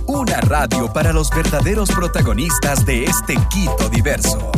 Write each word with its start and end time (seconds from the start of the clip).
Una 0.07 0.41
radio 0.41 0.93
para 0.93 1.13
los 1.13 1.31
verdaderos 1.31 1.91
protagonistas 1.91 2.85
de 2.85 3.05
este 3.05 3.37
Quito 3.51 3.89
diverso. 3.89 4.51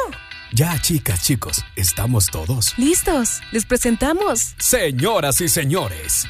Ya, 0.51 0.79
chicas, 0.81 1.21
chicos, 1.21 1.63
estamos 1.75 2.27
todos. 2.27 2.77
Listos, 2.77 3.41
les 3.51 3.65
presentamos. 3.65 4.55
Señoras 4.57 5.41
y 5.41 5.47
señores, 5.47 6.27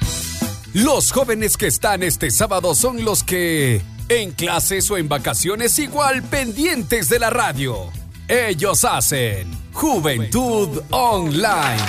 los 0.74 1.12
jóvenes 1.12 1.56
que 1.56 1.68
están 1.68 2.04
este 2.04 2.30
sábado 2.30 2.76
son 2.76 3.06
los 3.06 3.24
que, 3.24 3.82
en 4.10 4.32
clases 4.32 4.92
o 4.92 4.98
en 4.98 5.08
vacaciones, 5.08 5.80
igual 5.80 6.22
pendientes 6.24 7.08
de 7.08 7.20
la 7.20 7.30
radio. 7.30 7.90
Ellos 8.28 8.84
hacen 8.84 9.50
Juventud 9.72 10.82
Online. 10.90 11.82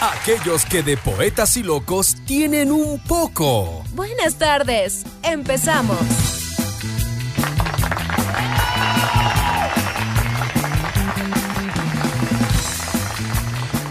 Aquellos 0.00 0.64
que 0.64 0.82
de 0.82 0.96
poetas 0.96 1.56
y 1.56 1.62
locos 1.62 2.16
tienen 2.26 2.72
un 2.72 2.98
poco. 2.98 3.84
Buenas 3.94 4.34
tardes, 4.34 5.04
empezamos. 5.22 6.37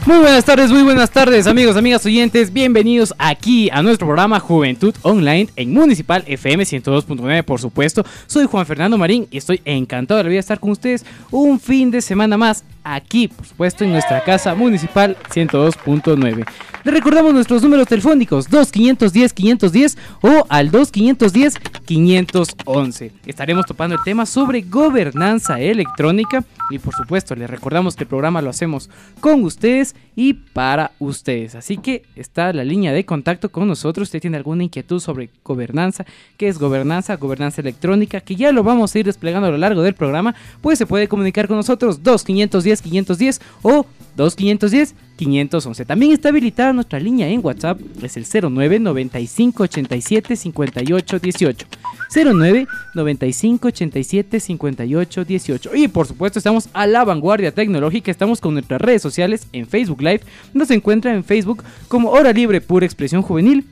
Muy 0.08 0.20
buenas 0.20 0.46
tardes, 0.46 0.72
muy 0.72 0.84
buenas 0.84 1.12
tardes 1.12 1.48
amigos, 1.48 1.76
amigas 1.76 2.06
oyentes, 2.06 2.54
bienvenidos 2.54 3.14
aquí 3.18 3.70
a 3.74 3.82
nuestro 3.82 4.08
programa 4.08 4.40
Juventud 4.40 4.96
Online 5.02 5.50
en 5.58 5.74
Municipal 5.74 6.24
FM 6.26 6.64
102.9 6.64 7.44
por 7.44 7.60
supuesto. 7.60 8.06
Soy 8.26 8.46
Juan 8.46 8.66
Fernando 8.66 8.98
Marín 8.98 9.28
y 9.30 9.38
estoy 9.38 9.60
encantado 9.66 10.24
de 10.24 10.38
estar 10.38 10.62
con 10.62 10.72
ustedes 10.72 11.06
un 11.30 11.60
fin 11.60 11.92
de 11.92 12.02
semana 12.02 12.38
más 12.38 12.64
aquí, 12.86 13.28
por 13.28 13.46
supuesto, 13.46 13.84
en 13.84 13.92
nuestra 13.92 14.24
casa 14.24 14.56
municipal 14.56 15.18
102.9. 15.30 16.46
Recordamos 16.88 17.34
nuestros 17.34 17.62
números 17.64 17.86
telefónicos 17.86 18.50
2510 18.50 19.34
510 19.34 19.98
o 20.22 20.46
al 20.48 20.72
2510 20.72 21.56
511. 21.86 23.12
Estaremos 23.26 23.66
topando 23.66 23.98
el 23.98 24.04
tema 24.06 24.26
sobre 24.26 24.62
gobernanza 24.62 25.60
electrónica 25.60 26.46
y 26.70 26.80
por 26.80 26.96
supuesto 26.96 27.36
les 27.36 27.50
recordamos 27.50 27.98
que 27.98 28.06
el 28.06 28.08
programa 28.08 28.42
lo 28.42 28.50
hacemos 28.50 28.90
con 29.20 29.44
ustedes 29.44 29.98
y 30.16 30.34
para 30.34 30.92
ustedes. 31.00 31.56
Así 31.56 31.76
que 31.76 32.04
está 32.16 32.54
la 32.54 32.64
línea 32.64 32.94
de 32.94 33.06
contacto 33.06 33.50
con 33.50 33.68
nosotros. 33.68 34.08
Usted 34.08 34.22
tiene 34.22 34.38
alguna 34.38 34.64
inquietud 34.64 35.02
sobre 35.02 35.30
gobernanza, 35.44 36.06
qué 36.38 36.48
es 36.48 36.58
gobernanza, 36.58 37.18
gobernanza 37.18 37.60
electrónica, 37.60 38.22
que 38.22 38.38
ya 38.38 38.54
lo 38.54 38.64
vamos 38.64 38.96
a 38.96 39.00
ir 39.00 39.06
desplegando 39.06 39.50
a 39.50 39.52
lo 39.52 39.58
largo 39.58 39.82
del 39.82 39.94
programa, 39.94 40.36
pues 40.62 40.78
se 40.78 40.86
puede 40.86 41.10
comunicar 41.10 41.50
con 41.50 41.58
nosotros 41.58 42.02
2510 42.02 42.82
510 42.82 43.42
o 43.64 43.86
2510 44.16 44.96
511. 45.18 45.86
También 45.86 46.14
está 46.14 46.30
habilitada 46.30 46.72
nuestra 46.72 47.00
línea 47.00 47.28
en 47.28 47.44
WhatsApp, 47.44 47.80
es 48.02 48.16
el 48.16 48.26
09 48.26 48.80
95 48.80 49.64
87 49.64 50.36
58 50.36 51.20
18. 51.20 51.68
09 52.16 52.68
95 52.96 53.68
87 53.68 54.40
58 54.40 55.26
18. 55.26 55.76
Y 55.76 55.88
por 55.90 56.08
supuesto, 56.08 56.40
estamos 56.40 56.70
a 56.74 56.88
la 56.88 57.04
vanguardia 57.04 57.52
tecnológica. 57.52 58.12
Estamos 58.12 58.40
con 58.40 58.54
nuestras 58.54 58.80
redes 58.80 59.02
sociales 59.02 59.48
en 59.52 59.68
Facebook 59.68 60.02
Live. 60.02 60.22
Nos 60.54 60.72
encuentran 60.72 61.16
en 61.16 61.24
Facebook 61.24 61.64
como 61.88 62.12
Hora 62.12 62.32
Libre 62.32 62.62
Pura 62.62 62.86
Expresión 62.86 63.22
Juvenil 63.22 63.66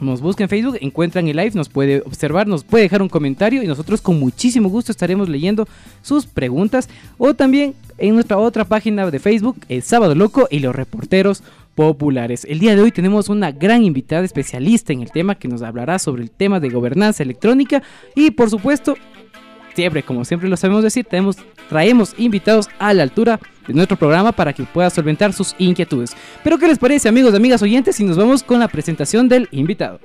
nos 0.00 0.20
busca 0.20 0.44
en 0.44 0.48
Facebook, 0.48 0.78
encuentran 0.80 1.26
el 1.26 1.36
live, 1.36 1.52
nos 1.54 1.68
puede 1.68 2.02
observar, 2.02 2.46
nos 2.46 2.62
puede 2.62 2.84
dejar 2.84 3.02
un 3.02 3.08
comentario 3.08 3.62
y 3.62 3.66
nosotros 3.66 4.00
con 4.00 4.18
muchísimo 4.20 4.68
gusto 4.68 4.92
estaremos 4.92 5.28
leyendo 5.28 5.66
sus 6.02 6.26
preguntas 6.26 6.88
o 7.18 7.34
también 7.34 7.74
en 7.98 8.14
nuestra 8.14 8.38
otra 8.38 8.64
página 8.64 9.10
de 9.10 9.18
Facebook, 9.18 9.56
El 9.68 9.82
Sábado 9.82 10.14
Loco 10.14 10.48
y 10.50 10.60
los 10.60 10.74
reporteros 10.74 11.42
populares. 11.74 12.44
El 12.48 12.58
día 12.58 12.74
de 12.74 12.82
hoy 12.82 12.90
tenemos 12.90 13.28
una 13.28 13.52
gran 13.52 13.84
invitada 13.84 14.24
especialista 14.24 14.92
en 14.92 15.02
el 15.02 15.12
tema 15.12 15.34
que 15.36 15.48
nos 15.48 15.62
hablará 15.62 15.98
sobre 15.98 16.22
el 16.22 16.30
tema 16.30 16.60
de 16.60 16.70
gobernanza 16.70 17.22
electrónica 17.22 17.82
y 18.14 18.30
por 18.30 18.50
supuesto, 18.50 18.96
siempre 19.74 20.02
como 20.02 20.24
siempre 20.24 20.48
lo 20.48 20.56
sabemos 20.56 20.82
decir, 20.82 21.06
traemos 21.68 22.14
invitados 22.18 22.68
a 22.78 22.94
la 22.94 23.02
altura 23.02 23.38
de 23.68 23.74
nuestro 23.74 23.96
programa 23.96 24.32
para 24.32 24.52
que 24.52 24.64
pueda 24.64 24.90
solventar 24.90 25.32
sus 25.32 25.54
inquietudes. 25.58 26.16
Pero 26.42 26.58
¿qué 26.58 26.66
les 26.66 26.78
parece 26.78 27.08
amigos, 27.08 27.34
amigas 27.34 27.62
oyentes 27.62 27.96
si 27.96 28.04
nos 28.04 28.16
vamos 28.16 28.42
con 28.42 28.58
la 28.58 28.66
presentación 28.66 29.28
del 29.28 29.48
invitado? 29.52 30.00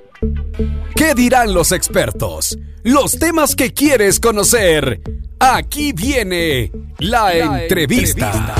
¿Qué 0.94 1.14
dirán 1.14 1.52
los 1.52 1.72
expertos? 1.72 2.56
Los 2.84 3.18
temas 3.18 3.56
que 3.56 3.72
quieres 3.72 4.20
conocer. 4.20 5.00
Aquí 5.40 5.92
viene 5.92 6.70
la, 6.98 7.62
entrevista. 7.62 8.54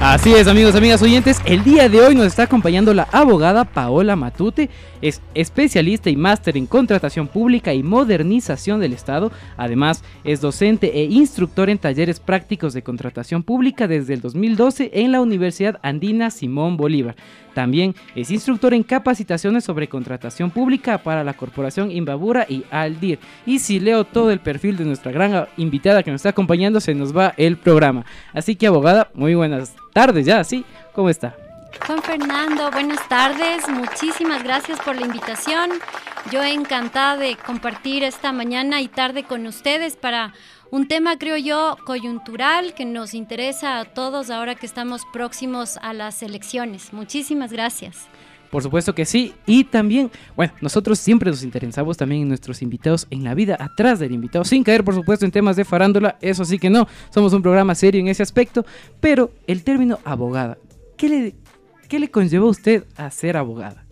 Así 0.00 0.32
es, 0.32 0.46
amigos, 0.46 0.76
amigas 0.76 1.02
oyentes. 1.02 1.38
El 1.44 1.64
día 1.64 1.88
de 1.88 2.00
hoy 2.00 2.14
nos 2.14 2.26
está 2.26 2.44
acompañando 2.44 2.94
la 2.94 3.08
abogada 3.10 3.64
Paola 3.64 4.14
Matute. 4.14 4.70
Es 5.00 5.22
especialista 5.34 6.10
y 6.10 6.16
máster 6.16 6.56
en 6.56 6.66
contratación 6.66 7.28
pública 7.28 7.74
y 7.74 7.82
modernización 7.82 8.80
del 8.80 8.92
Estado. 8.92 9.30
Además, 9.56 10.02
es 10.24 10.40
docente 10.40 11.00
e 11.00 11.04
instructor 11.04 11.70
en 11.70 11.78
talleres 11.78 12.20
prácticos 12.20 12.74
de 12.74 12.82
contratación 12.82 13.42
pública 13.42 13.86
desde 13.86 14.14
el 14.14 14.20
2012 14.20 14.90
en 14.92 15.12
la 15.12 15.20
Universidad 15.20 15.78
Andina 15.82 16.30
Simón 16.30 16.76
Bolívar. 16.76 17.16
También 17.54 17.94
es 18.14 18.30
instructor 18.30 18.72
en 18.72 18.84
capacitaciones 18.84 19.64
sobre 19.64 19.88
contratación 19.88 20.50
pública 20.50 20.98
para 20.98 21.24
la 21.24 21.34
Corporación 21.34 21.90
Imbabura 21.90 22.46
y 22.48 22.64
Aldir. 22.70 23.18
Y 23.46 23.58
si 23.58 23.80
leo 23.80 24.04
todo 24.04 24.30
el 24.30 24.38
perfil 24.38 24.76
de 24.76 24.84
nuestra 24.84 25.10
gran 25.10 25.46
invitada 25.56 26.02
que 26.02 26.10
nos 26.10 26.20
está 26.20 26.28
acompañando, 26.28 26.80
se 26.80 26.94
nos 26.94 27.16
va 27.16 27.34
el 27.36 27.56
programa. 27.56 28.04
Así 28.32 28.54
que, 28.54 28.68
abogada, 28.68 29.10
muy 29.14 29.34
buenas 29.34 29.74
tardes 29.92 30.24
ya, 30.24 30.44
¿sí? 30.44 30.64
¿Cómo 30.94 31.10
está? 31.10 31.47
Juan 31.86 32.02
Fernando, 32.02 32.70
buenas 32.70 33.08
tardes. 33.08 33.68
Muchísimas 33.68 34.42
gracias 34.42 34.78
por 34.80 34.96
la 34.96 35.06
invitación. 35.06 35.70
Yo 36.30 36.42
encantada 36.42 37.16
de 37.16 37.36
compartir 37.36 38.04
esta 38.04 38.32
mañana 38.32 38.80
y 38.80 38.88
tarde 38.88 39.24
con 39.24 39.46
ustedes 39.46 39.96
para 39.96 40.34
un 40.70 40.86
tema, 40.86 41.16
creo 41.18 41.36
yo, 41.36 41.76
coyuntural 41.84 42.74
que 42.74 42.84
nos 42.84 43.14
interesa 43.14 43.80
a 43.80 43.84
todos 43.86 44.30
ahora 44.30 44.54
que 44.54 44.66
estamos 44.66 45.02
próximos 45.12 45.78
a 45.80 45.94
las 45.94 46.22
elecciones. 46.22 46.92
Muchísimas 46.92 47.52
gracias. 47.52 48.06
Por 48.50 48.62
supuesto 48.62 48.94
que 48.94 49.04
sí. 49.04 49.34
Y 49.46 49.64
también, 49.64 50.10
bueno, 50.36 50.52
nosotros 50.60 50.98
siempre 50.98 51.30
nos 51.30 51.42
interesamos 51.42 51.96
también 51.96 52.22
en 52.22 52.28
nuestros 52.28 52.62
invitados, 52.62 53.06
en 53.10 53.24
la 53.24 53.34
vida 53.34 53.56
atrás 53.58 53.98
del 53.98 54.12
invitado, 54.12 54.44
sin 54.44 54.64
caer, 54.64 54.84
por 54.84 54.94
supuesto, 54.94 55.24
en 55.24 55.32
temas 55.32 55.56
de 55.56 55.64
farándula. 55.64 56.18
Eso 56.20 56.44
sí 56.44 56.58
que 56.58 56.70
no. 56.70 56.86
Somos 57.10 57.32
un 57.32 57.42
programa 57.42 57.74
serio 57.74 58.00
en 58.00 58.08
ese 58.08 58.22
aspecto. 58.22 58.64
Pero 59.00 59.32
el 59.46 59.64
término 59.64 59.98
abogada, 60.04 60.58
¿qué 60.96 61.08
le, 61.08 61.34
qué 61.88 61.98
le 61.98 62.10
conllevó 62.10 62.46
a 62.46 62.50
usted 62.50 62.84
a 62.96 63.10
ser 63.10 63.36
abogada? 63.36 63.88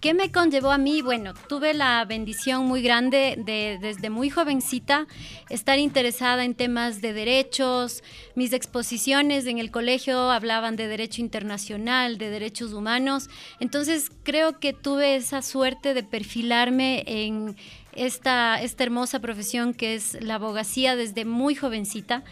¿Qué 0.00 0.14
me 0.14 0.30
conllevó 0.30 0.70
a 0.70 0.78
mí? 0.78 1.02
Bueno, 1.02 1.34
tuve 1.48 1.74
la 1.74 2.04
bendición 2.04 2.66
muy 2.66 2.82
grande 2.82 3.34
de 3.36 3.78
desde 3.80 4.10
muy 4.10 4.30
jovencita 4.30 5.08
estar 5.50 5.80
interesada 5.80 6.44
en 6.44 6.54
temas 6.54 7.00
de 7.00 7.12
derechos. 7.12 8.04
Mis 8.36 8.52
exposiciones 8.52 9.46
en 9.46 9.58
el 9.58 9.72
colegio 9.72 10.30
hablaban 10.30 10.76
de 10.76 10.86
derecho 10.86 11.20
internacional, 11.20 12.16
de 12.16 12.30
derechos 12.30 12.74
humanos. 12.74 13.28
Entonces 13.58 14.12
creo 14.22 14.60
que 14.60 14.72
tuve 14.72 15.16
esa 15.16 15.42
suerte 15.42 15.94
de 15.94 16.04
perfilarme 16.04 17.02
en 17.04 17.56
esta, 17.98 18.60
esta 18.60 18.84
hermosa 18.84 19.20
profesión 19.20 19.74
que 19.74 19.94
es 19.94 20.16
la 20.22 20.36
abogacía 20.36 20.96
desde 20.96 21.24
muy 21.24 21.54
jovencita. 21.54 22.22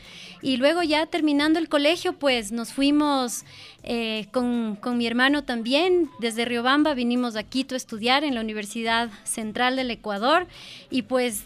Y 0.42 0.56
luego 0.56 0.82
ya 0.82 1.06
terminando 1.06 1.58
el 1.58 1.68
colegio, 1.68 2.12
pues 2.12 2.52
nos 2.52 2.72
fuimos 2.72 3.44
eh, 3.82 4.26
con, 4.32 4.76
con, 4.76 4.98
mi 4.98 5.06
hermano 5.06 5.44
también. 5.44 6.10
Desde 6.20 6.44
Riobamba 6.44 6.94
vinimos 6.94 7.36
a 7.36 7.42
Quito 7.42 7.74
a 7.74 7.76
estudiar 7.76 8.24
en 8.24 8.34
la 8.34 8.40
Universidad 8.40 9.10
Central 9.24 9.76
del 9.76 9.90
Ecuador. 9.90 10.46
Y 10.90 11.02
pues 11.02 11.44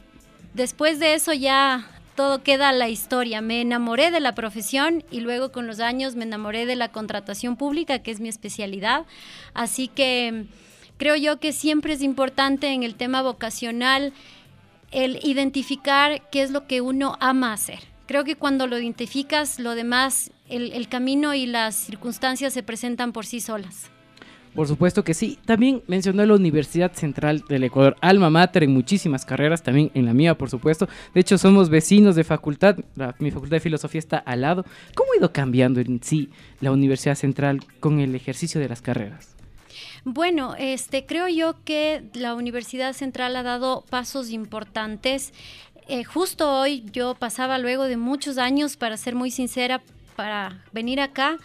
después 0.55 0.99
de 0.99 1.15
eso 1.15 1.33
ya 1.33 1.89
todo 2.15 2.43
queda 2.43 2.73
la 2.73 2.89
historia. 2.89 3.41
Me 3.41 3.63
enamoré 3.63 4.11
de 4.11 4.21
la 4.21 4.35
profesión 4.35 5.05
y 5.11 5.21
luego 5.21 5.53
con 5.53 5.67
los 5.67 5.81
años 5.81 6.17
me 6.17 6.25
enamoré 6.25 6.67
de 6.67 6.77
la 6.77 6.89
contratación 6.89 7.57
pública, 7.57 8.01
que 8.01 8.11
es 8.11 8.21
mi 8.21 8.29
especialidad. 8.29 9.07
Así 9.55 9.89
que 9.89 10.45
creo 11.01 11.17
yo 11.17 11.41
que 11.41 11.55
siempre 11.55 11.95
es 11.95 12.03
importante 12.03 12.69
en 12.75 12.83
el 12.83 12.95
tema 12.95 13.23
vocacional 13.23 14.13
el 14.93 15.19
identificar 15.23 16.29
qué 16.31 16.43
es 16.43 16.51
lo 16.51 16.67
que 16.67 16.83
uno 16.83 17.17
ama 17.21 17.55
hacer. 17.55 17.79
Creo 18.07 18.23
que 18.23 18.37
cuando 18.37 18.67
lo 18.67 18.79
identificas, 18.79 19.59
lo 19.59 19.75
demás, 19.75 20.31
el, 20.51 20.89
camino 20.89 21.33
y 21.33 21.47
las 21.47 21.75
circunstancias 21.75 22.53
se 22.53 22.63
presentan 22.63 23.13
por 23.13 23.25
sí 23.25 23.41
solas. 23.41 23.91
Por 24.55 24.69
supuesto 24.69 25.03
que 25.03 25.15
sí. 25.15 25.39
También 25.47 25.83
mencionó 25.87 26.27
la 26.27 26.35
Universidad 26.35 26.93
Central 26.93 27.45
del 27.49 27.65
Ecuador, 27.65 27.97
alma 28.03 28.29
mater 28.29 28.65
en 28.65 28.75
muchísimas 28.75 29.25
carreras, 29.25 29.63
también 29.63 29.91
en 29.95 30.05
la 30.05 30.13
mía, 30.13 30.37
por 30.37 30.51
supuesto. 30.51 30.87
De 31.15 31.21
hecho, 31.21 31.39
somos 31.39 31.71
vecinos 31.71 32.15
de 32.15 32.25
facultad. 32.25 32.77
Mi 33.19 33.31
facultad 33.31 33.57
de 33.57 33.61
filosofía 33.61 34.01
está 34.01 34.19
al 34.19 34.43
lado. 34.43 34.67
¿Cómo 34.95 35.13
ha 35.15 35.17
ido 35.17 35.33
cambiando 35.33 35.81
en 35.81 36.03
sí 36.03 36.29
la 36.61 36.73
Universidad 36.73 37.15
Central 37.15 37.61
con 37.79 38.01
el 38.01 38.15
ejercicio 38.15 38.61
de 38.61 38.69
las 38.69 38.83
carreras? 38.83 39.40
Bueno, 40.05 40.55
este, 40.59 41.05
creo 41.05 41.29
yo 41.29 41.63
que 41.65 42.03
la 42.15 42.35
Universidad 42.35 42.95
Central 42.95 43.37
ha 43.37 43.43
dado 43.43 43.85
pasos 43.91 44.31
importantes. 44.31 45.33
Eh, 45.89 46.05
justo 46.05 46.51
hoy 46.61 46.85
yo 46.93 47.15
pasaba 47.15 47.59
luego 47.59 47.85
de 47.85 47.97
muchos 47.97 48.39
años, 48.39 48.77
para 48.77 48.97
ser 48.97 49.15
muy 49.15 49.31
sincera, 49.31 49.83
para 50.17 50.65
venir 50.73 51.01
acá, 51.01 51.37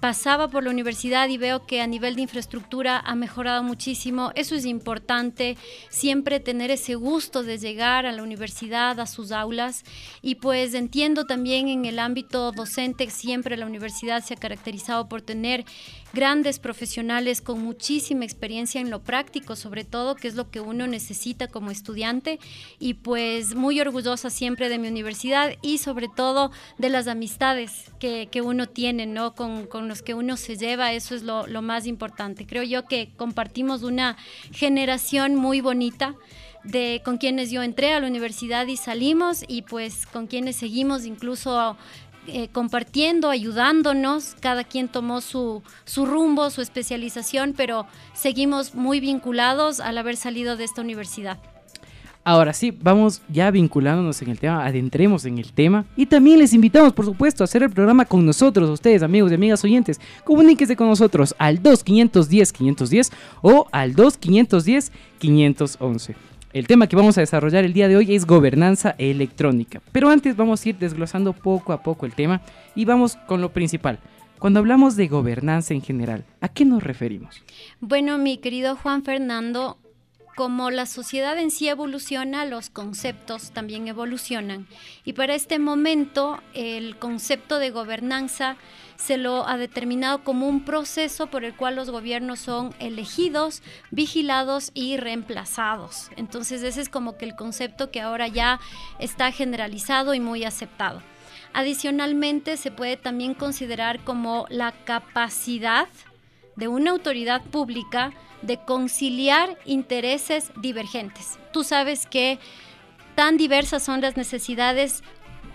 pasaba 0.00 0.48
por 0.48 0.62
la 0.62 0.70
universidad 0.70 1.28
y 1.28 1.38
veo 1.38 1.66
que 1.66 1.80
a 1.80 1.86
nivel 1.86 2.14
de 2.14 2.22
infraestructura 2.22 3.00
ha 3.00 3.14
mejorado 3.14 3.62
muchísimo. 3.62 4.30
Eso 4.34 4.54
es 4.54 4.64
importante, 4.64 5.56
siempre 5.88 6.38
tener 6.38 6.70
ese 6.70 6.94
gusto 6.94 7.42
de 7.42 7.58
llegar 7.58 8.06
a 8.06 8.12
la 8.12 8.22
universidad, 8.22 9.00
a 9.00 9.06
sus 9.06 9.32
aulas. 9.32 9.84
Y 10.22 10.36
pues 10.36 10.74
entiendo 10.74 11.24
también 11.24 11.68
en 11.68 11.84
el 11.84 11.98
ámbito 11.98 12.52
docente, 12.52 13.10
siempre 13.10 13.56
la 13.56 13.66
universidad 13.66 14.22
se 14.22 14.34
ha 14.34 14.36
caracterizado 14.36 15.08
por 15.08 15.22
tener 15.22 15.64
grandes 16.12 16.58
profesionales 16.58 17.40
con 17.40 17.62
muchísima 17.62 18.24
experiencia 18.24 18.80
en 18.80 18.90
lo 18.90 19.02
práctico, 19.02 19.56
sobre 19.56 19.84
todo, 19.84 20.14
que 20.14 20.28
es 20.28 20.34
lo 20.34 20.50
que 20.50 20.60
uno 20.60 20.86
necesita 20.86 21.48
como 21.48 21.70
estudiante. 21.70 22.38
Y 22.78 22.94
pues 22.94 23.54
muy 23.54 23.80
orgullosa 23.80 24.30
siempre 24.30 24.68
de 24.68 24.78
mi 24.78 24.88
universidad 24.88 25.52
y 25.62 25.78
sobre 25.78 26.08
todo 26.08 26.50
de 26.78 26.88
las 26.88 27.06
amistades 27.08 27.90
que, 27.98 28.28
que 28.30 28.40
uno 28.40 28.68
tiene, 28.68 29.06
¿no? 29.06 29.34
Con, 29.34 29.66
con 29.66 29.88
los 29.88 30.02
que 30.02 30.14
uno 30.14 30.36
se 30.36 30.56
lleva, 30.56 30.92
eso 30.92 31.14
es 31.14 31.22
lo, 31.22 31.46
lo 31.46 31.62
más 31.62 31.86
importante. 31.86 32.46
Creo 32.46 32.62
yo 32.62 32.86
que 32.86 33.10
compartimos 33.16 33.82
una 33.82 34.16
generación 34.52 35.34
muy 35.34 35.60
bonita 35.60 36.14
de 36.64 37.00
con 37.04 37.18
quienes 37.18 37.50
yo 37.50 37.62
entré 37.62 37.92
a 37.92 38.00
la 38.00 38.06
universidad 38.06 38.66
y 38.66 38.76
salimos 38.76 39.44
y 39.46 39.62
pues 39.62 40.06
con 40.06 40.26
quienes 40.26 40.56
seguimos 40.56 41.06
incluso 41.06 41.76
eh, 42.28 42.48
compartiendo, 42.52 43.30
ayudándonos, 43.30 44.36
cada 44.40 44.64
quien 44.64 44.88
tomó 44.88 45.20
su, 45.20 45.62
su 45.84 46.06
rumbo, 46.06 46.50
su 46.50 46.62
especialización, 46.62 47.54
pero 47.56 47.86
seguimos 48.14 48.74
muy 48.74 48.98
vinculados 49.00 49.80
al 49.80 49.98
haber 49.98 50.16
salido 50.16 50.56
de 50.56 50.64
esta 50.64 50.82
universidad. 50.82 51.38
Ahora 52.24 52.52
sí, 52.52 52.76
vamos 52.82 53.22
ya 53.30 53.50
vinculándonos 53.50 54.20
en 54.20 54.28
el 54.28 54.38
tema, 54.38 54.66
adentremos 54.66 55.24
en 55.24 55.38
el 55.38 55.54
tema 55.54 55.86
y 55.96 56.04
también 56.04 56.38
les 56.38 56.52
invitamos, 56.52 56.92
por 56.92 57.06
supuesto, 57.06 57.42
a 57.42 57.46
hacer 57.46 57.62
el 57.62 57.70
programa 57.70 58.04
con 58.04 58.26
nosotros, 58.26 58.68
ustedes, 58.68 59.02
amigos 59.02 59.30
y 59.30 59.34
amigas 59.34 59.64
oyentes. 59.64 59.98
Comuníquese 60.24 60.76
con 60.76 60.88
nosotros 60.88 61.34
al 61.38 61.62
2510-510 61.62 63.10
o 63.40 63.66
al 63.72 63.96
2510-511. 63.96 66.16
El 66.54 66.66
tema 66.66 66.86
que 66.86 66.96
vamos 66.96 67.18
a 67.18 67.20
desarrollar 67.20 67.64
el 67.64 67.74
día 67.74 67.88
de 67.88 67.96
hoy 67.96 68.14
es 68.14 68.24
gobernanza 68.24 68.94
electrónica. 68.96 69.82
Pero 69.92 70.08
antes 70.08 70.34
vamos 70.34 70.64
a 70.64 70.68
ir 70.70 70.78
desglosando 70.78 71.34
poco 71.34 71.74
a 71.74 71.82
poco 71.82 72.06
el 72.06 72.14
tema 72.14 72.40
y 72.74 72.86
vamos 72.86 73.16
con 73.26 73.42
lo 73.42 73.52
principal. 73.52 73.98
Cuando 74.38 74.60
hablamos 74.60 74.96
de 74.96 75.08
gobernanza 75.08 75.74
en 75.74 75.82
general, 75.82 76.24
¿a 76.40 76.48
qué 76.48 76.64
nos 76.64 76.82
referimos? 76.82 77.42
Bueno, 77.80 78.16
mi 78.16 78.38
querido 78.38 78.76
Juan 78.76 79.02
Fernando, 79.02 79.76
como 80.36 80.70
la 80.70 80.86
sociedad 80.86 81.38
en 81.38 81.50
sí 81.50 81.68
evoluciona, 81.68 82.46
los 82.46 82.70
conceptos 82.70 83.50
también 83.50 83.86
evolucionan. 83.86 84.68
Y 85.04 85.12
para 85.12 85.34
este 85.34 85.58
momento, 85.58 86.40
el 86.54 86.96
concepto 86.96 87.58
de 87.58 87.70
gobernanza 87.70 88.56
se 88.98 89.16
lo 89.16 89.48
ha 89.48 89.56
determinado 89.56 90.22
como 90.24 90.48
un 90.48 90.64
proceso 90.64 91.28
por 91.28 91.44
el 91.44 91.54
cual 91.54 91.76
los 91.76 91.88
gobiernos 91.88 92.40
son 92.40 92.74
elegidos, 92.80 93.62
vigilados 93.90 94.72
y 94.74 94.96
reemplazados. 94.96 96.10
Entonces 96.16 96.62
ese 96.62 96.80
es 96.80 96.88
como 96.88 97.16
que 97.16 97.24
el 97.24 97.36
concepto 97.36 97.90
que 97.90 98.00
ahora 98.00 98.26
ya 98.26 98.60
está 98.98 99.30
generalizado 99.30 100.14
y 100.14 100.20
muy 100.20 100.44
aceptado. 100.44 101.00
Adicionalmente, 101.54 102.56
se 102.56 102.70
puede 102.70 102.96
también 102.96 103.34
considerar 103.34 104.00
como 104.04 104.46
la 104.50 104.72
capacidad 104.72 105.88
de 106.56 106.68
una 106.68 106.90
autoridad 106.90 107.42
pública 107.42 108.12
de 108.42 108.58
conciliar 108.58 109.56
intereses 109.64 110.52
divergentes. 110.60 111.38
Tú 111.52 111.64
sabes 111.64 112.06
que 112.06 112.38
tan 113.14 113.36
diversas 113.36 113.82
son 113.82 114.00
las 114.00 114.16
necesidades 114.16 115.02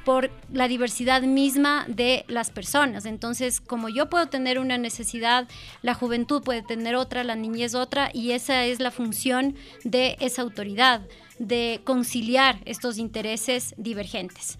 por 0.06 0.32
la 0.52 0.68
diversidad 0.68 1.22
misma 1.22 1.86
de 1.88 2.26
las 2.28 2.52
personas. 2.52 3.06
Entonces, 3.06 3.62
como 3.62 3.90
yo 3.90 4.10
puedo 4.10 4.28
tener 4.28 4.60
una 4.60 4.78
necesidad, 4.78 5.48
la 5.82 5.94
juventud 5.94 6.44
puede 6.44 6.62
tener 6.62 6.96
otra, 6.96 7.24
la 7.24 7.36
niñez 7.36 7.76
otra, 7.76 8.10
y 8.14 8.32
esa 8.32 8.66
es 8.66 8.80
la 8.80 8.92
función 8.92 9.56
de 9.84 10.18
esa 10.20 10.42
autoridad, 10.42 11.02
de 11.40 11.82
conciliar 11.84 12.60
estos 12.66 12.98
intereses 12.98 13.74
divergentes. 13.78 14.58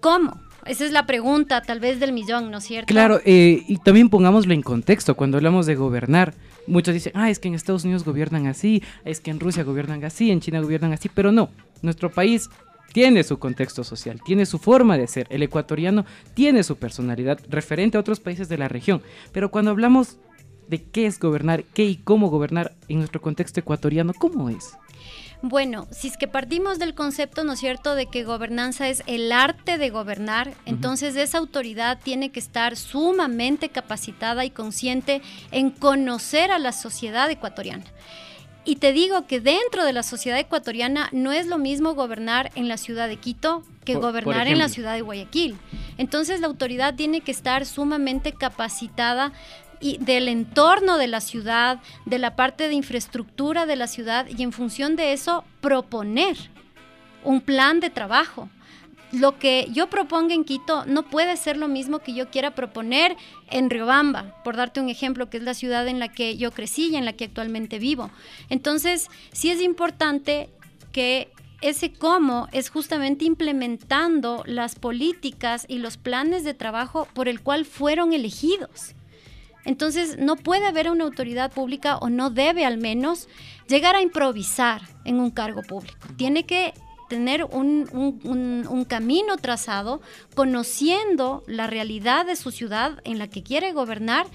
¿Cómo? 0.00 0.40
Esa 0.66 0.84
es 0.84 0.90
la 0.90 1.06
pregunta 1.06 1.62
tal 1.62 1.78
vez 1.78 2.00
del 2.00 2.12
millón, 2.12 2.50
¿no 2.50 2.58
es 2.58 2.64
cierto? 2.64 2.88
Claro, 2.88 3.20
eh, 3.24 3.62
y 3.68 3.76
también 3.78 4.08
pongámoslo 4.08 4.52
en 4.52 4.62
contexto, 4.62 5.14
cuando 5.14 5.36
hablamos 5.36 5.66
de 5.66 5.76
gobernar, 5.76 6.34
muchos 6.66 6.92
dicen, 6.92 7.12
ah, 7.14 7.30
es 7.30 7.38
que 7.38 7.46
en 7.46 7.54
Estados 7.54 7.84
Unidos 7.84 8.04
gobiernan 8.04 8.46
así, 8.48 8.82
es 9.04 9.20
que 9.20 9.30
en 9.30 9.38
Rusia 9.38 9.62
gobiernan 9.62 10.04
así, 10.04 10.30
en 10.30 10.40
China 10.40 10.60
gobiernan 10.60 10.92
así, 10.92 11.08
pero 11.08 11.30
no, 11.30 11.50
nuestro 11.82 12.10
país 12.10 12.50
tiene 12.96 13.24
su 13.24 13.38
contexto 13.38 13.84
social, 13.84 14.22
tiene 14.24 14.46
su 14.46 14.58
forma 14.58 14.96
de 14.96 15.06
ser, 15.06 15.26
el 15.28 15.42
ecuatoriano 15.42 16.06
tiene 16.32 16.62
su 16.62 16.76
personalidad 16.76 17.38
referente 17.50 17.98
a 17.98 18.00
otros 18.00 18.20
países 18.20 18.48
de 18.48 18.56
la 18.56 18.68
región, 18.68 19.02
pero 19.32 19.50
cuando 19.50 19.70
hablamos 19.70 20.16
de 20.66 20.82
qué 20.82 21.04
es 21.04 21.20
gobernar, 21.20 21.64
qué 21.74 21.84
y 21.84 21.96
cómo 21.96 22.30
gobernar 22.30 22.72
en 22.88 23.00
nuestro 23.00 23.20
contexto 23.20 23.60
ecuatoriano, 23.60 24.14
¿cómo 24.14 24.48
es? 24.48 24.78
Bueno, 25.42 25.86
si 25.90 26.08
es 26.08 26.16
que 26.16 26.26
partimos 26.26 26.78
del 26.78 26.94
concepto, 26.94 27.44
¿no 27.44 27.52
es 27.52 27.60
cierto?, 27.60 27.94
de 27.94 28.06
que 28.06 28.24
gobernanza 28.24 28.88
es 28.88 29.02
el 29.06 29.30
arte 29.30 29.76
de 29.76 29.90
gobernar, 29.90 30.54
entonces 30.64 31.16
esa 31.16 31.36
autoridad 31.36 31.98
tiene 32.02 32.32
que 32.32 32.40
estar 32.40 32.76
sumamente 32.76 33.68
capacitada 33.68 34.46
y 34.46 34.50
consciente 34.50 35.20
en 35.50 35.68
conocer 35.68 36.50
a 36.50 36.58
la 36.58 36.72
sociedad 36.72 37.30
ecuatoriana. 37.30 37.84
Y 38.66 38.76
te 38.76 38.92
digo 38.92 39.26
que 39.26 39.40
dentro 39.40 39.84
de 39.84 39.92
la 39.92 40.02
sociedad 40.02 40.38
ecuatoriana 40.40 41.08
no 41.12 41.30
es 41.32 41.46
lo 41.46 41.56
mismo 41.56 41.94
gobernar 41.94 42.50
en 42.56 42.66
la 42.68 42.76
ciudad 42.76 43.06
de 43.08 43.16
Quito 43.16 43.62
que 43.84 43.92
Por- 43.94 44.02
por 44.02 44.10
gobernar 44.24 44.48
en 44.48 44.58
la 44.58 44.68
ciudad 44.68 44.94
de 44.94 45.02
Guayaquil. 45.02 45.56
Entonces 45.98 46.40
la 46.40 46.48
autoridad 46.48 46.94
tiene 46.96 47.20
que 47.20 47.30
estar 47.30 47.64
sumamente 47.64 48.32
capacitada 48.32 49.32
y 49.80 49.98
del 49.98 50.26
entorno 50.28 50.98
de 50.98 51.06
la 51.06 51.20
ciudad, 51.20 51.78
de 52.06 52.18
la 52.18 52.34
parte 52.34 52.66
de 52.66 52.74
infraestructura 52.74 53.66
de 53.66 53.76
la 53.76 53.86
ciudad 53.86 54.26
y 54.26 54.42
en 54.42 54.50
función 54.52 54.96
de 54.96 55.12
eso 55.12 55.44
proponer 55.60 56.36
un 57.22 57.40
plan 57.40 57.78
de 57.80 57.90
trabajo. 57.90 58.48
Lo 59.12 59.38
que 59.38 59.68
yo 59.72 59.88
proponga 59.88 60.34
en 60.34 60.44
Quito 60.44 60.84
no 60.84 61.04
puede 61.04 61.36
ser 61.36 61.56
lo 61.56 61.68
mismo 61.68 62.00
que 62.00 62.12
yo 62.12 62.28
quiera 62.30 62.54
proponer 62.54 63.16
en 63.50 63.70
Riobamba, 63.70 64.42
por 64.42 64.56
darte 64.56 64.80
un 64.80 64.88
ejemplo, 64.88 65.30
que 65.30 65.36
es 65.36 65.42
la 65.42 65.54
ciudad 65.54 65.86
en 65.86 66.00
la 66.00 66.08
que 66.08 66.36
yo 66.36 66.50
crecí 66.50 66.88
y 66.88 66.96
en 66.96 67.04
la 67.04 67.12
que 67.12 67.24
actualmente 67.24 67.78
vivo. 67.78 68.10
Entonces, 68.50 69.08
sí 69.32 69.50
es 69.50 69.60
importante 69.60 70.50
que 70.92 71.30
ese 71.60 71.92
cómo 71.92 72.48
es 72.52 72.68
justamente 72.68 73.24
implementando 73.24 74.42
las 74.46 74.74
políticas 74.74 75.64
y 75.68 75.78
los 75.78 75.96
planes 75.96 76.44
de 76.44 76.54
trabajo 76.54 77.08
por 77.14 77.28
el 77.28 77.40
cual 77.40 77.64
fueron 77.64 78.12
elegidos. 78.12 78.94
Entonces, 79.64 80.18
no 80.18 80.36
puede 80.36 80.66
haber 80.66 80.90
una 80.90 81.04
autoridad 81.04 81.52
pública 81.52 81.96
o 81.98 82.08
no 82.08 82.30
debe 82.30 82.64
al 82.64 82.78
menos 82.78 83.28
llegar 83.68 83.96
a 83.96 84.02
improvisar 84.02 84.82
en 85.04 85.18
un 85.18 85.30
cargo 85.30 85.62
público. 85.62 86.08
Tiene 86.16 86.44
que 86.44 86.72
tener 87.08 87.44
un, 87.44 87.88
un- 87.92 88.20
un- 88.24 88.66
un 88.68 88.84
camino 88.84 89.36
trazado, 89.36 90.00
conociendo 90.34 91.42
la 91.46 91.66
realidad 91.66 92.26
de 92.26 92.36
su 92.36 92.50
ciudad 92.50 93.00
en 93.04 93.18
la 93.18 93.28
que 93.28 93.42
quiere 93.42 93.72
gobernar. 93.72 94.26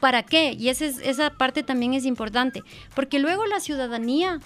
¿Para 0.00 0.22
qué? 0.24 0.52
Y 0.52 0.68
esa, 0.68 0.84
es- 0.86 0.98
esa 0.98 1.30
parte 1.30 1.62
también 1.62 1.94
es 1.94 2.04
importante, 2.04 2.62
porque 2.94 3.18
luego 3.18 3.46
la 3.46 3.60
ciudadanía 3.60 4.40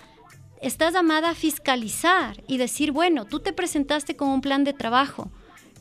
está 0.63 0.91
llamada 0.91 1.31
a 1.31 1.35
fiscalizar 1.35 2.43
y 2.47 2.59
decir, 2.59 2.93
bueno, 2.93 3.25
tú 3.25 3.41
te 3.41 3.53
presentaste 3.53 4.15
con 4.17 4.29
un 4.29 4.41
plan 4.41 4.65
de 4.65 4.73
trabajo, 4.73 5.31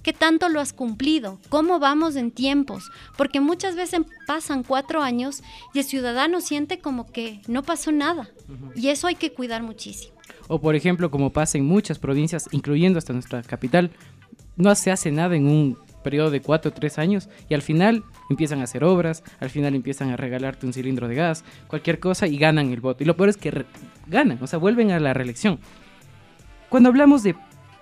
¿Qué 0.01 0.13
tanto 0.13 0.47
lo 0.47 0.61
has 0.61 0.71
cumplido? 0.71 1.41
¿Cómo 1.49 1.77
vamos 1.77 2.15
en 2.15 2.31
tiempos? 2.31 2.89
Porque 3.17 3.41
muchas 3.41 3.75
veces 3.75 3.99
pasan 4.25 4.63
cuatro 4.63 5.01
años 5.03 5.41
y 5.73 5.79
el 5.79 5.83
ciudadano 5.85 6.39
siente 6.39 6.79
como 6.79 7.05
que 7.11 7.41
no 7.47 7.63
pasó 7.63 7.91
nada. 7.91 8.29
Y 8.77 8.87
eso 8.87 9.07
hay 9.07 9.15
que 9.15 9.33
cuidar 9.33 9.61
muchísimo. 9.61 10.13
O 10.49 10.59
por 10.59 10.75
ejemplo, 10.75 11.11
como 11.11 11.29
pasa 11.29 11.59
en 11.59 11.65
muchas 11.65 11.99
provincias, 11.99 12.49
incluyendo 12.51 12.97
hasta 12.97 13.13
nuestra 13.13 13.43
capital, 13.43 13.91
no 14.57 14.73
se 14.73 14.91
hace 14.91 15.11
nada 15.11 15.35
en 15.35 15.45
un 15.45 15.77
periodo 16.03 16.31
de 16.31 16.41
cuatro 16.41 16.71
o 16.71 16.73
tres 16.73 16.97
años 16.97 17.29
y 17.49 17.53
al 17.53 17.61
final 17.61 18.03
empiezan 18.31 18.59
a 18.59 18.63
hacer 18.63 18.83
obras, 18.83 19.23
al 19.39 19.51
final 19.51 19.75
empiezan 19.75 20.09
a 20.09 20.17
regalarte 20.17 20.65
un 20.65 20.73
cilindro 20.73 21.07
de 21.07 21.13
gas, 21.13 21.43
cualquier 21.67 21.99
cosa 21.99 22.25
y 22.25 22.39
ganan 22.39 22.71
el 22.71 22.81
voto. 22.81 23.03
Y 23.03 23.05
lo 23.05 23.15
peor 23.15 23.29
es 23.29 23.37
que 23.37 23.63
ganan, 24.07 24.39
o 24.41 24.47
sea, 24.47 24.57
vuelven 24.57 24.89
a 24.89 24.99
la 24.99 25.13
reelección. 25.13 25.59
Cuando 26.67 26.89
hablamos 26.89 27.21
de 27.21 27.35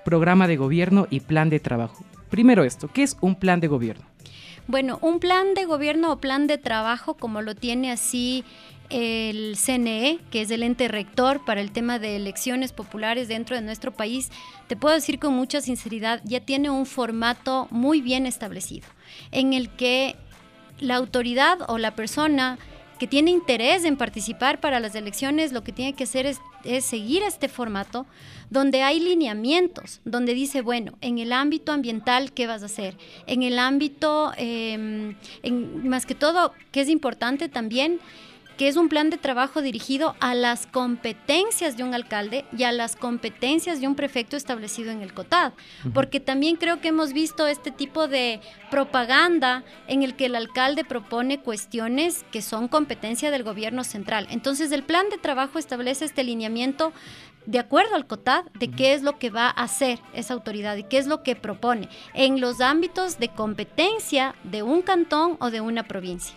programa 0.04 0.48
de 0.48 0.58
gobierno 0.58 1.08
y 1.10 1.22
plan 1.22 1.50
de 1.50 1.62
trabajo, 1.62 2.04
primero 2.30 2.66
esto, 2.66 2.90
¿qué 2.94 3.04
es 3.04 3.16
un 3.22 3.36
plan 3.36 3.62
de 3.62 3.70
gobierno? 3.70 4.06
Bueno, 4.68 5.00
un 5.02 5.20
plan 5.20 5.54
de 5.54 5.64
gobierno 5.64 6.12
o 6.12 6.18
plan 6.18 6.46
de 6.46 6.58
trabajo, 6.58 7.14
como 7.14 7.42
lo 7.42 7.56
tiene 7.56 7.90
así 7.90 8.44
el 8.90 9.56
CNE, 9.56 10.20
que 10.30 10.42
es 10.42 10.52
el 10.52 10.62
ente 10.62 10.90
rector 10.90 11.44
para 11.46 11.62
el 11.62 11.72
tema 11.72 12.00
de 12.00 12.18
elecciones 12.18 12.74
populares 12.74 13.30
dentro 13.30 13.56
de 13.56 13.62
nuestro 13.62 13.94
país, 13.94 14.30
te 14.68 14.76
puedo 14.76 14.94
decir 14.94 15.20
con 15.20 15.34
mucha 15.34 15.62
sinceridad, 15.62 16.22
ya 16.26 16.42
tiene 16.42 16.70
un 16.70 16.86
formato 16.86 17.68
muy 17.72 18.02
bien 18.02 18.26
establecido, 18.26 18.88
en 19.32 19.54
el 19.54 19.70
que 19.70 20.16
la 20.80 20.96
autoridad 20.96 21.60
o 21.70 21.78
la 21.78 21.96
persona 21.96 22.60
que 22.98 23.08
tiene 23.08 23.32
interés 23.32 23.86
en 23.86 23.98
participar 23.98 24.60
para 24.60 24.80
las 24.80 24.96
elecciones, 24.96 25.52
lo 25.52 25.64
que 25.64 25.72
tiene 25.72 25.94
que 25.94 26.04
hacer 26.04 26.26
es, 26.26 26.40
seguir 26.84 27.24
este 27.24 27.48
formato 27.48 28.06
donde 28.50 28.82
hay 28.82 29.00
lineamientos, 29.00 30.02
donde 30.04 30.34
dice, 30.34 30.62
bueno, 30.62 30.98
en 31.02 31.18
el 31.18 31.32
ámbito 31.32 31.72
ambiental, 31.72 32.34
¿qué 32.34 32.46
vas 32.46 32.64
a 32.64 32.66
hacer? 32.66 32.98
En 33.26 33.44
el 33.44 33.58
ámbito, 33.58 34.34
em, 34.38 35.16
más 35.84 36.06
que 36.06 36.16
todo, 36.16 36.54
que 36.72 36.82
es 36.82 36.90
importante 36.90 37.48
también, 37.48 38.00
que 38.58 38.68
es 38.68 38.76
un 38.76 38.90
plan 38.90 39.10
de 39.10 39.18
trabajo 39.18 39.62
dirigido 39.62 40.16
a 40.20 40.34
las 40.34 40.66
competencias 40.66 41.78
de 41.78 41.84
un 41.84 41.94
alcalde 41.94 42.46
y 42.58 42.64
a 42.64 42.72
las 42.72 42.96
competencias 42.96 43.80
de 43.80 43.88
un 43.88 43.96
prefecto 43.96 44.36
establecido 44.36 44.92
en 44.92 45.02
el 45.02 45.14
COTAD. 45.14 45.54
Porque 45.94 46.20
también 46.20 46.56
creo 46.56 46.82
que 46.82 46.90
hemos 46.90 47.14
visto 47.14 47.48
este 47.48 47.72
tipo 47.72 48.08
de 48.08 48.42
propaganda 48.72 49.64
en 49.88 50.04
el 50.04 50.16
que 50.16 50.26
el 50.26 50.36
alcalde 50.36 50.84
propone 50.84 51.40
cuestiones 51.40 52.26
que 52.32 52.42
son 52.42 52.68
competencia 52.68 53.32
del 53.32 53.44
gobierno 53.44 53.84
central. 53.84 54.28
Entonces 54.32 54.72
el 54.72 54.84
plan 54.84 55.10
de 55.10 55.18
trabajo 55.18 55.60
establece 55.60 56.06
este 56.06 56.24
lineamiento 56.24 56.94
de 57.46 57.60
acuerdo 57.60 57.96
al 57.96 58.08
COTAD 58.08 58.46
de 58.60 58.70
qué 58.70 58.94
es 58.94 59.04
lo 59.04 59.20
que 59.20 59.30
va 59.30 59.48
a 59.48 59.64
hacer 59.64 60.00
esa 60.14 60.34
autoridad 60.34 60.76
y 60.76 60.84
qué 60.84 60.98
es 60.98 61.08
lo 61.08 61.24
que 61.24 61.36
propone 61.36 61.90
en 62.14 62.42
los 62.42 62.60
ámbitos 62.60 63.20
de 63.20 63.30
competencia 63.30 64.36
de 64.44 64.64
un 64.64 64.82
cantón 64.82 65.38
o 65.40 65.50
de 65.50 65.62
una 65.62 65.84
provincia. 65.84 66.36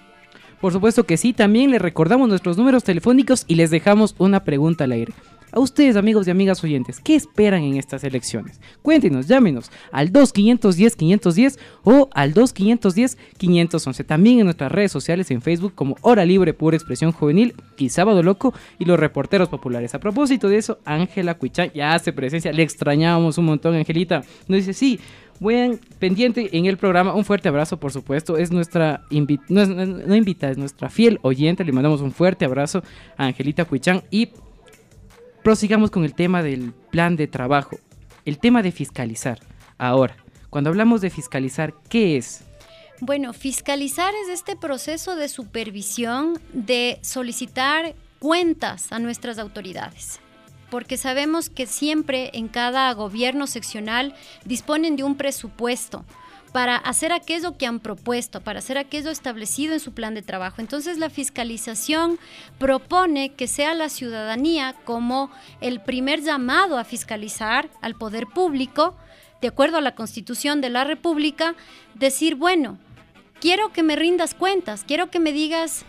Por 0.60 0.72
supuesto 0.72 1.04
que 1.04 1.16
sí, 1.16 1.32
también 1.32 1.70
les 1.70 1.80
recordamos 1.80 2.28
nuestros 2.28 2.58
números 2.58 2.84
telefónicos 2.84 3.44
y 3.46 3.54
les 3.54 3.70
dejamos 3.70 4.14
una 4.18 4.44
pregunta 4.44 4.84
al 4.84 4.92
aire. 4.92 5.12
A 5.52 5.60
ustedes, 5.60 5.96
amigos 5.96 6.28
y 6.28 6.30
amigas 6.30 6.62
oyentes, 6.62 7.00
¿qué 7.00 7.14
esperan 7.14 7.62
en 7.62 7.76
estas 7.76 8.04
elecciones? 8.04 8.60
Cuéntenos, 8.82 9.26
llámenos 9.26 9.70
al 9.90 10.12
2510-510 10.12 11.58
o 11.84 12.08
al 12.12 12.34
2510-511. 12.34 14.06
También 14.06 14.38
en 14.38 14.44
nuestras 14.44 14.70
redes 14.70 14.92
sociales 14.92 15.30
en 15.30 15.42
Facebook 15.42 15.74
como 15.74 15.96
Hora 16.02 16.24
Libre 16.24 16.54
Pura 16.54 16.76
Expresión 16.76 17.12
Juvenil 17.12 17.54
y 17.76 17.88
Sábado 17.88 18.22
Loco 18.22 18.54
y 18.78 18.84
los 18.84 18.98
reporteros 18.98 19.48
populares. 19.48 19.94
A 19.94 20.00
propósito 20.00 20.48
de 20.48 20.58
eso, 20.58 20.78
Ángela 20.84 21.34
Cuichán 21.34 21.70
ya 21.74 21.94
hace 21.94 22.12
presencia. 22.12 22.52
Le 22.52 22.62
extrañábamos 22.62 23.38
un 23.38 23.46
montón, 23.46 23.74
Angelita. 23.74 24.22
Nos 24.46 24.58
dice, 24.58 24.72
sí, 24.72 25.00
Buen 25.40 25.80
pendiente 25.98 26.50
en 26.52 26.66
el 26.66 26.76
programa. 26.76 27.14
Un 27.14 27.24
fuerte 27.24 27.48
abrazo, 27.48 27.80
por 27.80 27.92
supuesto. 27.92 28.36
Es 28.36 28.52
nuestra 28.52 29.04
no, 29.48 29.64
no, 29.64 30.14
invita, 30.14 30.50
es 30.50 30.58
nuestra 30.58 30.90
fiel 30.90 31.18
oyente. 31.22 31.64
Le 31.64 31.72
mandamos 31.72 32.02
un 32.02 32.12
fuerte 32.12 32.44
abrazo 32.44 32.82
a 33.16 33.24
Angelita 33.24 33.64
Cuichán. 33.64 34.02
Y 34.10 34.28
prosigamos 35.42 35.90
con 35.90 36.04
el 36.04 36.14
tema 36.14 36.42
del 36.42 36.72
plan 36.90 37.16
de 37.16 37.26
trabajo. 37.26 37.78
El 38.24 38.38
tema 38.38 38.62
de 38.62 38.72
fiscalizar. 38.72 39.38
Ahora, 39.78 40.16
cuando 40.50 40.70
hablamos 40.70 41.00
de 41.00 41.10
fiscalizar, 41.10 41.74
¿qué 41.88 42.16
es? 42.16 42.44
Bueno, 43.00 43.32
fiscalizar 43.32 44.12
es 44.24 44.28
este 44.28 44.56
proceso 44.56 45.16
de 45.16 45.28
supervisión 45.28 46.38
de 46.52 46.98
solicitar 47.02 47.94
cuentas 48.18 48.92
a 48.92 48.98
nuestras 48.98 49.38
autoridades 49.38 50.20
porque 50.70 50.96
sabemos 50.96 51.50
que 51.50 51.66
siempre 51.66 52.30
en 52.32 52.48
cada 52.48 52.92
gobierno 52.94 53.46
seccional 53.46 54.14
disponen 54.44 54.96
de 54.96 55.02
un 55.02 55.16
presupuesto 55.16 56.04
para 56.52 56.76
hacer 56.76 57.12
aquello 57.12 57.56
que 57.56 57.66
han 57.66 57.80
propuesto, 57.80 58.40
para 58.40 58.58
hacer 58.58 58.78
aquello 58.78 59.10
establecido 59.10 59.72
en 59.72 59.80
su 59.80 59.92
plan 59.92 60.14
de 60.14 60.22
trabajo. 60.22 60.60
Entonces 60.60 60.98
la 60.98 61.10
fiscalización 61.10 62.18
propone 62.58 63.34
que 63.34 63.46
sea 63.46 63.74
la 63.74 63.88
ciudadanía 63.88 64.74
como 64.84 65.30
el 65.60 65.80
primer 65.80 66.22
llamado 66.22 66.78
a 66.78 66.84
fiscalizar 66.84 67.70
al 67.82 67.94
poder 67.94 68.26
público, 68.26 68.96
de 69.40 69.48
acuerdo 69.48 69.78
a 69.78 69.82
la 69.82 69.94
constitución 69.94 70.60
de 70.60 70.70
la 70.70 70.84
República, 70.84 71.54
decir, 71.94 72.34
bueno, 72.34 72.78
quiero 73.40 73.72
que 73.72 73.82
me 73.82 73.96
rindas 73.96 74.34
cuentas, 74.34 74.84
quiero 74.86 75.10
que 75.10 75.20
me 75.20 75.32
digas 75.32 75.84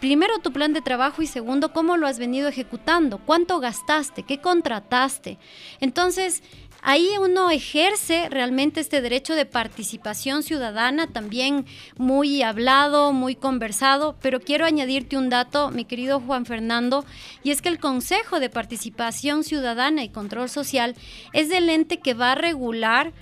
primero 0.00 0.40
tu 0.40 0.52
plan 0.52 0.72
de 0.72 0.82
trabajo 0.82 1.22
y 1.22 1.26
segundo 1.26 1.72
cómo 1.72 1.96
lo 1.96 2.08
has 2.08 2.18
venido 2.18 2.48
ejecutando, 2.48 3.18
cuánto 3.18 3.60
gastaste, 3.60 4.24
qué 4.24 4.40
contrataste. 4.40 5.38
Entonces, 5.80 6.42
ahí 6.82 7.10
uno 7.20 7.50
ejerce 7.50 8.28
realmente 8.28 8.80
este 8.80 9.00
derecho 9.00 9.34
de 9.34 9.46
participación 9.46 10.42
ciudadana, 10.42 11.06
también 11.06 11.64
muy 11.96 12.42
hablado, 12.42 13.12
muy 13.12 13.34
conversado, 13.36 14.16
pero 14.20 14.40
quiero 14.40 14.66
añadirte 14.66 15.16
un 15.16 15.30
dato, 15.30 15.70
mi 15.70 15.84
querido 15.84 16.20
Juan 16.20 16.44
Fernando, 16.44 17.04
y 17.42 17.52
es 17.52 17.62
que 17.62 17.68
el 17.68 17.78
Consejo 17.78 18.40
de 18.40 18.50
Participación 18.50 19.44
Ciudadana 19.44 20.02
y 20.02 20.08
Control 20.08 20.48
Social 20.48 20.96
es 21.32 21.50
el 21.50 21.70
ente 21.70 22.00
que 22.00 22.14
va 22.14 22.32
a 22.32 22.36
regular 22.36 23.12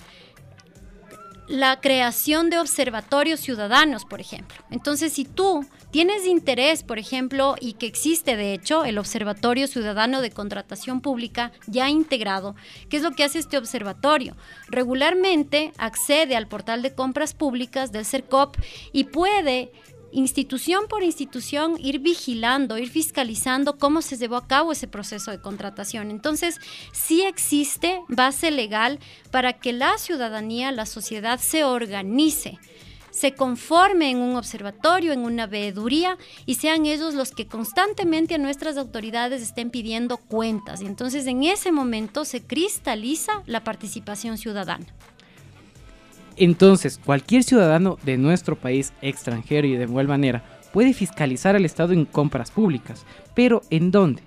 la 1.47 1.81
creación 1.81 2.49
de 2.49 2.59
observatorios 2.59 3.41
ciudadanos, 3.41 4.05
por 4.05 4.21
ejemplo. 4.21 4.57
Entonces, 4.71 5.13
si 5.13 5.25
tú 5.25 5.65
tienes 5.91 6.25
interés, 6.25 6.83
por 6.83 6.99
ejemplo, 6.99 7.55
y 7.59 7.73
que 7.73 7.85
existe 7.85 8.35
de 8.35 8.53
hecho 8.53 8.85
el 8.85 8.97
Observatorio 8.97 9.67
Ciudadano 9.67 10.21
de 10.21 10.31
Contratación 10.31 11.01
Pública 11.01 11.51
ya 11.67 11.89
integrado, 11.89 12.55
¿qué 12.89 12.97
es 12.97 13.03
lo 13.03 13.11
que 13.11 13.23
hace 13.23 13.39
este 13.39 13.57
observatorio? 13.57 14.35
Regularmente 14.67 15.73
accede 15.77 16.35
al 16.35 16.47
portal 16.47 16.81
de 16.81 16.93
compras 16.93 17.33
públicas 17.33 17.91
del 17.91 18.05
CERCOP 18.05 18.57
y 18.93 19.05
puede 19.05 19.71
institución 20.11 20.85
por 20.89 21.03
institución 21.03 21.75
ir 21.79 21.99
vigilando, 21.99 22.77
ir 22.77 22.89
fiscalizando 22.89 23.77
cómo 23.77 24.01
se 24.01 24.17
llevó 24.17 24.35
a 24.35 24.47
cabo 24.47 24.71
ese 24.71 24.87
proceso 24.87 25.31
de 25.31 25.41
contratación. 25.41 26.11
Entonces, 26.11 26.59
sí 26.91 27.23
existe 27.23 28.01
base 28.09 28.51
legal 28.51 28.99
para 29.31 29.53
que 29.53 29.73
la 29.73 29.97
ciudadanía, 29.97 30.71
la 30.71 30.85
sociedad 30.85 31.39
se 31.39 31.63
organice 31.63 32.59
se 33.21 33.35
conforme 33.35 34.09
en 34.09 34.17
un 34.17 34.35
observatorio, 34.35 35.13
en 35.13 35.19
una 35.19 35.45
veeduría 35.45 36.17
y 36.47 36.55
sean 36.55 36.87
ellos 36.87 37.13
los 37.13 37.29
que 37.29 37.45
constantemente 37.45 38.33
a 38.33 38.39
nuestras 38.39 38.77
autoridades 38.77 39.43
estén 39.43 39.69
pidiendo 39.69 40.17
cuentas. 40.17 40.81
Y 40.81 40.87
entonces 40.87 41.27
en 41.27 41.43
ese 41.43 41.71
momento 41.71 42.25
se 42.25 42.41
cristaliza 42.41 43.43
la 43.45 43.63
participación 43.63 44.39
ciudadana. 44.39 44.87
Entonces, 46.35 46.99
cualquier 47.05 47.43
ciudadano 47.43 47.99
de 48.01 48.17
nuestro 48.17 48.55
país, 48.55 48.91
extranjero 49.03 49.67
y 49.67 49.75
de 49.75 49.83
igual 49.83 50.07
manera, 50.07 50.43
puede 50.73 50.95
fiscalizar 50.95 51.55
al 51.55 51.65
Estado 51.65 51.93
en 51.93 52.05
compras 52.05 52.49
públicas. 52.49 53.05
Pero 53.35 53.61
¿en 53.69 53.91
dónde? 53.91 54.23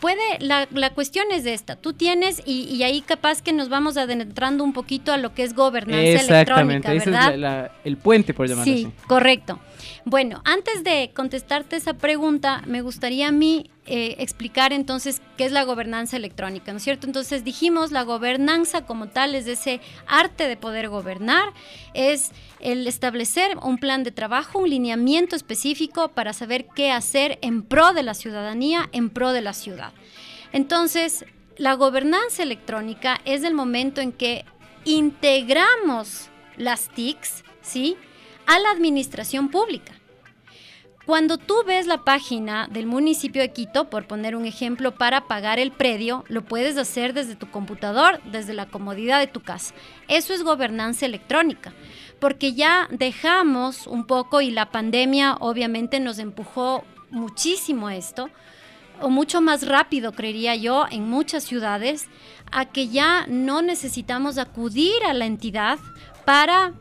Puede, 0.00 0.38
la, 0.40 0.66
la, 0.72 0.90
cuestión 0.90 1.26
es 1.30 1.46
esta, 1.46 1.76
tú 1.76 1.92
tienes, 1.92 2.42
y, 2.44 2.62
y, 2.64 2.82
ahí 2.82 3.02
capaz 3.02 3.42
que 3.42 3.52
nos 3.52 3.68
vamos 3.68 3.96
adentrando 3.96 4.64
un 4.64 4.72
poquito 4.72 5.12
a 5.12 5.16
lo 5.16 5.34
que 5.34 5.42
es 5.44 5.54
gobernanza 5.54 6.34
electrónica, 6.34 6.92
¿verdad? 6.92 7.66
Es 7.66 7.70
el 7.84 7.96
puente, 7.96 8.34
por 8.34 8.48
llamarlo 8.48 8.72
sí, 8.72 8.88
correcto. 9.06 9.58
Bueno, 10.04 10.42
antes 10.44 10.84
de 10.84 11.12
contestarte 11.14 11.76
esa 11.76 11.94
pregunta, 11.94 12.62
me 12.66 12.82
gustaría 12.82 13.28
a 13.28 13.32
mí 13.32 13.70
eh, 13.86 14.16
explicar 14.18 14.72
entonces 14.72 15.20
qué 15.36 15.44
es 15.44 15.52
la 15.52 15.64
gobernanza 15.64 16.16
electrónica, 16.16 16.72
¿no 16.72 16.78
es 16.78 16.84
cierto? 16.84 17.06
Entonces 17.06 17.44
dijimos, 17.44 17.90
la 17.90 18.02
gobernanza 18.02 18.86
como 18.86 19.08
tal 19.08 19.34
es 19.34 19.46
ese 19.46 19.80
arte 20.06 20.46
de 20.48 20.56
poder 20.56 20.88
gobernar, 20.88 21.52
es 21.94 22.30
el 22.60 22.86
establecer 22.86 23.56
un 23.62 23.78
plan 23.78 24.04
de 24.04 24.12
trabajo, 24.12 24.60
un 24.60 24.70
lineamiento 24.70 25.34
específico 25.34 26.08
para 26.08 26.32
saber 26.32 26.66
qué 26.74 26.92
hacer 26.92 27.38
en 27.42 27.62
pro 27.62 27.92
de 27.92 28.02
la 28.02 28.14
ciudadanía, 28.14 28.88
en 28.92 29.10
pro 29.10 29.32
de 29.32 29.40
la 29.40 29.54
ciudad. 29.54 29.92
Entonces, 30.52 31.24
la 31.56 31.74
gobernanza 31.74 32.42
electrónica 32.42 33.20
es 33.24 33.44
el 33.44 33.54
momento 33.54 34.00
en 34.00 34.12
que 34.12 34.44
integramos 34.84 36.28
las 36.56 36.88
TICs, 36.88 37.44
¿sí? 37.60 37.96
A 38.50 38.58
la 38.58 38.72
administración 38.72 39.48
pública. 39.48 39.92
Cuando 41.06 41.38
tú 41.38 41.54
ves 41.64 41.86
la 41.86 42.02
página 42.02 42.66
del 42.68 42.84
municipio 42.84 43.40
de 43.40 43.52
Quito, 43.52 43.88
por 43.88 44.08
poner 44.08 44.34
un 44.34 44.44
ejemplo, 44.44 44.96
para 44.96 45.28
pagar 45.28 45.60
el 45.60 45.70
predio, 45.70 46.24
lo 46.26 46.42
puedes 46.44 46.76
hacer 46.76 47.14
desde 47.14 47.36
tu 47.36 47.48
computador, 47.48 48.20
desde 48.24 48.52
la 48.52 48.66
comodidad 48.66 49.20
de 49.20 49.28
tu 49.28 49.40
casa. 49.40 49.72
Eso 50.08 50.34
es 50.34 50.42
gobernanza 50.42 51.06
electrónica, 51.06 51.72
porque 52.18 52.52
ya 52.52 52.88
dejamos 52.90 53.86
un 53.86 54.04
poco 54.04 54.40
y 54.40 54.50
la 54.50 54.72
pandemia 54.72 55.36
obviamente 55.38 56.00
nos 56.00 56.18
empujó 56.18 56.84
muchísimo 57.10 57.88
esto, 57.88 58.30
o 59.00 59.10
mucho 59.10 59.40
más 59.40 59.64
rápido, 59.64 60.10
creería 60.10 60.56
yo, 60.56 60.86
en 60.90 61.08
muchas 61.08 61.44
ciudades, 61.44 62.08
a 62.50 62.64
que 62.64 62.88
ya 62.88 63.26
no 63.28 63.62
necesitamos 63.62 64.38
acudir 64.38 65.04
a 65.08 65.14
la 65.14 65.26
entidad 65.26 65.78
para 66.24 66.74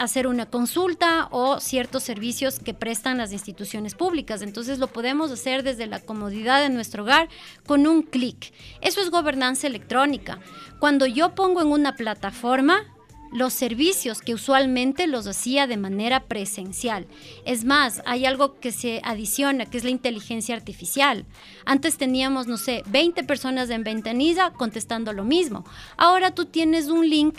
hacer 0.00 0.26
una 0.26 0.46
consulta 0.46 1.28
o 1.30 1.60
ciertos 1.60 2.02
servicios 2.02 2.58
que 2.58 2.72
prestan 2.72 3.18
las 3.18 3.32
instituciones 3.32 3.94
públicas. 3.94 4.40
Entonces 4.40 4.78
lo 4.78 4.86
podemos 4.86 5.30
hacer 5.30 5.62
desde 5.62 5.86
la 5.86 6.00
comodidad 6.00 6.62
de 6.62 6.70
nuestro 6.70 7.02
hogar 7.02 7.28
con 7.66 7.86
un 7.86 8.02
clic. 8.02 8.52
Eso 8.80 9.02
es 9.02 9.10
gobernanza 9.10 9.66
electrónica. 9.66 10.40
Cuando 10.78 11.04
yo 11.04 11.34
pongo 11.34 11.60
en 11.60 11.68
una 11.68 11.96
plataforma, 11.96 12.86
los 13.30 13.52
servicios 13.52 14.22
que 14.22 14.34
usualmente 14.34 15.06
los 15.06 15.26
hacía 15.26 15.66
de 15.66 15.76
manera 15.76 16.24
presencial. 16.24 17.06
Es 17.44 17.64
más, 17.64 18.02
hay 18.06 18.24
algo 18.24 18.58
que 18.58 18.72
se 18.72 19.00
adiciona, 19.04 19.66
que 19.66 19.78
es 19.78 19.84
la 19.84 19.90
inteligencia 19.90 20.56
artificial. 20.56 21.26
Antes 21.64 21.96
teníamos, 21.96 22.46
no 22.46 22.56
sé, 22.56 22.82
20 22.86 23.22
personas 23.24 23.70
en 23.70 23.84
ventanilla 23.84 24.50
contestando 24.50 25.12
lo 25.12 25.24
mismo. 25.24 25.64
Ahora 25.96 26.34
tú 26.34 26.46
tienes 26.46 26.88
un 26.88 27.08
link 27.08 27.36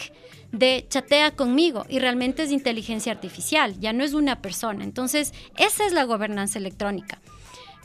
de 0.51 0.86
chatea 0.89 1.31
conmigo 1.31 1.86
y 1.89 2.00
realmente 2.00 2.43
es 2.43 2.51
inteligencia 2.51 3.12
artificial, 3.12 3.79
ya 3.79 3.93
no 3.93 4.03
es 4.03 4.13
una 4.13 4.41
persona. 4.41 4.84
Entonces, 4.84 5.34
esa 5.58 5.86
es 5.86 5.93
la 5.93 6.03
gobernanza 6.03 6.60
electrónica. 6.60 7.22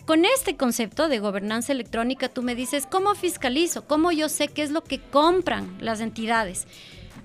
Con 0.04 0.25
este 0.25 0.56
concepto 0.56 1.08
de 1.08 1.18
gobernanza 1.18 1.73
electrónica, 1.73 2.28
tú 2.28 2.42
me 2.42 2.54
dices, 2.54 2.87
¿cómo 2.88 3.14
fiscalizo? 3.14 3.87
¿Cómo 3.87 4.12
yo 4.12 4.28
sé 4.28 4.49
qué 4.49 4.62
es 4.62 4.70
lo 4.70 4.85
que 4.85 5.00
compran 5.00 5.76
las 5.80 6.00
entidades? 6.00 6.66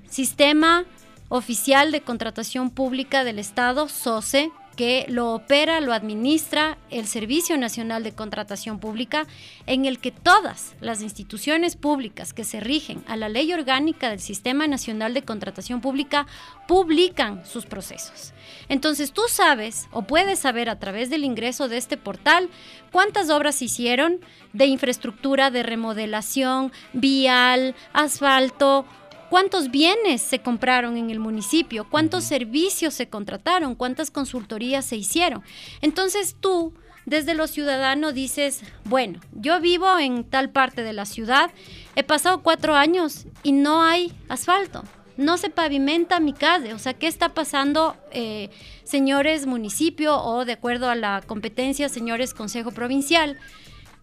Sistema 0.10 0.86
Oficial 1.30 1.92
de 1.92 2.02
Contratación 2.02 2.72
Pública 2.72 3.24
del 3.24 3.38
Estado, 3.38 3.88
SOCE, 3.88 4.52
que 4.82 5.06
lo 5.10 5.36
opera, 5.36 5.80
lo 5.80 5.94
administra 5.94 6.80
el 6.90 7.06
Servicio 7.06 7.56
Nacional 7.56 8.02
de 8.02 8.14
Contratación 8.14 8.80
Pública, 8.80 9.28
en 9.68 9.86
el 9.86 10.00
que 10.00 10.10
todas 10.10 10.74
las 10.82 11.04
instituciones 11.04 11.76
públicas 11.76 12.34
que 12.34 12.44
se 12.44 12.60
rigen 12.60 13.04
a 13.06 13.16
la 13.16 13.30
ley 13.30 13.54
orgánica 13.54 14.10
del 14.10 14.20
Sistema 14.20 14.66
Nacional 14.66 15.14
de 15.14 15.22
Contratación 15.22 15.82
Pública 15.82 16.26
publican 16.68 17.46
sus 17.46 17.68
procesos. 17.68 18.34
Entonces 18.70 19.12
tú 19.12 19.22
sabes 19.30 19.88
o 19.92 20.02
puedes 20.02 20.40
saber 20.40 20.68
a 20.68 20.80
través 20.80 21.12
del 21.12 21.26
ingreso 21.26 21.68
de 21.68 21.78
este 21.78 21.96
portal 21.96 22.50
cuántas 22.92 23.30
obras 23.30 23.54
se 23.54 23.66
hicieron 23.66 24.20
de 24.52 24.66
infraestructura, 24.66 25.52
de 25.52 25.62
remodelación, 25.62 26.72
vial, 26.94 27.76
asfalto, 27.94 28.88
cuántos 29.32 29.72
bienes 29.72 30.22
se 30.22 30.40
compraron 30.40 30.98
en 30.98 31.10
el 31.10 31.20
municipio, 31.20 31.88
cuántos 31.90 32.26
servicios 32.26 32.94
se 32.94 33.08
contrataron, 33.08 33.76
cuántas 33.76 34.12
consultorías 34.12 34.84
se 34.84 34.98
hicieron. 34.98 35.42
Entonces 35.80 36.36
tú, 36.38 36.74
desde 37.06 37.34
lo 37.34 37.48
ciudadano, 37.48 38.12
dices, 38.12 38.60
bueno, 38.84 39.22
yo 39.32 39.62
vivo 39.62 39.98
en 39.98 40.26
tal 40.26 40.50
parte 40.50 40.84
de 40.84 40.92
la 40.92 41.06
ciudad, 41.06 41.50
he 41.96 42.04
pasado 42.04 42.44
cuatro 42.44 42.76
años 42.76 43.26
y 43.42 43.54
no 43.54 43.82
hay 43.82 44.12
asfalto. 44.28 44.84
No 45.16 45.38
se 45.38 45.50
pavimenta 45.50 46.20
mi 46.20 46.34
calle, 46.34 46.74
o 46.74 46.80
sea, 46.80 46.94
¿qué 46.94 47.08
está 47.08 47.30
pasando, 47.30 47.96
eh, 48.12 48.50
señores 48.84 49.46
municipio 49.46 50.22
o 50.22 50.44
de 50.44 50.54
acuerdo 50.54 50.90
a 50.90 50.96
la 50.96 51.22
competencia, 51.26 51.88
señores 51.88 52.34
consejo 52.34 52.72
provincial, 52.72 53.40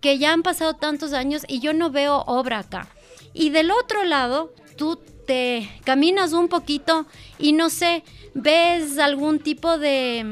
que 0.00 0.16
ya 0.16 0.32
han 0.32 0.42
pasado 0.42 0.72
tantos 0.72 1.12
años 1.12 1.42
y 1.48 1.60
yo 1.60 1.74
no 1.74 1.90
veo 1.90 2.24
obra 2.26 2.60
acá? 2.60 2.88
Y 3.34 3.50
del 3.50 3.70
otro 3.70 4.04
lado, 4.04 4.54
tú 4.76 4.98
te 5.28 5.68
caminas 5.84 6.32
un 6.32 6.48
poquito 6.48 7.06
y 7.38 7.52
no 7.52 7.68
sé, 7.68 8.02
ves 8.32 8.98
algún 8.98 9.40
tipo 9.40 9.76
de, 9.76 10.24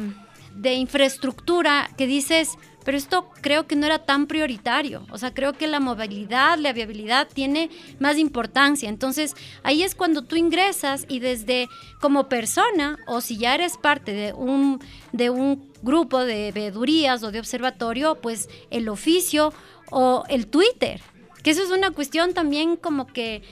de 0.55 0.73
infraestructura 0.73 1.91
que 1.99 2.07
dices, 2.07 2.57
pero 2.83 2.97
esto 2.97 3.29
creo 3.43 3.67
que 3.67 3.77
no 3.77 3.85
era 3.85 3.99
tan 3.99 4.27
prioritario. 4.27 5.05
O 5.11 5.19
sea, 5.19 5.35
creo 5.35 5.53
que 5.53 5.67
la 5.67 5.81
movilidad, 5.81 6.57
la 6.57 6.73
viabilidad 6.73 7.29
tiene 7.29 7.69
más 7.99 8.17
importancia. 8.17 8.89
Entonces, 8.89 9.35
ahí 9.63 9.83
es 9.83 9.95
cuando 9.95 10.23
tú 10.23 10.37
ingresas 10.37 11.05
y 11.11 11.19
desde 11.19 11.69
como 12.01 12.31
persona, 12.31 12.97
o 13.07 13.21
si 13.21 13.37
ya 13.37 13.55
eres 13.55 13.77
parte 13.77 14.13
de 14.13 14.33
un, 14.33 14.81
de 15.13 15.29
un 15.29 15.71
grupo 15.83 16.25
de 16.25 16.53
veedurías 16.53 17.23
o 17.23 17.31
de 17.31 17.41
observatorio, 17.41 18.15
pues 18.15 18.49
el 18.71 18.89
oficio 18.89 19.53
o 19.91 20.25
el 20.31 20.47
Twitter. 20.47 21.03
Que 21.43 21.51
eso 21.51 21.63
es 21.63 21.71
una 21.71 21.91
cuestión 21.91 22.33
también 22.33 22.77
como 22.77 23.07
que 23.07 23.43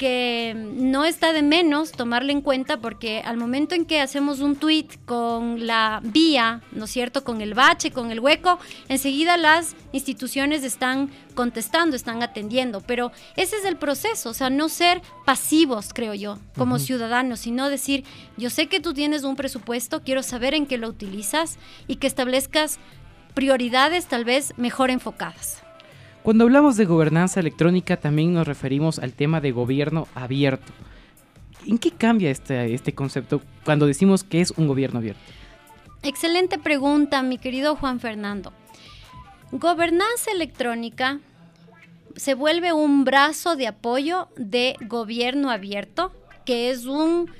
que 0.00 0.54
no 0.56 1.04
está 1.04 1.34
de 1.34 1.42
menos 1.42 1.92
tomarle 1.92 2.32
en 2.32 2.40
cuenta 2.40 2.78
porque 2.78 3.20
al 3.22 3.36
momento 3.36 3.74
en 3.74 3.84
que 3.84 4.00
hacemos 4.00 4.40
un 4.40 4.56
tweet 4.56 4.86
con 5.04 5.66
la 5.66 6.00
vía, 6.02 6.62
¿no 6.72 6.86
es 6.86 6.90
cierto?, 6.90 7.22
con 7.22 7.42
el 7.42 7.52
bache, 7.52 7.90
con 7.90 8.10
el 8.10 8.18
hueco, 8.18 8.58
enseguida 8.88 9.36
las 9.36 9.76
instituciones 9.92 10.64
están 10.64 11.10
contestando, 11.34 11.96
están 11.96 12.22
atendiendo, 12.22 12.80
pero 12.80 13.12
ese 13.36 13.56
es 13.56 13.66
el 13.66 13.76
proceso, 13.76 14.30
o 14.30 14.34
sea, 14.34 14.48
no 14.48 14.70
ser 14.70 15.02
pasivos, 15.26 15.90
creo 15.92 16.14
yo, 16.14 16.38
como 16.56 16.78
ciudadanos, 16.78 17.40
sino 17.40 17.68
decir, 17.68 18.04
yo 18.38 18.48
sé 18.48 18.68
que 18.68 18.80
tú 18.80 18.94
tienes 18.94 19.22
un 19.22 19.36
presupuesto, 19.36 20.00
quiero 20.02 20.22
saber 20.22 20.54
en 20.54 20.64
qué 20.64 20.78
lo 20.78 20.88
utilizas 20.88 21.58
y 21.86 21.96
que 21.96 22.06
establezcas 22.06 22.78
prioridades 23.34 24.06
tal 24.06 24.24
vez 24.24 24.54
mejor 24.56 24.88
enfocadas. 24.88 25.62
Cuando 26.22 26.44
hablamos 26.44 26.76
de 26.76 26.84
gobernanza 26.84 27.40
electrónica 27.40 27.96
también 27.96 28.34
nos 28.34 28.46
referimos 28.46 28.98
al 28.98 29.14
tema 29.14 29.40
de 29.40 29.52
gobierno 29.52 30.06
abierto. 30.14 30.72
¿En 31.66 31.78
qué 31.78 31.90
cambia 31.92 32.30
este, 32.30 32.74
este 32.74 32.94
concepto 32.94 33.40
cuando 33.64 33.86
decimos 33.86 34.22
que 34.22 34.42
es 34.42 34.50
un 34.52 34.68
gobierno 34.68 34.98
abierto? 34.98 35.22
Excelente 36.02 36.58
pregunta, 36.58 37.22
mi 37.22 37.38
querido 37.38 37.74
Juan 37.74 38.00
Fernando. 38.00 38.52
Gobernanza 39.50 40.30
electrónica 40.30 41.20
se 42.16 42.34
vuelve 42.34 42.72
un 42.74 43.04
brazo 43.04 43.56
de 43.56 43.66
apoyo 43.66 44.28
de 44.36 44.76
gobierno 44.86 45.50
abierto, 45.50 46.12
que 46.44 46.70
es 46.70 46.84
un 46.84 47.30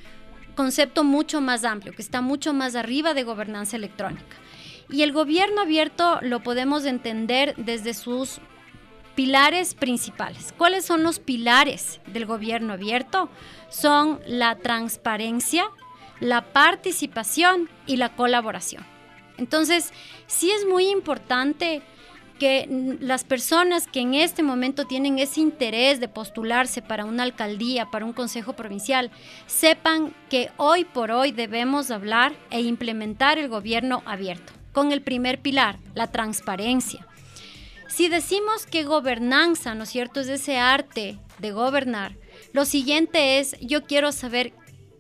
concepto 0.55 1.05
mucho 1.05 1.43
más 1.43 1.65
amplio, 1.65 1.93
que 1.93 2.03
está 2.03 2.23
mucho 2.23 2.55
más 2.55 2.75
arriba 2.75 3.13
de 3.13 3.25
gobernanza 3.25 3.77
electrónica. 3.77 4.37
Y 4.89 5.03
el 5.03 5.13
gobierno 5.13 5.61
abierto 5.61 6.19
lo 6.23 6.43
podemos 6.43 6.85
entender 6.85 7.55
desde 7.57 7.95
sus 7.95 8.41
pilares 9.15 9.75
principales. 9.75 10.55
¿Cuáles 10.57 10.85
son 10.85 11.03
los 11.03 11.19
pilares 11.19 12.01
del 12.07 12.27
gobierno 12.27 12.73
abierto? 12.73 13.29
Son 13.69 14.21
la 14.27 14.57
transparencia, 14.57 15.65
la 16.21 16.53
participación 16.53 17.69
y 17.87 17.97
la 17.97 18.15
colaboración. 18.15 18.85
Entonces, 19.39 19.93
sí 20.27 20.51
es 20.51 20.67
muy 20.67 20.89
importante 20.89 21.83
que 22.41 22.97
las 23.01 23.23
personas 23.23 23.87
que 23.87 24.01
en 24.01 24.15
este 24.15 24.43
momento 24.43 24.87
tienen 24.87 25.19
ese 25.19 25.41
interés 25.41 26.01
de 26.01 26.09
postularse 26.09 26.81
para 26.81 27.05
una 27.05 27.23
alcaldía, 27.23 27.91
para 27.91 28.07
un 28.07 28.15
consejo 28.15 28.55
provincial, 28.55 29.11
sepan 29.47 30.15
que 30.31 30.51
hoy 30.57 30.87
por 30.87 31.11
hoy 31.11 31.33
debemos 31.33 31.91
hablar 31.91 32.33
e 32.51 32.63
implementar 32.63 33.39
el 33.39 33.49
gobierno 33.49 34.03
abierto, 34.07 34.55
con 34.73 34.91
el 34.91 35.03
primer 35.03 35.41
pilar, 35.41 35.79
la 35.95 36.11
transparencia. 36.11 37.07
Si 37.91 38.09
decimos 38.09 38.67
que 38.67 38.85
gobernanza, 38.85 39.75
¿no 39.75 39.83
es 39.85 39.91
cierto?, 39.91 40.21
es 40.21 40.29
ese 40.29 40.59
arte 40.59 41.19
de 41.39 41.53
gobernar, 41.53 42.17
lo 42.53 42.65
siguiente 42.65 43.39
es, 43.39 43.57
yo 43.61 43.85
quiero 43.85 44.13
saber 44.13 44.53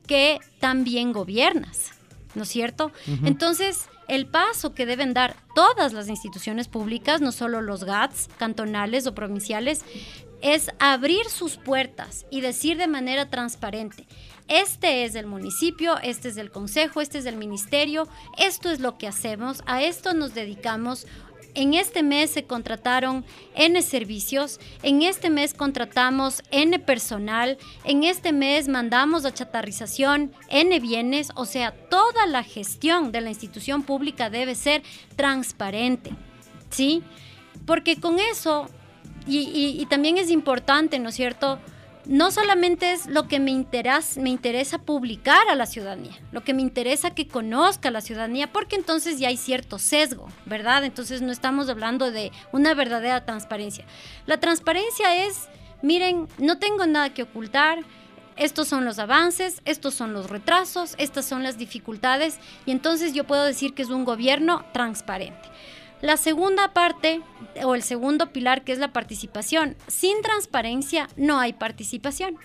qué 0.06 0.38
tan 0.58 0.84
bien 0.84 1.12
gobiernas, 1.12 1.92
¿no 2.34 2.42
es 2.42 2.48
cierto? 2.48 2.92
Entonces, 3.24 3.88
el 4.08 4.26
paso 4.26 4.74
que 4.74 4.86
deben 4.86 5.14
dar 5.14 5.36
todas 5.54 5.92
las 5.92 6.08
instituciones 6.08 6.66
públicas, 6.66 7.20
no 7.20 7.30
solo 7.30 7.62
los 7.62 7.84
GATS, 7.84 8.28
cantonales 8.38 9.06
o 9.06 9.14
provinciales, 9.14 9.84
es 10.42 10.70
abrir 10.80 11.26
sus 11.26 11.58
puertas 11.58 12.26
y 12.30 12.40
decir 12.40 12.76
de 12.76 12.88
manera 12.88 13.30
transparente, 13.30 14.06
este 14.48 15.04
es 15.04 15.14
el 15.14 15.26
municipio, 15.26 15.98
este 16.02 16.28
es 16.28 16.36
el 16.36 16.50
consejo, 16.50 17.00
este 17.00 17.18
es 17.18 17.26
el 17.26 17.36
ministerio, 17.36 18.08
esto 18.36 18.70
es 18.70 18.80
lo 18.80 18.98
que 18.98 19.06
hacemos, 19.06 19.62
a 19.66 19.82
esto 19.84 20.12
nos 20.12 20.34
dedicamos, 20.34 21.06
en 21.54 21.74
este 21.74 22.02
mes 22.02 22.30
se 22.30 22.44
contrataron 22.44 23.24
N 23.54 23.80
servicios, 23.82 24.60
en 24.82 25.02
este 25.02 25.30
mes 25.30 25.54
contratamos 25.54 26.42
N 26.50 26.78
personal, 26.78 27.58
en 27.84 28.04
este 28.04 28.32
mes 28.32 28.68
mandamos 28.68 29.24
a 29.24 29.34
chatarrización 29.34 30.32
N 30.48 30.78
bienes, 30.80 31.30
o 31.34 31.44
sea, 31.44 31.72
toda 31.72 32.26
la 32.26 32.42
gestión 32.42 33.12
de 33.12 33.20
la 33.20 33.30
institución 33.30 33.82
pública 33.82 34.30
debe 34.30 34.54
ser 34.54 34.82
transparente, 35.16 36.12
¿sí? 36.70 37.02
Porque 37.66 38.00
con 38.00 38.18
eso, 38.18 38.68
y, 39.26 39.76
y 39.80 39.86
también 39.86 40.18
es 40.18 40.30
importante, 40.30 40.98
¿no 40.98 41.10
es 41.10 41.14
cierto?, 41.14 41.58
no 42.06 42.30
solamente 42.30 42.92
es 42.92 43.06
lo 43.06 43.28
que 43.28 43.40
me 43.40 43.50
interesa, 43.50 44.20
me 44.20 44.30
interesa 44.30 44.78
publicar 44.78 45.48
a 45.48 45.54
la 45.54 45.66
ciudadanía, 45.66 46.18
lo 46.32 46.42
que 46.42 46.54
me 46.54 46.62
interesa 46.62 47.10
que 47.10 47.28
conozca 47.28 47.90
la 47.90 48.00
ciudadanía, 48.00 48.52
porque 48.52 48.76
entonces 48.76 49.18
ya 49.18 49.28
hay 49.28 49.36
cierto 49.36 49.78
sesgo, 49.78 50.28
¿verdad? 50.46 50.84
Entonces 50.84 51.22
no 51.22 51.32
estamos 51.32 51.68
hablando 51.68 52.10
de 52.10 52.32
una 52.52 52.74
verdadera 52.74 53.24
transparencia. 53.24 53.84
La 54.26 54.40
transparencia 54.40 55.26
es, 55.26 55.48
miren, 55.82 56.26
no 56.38 56.58
tengo 56.58 56.86
nada 56.86 57.12
que 57.12 57.22
ocultar, 57.22 57.80
estos 58.36 58.68
son 58.68 58.86
los 58.86 58.98
avances, 58.98 59.60
estos 59.66 59.92
son 59.94 60.14
los 60.14 60.30
retrasos, 60.30 60.94
estas 60.96 61.26
son 61.26 61.42
las 61.42 61.58
dificultades, 61.58 62.38
y 62.64 62.70
entonces 62.70 63.12
yo 63.12 63.24
puedo 63.24 63.44
decir 63.44 63.74
que 63.74 63.82
es 63.82 63.90
un 63.90 64.04
gobierno 64.06 64.64
transparente. 64.72 65.48
La 66.02 66.16
segunda 66.16 66.72
parte 66.72 67.22
o 67.62 67.74
el 67.74 67.82
segundo 67.82 68.32
pilar 68.32 68.64
que 68.64 68.72
es 68.72 68.78
la 68.78 68.92
participación. 68.92 69.76
Sin 69.86 70.22
transparencia 70.22 71.08
no 71.16 71.38
hay 71.38 71.52
participación. 71.52 72.36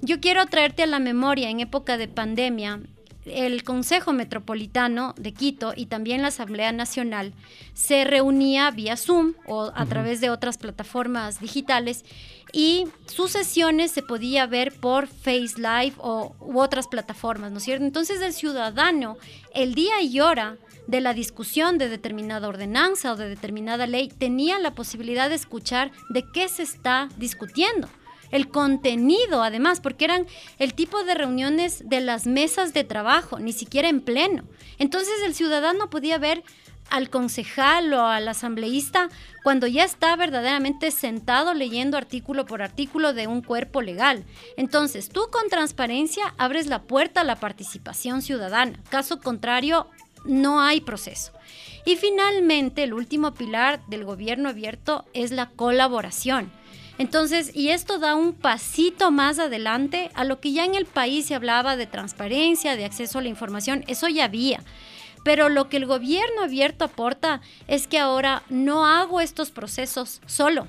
Yo 0.00 0.20
quiero 0.20 0.46
traerte 0.46 0.82
a 0.82 0.86
la 0.86 0.98
memoria 0.98 1.50
en 1.50 1.60
época 1.60 1.96
de 1.96 2.08
pandemia 2.08 2.80
el 3.26 3.64
Consejo 3.64 4.12
Metropolitano 4.12 5.14
de 5.18 5.32
Quito 5.32 5.72
y 5.76 5.86
también 5.86 6.22
la 6.22 6.28
Asamblea 6.28 6.72
Nacional 6.72 7.34
se 7.74 8.04
reunía 8.04 8.70
vía 8.70 8.96
Zoom 8.96 9.34
o 9.46 9.72
a 9.74 9.86
través 9.86 10.20
de 10.20 10.30
otras 10.30 10.58
plataformas 10.58 11.40
digitales 11.40 12.04
y 12.52 12.86
sus 13.06 13.32
sesiones 13.32 13.90
se 13.90 14.02
podía 14.02 14.46
ver 14.46 14.72
por 14.72 15.08
Face 15.08 15.54
Live 15.56 15.94
o, 15.98 16.36
u 16.40 16.60
otras 16.60 16.86
plataformas, 16.86 17.50
¿no 17.50 17.58
es 17.58 17.64
cierto? 17.64 17.84
Entonces 17.84 18.20
el 18.20 18.32
ciudadano, 18.32 19.18
el 19.54 19.74
día 19.74 20.00
y 20.00 20.20
hora 20.20 20.56
de 20.86 21.00
la 21.00 21.14
discusión 21.14 21.78
de 21.78 21.88
determinada 21.88 22.48
ordenanza 22.48 23.12
o 23.12 23.16
de 23.16 23.28
determinada 23.28 23.86
ley, 23.86 24.08
tenía 24.08 24.58
la 24.58 24.74
posibilidad 24.74 25.28
de 25.28 25.34
escuchar 25.34 25.90
de 26.08 26.24
qué 26.32 26.48
se 26.48 26.62
está 26.62 27.08
discutiendo 27.16 27.88
el 28.30 28.48
contenido 28.48 29.42
además, 29.42 29.80
porque 29.80 30.04
eran 30.04 30.26
el 30.58 30.74
tipo 30.74 31.04
de 31.04 31.14
reuniones 31.14 31.88
de 31.88 32.00
las 32.00 32.26
mesas 32.26 32.72
de 32.72 32.84
trabajo, 32.84 33.38
ni 33.38 33.52
siquiera 33.52 33.88
en 33.88 34.00
pleno. 34.00 34.44
Entonces 34.78 35.14
el 35.24 35.34
ciudadano 35.34 35.90
podía 35.90 36.18
ver 36.18 36.42
al 36.90 37.10
concejal 37.10 37.92
o 37.94 38.06
al 38.06 38.28
asambleísta 38.28 39.08
cuando 39.42 39.66
ya 39.66 39.84
está 39.84 40.14
verdaderamente 40.14 40.90
sentado 40.90 41.52
leyendo 41.52 41.96
artículo 41.96 42.46
por 42.46 42.62
artículo 42.62 43.12
de 43.12 43.26
un 43.26 43.42
cuerpo 43.42 43.82
legal. 43.82 44.24
Entonces, 44.56 45.08
tú 45.08 45.28
con 45.32 45.48
transparencia 45.48 46.34
abres 46.38 46.66
la 46.66 46.82
puerta 46.82 47.22
a 47.22 47.24
la 47.24 47.36
participación 47.36 48.22
ciudadana. 48.22 48.80
Caso 48.88 49.20
contrario, 49.20 49.88
no 50.26 50.60
hay 50.60 50.80
proceso. 50.80 51.32
Y 51.84 51.96
finalmente, 51.96 52.82
el 52.82 52.94
último 52.94 53.32
pilar 53.34 53.80
del 53.86 54.04
gobierno 54.04 54.48
abierto 54.48 55.04
es 55.14 55.30
la 55.30 55.50
colaboración. 55.50 56.50
Entonces, 56.98 57.54
y 57.54 57.68
esto 57.68 57.98
da 57.98 58.14
un 58.14 58.32
pasito 58.32 59.10
más 59.10 59.38
adelante 59.38 60.10
a 60.14 60.24
lo 60.24 60.40
que 60.40 60.52
ya 60.52 60.64
en 60.64 60.74
el 60.74 60.86
país 60.86 61.26
se 61.26 61.34
hablaba 61.34 61.76
de 61.76 61.86
transparencia, 61.86 62.74
de 62.74 62.86
acceso 62.86 63.18
a 63.18 63.22
la 63.22 63.28
información, 63.28 63.84
eso 63.86 64.08
ya 64.08 64.24
había. 64.24 64.62
Pero 65.22 65.48
lo 65.48 65.68
que 65.68 65.76
el 65.76 65.86
gobierno 65.86 66.42
abierto 66.42 66.84
aporta 66.84 67.40
es 67.66 67.86
que 67.86 67.98
ahora 67.98 68.42
no 68.48 68.86
hago 68.86 69.20
estos 69.20 69.50
procesos 69.50 70.20
solo, 70.26 70.66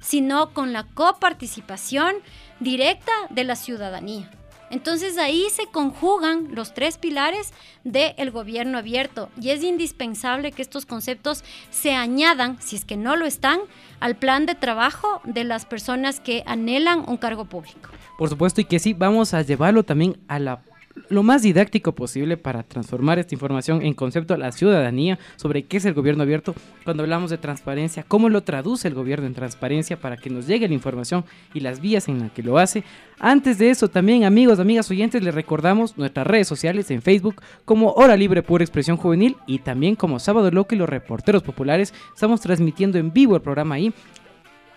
sino 0.00 0.52
con 0.52 0.72
la 0.72 0.84
coparticipación 0.84 2.16
directa 2.58 3.12
de 3.30 3.44
la 3.44 3.54
ciudadanía. 3.54 4.30
Entonces 4.72 5.18
ahí 5.18 5.48
se 5.50 5.66
conjugan 5.66 6.48
los 6.54 6.72
tres 6.72 6.96
pilares 6.96 7.52
del 7.84 8.30
gobierno 8.30 8.78
abierto 8.78 9.28
y 9.38 9.50
es 9.50 9.62
indispensable 9.62 10.50
que 10.50 10.62
estos 10.62 10.86
conceptos 10.86 11.44
se 11.70 11.92
añadan, 11.92 12.56
si 12.60 12.76
es 12.76 12.86
que 12.86 12.96
no 12.96 13.14
lo 13.16 13.26
están, 13.26 13.60
al 14.00 14.16
plan 14.16 14.46
de 14.46 14.54
trabajo 14.54 15.20
de 15.24 15.44
las 15.44 15.66
personas 15.66 16.20
que 16.20 16.42
anhelan 16.46 17.04
un 17.06 17.18
cargo 17.18 17.44
público. 17.44 17.90
Por 18.16 18.30
supuesto 18.30 18.62
y 18.62 18.64
que 18.64 18.78
sí, 18.78 18.94
vamos 18.94 19.34
a 19.34 19.42
llevarlo 19.42 19.82
también 19.82 20.18
a 20.26 20.38
la 20.38 20.62
lo 21.08 21.22
más 21.22 21.42
didáctico 21.42 21.92
posible 21.92 22.36
para 22.36 22.62
transformar 22.62 23.18
esta 23.18 23.34
información 23.34 23.82
en 23.82 23.94
concepto 23.94 24.34
a 24.34 24.38
la 24.38 24.52
ciudadanía 24.52 25.18
sobre 25.36 25.64
qué 25.64 25.78
es 25.78 25.84
el 25.84 25.94
gobierno 25.94 26.22
abierto 26.22 26.54
cuando 26.84 27.02
hablamos 27.02 27.30
de 27.30 27.38
transparencia, 27.38 28.04
cómo 28.06 28.28
lo 28.28 28.42
traduce 28.42 28.88
el 28.88 28.94
gobierno 28.94 29.26
en 29.26 29.34
transparencia 29.34 29.98
para 29.98 30.16
que 30.16 30.30
nos 30.30 30.46
llegue 30.46 30.68
la 30.68 30.74
información 30.74 31.24
y 31.54 31.60
las 31.60 31.80
vías 31.80 32.08
en 32.08 32.20
las 32.20 32.32
que 32.32 32.42
lo 32.42 32.58
hace. 32.58 32.84
Antes 33.18 33.58
de 33.58 33.70
eso, 33.70 33.88
también 33.88 34.24
amigos, 34.24 34.58
amigas 34.58 34.90
oyentes, 34.90 35.22
les 35.22 35.34
recordamos 35.34 35.96
nuestras 35.96 36.26
redes 36.26 36.48
sociales 36.48 36.90
en 36.90 37.02
Facebook 37.02 37.42
como 37.64 37.92
Hora 37.92 38.16
Libre 38.16 38.42
Pura 38.42 38.64
Expresión 38.64 38.96
Juvenil 38.96 39.36
y 39.46 39.60
también 39.60 39.94
como 39.94 40.18
Sábado 40.18 40.50
Loco 40.50 40.74
y 40.74 40.78
los 40.78 40.88
Reporteros 40.88 41.42
Populares. 41.42 41.94
Estamos 42.14 42.40
transmitiendo 42.40 42.98
en 42.98 43.12
vivo 43.12 43.36
el 43.36 43.42
programa 43.42 43.76
ahí. 43.76 43.92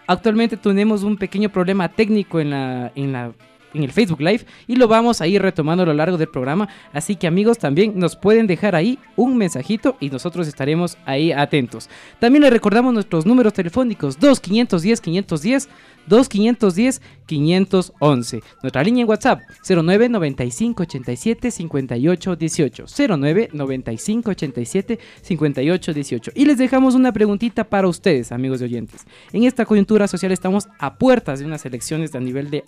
Actualmente 0.07 0.57
tenemos 0.57 1.01
un 1.01 1.17
pequeño 1.17 1.49
problema 1.49 1.89
técnico 1.89 2.39
en 2.39 2.51
la, 2.51 2.91
en 2.95 3.11
la 3.11 3.31
en 3.75 3.83
el 3.83 3.91
Facebook 3.91 4.21
Live 4.21 4.45
y 4.67 4.75
lo 4.75 4.87
vamos 4.87 5.21
a 5.21 5.27
ir 5.27 5.41
retomando 5.41 5.83
a 5.83 5.85
lo 5.85 5.93
largo 5.93 6.17
del 6.17 6.29
programa. 6.29 6.69
Así 6.93 7.15
que 7.15 7.27
amigos, 7.27 7.57
también 7.57 7.93
nos 7.95 8.15
pueden 8.15 8.47
dejar 8.47 8.75
ahí 8.75 8.99
un 9.15 9.37
mensajito 9.37 9.97
y 9.99 10.09
nosotros 10.09 10.47
estaremos 10.47 10.97
ahí 11.05 11.31
atentos. 11.31 11.89
También 12.19 12.43
les 12.43 12.51
recordamos 12.51 12.93
nuestros 12.93 13.25
números 13.25 13.53
telefónicos 13.53 14.19
2510 14.19 15.01
510 15.01 15.69
2510 16.07 17.01
511. 17.25 18.43
Nuestra 18.61 18.83
línea 18.83 19.01
en 19.01 19.09
WhatsApp 19.09 19.41
09 19.67 20.09
95 20.09 20.83
87 20.83 21.51
58 21.51 22.35
18. 22.35 22.85
09 23.17 23.49
95 23.51 24.31
87 24.31 24.99
58 25.21 25.93
18. 25.93 26.31
Y 26.35 26.45
les 26.45 26.57
dejamos 26.57 26.95
una 26.95 27.11
preguntita 27.11 27.63
para 27.63 27.87
ustedes, 27.87 28.31
amigos 28.31 28.59
de 28.59 28.65
oyentes. 28.65 29.05
En 29.33 29.43
esta 29.43 29.65
coyuntura 29.65 30.07
social 30.07 30.31
estamos 30.31 30.67
a 30.79 30.95
puertas 30.95 31.39
de 31.39 31.45
unas 31.45 31.65
elecciones 31.65 32.13
a 32.15 32.19
nivel 32.19 32.49
de 32.49 32.63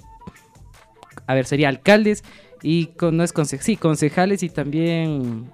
a 1.28 1.36
ver, 1.36 1.46
sería 1.46 1.70
alcaldes 1.70 2.24
y 2.64 2.90
no 3.00 3.24
es 3.24 3.34
conse 3.34 3.60
sí, 3.62 3.76
concejales 3.76 4.44
y 4.44 4.50
también 4.50 5.52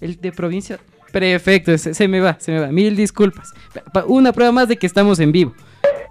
el 0.00 0.20
de 0.20 0.32
provincia. 0.32 0.78
Perfecto, 1.12 1.76
se, 1.78 2.08
me 2.08 2.20
va, 2.20 2.36
se 2.40 2.52
me 2.52 2.60
va. 2.60 2.68
Mil 2.68 2.96
disculpas. 2.96 3.52
Una 4.06 4.32
prueba 4.32 4.52
más 4.52 4.68
de 4.68 4.76
que 4.76 4.86
estamos 4.86 5.20
en 5.20 5.32
vivo. 5.32 5.54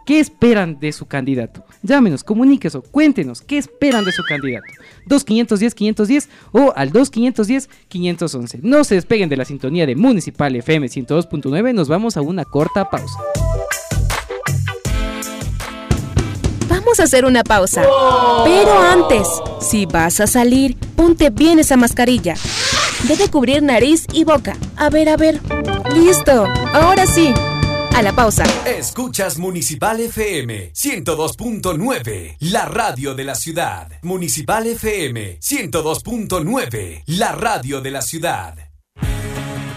¿Qué 0.06 0.20
esperan 0.20 0.80
de 0.80 0.92
su 0.92 1.06
candidato? 1.06 1.64
Llámenos, 1.82 2.24
comuníquenos, 2.26 2.84
cuéntenos, 2.92 3.42
¿qué 3.42 3.58
esperan 3.58 4.04
de 4.04 4.12
su 4.12 4.22
candidato? 4.24 4.68
2510-510 5.08 6.28
o 6.52 6.74
al 6.76 6.92
2510-511. 6.92 8.60
No 8.64 8.84
se 8.84 8.96
despeguen 8.96 9.30
de 9.30 9.38
la 9.38 9.46
sintonía 9.46 9.86
de 9.86 9.96
Municipal 9.96 10.56
FM 10.56 10.88
102.9, 10.88 11.74
nos 11.74 11.88
vamos 11.88 12.18
a 12.18 12.22
una 12.22 12.44
corta 12.44 12.90
pausa. 12.90 13.18
Vamos 16.84 17.00
a 17.00 17.04
hacer 17.04 17.24
una 17.24 17.44
pausa. 17.44 17.82
Pero 18.44 18.78
antes, 18.78 19.26
si 19.62 19.86
vas 19.86 20.20
a 20.20 20.28
salir, 20.28 20.76
ponte 20.98 21.30
bien 21.30 21.60
esa 21.60 21.78
mascarilla. 21.78 22.36
Debe 23.08 23.30
cubrir 23.30 23.64
nariz 23.64 24.06
y 24.12 24.26
boca. 24.26 24.58
A 24.76 24.90
ver, 24.90 25.08
a 25.08 25.16
ver. 25.16 25.40
Listo. 25.94 26.46
Ahora 26.74 27.06
sí. 27.06 27.34
A 27.96 28.02
la 28.02 28.12
pausa. 28.12 28.44
Escuchas 28.66 29.38
Municipal 29.38 30.00
FM 30.00 30.74
102.9, 30.74 32.38
la 32.40 32.66
radio 32.66 33.14
de 33.14 33.24
la 33.24 33.36
ciudad. 33.36 33.88
Municipal 34.02 34.66
FM 34.66 35.40
102.9, 35.40 37.04
la 37.06 37.32
radio 37.34 37.82
de 37.82 37.92
la 37.92 38.02
ciudad. 38.02 38.56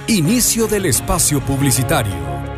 Inicio 0.09 0.67
del 0.67 0.87
espacio 0.87 1.41
publicitario. 1.41 2.56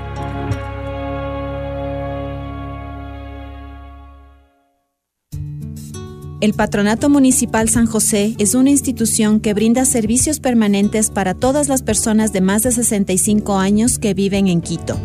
El 6.40 6.55
Patronato 6.55 7.09
Municipal 7.09 7.68
San 7.68 7.87
José 7.87 8.37
es 8.38 8.55
una 8.55 8.70
institución 8.70 9.40
que 9.40 9.55
brinda 9.55 9.85
servicios 9.85 10.38
permanentes 10.38 11.11
para 11.11 11.35
todas 11.35 11.68
las 11.68 11.83
personas 11.83 12.33
de 12.33 12.40
más 12.40 12.62
de 12.62 12.70
65 12.70 13.59
años 13.59 13.98
que 13.98 14.14
viven 14.14 14.46
en 14.46 14.61
Quito. 14.61 15.01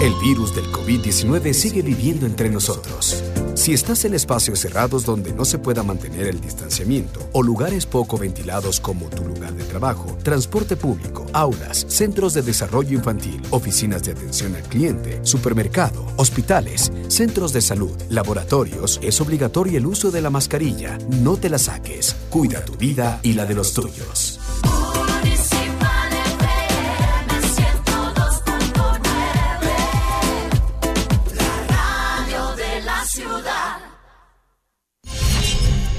El 0.00 0.14
virus 0.14 0.54
del 0.54 0.70
COVID-19 0.70 1.52
sigue 1.52 1.82
viviendo 1.82 2.24
entre 2.24 2.48
nosotros. 2.48 3.20
Si 3.54 3.72
estás 3.72 4.04
en 4.04 4.14
espacios 4.14 4.60
cerrados 4.60 5.04
donde 5.04 5.32
no 5.32 5.44
se 5.44 5.58
pueda 5.58 5.82
mantener 5.82 6.28
el 6.28 6.40
distanciamiento 6.40 7.28
o 7.32 7.42
lugares 7.42 7.84
poco 7.84 8.16
ventilados 8.16 8.78
como 8.78 9.10
tu 9.10 9.24
lugar 9.24 9.54
de 9.54 9.64
trabajo, 9.64 10.16
transporte 10.22 10.76
público, 10.76 11.26
aulas, 11.32 11.84
centros 11.88 12.32
de 12.34 12.42
desarrollo 12.42 12.96
infantil, 12.96 13.42
oficinas 13.50 14.04
de 14.04 14.12
atención 14.12 14.54
al 14.54 14.62
cliente, 14.62 15.18
supermercado, 15.24 16.06
hospitales, 16.14 16.92
centros 17.08 17.52
de 17.52 17.60
salud, 17.60 18.00
laboratorios, 18.08 19.00
es 19.02 19.20
obligatorio 19.20 19.78
el 19.78 19.86
uso 19.86 20.12
de 20.12 20.22
la 20.22 20.30
mascarilla. 20.30 20.96
No 21.08 21.36
te 21.38 21.50
la 21.50 21.58
saques. 21.58 22.14
Cuida 22.30 22.64
tu 22.64 22.74
vida 22.74 23.18
y 23.24 23.32
la 23.32 23.46
de 23.46 23.54
los 23.56 23.74
tuyos. 23.74 24.37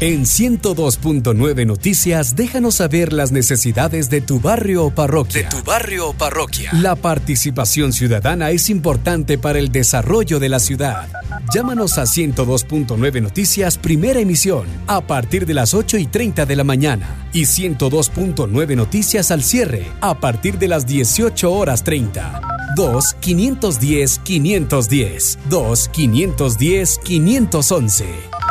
En 0.01 0.23
102.9 0.23 1.65
Noticias, 1.65 2.37
déjanos 2.37 2.75
saber 2.75 3.11
las 3.11 3.33
necesidades 3.33 4.09
de 4.09 4.21
tu 4.21 4.39
barrio 4.39 4.85
o 4.85 4.91
parroquia. 4.91 5.41
De 5.41 5.49
tu 5.49 5.61
barrio 5.61 6.07
o 6.07 6.13
parroquia. 6.13 6.71
La 6.71 6.95
participación 6.95 7.91
ciudadana 7.91 8.51
es 8.51 8.69
importante 8.69 9.37
para 9.37 9.59
el 9.59 9.73
desarrollo 9.73 10.39
de 10.39 10.47
la 10.47 10.59
ciudad. 10.59 11.09
Llámanos 11.53 11.97
a 11.97 12.03
102.9 12.03 13.21
Noticias, 13.21 13.77
primera 13.77 14.21
emisión, 14.21 14.67
a 14.87 15.01
partir 15.01 15.45
de 15.45 15.53
las 15.53 15.73
8 15.73 15.97
y 15.97 16.05
30 16.05 16.45
de 16.45 16.55
la 16.55 16.63
mañana. 16.63 17.27
Y 17.33 17.41
102.9 17.41 18.77
Noticias 18.77 19.31
al 19.31 19.43
cierre, 19.43 19.85
a 19.99 20.21
partir 20.21 20.57
de 20.59 20.69
las 20.69 20.87
18 20.87 21.51
horas 21.51 21.83
30. 21.83 22.39
2-510-510. 22.77 25.39
2-510-511. 25.49 28.48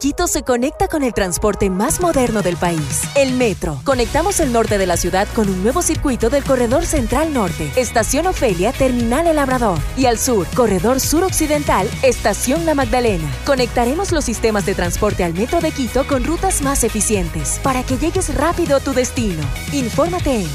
Quito 0.00 0.28
se 0.28 0.44
conecta 0.44 0.86
con 0.86 1.02
el 1.02 1.12
transporte 1.12 1.70
más 1.70 2.00
moderno 2.00 2.40
del 2.40 2.56
país, 2.56 3.02
el 3.16 3.32
metro. 3.32 3.80
Conectamos 3.82 4.38
el 4.38 4.52
norte 4.52 4.78
de 4.78 4.86
la 4.86 4.96
ciudad 4.96 5.26
con 5.34 5.48
un 5.48 5.64
nuevo 5.64 5.82
circuito 5.82 6.30
del 6.30 6.44
Corredor 6.44 6.86
Central 6.86 7.34
Norte, 7.34 7.72
Estación 7.74 8.28
Ofelia, 8.28 8.72
Terminal 8.72 9.26
El 9.26 9.34
Labrador. 9.34 9.80
Y 9.96 10.06
al 10.06 10.16
sur, 10.16 10.46
Corredor 10.54 11.00
Sur 11.00 11.24
Occidental, 11.24 11.90
Estación 12.04 12.64
La 12.64 12.76
Magdalena. 12.76 13.28
Conectaremos 13.44 14.12
los 14.12 14.24
sistemas 14.24 14.64
de 14.66 14.76
transporte 14.76 15.24
al 15.24 15.34
metro 15.34 15.60
de 15.60 15.72
Quito 15.72 16.06
con 16.06 16.22
rutas 16.22 16.62
más 16.62 16.84
eficientes 16.84 17.58
para 17.64 17.82
que 17.82 17.96
llegues 17.96 18.32
rápido 18.36 18.76
a 18.76 18.80
tu 18.80 18.92
destino. 18.92 19.42
Infórmate 19.72 20.42
en 20.42 20.48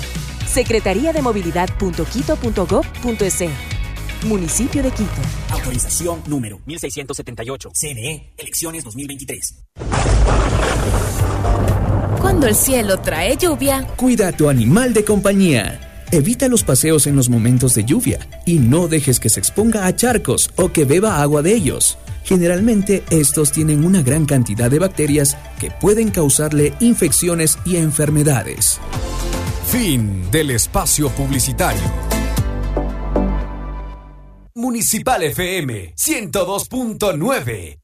Secretaría 0.48 1.12
de 1.12 1.22
Movilidad.quito.gov.es. 1.22 3.73
Municipio 4.26 4.82
de 4.82 4.92
Quito. 4.92 5.22
Autorización 5.50 6.22
número 6.28 6.60
1678. 6.66 7.72
CNE, 7.74 8.34
elecciones 8.38 8.84
2023. 8.84 9.64
Cuando 12.20 12.48
el 12.48 12.56
cielo 12.56 13.00
trae 13.00 13.36
lluvia, 13.36 13.86
Cuida 13.98 14.30
a 14.30 14.32
tu 14.32 14.50
animal 14.50 14.94
de 14.94 15.04
compañía. 15.04 16.06
Evita 16.12 16.48
los 16.48 16.64
paseos 16.64 17.08
en 17.08 17.16
los 17.16 17.30
momentos 17.30 17.76
de 17.76 17.84
lluvia 17.84 18.20
y 18.46 18.60
no 18.60 18.88
dejes 18.88 19.20
que 19.20 19.30
se 19.30 19.40
exponga 19.40 19.88
a 19.88 19.96
charcos 19.96 20.52
o 20.56 20.72
que 20.72 20.86
beba 20.86 21.22
agua 21.22 21.42
de 21.42 21.54
ellos. 21.54 21.98
Generalmente 22.24 23.04
estos 23.10 23.52
tienen 23.52 23.84
una 23.84 24.02
gran 24.02 24.26
cantidad 24.26 24.72
de 24.72 24.80
bacterias 24.80 25.36
que 25.60 25.72
pueden 25.72 26.12
causarle 26.12 26.74
infecciones 26.80 27.58
y 27.66 27.76
enfermedades. 27.76 28.80
Fin 29.68 30.32
del 30.32 30.52
espacio 30.52 31.10
publicitario. 31.10 32.23
Municipal 34.56 35.24
FM 35.24 35.96
102.9. 35.96 37.80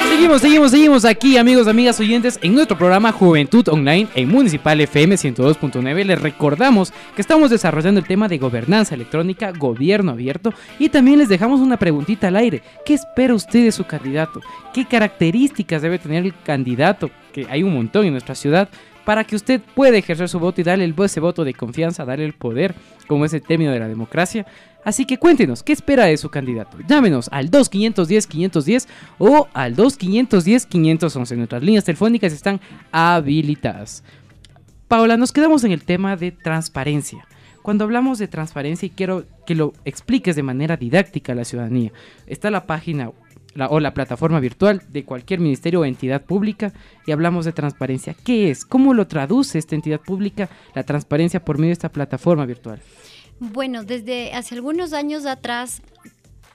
Seguimos, 0.00 0.40
seguimos, 0.40 0.70
seguimos 0.72 1.04
aquí, 1.04 1.36
amigos, 1.36 1.68
amigas, 1.68 2.00
oyentes, 2.00 2.40
en 2.42 2.54
nuestro 2.54 2.76
programa 2.76 3.12
Juventud 3.12 3.68
Online 3.68 4.08
en 4.16 4.28
Municipal 4.28 4.80
FM 4.80 5.14
102.9. 5.14 6.04
Les 6.04 6.20
recordamos 6.20 6.92
que 7.14 7.22
estamos 7.22 7.50
desarrollando 7.50 8.00
el 8.00 8.08
tema 8.08 8.26
de 8.26 8.38
gobernanza 8.38 8.96
electrónica, 8.96 9.52
gobierno 9.52 10.10
abierto, 10.10 10.52
y 10.80 10.88
también 10.88 11.18
les 11.20 11.28
dejamos 11.28 11.60
una 11.60 11.76
preguntita 11.76 12.26
al 12.28 12.36
aire. 12.36 12.62
¿Qué 12.84 12.94
espera 12.94 13.32
usted 13.32 13.64
de 13.64 13.72
su 13.72 13.84
candidato? 13.84 14.40
¿Qué 14.74 14.86
características 14.86 15.82
debe 15.82 16.00
tener 16.00 16.24
el 16.24 16.34
candidato? 16.42 17.12
Que 17.32 17.46
hay 17.48 17.62
un 17.62 17.72
montón 17.72 18.06
en 18.06 18.12
nuestra 18.12 18.34
ciudad 18.34 18.68
para 19.10 19.24
que 19.24 19.34
usted 19.34 19.60
pueda 19.74 19.96
ejercer 19.96 20.28
su 20.28 20.38
voto 20.38 20.60
y 20.60 20.62
darle 20.62 20.94
ese 21.04 21.18
voto 21.18 21.42
de 21.42 21.52
confianza, 21.52 22.04
darle 22.04 22.26
el 22.26 22.32
poder, 22.32 22.76
como 23.08 23.24
es 23.24 23.34
el 23.34 23.42
término 23.42 23.72
de 23.72 23.80
la 23.80 23.88
democracia. 23.88 24.46
Así 24.84 25.04
que 25.04 25.18
cuéntenos, 25.18 25.64
¿qué 25.64 25.72
espera 25.72 26.04
de 26.04 26.16
su 26.16 26.30
candidato? 26.30 26.78
Llámenos 26.86 27.28
al 27.32 27.50
2510-510 27.50 28.86
o 29.18 29.48
al 29.52 29.74
2510-511. 29.74 31.36
Nuestras 31.36 31.60
líneas 31.60 31.82
telefónicas 31.82 32.32
están 32.32 32.60
habilitadas. 32.92 34.04
Paola, 34.86 35.16
nos 35.16 35.32
quedamos 35.32 35.64
en 35.64 35.72
el 35.72 35.82
tema 35.82 36.14
de 36.14 36.30
transparencia. 36.30 37.26
Cuando 37.62 37.82
hablamos 37.82 38.20
de 38.20 38.28
transparencia 38.28 38.86
y 38.86 38.90
quiero 38.90 39.24
que 39.44 39.56
lo 39.56 39.72
expliques 39.84 40.36
de 40.36 40.44
manera 40.44 40.76
didáctica 40.76 41.32
a 41.32 41.34
la 41.34 41.44
ciudadanía, 41.44 41.90
está 42.28 42.48
la 42.52 42.64
página 42.64 43.10
la- 43.54 43.68
o 43.68 43.80
la 43.80 43.94
plataforma 43.94 44.40
virtual 44.40 44.82
de 44.88 45.04
cualquier 45.04 45.40
ministerio 45.40 45.80
o 45.80 45.84
entidad 45.84 46.22
pública 46.22 46.72
y 47.06 47.12
hablamos 47.12 47.44
de 47.44 47.52
transparencia. 47.52 48.14
¿Qué 48.24 48.50
es? 48.50 48.64
¿Cómo 48.64 48.94
lo 48.94 49.06
traduce 49.06 49.58
esta 49.58 49.74
entidad 49.74 50.00
pública 50.00 50.48
la 50.74 50.82
transparencia 50.84 51.44
por 51.44 51.58
medio 51.58 51.70
de 51.70 51.74
esta 51.74 51.90
plataforma 51.90 52.46
virtual? 52.46 52.80
Bueno, 53.38 53.84
desde 53.84 54.32
hace 54.34 54.54
algunos 54.54 54.92
años 54.92 55.26
atrás, 55.26 55.82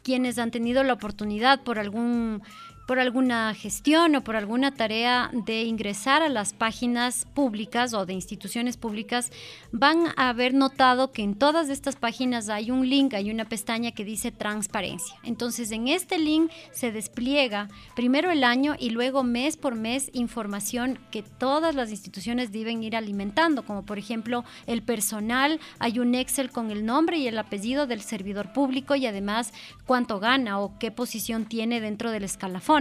quienes 0.04 0.38
han 0.38 0.52
tenido 0.52 0.84
la 0.84 0.94
oportunidad 0.94 1.64
por 1.64 1.80
algún 1.80 2.42
por 2.86 3.00
alguna 3.00 3.54
gestión 3.54 4.16
o 4.16 4.24
por 4.24 4.36
alguna 4.36 4.74
tarea 4.74 5.30
de 5.34 5.64
ingresar 5.64 6.22
a 6.22 6.30
las 6.30 6.54
páginas 6.54 7.26
públicas 7.34 7.94
o 7.94 8.06
de 8.06 8.14
instituciones 8.14 8.78
públicas, 8.78 9.32
van 9.72 10.08
a 10.16 10.30
haber 10.30 10.54
notado 10.54 11.12
que 11.12 11.24
en 11.24 11.36
todas 11.36 11.70
estas 11.70 11.96
páginas 11.96 12.50
hay 12.50 12.72
un 12.72 12.88
link, 12.88 13.14
hay 13.14 13.32
una 13.32 13.46
pestaña 13.46 13.92
que 13.92 14.06
dice 14.06 14.32
transparencia. 14.32 15.16
Entonces, 15.24 15.72
en 15.72 15.88
este 15.88 16.20
link 16.20 16.52
se 16.72 16.92
despliega 16.92 17.70
primero 17.96 18.32
el 18.32 18.44
año 18.44 18.76
y 18.78 18.92
luego 18.92 19.24
mes 19.24 19.58
por 19.58 19.76
mes 19.76 20.10
información 20.14 21.00
que 21.12 21.24
todas 21.24 21.76
las 21.76 21.90
instituciones 21.90 22.52
deben 22.52 22.84
ir 22.84 22.96
alimentando, 22.96 23.66
como 23.66 23.84
por 23.84 23.98
ejemplo 23.98 24.44
el 24.68 24.84
personal, 24.84 25.60
hay 25.80 26.00
un 26.00 26.16
Excel 26.16 26.52
con 26.52 26.72
el 26.72 26.86
nombre 26.86 27.18
y 27.18 27.28
el 27.28 27.38
apellido 27.38 27.88
del 27.88 28.02
servidor 28.02 28.54
público 28.54 28.96
y 28.96 29.06
además 29.06 29.54
cuánto 29.86 30.20
gana 30.20 30.60
o 30.60 30.78
qué 30.80 30.92
posición 30.92 31.46
tiene 31.46 31.82
dentro 31.82 32.12
del 32.12 32.24
escalafón. 32.24 32.75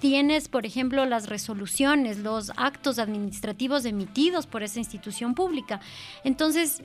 Tienes, 0.00 0.48
por 0.48 0.66
ejemplo, 0.66 1.04
las 1.06 1.28
resoluciones, 1.28 2.18
los 2.18 2.52
actos 2.56 2.98
administrativos 2.98 3.84
emitidos 3.84 4.46
por 4.46 4.62
esa 4.62 4.78
institución 4.78 5.34
pública. 5.34 5.80
Entonces, 6.24 6.82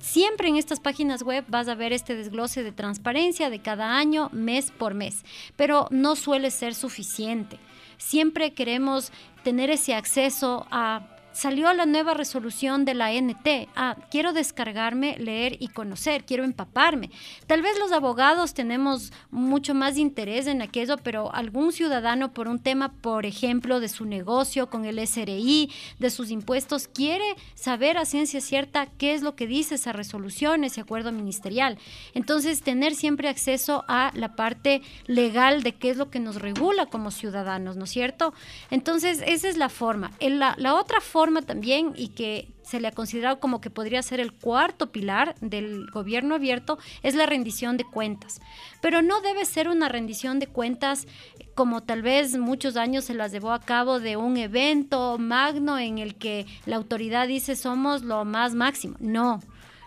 Siempre 0.00 0.48
en 0.48 0.56
estas 0.56 0.78
páginas 0.78 1.24
web 1.24 1.44
vas 1.48 1.66
a 1.66 1.74
ver 1.74 1.92
este 1.92 2.14
desglose 2.14 2.62
de 2.62 2.70
transparencia 2.70 3.50
de 3.50 3.58
cada 3.58 3.96
año, 3.96 4.30
mes 4.32 4.70
por 4.70 4.94
mes, 4.94 5.24
pero 5.56 5.88
no 5.90 6.14
suele 6.14 6.52
ser 6.52 6.76
suficiente. 6.76 7.58
Siempre 7.96 8.52
queremos 8.54 9.10
tener 9.42 9.70
ese 9.70 9.94
acceso 9.94 10.68
a 10.70 11.17
salió 11.38 11.72
la 11.72 11.86
nueva 11.86 12.14
resolución 12.14 12.84
de 12.84 12.94
la 12.94 13.12
NT. 13.12 13.68
Ah, 13.76 13.96
quiero 14.10 14.32
descargarme, 14.32 15.16
leer 15.18 15.56
y 15.60 15.68
conocer, 15.68 16.24
quiero 16.24 16.42
empaparme. 16.42 17.12
Tal 17.46 17.62
vez 17.62 17.78
los 17.78 17.92
abogados 17.92 18.54
tenemos 18.54 19.12
mucho 19.30 19.72
más 19.72 19.98
interés 19.98 20.48
en 20.48 20.62
aquello, 20.62 20.96
pero 20.96 21.32
algún 21.32 21.70
ciudadano 21.70 22.32
por 22.32 22.48
un 22.48 22.58
tema, 22.58 22.88
por 22.88 23.24
ejemplo, 23.24 23.78
de 23.78 23.88
su 23.88 24.04
negocio 24.04 24.68
con 24.68 24.84
el 24.84 24.98
SRI, 24.98 25.70
de 26.00 26.10
sus 26.10 26.32
impuestos, 26.32 26.88
quiere 26.88 27.36
saber 27.54 27.98
a 27.98 28.04
ciencia 28.04 28.40
cierta 28.40 28.86
qué 28.98 29.14
es 29.14 29.22
lo 29.22 29.36
que 29.36 29.46
dice 29.46 29.76
esa 29.76 29.92
resolución, 29.92 30.64
ese 30.64 30.80
acuerdo 30.80 31.12
ministerial. 31.12 31.78
Entonces, 32.14 32.62
tener 32.62 32.96
siempre 32.96 33.28
acceso 33.28 33.84
a 33.86 34.10
la 34.14 34.34
parte 34.34 34.82
legal 35.06 35.62
de 35.62 35.76
qué 35.76 35.90
es 35.90 35.98
lo 35.98 36.10
que 36.10 36.18
nos 36.18 36.42
regula 36.42 36.86
como 36.86 37.12
ciudadanos, 37.12 37.76
¿no 37.76 37.84
es 37.84 37.90
cierto? 37.90 38.34
Entonces, 38.72 39.22
esa 39.24 39.48
es 39.48 39.56
la 39.56 39.68
forma. 39.68 40.10
En 40.18 40.40
la, 40.40 40.56
la 40.58 40.74
otra 40.74 41.00
forma 41.00 41.27
también 41.42 41.92
y 41.96 42.08
que 42.08 42.48
se 42.62 42.80
le 42.80 42.88
ha 42.88 42.92
considerado 42.92 43.40
como 43.40 43.60
que 43.60 43.70
podría 43.70 44.02
ser 44.02 44.20
el 44.20 44.32
cuarto 44.32 44.92
pilar 44.92 45.34
del 45.40 45.90
gobierno 45.90 46.34
abierto 46.34 46.78
es 47.02 47.14
la 47.14 47.26
rendición 47.26 47.76
de 47.76 47.84
cuentas. 47.84 48.40
Pero 48.80 49.02
no 49.02 49.20
debe 49.20 49.44
ser 49.44 49.68
una 49.68 49.88
rendición 49.88 50.38
de 50.38 50.46
cuentas 50.46 51.06
como 51.54 51.82
tal 51.82 52.02
vez 52.02 52.36
muchos 52.36 52.76
años 52.76 53.04
se 53.04 53.14
las 53.14 53.32
llevó 53.32 53.52
a 53.52 53.60
cabo 53.60 54.00
de 54.00 54.16
un 54.16 54.36
evento 54.36 55.16
magno 55.18 55.78
en 55.78 55.98
el 55.98 56.14
que 56.14 56.46
la 56.66 56.76
autoridad 56.76 57.26
dice 57.26 57.56
somos 57.56 58.02
lo 58.02 58.24
más 58.24 58.54
máximo. 58.54 58.96
No. 59.00 59.40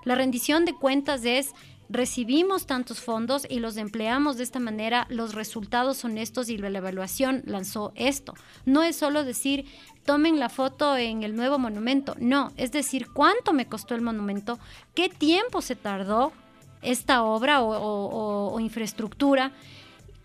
La 0.04 0.16
rendición 0.16 0.66
de 0.66 0.74
cuentas 0.74 1.24
es 1.26 1.54
recibimos 1.92 2.66
tantos 2.66 3.02
fondos 3.02 3.46
y 3.50 3.60
los 3.60 3.78
empleamos 3.78 4.38
de 4.38 4.44
esta 4.44 4.60
manera, 4.60 5.06
los 5.10 5.34
resultados 5.34 5.98
son 5.98 6.18
estos 6.18 6.50
y 6.50 6.58
la 6.58 6.70
evaluación 6.70 7.44
lanzó 7.46 7.92
esto. 7.96 8.34
No 8.66 8.84
es 8.84 8.96
solo 8.96 9.24
decir, 9.24 9.66
tomen 10.06 10.40
la 10.40 10.50
foto 10.50 10.98
en 10.98 11.24
el 11.24 11.36
nuevo 11.36 11.60
monumento, 11.60 12.16
no, 12.20 12.52
es 12.58 12.72
decir, 12.72 13.08
cuánto 13.12 13.54
me 13.54 13.68
costó 13.68 13.96
el 13.96 14.02
monumento, 14.02 14.60
qué 14.96 15.10
tiempo 15.10 15.62
se 15.62 15.76
tardó 15.76 16.34
esta 16.82 17.24
obra 17.24 17.62
o, 17.62 18.60
infraestructura, 18.60 19.52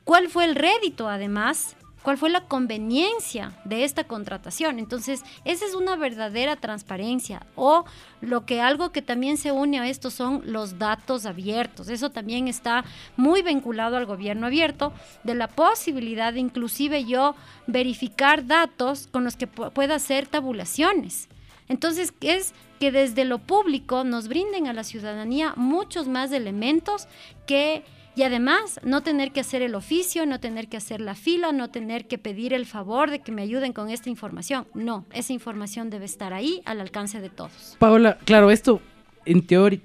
cuál 0.05 0.29
fue 0.29 0.45
el 0.45 0.55
rédito 0.55 1.09
además 1.09 1.76
cuál 2.07 2.19
fue 2.19 2.31
la 2.31 2.43
conveniencia 2.43 3.51
de 3.65 3.83
esta 3.83 4.05
contratación. 4.05 4.79
Entonces, 4.79 5.25
esa 5.45 5.67
es 5.67 5.75
una 5.75 5.97
verdadera 5.97 6.55
transparencia. 6.55 7.45
O 7.57 7.85
lo 8.21 8.47
que 8.47 8.61
algo 8.61 8.93
que 8.93 9.03
también 9.03 9.37
se 9.37 9.51
une 9.51 9.81
a 9.81 9.89
esto 9.89 10.13
son 10.13 10.41
los 10.45 10.79
datos 10.79 11.27
abiertos. 11.27 11.89
Eso 11.89 12.11
también 12.11 12.47
está 12.47 12.85
muy 13.17 13.43
vinculado 13.43 13.97
al 13.97 14.07
gobierno 14.07 14.47
abierto, 14.47 14.93
de 15.25 15.35
la 15.35 15.49
posibilidad 15.49 16.33
de 16.33 16.39
inclusive 16.39 17.05
yo 17.05 17.35
verificar 17.67 18.47
datos 18.47 19.09
con 19.09 19.25
los 19.25 19.35
que 19.35 19.49
pueda 19.49 19.97
hacer 19.97 20.29
tabulaciones. 20.29 21.29
Entonces, 21.67 22.15
es 22.21 22.55
que 22.79 22.93
desde 22.93 23.25
lo 23.25 23.39
público 23.39 24.05
nos 24.05 24.29
brinden 24.29 24.69
a 24.69 24.73
la 24.73 24.85
ciudadanía 24.85 25.55
muchos 25.57 26.07
más 26.07 26.31
elementos 26.31 27.09
que 27.49 27.83
y 28.17 28.23
además, 28.23 28.81
no 28.83 29.03
tener 29.03 29.31
que 29.31 29.41
hacer 29.41 29.61
el 29.61 29.75
oficio, 29.75 30.25
no 30.25 30.41
tener 30.41 30.69
que 30.69 30.79
hacer 30.79 31.03
la 31.03 31.15
fila, 31.15 31.53
no 31.53 31.71
tener 31.71 32.09
que 32.09 32.17
pedir 32.17 32.55
el 32.55 32.65
favor 32.65 33.11
de 33.11 33.21
que 33.21 33.31
me 33.31 33.43
ayuden 33.43 33.75
con 33.75 33.91
esta 33.91 34.09
información. 34.09 34.67
No, 34.73 35.05
esa 35.13 35.35
información 35.35 35.91
debe 35.91 36.07
estar 36.07 36.33
ahí 36.33 36.63
al 36.65 36.81
alcance 36.81 37.21
de 37.21 37.29
todos. 37.29 37.77
Paola, 37.79 38.17
claro, 38.25 38.51
esto 38.51 38.81
en 39.27 39.45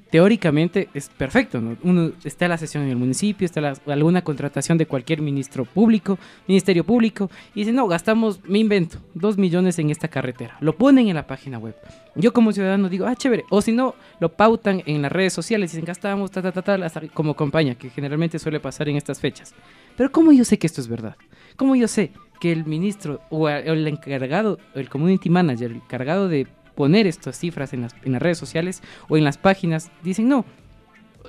teóricamente 0.09 0.89
es 0.93 1.09
perfecto, 1.09 1.59
¿no? 1.59 1.75
Uno 1.83 2.11
está 2.23 2.47
la 2.47 2.57
sesión 2.57 2.83
en 2.83 2.89
el 2.89 2.95
municipio, 2.95 3.45
está 3.45 3.73
alguna 3.87 4.23
contratación 4.23 4.77
de 4.77 4.85
cualquier 4.85 5.21
ministro 5.21 5.65
público, 5.65 6.19
ministerio 6.47 6.83
público, 6.83 7.29
y 7.55 7.61
dice, 7.61 7.73
no, 7.73 7.87
gastamos, 7.87 8.39
me 8.45 8.59
invento, 8.59 8.99
dos 9.15 9.37
millones 9.37 9.79
en 9.79 9.89
esta 9.89 10.07
carretera. 10.07 10.57
Lo 10.61 10.77
ponen 10.77 11.07
en 11.07 11.15
la 11.15 11.25
página 11.25 11.57
web. 11.57 11.75
Yo 12.15 12.33
como 12.33 12.53
ciudadano 12.53 12.87
digo, 12.87 13.05
ah, 13.07 13.15
chévere. 13.15 13.43
O 13.49 13.61
si 13.61 13.71
no, 13.71 13.95
lo 14.19 14.29
pautan 14.29 14.83
en 14.85 15.01
las 15.01 15.11
redes 15.11 15.33
sociales, 15.33 15.71
dicen, 15.71 15.85
gastamos, 15.85 16.29
ta, 16.29 16.41
ta, 16.41 16.51
ta, 16.51 16.61
ta, 16.61 17.01
como 17.13 17.35
compañía, 17.35 17.75
que 17.75 17.89
generalmente 17.89 18.37
suele 18.37 18.59
pasar 18.59 18.89
en 18.89 18.97
estas 18.97 19.19
fechas. 19.19 19.55
Pero 19.97 20.11
¿cómo 20.11 20.31
yo 20.31 20.45
sé 20.45 20.59
que 20.59 20.67
esto 20.67 20.81
es 20.81 20.87
verdad? 20.87 21.15
¿Cómo 21.55 21.75
yo 21.75 21.87
sé 21.87 22.11
que 22.39 22.51
el 22.51 22.65
ministro 22.65 23.21
o 23.29 23.49
el 23.49 23.87
encargado, 23.87 24.59
el 24.75 24.89
community 24.89 25.29
manager, 25.29 25.71
el 25.71 25.77
encargado 25.77 26.27
de 26.27 26.47
poner 26.75 27.07
estas 27.07 27.37
cifras 27.37 27.73
en 27.73 27.81
las, 27.81 27.95
en 28.03 28.13
las 28.13 28.21
redes 28.21 28.37
sociales 28.37 28.81
o 29.09 29.17
en 29.17 29.23
las 29.23 29.37
páginas, 29.37 29.91
dicen 30.03 30.27
no. 30.27 30.45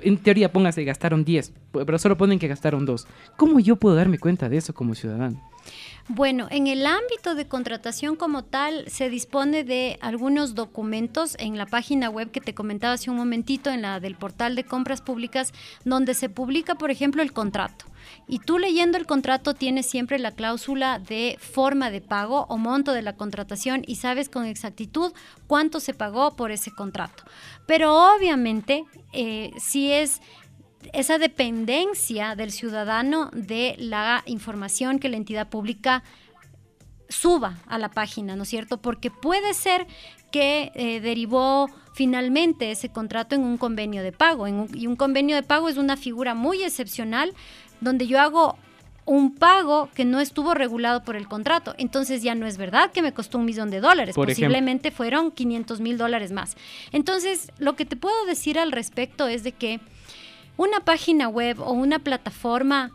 En 0.01 0.17
teoría, 0.17 0.51
póngase, 0.51 0.83
gastaron 0.83 1.23
10, 1.23 1.53
pero 1.71 1.97
solo 1.99 2.17
ponen 2.17 2.39
que 2.39 2.47
gastaron 2.47 2.85
2. 2.85 3.07
¿Cómo 3.37 3.59
yo 3.59 3.75
puedo 3.75 3.95
darme 3.95 4.17
cuenta 4.17 4.49
de 4.49 4.57
eso 4.57 4.73
como 4.73 4.95
ciudadano? 4.95 5.39
Bueno, 6.09 6.47
en 6.51 6.67
el 6.67 6.85
ámbito 6.85 7.33
de 7.33 7.47
contratación 7.47 8.17
como 8.17 8.43
tal, 8.43 8.83
se 8.89 9.09
dispone 9.09 9.63
de 9.63 9.97
algunos 10.01 10.53
documentos 10.53 11.37
en 11.39 11.57
la 11.57 11.65
página 11.65 12.09
web 12.09 12.29
que 12.29 12.41
te 12.41 12.53
comentaba 12.53 12.93
hace 12.93 13.09
un 13.09 13.15
momentito, 13.15 13.69
en 13.69 13.83
la 13.83 14.01
del 14.01 14.15
portal 14.15 14.55
de 14.55 14.65
compras 14.65 15.01
públicas, 15.01 15.53
donde 15.85 16.13
se 16.13 16.27
publica, 16.27 16.75
por 16.75 16.91
ejemplo, 16.91 17.21
el 17.21 17.31
contrato. 17.31 17.85
Y 18.27 18.39
tú 18.39 18.57
leyendo 18.57 18.97
el 18.97 19.05
contrato 19.05 19.53
tienes 19.53 19.85
siempre 19.85 20.19
la 20.19 20.31
cláusula 20.31 20.99
de 20.99 21.37
forma 21.39 21.91
de 21.91 22.01
pago 22.01 22.45
o 22.49 22.57
monto 22.57 22.93
de 22.93 23.01
la 23.01 23.15
contratación 23.15 23.83
y 23.85 23.95
sabes 23.95 24.29
con 24.29 24.45
exactitud 24.45 25.13
cuánto 25.47 25.79
se 25.79 25.93
pagó 25.93 26.35
por 26.35 26.51
ese 26.51 26.71
contrato. 26.71 27.23
Pero 27.67 28.15
obviamente, 28.15 28.85
eh, 29.11 29.51
si 29.57 29.91
es 29.91 30.21
esa 30.91 31.17
dependencia 31.17 32.35
del 32.35 32.51
ciudadano 32.51 33.29
de 33.33 33.75
la 33.77 34.23
información 34.25 34.99
que 34.99 35.09
la 35.09 35.17
entidad 35.17 35.49
pública 35.49 36.03
suba 37.09 37.57
a 37.67 37.77
la 37.77 37.89
página, 37.89 38.35
¿no 38.35 38.43
es 38.43 38.49
cierto? 38.49 38.81
Porque 38.81 39.11
puede 39.11 39.53
ser 39.53 39.87
que 40.31 40.71
eh, 40.73 40.99
derivó 40.99 41.69
finalmente 41.93 42.71
ese 42.71 42.89
contrato 42.89 43.35
en 43.35 43.43
un 43.43 43.57
convenio 43.57 44.01
de 44.01 44.11
pago. 44.11 44.47
y 44.47 44.87
un 44.87 44.95
convenio 44.95 45.35
de 45.35 45.43
pago 45.43 45.69
es 45.69 45.77
una 45.77 45.95
figura 45.95 46.33
muy 46.33 46.63
excepcional 46.63 47.33
donde 47.83 48.07
yo 48.07 48.19
hago 48.19 48.57
un 49.05 49.35
pago 49.35 49.89
que 49.93 50.05
no 50.05 50.19
estuvo 50.19 50.53
regulado 50.53 51.03
por 51.03 51.15
el 51.15 51.27
contrato. 51.27 51.75
Entonces 51.77 52.23
ya 52.23 52.35
no 52.35 52.45
es 52.45 52.57
verdad 52.57 52.91
que 52.91 53.01
me 53.01 53.13
costó 53.13 53.37
un 53.37 53.45
millón 53.45 53.69
de 53.69 53.81
dólares, 53.81 54.15
posiblemente 54.15 54.91
fueron 54.91 55.31
500 55.31 55.81
mil 55.81 55.97
dólares 55.97 56.31
más. 56.31 56.55
Entonces, 56.91 57.51
lo 57.57 57.75
que 57.75 57.85
te 57.85 57.95
puedo 57.95 58.25
decir 58.25 58.57
al 58.57 58.71
respecto 58.71 59.27
es 59.27 59.43
de 59.43 59.51
que 59.51 59.79
una 60.55 60.79
página 60.79 61.27
web 61.27 61.59
o 61.59 61.71
una 61.73 61.99
plataforma 61.99 62.91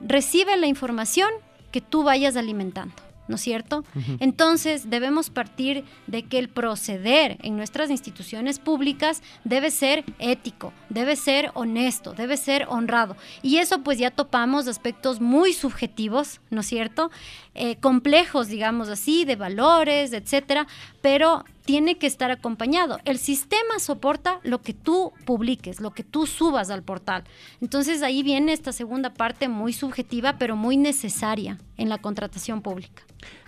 recibe 0.00 0.56
la 0.56 0.66
información 0.66 1.30
que 1.70 1.80
tú 1.80 2.02
vayas 2.02 2.36
alimentando. 2.36 2.94
¿No 3.28 3.36
es 3.36 3.40
cierto? 3.40 3.84
Entonces 4.20 4.90
debemos 4.90 5.30
partir 5.30 5.84
de 6.06 6.24
que 6.24 6.38
el 6.38 6.48
proceder 6.48 7.38
en 7.42 7.56
nuestras 7.56 7.90
instituciones 7.90 8.58
públicas 8.58 9.22
debe 9.44 9.70
ser 9.70 10.04
ético, 10.18 10.72
debe 10.88 11.16
ser 11.16 11.50
honesto, 11.54 12.12
debe 12.12 12.36
ser 12.36 12.66
honrado. 12.68 13.16
Y 13.42 13.58
eso 13.58 13.82
pues 13.82 13.98
ya 13.98 14.10
topamos 14.10 14.66
aspectos 14.68 15.20
muy 15.20 15.52
subjetivos, 15.52 16.40
¿no 16.50 16.60
es 16.60 16.66
cierto? 16.66 17.10
Eh, 17.54 17.76
complejos, 17.76 18.48
digamos 18.48 18.88
así, 18.88 19.24
de 19.24 19.36
valores, 19.36 20.12
etcétera, 20.12 20.66
pero 21.00 21.44
tiene 21.64 21.98
que 21.98 22.06
estar 22.06 22.30
acompañado. 22.30 22.98
El 23.04 23.18
sistema 23.18 23.78
soporta 23.78 24.40
lo 24.42 24.62
que 24.62 24.74
tú 24.74 25.12
publiques, 25.24 25.80
lo 25.80 25.92
que 25.92 26.04
tú 26.04 26.26
subas 26.26 26.70
al 26.70 26.82
portal. 26.82 27.24
Entonces 27.60 28.02
ahí 28.02 28.22
viene 28.22 28.52
esta 28.52 28.72
segunda 28.72 29.14
parte 29.14 29.48
muy 29.48 29.72
subjetiva, 29.72 30.38
pero 30.38 30.56
muy 30.56 30.76
necesaria 30.76 31.58
en 31.76 31.88
la 31.88 31.98
contratación 31.98 32.62
pública. 32.62 33.02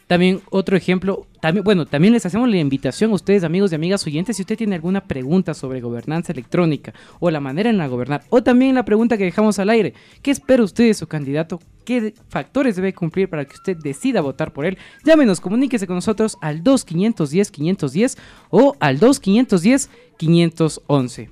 También 0.07 0.43
otro 0.51 0.77
ejemplo, 0.77 1.27
también, 1.41 1.65
bueno, 1.65 1.87
también 1.87 2.13
les 2.13 2.27
hacemos 2.27 2.47
la 2.49 2.59
invitación 2.59 3.13
a 3.13 3.15
ustedes, 3.15 3.43
amigos 3.43 3.73
y 3.73 3.75
amigas 3.75 4.07
oyentes, 4.07 4.37
si 4.37 4.43
usted 4.43 4.59
tiene 4.59 4.75
alguna 4.75 5.05
pregunta 5.05 5.55
sobre 5.55 5.81
gobernanza 5.81 6.33
electrónica 6.33 6.93
o 7.21 7.31
la 7.31 7.41
manera 7.41 7.71
en 7.71 7.79
la 7.79 7.87
gobernar, 7.87 8.23
o 8.29 8.43
también 8.43 8.75
la 8.75 8.85
pregunta 8.85 9.17
que 9.17 9.25
dejamos 9.25 9.59
al 9.59 9.71
aire, 9.71 9.95
¿qué 10.21 10.31
espera 10.31 10.63
usted 10.63 10.85
de 10.85 10.93
su 10.95 11.07
candidato? 11.07 11.59
¿Qué 11.85 12.13
factores 12.29 12.77
debe 12.77 12.93
cumplir 12.93 13.31
para 13.31 13.47
que 13.47 13.55
usted 13.55 13.79
decida 13.79 14.21
votar 14.21 14.53
por 14.53 14.67
él? 14.67 14.77
Llámenos, 15.05 15.41
comuníquese 15.41 15.87
con 15.87 15.97
nosotros 15.97 16.37
al 16.43 16.63
2510-510 16.63 18.19
o 18.51 18.77
al 18.81 19.01
2510-511. 19.01 21.31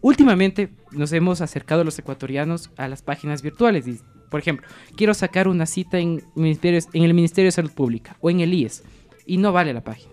Últimamente 0.00 0.70
nos 0.90 1.12
hemos 1.12 1.40
acercado 1.40 1.82
los 1.82 1.98
ecuatorianos 1.98 2.70
a 2.76 2.86
las 2.88 3.02
páginas 3.02 3.42
virtuales 3.42 3.86
por 4.34 4.40
ejemplo, 4.40 4.66
quiero 4.96 5.14
sacar 5.14 5.46
una 5.46 5.64
cita 5.64 6.00
en, 6.00 6.24
en 6.34 7.02
el 7.04 7.14
Ministerio 7.14 7.46
de 7.46 7.52
Salud 7.52 7.70
Pública 7.70 8.16
o 8.20 8.30
en 8.30 8.40
el 8.40 8.52
IES 8.52 8.82
y 9.26 9.36
no 9.36 9.52
vale 9.52 9.72
la 9.72 9.82
página. 9.84 10.12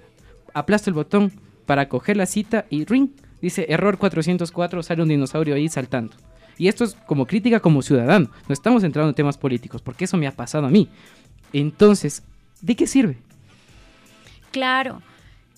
Aplasto 0.53 0.91
el 0.91 0.93
botón 0.93 1.31
para 1.65 1.89
coger 1.89 2.17
la 2.17 2.27
cita 2.27 2.67
y 2.69 2.85
ring, 2.85 3.09
dice 3.41 3.65
error 3.67 3.97
404, 3.97 4.83
sale 4.83 5.01
un 5.01 5.09
dinosaurio 5.09 5.55
ahí 5.55 5.67
saltando. 5.69 6.15
Y 6.59 6.67
esto 6.67 6.83
es 6.83 6.93
como 7.07 7.25
crítica 7.25 7.61
como 7.61 7.81
ciudadano, 7.81 8.29
no 8.47 8.53
estamos 8.53 8.83
entrando 8.83 9.09
en 9.09 9.15
temas 9.15 9.39
políticos, 9.39 9.81
porque 9.81 10.05
eso 10.05 10.17
me 10.17 10.27
ha 10.27 10.35
pasado 10.35 10.67
a 10.67 10.69
mí. 10.69 10.87
Entonces, 11.51 12.21
¿de 12.61 12.75
qué 12.75 12.85
sirve? 12.85 13.17
Claro, 14.51 15.01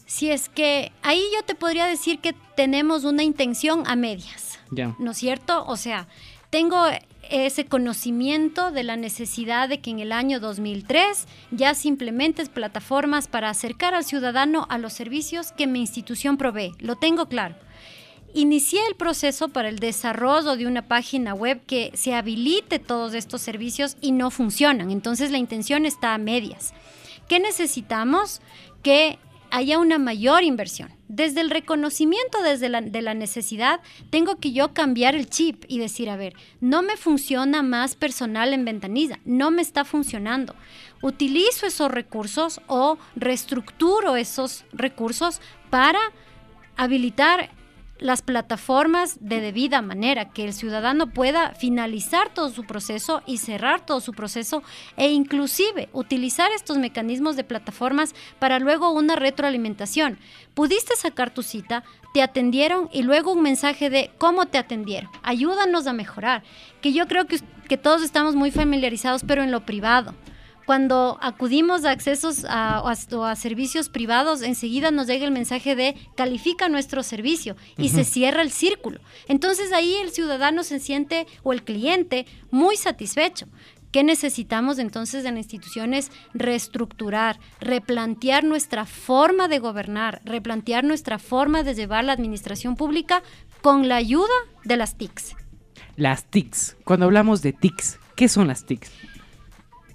si 0.05 0.31
es 0.31 0.47
que 0.47 0.93
ahí 1.01 1.21
yo 1.35 1.43
te 1.43 1.55
podría 1.55 1.85
decir 1.85 2.19
que 2.19 2.33
tenemos 2.55 3.03
una 3.03 3.23
intención 3.23 3.83
a 3.87 3.97
medias, 3.97 4.57
ya. 4.71 4.95
¿no 4.99 5.11
es 5.11 5.17
cierto? 5.17 5.65
O 5.65 5.75
sea, 5.75 6.07
tengo 6.49 6.77
ese 7.29 7.65
conocimiento 7.65 8.71
de 8.71 8.83
la 8.83 8.95
necesidad 8.95 9.69
de 9.69 9.79
que 9.79 9.89
en 9.89 9.99
el 9.99 10.11
año 10.11 10.39
2003 10.39 11.27
ya 11.51 11.73
se 11.73 11.87
implementen 11.87 12.47
plataformas 12.47 13.27
para 13.27 13.49
acercar 13.49 13.93
al 13.93 14.03
ciudadano 14.03 14.65
a 14.69 14.77
los 14.77 14.93
servicios 14.93 15.51
que 15.51 15.67
mi 15.67 15.79
institución 15.79 16.37
provee. 16.37 16.73
Lo 16.79 16.95
tengo 16.95 17.27
claro. 17.27 17.55
Inicié 18.35 18.79
el 18.87 18.95
proceso 18.95 19.49
para 19.49 19.69
el 19.69 19.77
desarrollo 19.77 20.55
de 20.55 20.65
una 20.65 20.87
página 20.87 21.35
web 21.35 21.61
que 21.67 21.91
se 21.93 22.15
habilite 22.15 22.79
todos 22.79 23.13
estos 23.13 23.41
servicios 23.41 23.95
y 24.01 24.11
no 24.11 24.31
funcionan. 24.31 24.89
Entonces 24.89 25.29
la 25.29 25.37
intención 25.37 25.85
está 25.85 26.15
a 26.15 26.17
medias. 26.17 26.73
¿Qué 27.27 27.39
necesitamos? 27.39 28.41
Que 28.81 29.19
haya 29.53 29.77
una 29.77 29.99
mayor 29.99 30.41
inversión. 30.43 30.89
Desde 31.07 31.41
el 31.41 31.51
reconocimiento 31.51 32.41
desde 32.41 32.69
la, 32.69 32.81
de 32.81 33.03
la 33.03 33.13
necesidad, 33.13 33.81
tengo 34.09 34.37
que 34.37 34.51
yo 34.51 34.73
cambiar 34.73 35.13
el 35.13 35.29
chip 35.29 35.63
y 35.67 35.77
decir, 35.77 36.09
a 36.09 36.17
ver, 36.17 36.33
no 36.59 36.81
me 36.81 36.97
funciona 36.97 37.61
más 37.61 37.93
personal 37.95 38.51
en 38.51 38.65
ventanilla, 38.65 39.19
no 39.25 39.51
me 39.51 39.61
está 39.61 39.85
funcionando. 39.85 40.55
Utilizo 41.03 41.67
esos 41.67 41.91
recursos 41.91 42.61
o 42.65 42.97
reestructuro 43.15 44.15
esos 44.15 44.65
recursos 44.73 45.39
para 45.69 45.99
habilitar 46.75 47.51
las 47.99 48.21
plataformas 48.21 49.17
de 49.21 49.39
debida 49.39 49.81
manera, 49.81 50.29
que 50.29 50.43
el 50.43 50.53
ciudadano 50.53 51.07
pueda 51.07 51.53
finalizar 51.53 52.33
todo 52.33 52.49
su 52.49 52.63
proceso 52.65 53.21
y 53.25 53.37
cerrar 53.37 53.85
todo 53.85 54.01
su 54.01 54.13
proceso 54.13 54.63
e 54.97 55.11
inclusive 55.11 55.89
utilizar 55.93 56.51
estos 56.51 56.77
mecanismos 56.77 57.35
de 57.35 57.43
plataformas 57.43 58.13
para 58.39 58.59
luego 58.59 58.91
una 58.91 59.15
retroalimentación. 59.15 60.17
Pudiste 60.53 60.95
sacar 60.95 61.33
tu 61.33 61.43
cita, 61.43 61.83
te 62.13 62.21
atendieron 62.21 62.89
y 62.91 63.03
luego 63.03 63.31
un 63.31 63.41
mensaje 63.41 63.89
de 63.89 64.11
cómo 64.17 64.47
te 64.47 64.57
atendieron. 64.57 65.09
Ayúdanos 65.21 65.87
a 65.87 65.93
mejorar, 65.93 66.43
que 66.81 66.93
yo 66.93 67.07
creo 67.07 67.27
que, 67.27 67.39
que 67.69 67.77
todos 67.77 68.01
estamos 68.01 68.35
muy 68.35 68.51
familiarizados, 68.51 69.23
pero 69.25 69.43
en 69.43 69.51
lo 69.51 69.65
privado 69.65 70.13
cuando 70.65 71.17
acudimos 71.21 71.85
a 71.85 71.91
accesos 71.91 72.45
a, 72.47 72.79
a, 72.79 73.35
servicios 73.35 73.89
privados, 73.89 74.41
enseguida 74.41 74.91
nos 74.91 75.07
llega 75.07 75.25
el 75.25 75.31
mensaje 75.31 75.75
de 75.75 75.95
califica 76.15 76.69
nuestro 76.69 77.03
servicio 77.03 77.55
y 77.77 77.89
se 77.89 78.03
cierra 78.03 78.41
el 78.41 78.51
círculo. 78.51 78.99
Entonces 79.27 79.73
ahí 79.73 79.95
el 79.95 80.11
ciudadano 80.11 80.63
se 80.63 80.79
siente 80.79 81.27
o 81.43 81.53
el 81.53 81.63
cliente 81.63 82.25
muy 82.51 82.77
satisfecho. 82.77 83.47
¿Qué 83.91 84.03
necesitamos 84.03 84.79
entonces 84.79 85.23
en 85.25 85.37
instituciones? 85.37 86.11
Reestructurar, 86.33 87.39
replantear 87.59 88.43
nuestra 88.43 88.85
forma 88.85 89.47
de 89.47 89.59
gobernar, 89.59 90.19
replantear 90.25 90.83
nuestra 90.83 91.19
forma 91.19 91.61
de 91.61 91.75
llevar 91.75 92.03
la 92.03 92.13
administración 92.13 92.75
pública 92.75 93.21
con 93.61 93.87
la 93.87 93.97
ayuda 93.97 94.33
de 94.63 94.77
las 94.77 94.97
TICs. 94.97 95.35
Las 95.95 96.25
TICs. 96.25 96.75
Cuando 96.83 97.05
hablamos 97.05 97.43
de 97.43 97.53
TICs, 97.53 97.99
¿qué 98.15 98.27
son 98.29 98.47
las 98.47 98.65
TICs? 98.65 98.91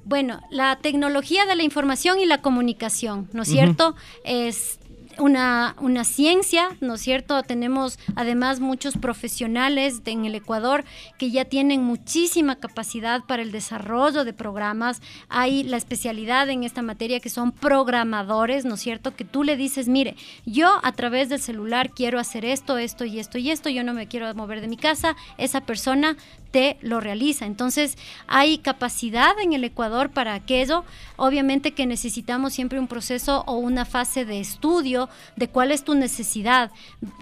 Bueno, 0.08 0.40
la 0.48 0.76
tecnología 0.76 1.44
de 1.44 1.54
la 1.54 1.62
información 1.62 2.18
y 2.18 2.24
la 2.24 2.40
comunicación, 2.40 3.28
¿no 3.34 3.42
es 3.42 3.48
cierto? 3.48 3.94
Es 4.24 4.78
una, 5.18 5.76
una 5.80 6.04
ciencia, 6.04 6.70
¿no 6.80 6.94
es 6.94 7.02
cierto? 7.02 7.42
Tenemos 7.42 7.98
además 8.16 8.58
muchos 8.58 8.96
profesionales 8.96 10.00
en 10.06 10.24
el 10.24 10.34
Ecuador 10.34 10.84
que 11.18 11.30
ya 11.30 11.44
tienen 11.44 11.82
muchísima 11.82 12.56
capacidad 12.56 13.22
para 13.26 13.42
el 13.42 13.52
desarrollo 13.52 14.24
de 14.24 14.32
programas. 14.32 15.02
Hay 15.28 15.62
la 15.62 15.76
especialidad 15.76 16.48
en 16.48 16.64
esta 16.64 16.80
materia 16.80 17.20
que 17.20 17.28
son 17.28 17.52
programadores, 17.52 18.64
¿no 18.64 18.76
es 18.76 18.80
cierto? 18.80 19.14
Que 19.14 19.26
tú 19.26 19.44
le 19.44 19.56
dices, 19.56 19.88
mire, 19.88 20.16
yo 20.46 20.80
a 20.82 20.92
través 20.92 21.28
del 21.28 21.40
celular 21.40 21.90
quiero 21.90 22.18
hacer 22.18 22.46
esto, 22.46 22.78
esto 22.78 23.04
y 23.04 23.18
esto 23.18 23.36
y 23.36 23.50
esto, 23.50 23.68
yo 23.68 23.84
no 23.84 23.92
me 23.92 24.08
quiero 24.08 24.34
mover 24.34 24.62
de 24.62 24.68
mi 24.68 24.78
casa, 24.78 25.16
esa 25.36 25.60
persona 25.60 26.16
te 26.50 26.78
lo 26.80 27.00
realiza. 27.00 27.46
Entonces, 27.46 27.96
hay 28.26 28.58
capacidad 28.58 29.38
en 29.40 29.52
el 29.52 29.64
Ecuador 29.64 30.10
para 30.10 30.34
aquello. 30.34 30.84
Obviamente 31.16 31.72
que 31.72 31.86
necesitamos 31.86 32.52
siempre 32.52 32.78
un 32.78 32.88
proceso 32.88 33.44
o 33.46 33.56
una 33.56 33.84
fase 33.84 34.24
de 34.24 34.40
estudio 34.40 35.08
de 35.36 35.48
cuál 35.48 35.70
es 35.70 35.84
tu 35.84 35.94
necesidad. 35.94 36.70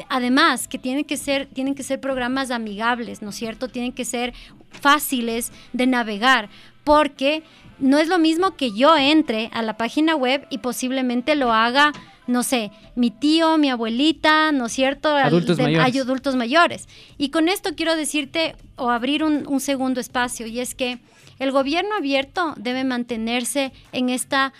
Además, 0.09 0.69
que 0.69 0.79
tienen 0.79 1.05
que 1.05 1.17
ser, 1.17 1.47
tienen 1.47 1.75
que 1.75 1.83
ser 1.83 2.01
programas 2.01 2.51
amigables, 2.51 3.23
¿no 3.23 3.31
es 3.31 3.37
cierto? 3.37 3.69
Tienen 3.69 3.93
que 3.93 4.05
ser 4.05 4.35
fáciles 4.71 5.53
de 5.73 5.87
navegar, 5.87 6.49
porque 6.85 7.43
no 7.79 7.99
es 7.99 8.09
lo 8.09 8.19
mismo 8.19 8.57
que 8.57 8.73
yo 8.73 8.97
entre 8.97 9.51
a 9.53 9.63
la 9.63 9.77
página 9.77 10.15
web 10.17 10.47
y 10.51 10.59
posiblemente 10.59 11.35
lo 11.35 11.53
haga 11.53 11.93
no 12.27 12.43
sé, 12.43 12.71
mi 12.95 13.11
tío, 13.11 13.59
mi 13.59 13.71
abuelita, 13.71 14.53
¿no 14.53 14.67
es 14.67 14.73
cierto? 14.73 15.09
Adultos 15.17 15.59
mayores. 15.59 15.87
Hay 15.87 15.99
adultos 15.99 16.37
mayores. 16.37 16.89
Y 17.19 17.31
con 17.31 17.49
esto 17.49 17.71
quiero 17.77 17.97
decirte 17.97 18.57
o 18.77 18.91
abrir 18.91 19.23
un, 19.23 19.47
un, 19.47 19.61
segundo 19.61 20.01
espacio, 20.01 20.47
y 20.47 20.61
es 20.61 20.75
que 20.75 20.99
el 21.39 21.53
gobierno 21.53 21.95
abierto 21.97 22.55
debe 22.57 22.85
mantenerse 22.85 23.73
en 23.93 24.09
esta 24.11 24.53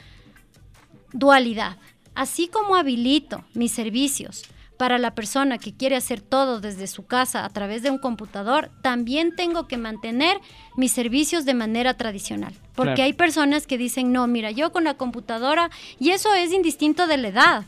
dualidad. 1.13 1.77
Así 2.15 2.49
como 2.49 2.77
habilito 2.77 3.45
mis 3.55 3.73
servicios 3.73 4.45
para 4.77 4.99
la 4.99 5.15
persona 5.15 5.59
que 5.59 5.75
quiere 5.75 5.97
hacer 5.97 6.21
todo 6.21 6.61
desde 6.61 6.87
su 6.87 7.07
casa 7.07 7.45
a 7.45 7.49
través 7.51 7.83
de 7.83 7.91
un 7.91 7.99
computador, 7.99 8.71
también 8.83 9.35
tengo 9.35 9.67
que 9.67 9.77
mantener 9.77 10.39
mis 10.77 10.93
servicios 10.93 11.45
de 11.45 11.55
manera 11.55 11.95
tradicional. 11.95 12.55
Porque 12.75 13.03
hay 13.03 13.15
personas 13.15 13.67
que 13.67 13.79
dicen, 13.79 14.13
no, 14.13 14.27
mira, 14.27 14.51
yo 14.51 14.73
con 14.73 14.85
la 14.85 14.95
computadora, 14.95 15.71
y 15.99 16.11
eso 16.11 16.35
es 16.35 16.53
indistinto 16.53 17.07
de 17.07 17.17
la 17.17 17.29
edad. 17.29 17.65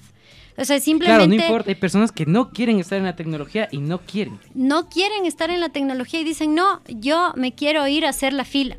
O 0.58 0.64
sea, 0.64 0.80
simplemente... 0.80 1.24
Claro, 1.24 1.28
no 1.28 1.34
importa, 1.34 1.70
hay 1.70 1.76
personas 1.76 2.12
que 2.12 2.26
no 2.26 2.50
quieren 2.50 2.78
estar 2.78 2.98
en 2.98 3.04
la 3.04 3.16
tecnología 3.16 3.68
y 3.70 3.78
no 3.78 4.00
quieren. 4.00 4.38
No 4.54 4.88
quieren 4.88 5.24
estar 5.24 5.50
en 5.50 5.60
la 5.60 5.70
tecnología 5.70 6.20
y 6.20 6.24
dicen, 6.24 6.54
no, 6.54 6.82
yo 6.88 7.32
me 7.36 7.54
quiero 7.54 7.86
ir 7.86 8.04
a 8.04 8.10
hacer 8.10 8.32
la 8.32 8.44
fila 8.44 8.76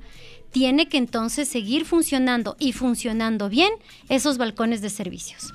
tiene 0.51 0.89
que 0.89 0.97
entonces 0.97 1.47
seguir 1.47 1.85
funcionando 1.85 2.55
y 2.57 2.73
funcionando 2.73 3.49
bien 3.49 3.69
esos 4.09 4.39
balcones 4.39 4.81
de 4.81 4.89
servicios 4.89 5.53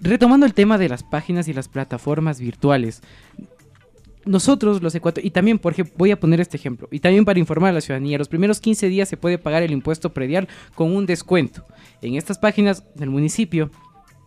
retomando 0.00 0.46
el 0.46 0.54
tema 0.54 0.78
de 0.78 0.88
las 0.88 1.02
páginas 1.02 1.48
y 1.48 1.52
las 1.52 1.68
plataformas 1.68 2.40
virtuales, 2.40 3.02
nosotros 4.24 4.82
los 4.82 4.94
ecuatorianos, 4.94 5.28
y 5.28 5.30
también, 5.30 5.58
por 5.58 5.72
ejemplo, 5.72 5.94
voy 5.98 6.10
a 6.10 6.18
poner 6.18 6.40
este 6.40 6.56
ejemplo, 6.56 6.88
y 6.90 7.00
también 7.00 7.24
para 7.24 7.38
informar 7.38 7.70
a 7.70 7.74
la 7.74 7.80
ciudadanía, 7.80 8.18
los 8.18 8.28
primeros 8.28 8.60
15 8.60 8.88
días 8.88 9.08
se 9.08 9.16
puede 9.16 9.38
pagar 9.38 9.62
el 9.62 9.72
impuesto 9.72 10.12
predial 10.12 10.48
con 10.74 10.94
un 10.94 11.06
descuento. 11.06 11.64
En 12.00 12.14
estas 12.14 12.38
páginas 12.38 12.84
del 12.94 13.10
municipio, 13.10 13.70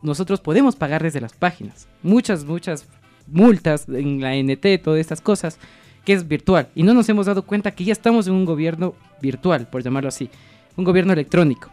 nosotros 0.01 0.39
podemos 0.39 0.75
pagar 0.75 1.03
desde 1.03 1.21
las 1.21 1.33
páginas. 1.33 1.87
Muchas, 2.03 2.45
muchas 2.45 2.85
multas 3.27 3.87
en 3.89 4.21
la 4.21 4.35
NT, 4.35 4.83
todas 4.83 4.99
estas 4.99 5.21
cosas, 5.21 5.59
que 6.05 6.13
es 6.13 6.27
virtual. 6.27 6.69
Y 6.75 6.83
no 6.83 6.93
nos 6.93 7.09
hemos 7.09 7.25
dado 7.25 7.43
cuenta 7.43 7.71
que 7.71 7.83
ya 7.83 7.93
estamos 7.93 8.27
en 8.27 8.33
un 8.33 8.45
gobierno 8.45 8.95
virtual, 9.21 9.67
por 9.69 9.83
llamarlo 9.83 10.09
así, 10.09 10.29
un 10.75 10.85
gobierno 10.85 11.13
electrónico. 11.13 11.69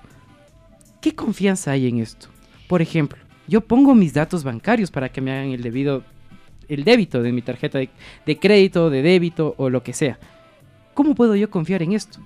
¿Qué 1.01 1.15
confianza 1.15 1.73
hay 1.73 1.87
en 1.87 1.99
esto? 1.99 2.29
Por 2.67 2.81
ejemplo, 2.81 3.19
yo 3.47 3.61
pongo 3.61 3.95
mis 3.95 4.15
datos 4.15 4.45
bancarios 4.45 4.91
para 4.91 5.11
que 5.11 5.21
me 5.21 5.33
hagan 5.33 5.53
el 5.53 5.63
debido, 5.63 6.05
el 6.69 6.85
débito 6.85 7.23
de 7.23 7.33
mi 7.33 7.43
tarjeta 7.43 7.79
de, 7.79 8.39
crédito, 8.39 8.91
de 8.91 9.03
débito 9.03 9.55
o 9.59 9.71
lo 9.71 9.83
que 9.83 9.93
sea. 9.93 10.19
¿Cómo 10.95 11.15
puedo 11.15 11.35
yo 11.37 11.51
confiar 11.51 11.83
en 11.83 11.93
esto? 11.93 12.21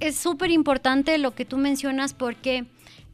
Es 0.00 0.16
súper 0.16 0.50
importante 0.50 1.18
lo 1.18 1.34
que 1.34 1.44
tú 1.44 1.56
mencionas 1.56 2.14
porque 2.14 2.66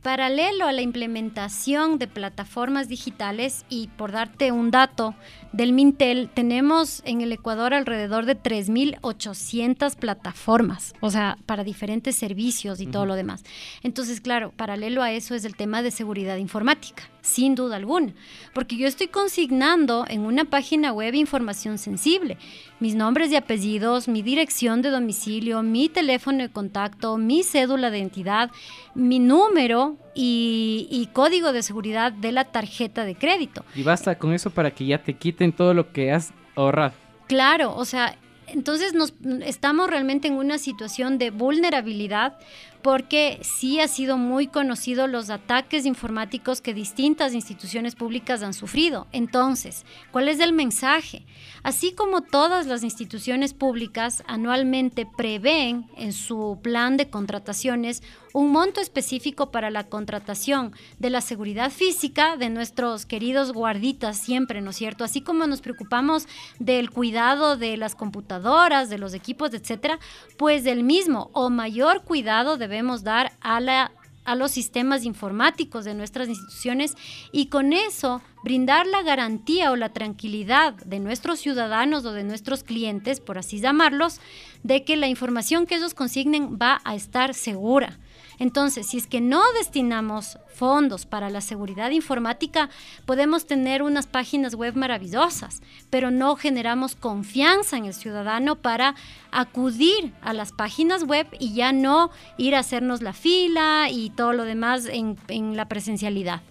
paralelo 0.03 0.67
a 0.67 0.73
la 0.73 0.83
implementación 0.83 1.99
de 1.99 2.07
plataformas 2.07 2.89
digitales 2.89 3.65
y 3.71 3.89
por 3.97 4.13
darte 4.13 4.53
un 4.53 4.71
dato 4.71 5.15
del 5.55 5.73
Mintel, 5.73 6.29
tenemos 6.35 7.01
en 7.05 7.21
el 7.21 7.31
Ecuador 7.31 7.75
alrededor 7.75 8.27
de 8.27 8.37
3.800 8.37 9.95
plataformas, 9.95 10.95
o 10.99 11.11
sea, 11.11 11.39
para 11.47 11.63
diferentes 11.63 12.17
servicios 12.17 12.81
y 12.81 12.89
todo 12.89 13.07
lo 13.07 13.15
demás. 13.15 13.45
Entonces, 13.85 14.21
claro, 14.21 14.51
paralelo 14.51 15.01
a 15.01 15.13
eso 15.13 15.37
es 15.37 15.45
el 15.45 15.55
tema 15.55 15.83
de 15.83 15.93
seguridad 15.93 16.39
informática 16.39 17.05
sin 17.25 17.55
duda 17.55 17.77
alguna, 17.77 18.13
porque 18.53 18.77
yo 18.77 18.87
estoy 18.87 19.07
consignando 19.09 20.05
en 20.09 20.21
una 20.21 20.45
página 20.45 20.93
web 20.93 21.15
información 21.15 21.79
sensible, 21.79 22.37
mis 22.81 22.97
nombres 22.97 23.31
y 23.31 23.37
apellidos, 23.37 24.09
mi 24.09 24.21
dirección 24.21 24.83
de 24.83 24.91
domicilio, 24.91 25.63
mi 25.63 25.89
teléfono 25.89 26.43
de 26.43 26.51
contacto, 26.51 27.17
mi 27.17 27.43
cédula 27.43 27.91
de 27.91 27.99
identidad, 27.99 28.51
mi 28.95 29.21
número 29.21 29.97
y, 30.15 31.09
código 31.13 31.53
de 31.53 31.63
seguridad 31.63 32.13
de 32.13 32.33
la 32.33 32.45
tarjeta 32.45 33.05
de 33.05 33.15
crédito. 33.15 33.65
Y 33.75 33.83
basta 33.83 34.19
con 34.19 34.33
eso 34.33 34.51
para 34.51 34.71
que 34.71 34.87
ya 34.87 35.03
te 35.03 35.15
quiten 35.15 35.53
todo 35.53 35.75
lo 35.75 35.93
que 35.93 36.13
has 36.13 36.33
ahorrado. 36.57 36.93
Claro, 37.27 37.75
o 37.75 37.85
sea, 37.85 38.17
entonces 38.47 38.95
nos 38.95 39.15
estamos 39.45 39.89
realmente 39.89 40.29
en 40.29 40.35
una 40.35 40.59
situación 40.59 41.19
de 41.19 41.31
vulnerabilidad 41.31 42.39
porque 42.85 43.41
sí 43.41 43.81
ha 43.81 43.89
sido 43.89 44.19
muy 44.19 44.47
conocido 44.47 45.07
los 45.07 45.31
ataques 45.31 45.87
informáticos 45.87 46.61
que 46.61 46.75
distintas 46.75 47.33
instituciones 47.33 47.95
públicas 47.95 48.43
han 48.43 48.53
sufrido. 48.53 49.07
Entonces, 49.11 49.87
¿cuál 50.13 50.29
es 50.29 50.39
el 50.39 50.53
mensaje? 50.53 51.25
Así 51.63 51.95
como 51.95 52.21
todas 52.21 52.67
las 52.67 52.83
instituciones 52.83 53.55
públicas 53.55 54.23
anualmente 54.27 55.09
prevén 55.17 55.87
en 55.97 56.13
su 56.13 56.59
plan 56.63 56.99
de 56.99 57.09
contrataciones 57.09 58.03
un 58.35 58.51
monto 58.51 58.81
específico 58.81 59.53
para 59.53 59.71
la 59.71 59.85
contratación 59.85 60.73
de 60.99 61.09
la 61.09 61.21
seguridad 61.21 61.71
física 61.71 62.37
de 62.37 62.51
nuestros 62.51 63.07
queridos 63.07 63.53
guarditas 63.53 64.19
siempre, 64.19 64.61
¿no 64.61 64.71
es 64.71 64.77
cierto? 64.77 65.05
Así 65.05 65.21
como 65.21 65.47
nos 65.47 65.61
preocupamos 65.61 66.27
del 66.59 66.91
cuidado 66.91 67.57
de 67.57 67.77
las 67.77 67.95
computadoras, 67.95 68.91
de 68.91 68.99
los 68.99 69.15
equipos, 69.15 69.55
etcétera, 69.55 70.01
pues 70.37 70.65
del 70.65 70.83
mismo 70.83 71.31
o 71.33 71.49
mayor 71.49 72.03
cuidado 72.03 72.57
debemos 72.75 73.05
dar 73.05 73.33
a 73.41 74.35
los 74.35 74.51
sistemas 74.51 75.05
informáticos 75.05 75.85
de 75.85 75.95
nuestras 75.95 76.29
instituciones 76.29 76.97
y 77.31 77.47
con 77.47 77.73
eso 77.73 78.21
brindar 78.43 78.87
la 78.89 79.03
garantía 79.03 79.71
o 79.71 79.77
la 79.77 79.91
tranquilidad 79.93 80.75
de 80.75 80.99
nuestros 80.99 81.39
ciudadanos 81.39 82.05
o 82.05 82.13
de 82.13 82.25
nuestros 82.25 82.65
clientes, 82.65 83.21
por 83.21 83.39
así 83.39 83.61
llamarlos, 83.61 84.21
de 84.65 84.83
que 84.83 84.97
la 84.97 85.07
información 85.07 85.67
que 85.67 85.77
ellos 85.77 85.95
consignen 85.95 86.59
va 86.61 86.81
a 86.85 86.97
estar 86.97 87.33
segura. 87.35 87.97
Entonces, 88.39 88.89
si 88.89 88.97
es 88.97 89.07
que 89.07 89.21
no 89.21 89.43
destinamos 89.59 90.39
fondos 90.55 91.07
para 91.07 91.31
la 91.31 91.41
seguridad 91.41 91.91
informática, 91.91 92.71
podemos 93.07 93.47
tener 93.47 93.83
unas 93.83 94.07
páginas 94.07 94.55
web 94.55 94.75
maravillosas, 94.77 95.63
pero 95.91 96.11
no 96.11 96.37
generamos 96.37 96.95
confianza 96.95 97.77
en 97.77 97.87
el 97.87 97.95
ciudadano 97.95 98.57
para 98.57 98.95
acudir 99.31 100.13
a 100.23 100.33
las 100.33 100.53
páginas 100.53 101.05
web 101.05 101.27
y 101.39 101.55
ya 101.55 101.73
no 101.73 102.11
ir 102.37 102.55
a 102.55 102.61
hacernos 102.61 103.03
la 103.03 103.13
fila 103.13 103.89
y 103.91 104.11
todo 104.11 104.33
lo 104.33 104.45
demás 104.45 104.87
en, 104.87 105.17
la 105.57 105.69
presencialidad. 105.69 106.43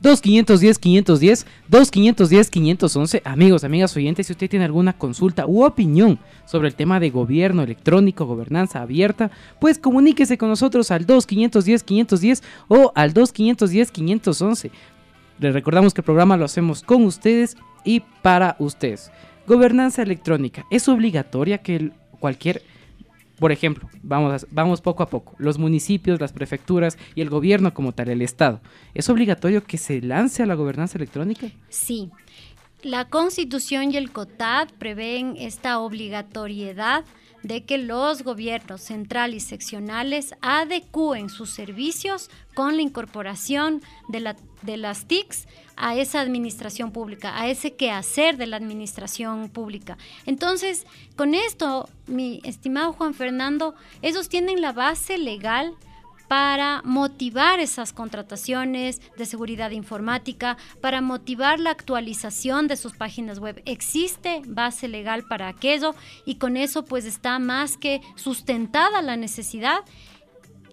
2510 0.00 0.78
510 0.78 1.46
2510 1.68 2.50
511. 2.50 3.22
Amigos, 3.24 3.64
amigas 3.64 3.96
oyentes, 3.96 4.26
si 4.26 4.32
usted 4.32 4.50
tiene 4.50 4.64
alguna 4.64 4.92
consulta 4.92 5.46
u 5.46 5.64
opinión 5.64 6.18
sobre 6.46 6.68
el 6.68 6.74
tema 6.74 7.00
de 7.00 7.10
gobierno 7.10 7.62
electrónico, 7.62 8.26
gobernanza 8.26 8.82
abierta, 8.82 9.30
pues 9.60 9.78
comuníquese 9.78 10.38
con 10.38 10.48
nosotros 10.48 10.90
al 10.90 11.06
2510 11.06 11.82
510 11.82 12.42
o 12.68 12.92
al 12.94 13.12
2510 13.12 13.90
511. 13.90 14.70
Les 15.38 15.52
recordamos 15.52 15.94
que 15.94 16.00
el 16.00 16.04
programa 16.04 16.36
lo 16.36 16.44
hacemos 16.44 16.82
con 16.82 17.04
ustedes 17.04 17.56
y 17.84 18.00
para 18.22 18.56
ustedes. 18.58 19.10
Gobernanza 19.46 20.02
electrónica. 20.02 20.64
¿Es 20.70 20.88
obligatoria 20.88 21.58
que 21.58 21.90
cualquier 22.18 22.62
por 23.38 23.52
ejemplo, 23.52 23.88
vamos, 24.02 24.46
vamos 24.50 24.80
poco 24.80 25.02
a 25.02 25.08
poco, 25.08 25.34
los 25.38 25.58
municipios, 25.58 26.20
las 26.20 26.32
prefecturas 26.32 26.98
y 27.14 27.20
el 27.20 27.30
gobierno 27.30 27.74
como 27.74 27.92
tal, 27.92 28.08
el 28.08 28.22
Estado, 28.22 28.60
¿es 28.94 29.08
obligatorio 29.08 29.64
que 29.64 29.78
se 29.78 30.00
lance 30.00 30.42
a 30.42 30.46
la 30.46 30.54
gobernanza 30.54 30.98
electrónica? 30.98 31.48
Sí. 31.68 32.10
La 32.82 33.06
Constitución 33.06 33.92
y 33.92 33.96
el 33.96 34.12
COTAD 34.12 34.68
prevén 34.78 35.36
esta 35.38 35.78
obligatoriedad 35.78 37.04
de 37.44 37.64
que 37.64 37.78
los 37.78 38.24
gobiernos 38.24 38.80
central 38.80 39.34
y 39.34 39.40
seccionales 39.40 40.34
adecúen 40.40 41.28
sus 41.28 41.50
servicios 41.50 42.30
con 42.54 42.76
la 42.76 42.82
incorporación 42.82 43.82
de, 44.08 44.20
la, 44.20 44.36
de 44.62 44.78
las 44.78 45.06
TICs 45.06 45.46
a 45.76 45.94
esa 45.94 46.20
administración 46.20 46.90
pública, 46.90 47.38
a 47.38 47.48
ese 47.48 47.74
quehacer 47.74 48.38
de 48.38 48.46
la 48.46 48.56
administración 48.56 49.50
pública. 49.50 49.98
Entonces, 50.24 50.86
con 51.16 51.34
esto, 51.34 51.88
mi 52.06 52.40
estimado 52.44 52.94
Juan 52.94 53.12
Fernando, 53.12 53.74
ellos 54.00 54.30
tienen 54.30 54.62
la 54.62 54.72
base 54.72 55.18
legal 55.18 55.74
para 56.28 56.82
motivar 56.84 57.60
esas 57.60 57.92
contrataciones 57.92 59.00
de 59.16 59.26
seguridad 59.26 59.70
informática, 59.70 60.56
para 60.80 61.00
motivar 61.00 61.60
la 61.60 61.70
actualización 61.70 62.66
de 62.68 62.76
sus 62.76 62.94
páginas 62.94 63.38
web. 63.38 63.62
Existe 63.66 64.42
base 64.46 64.88
legal 64.88 65.24
para 65.24 65.48
aquello 65.48 65.94
y 66.24 66.36
con 66.36 66.56
eso 66.56 66.84
pues 66.84 67.04
está 67.04 67.38
más 67.38 67.76
que 67.76 68.00
sustentada 68.16 69.02
la 69.02 69.16
necesidad. 69.16 69.80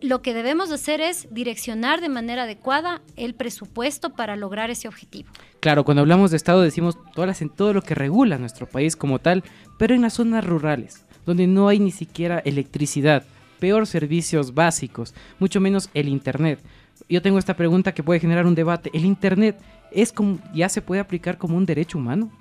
Lo 0.01 0.23
que 0.23 0.33
debemos 0.33 0.71
hacer 0.71 0.99
es 0.99 1.27
direccionar 1.31 2.01
de 2.01 2.09
manera 2.09 2.43
adecuada 2.43 3.01
el 3.17 3.35
presupuesto 3.35 4.11
para 4.11 4.35
lograr 4.35 4.71
ese 4.71 4.87
objetivo. 4.87 5.29
Claro, 5.59 5.85
cuando 5.85 6.01
hablamos 6.01 6.31
de 6.31 6.37
Estado 6.37 6.61
decimos 6.61 6.97
en 7.15 7.49
todo 7.49 7.73
lo 7.73 7.83
que 7.83 7.93
regula 7.93 8.39
nuestro 8.39 8.67
país 8.67 8.95
como 8.95 9.19
tal, 9.19 9.43
pero 9.77 9.93
en 9.93 10.01
las 10.01 10.13
zonas 10.13 10.43
rurales, 10.43 11.05
donde 11.27 11.45
no 11.45 11.67
hay 11.67 11.79
ni 11.79 11.91
siquiera 11.91 12.39
electricidad, 12.39 13.25
peor 13.61 13.85
servicios 13.85 14.55
básicos, 14.55 15.13
mucho 15.39 15.61
menos 15.61 15.89
el 15.93 16.09
Internet. 16.09 16.59
Yo 17.07 17.21
tengo 17.21 17.37
esta 17.37 17.55
pregunta 17.55 17.93
que 17.93 18.01
puede 18.01 18.19
generar 18.19 18.47
un 18.47 18.55
debate. 18.55 18.89
¿El 18.91 19.05
Internet 19.05 19.55
es 19.91 20.11
como, 20.11 20.39
ya 20.51 20.67
se 20.67 20.81
puede 20.81 20.99
aplicar 20.99 21.37
como 21.37 21.55
un 21.55 21.65
derecho 21.67 21.99
humano? 21.99 22.31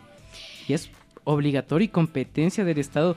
¿Y 0.66 0.72
es 0.72 0.90
obligatorio 1.24 1.84
y 1.84 1.88
competencia 1.88 2.64
del 2.64 2.78
Estado 2.78 3.16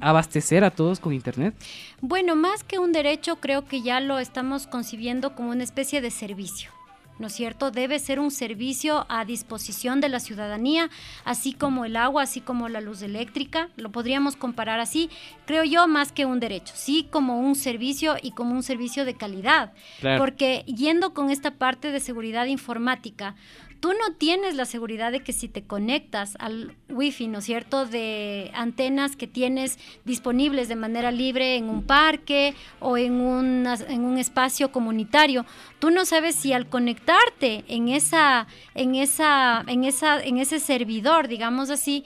abastecer 0.00 0.64
a 0.64 0.70
todos 0.70 1.00
con 1.00 1.14
Internet? 1.14 1.54
Bueno, 2.02 2.36
más 2.36 2.62
que 2.62 2.78
un 2.78 2.92
derecho, 2.92 3.36
creo 3.36 3.64
que 3.64 3.80
ya 3.80 4.00
lo 4.00 4.18
estamos 4.18 4.66
concibiendo 4.66 5.34
como 5.34 5.50
una 5.50 5.64
especie 5.64 6.02
de 6.02 6.10
servicio. 6.10 6.70
¿No 7.18 7.28
es 7.28 7.32
cierto? 7.32 7.70
Debe 7.70 7.98
ser 7.98 8.18
un 8.20 8.30
servicio 8.30 9.06
a 9.08 9.24
disposición 9.24 10.00
de 10.00 10.08
la 10.08 10.20
ciudadanía, 10.20 10.90
así 11.24 11.52
como 11.52 11.84
el 11.84 11.96
agua, 11.96 12.22
así 12.22 12.40
como 12.40 12.68
la 12.68 12.80
luz 12.80 13.02
eléctrica, 13.02 13.68
lo 13.76 13.90
podríamos 13.90 14.36
comparar 14.36 14.80
así, 14.80 15.10
creo 15.46 15.64
yo, 15.64 15.86
más 15.86 16.12
que 16.12 16.26
un 16.26 16.40
derecho, 16.40 16.74
sí 16.76 17.08
como 17.10 17.38
un 17.40 17.54
servicio 17.54 18.16
y 18.20 18.32
como 18.32 18.54
un 18.54 18.62
servicio 18.62 19.04
de 19.04 19.14
calidad, 19.14 19.72
porque 20.18 20.64
yendo 20.66 21.14
con 21.14 21.30
esta 21.30 21.52
parte 21.52 21.90
de 21.90 22.00
seguridad 22.00 22.46
informática, 22.46 23.34
tú 23.80 23.92
no 23.92 24.14
tienes 24.16 24.54
la 24.54 24.64
seguridad 24.64 25.12
de 25.12 25.20
que 25.20 25.32
si 25.34 25.46
te 25.46 25.64
conectas 25.64 26.36
al 26.40 26.74
wifi, 26.94 27.28
¿no 27.28 27.38
es 27.38 27.44
cierto?, 27.44 27.86
de 27.86 28.50
antenas 28.54 29.16
que 29.16 29.26
tienes 29.26 29.78
disponibles 30.04 30.68
de 30.68 30.76
manera 30.76 31.10
libre 31.10 31.56
en 31.56 31.68
un 31.68 31.82
parque 31.82 32.54
o 32.80 32.96
en, 32.96 33.66
en 33.66 34.04
un 34.04 34.18
espacio 34.18 34.72
comunitario, 34.72 35.44
tú 35.78 35.90
no 35.90 36.04
sabes 36.04 36.34
si 36.34 36.52
al 36.52 36.68
conectarte 36.68 37.64
en 37.68 37.88
esa, 37.88 38.46
en 38.74 38.94
esa, 38.94 39.64
en 39.66 39.84
esa, 39.84 40.22
en 40.22 40.38
ese 40.38 40.60
servidor, 40.60 41.28
digamos 41.28 41.70
así, 41.70 42.04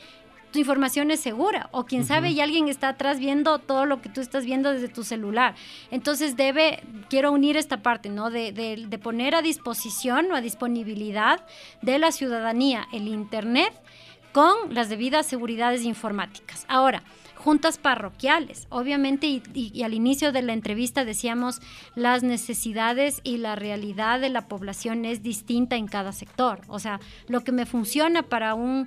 tu 0.50 0.58
información 0.58 1.10
es 1.10 1.20
segura 1.20 1.68
o 1.72 1.84
quién 1.84 2.04
sabe 2.04 2.30
y 2.30 2.40
alguien 2.40 2.68
está 2.68 2.88
atrás 2.88 3.18
viendo 3.18 3.58
todo 3.58 3.84
lo 3.84 4.00
que 4.00 4.08
tú 4.08 4.20
estás 4.20 4.44
viendo 4.44 4.72
desde 4.72 4.88
tu 4.88 5.04
celular. 5.04 5.54
Entonces 5.90 6.36
debe, 6.36 6.82
quiero 7.10 7.32
unir 7.32 7.56
esta 7.56 7.82
parte, 7.82 8.08
¿no? 8.08 8.30
De, 8.30 8.52
de, 8.52 8.98
poner 8.98 9.34
a 9.34 9.42
disposición 9.42 10.30
o 10.32 10.34
a 10.34 10.40
disponibilidad 10.40 11.44
de 11.82 11.98
la 11.98 12.12
ciudadanía 12.12 12.86
el 12.92 13.08
Internet 13.08 13.72
con 14.38 14.72
las 14.72 14.88
debidas 14.88 15.26
seguridades 15.26 15.82
informáticas. 15.82 16.64
Ahora, 16.68 17.02
juntas 17.34 17.76
parroquiales. 17.76 18.68
Obviamente, 18.70 19.26
y, 19.26 19.42
y, 19.52 19.82
al 19.82 19.94
inicio 19.94 20.30
de 20.30 20.42
la 20.42 20.52
entrevista 20.52 21.04
decíamos, 21.04 21.60
las 21.96 22.22
necesidades 22.22 23.20
y 23.24 23.38
la 23.38 23.56
realidad 23.56 24.20
de 24.20 24.28
la 24.28 24.46
población 24.46 25.04
es 25.04 25.24
distinta 25.24 25.74
en 25.74 25.88
cada 25.88 26.12
sector. 26.12 26.60
O 26.68 26.78
sea, 26.78 27.00
lo 27.26 27.42
que 27.42 27.50
me 27.50 27.66
funciona 27.66 28.22
para 28.22 28.54
un 28.54 28.86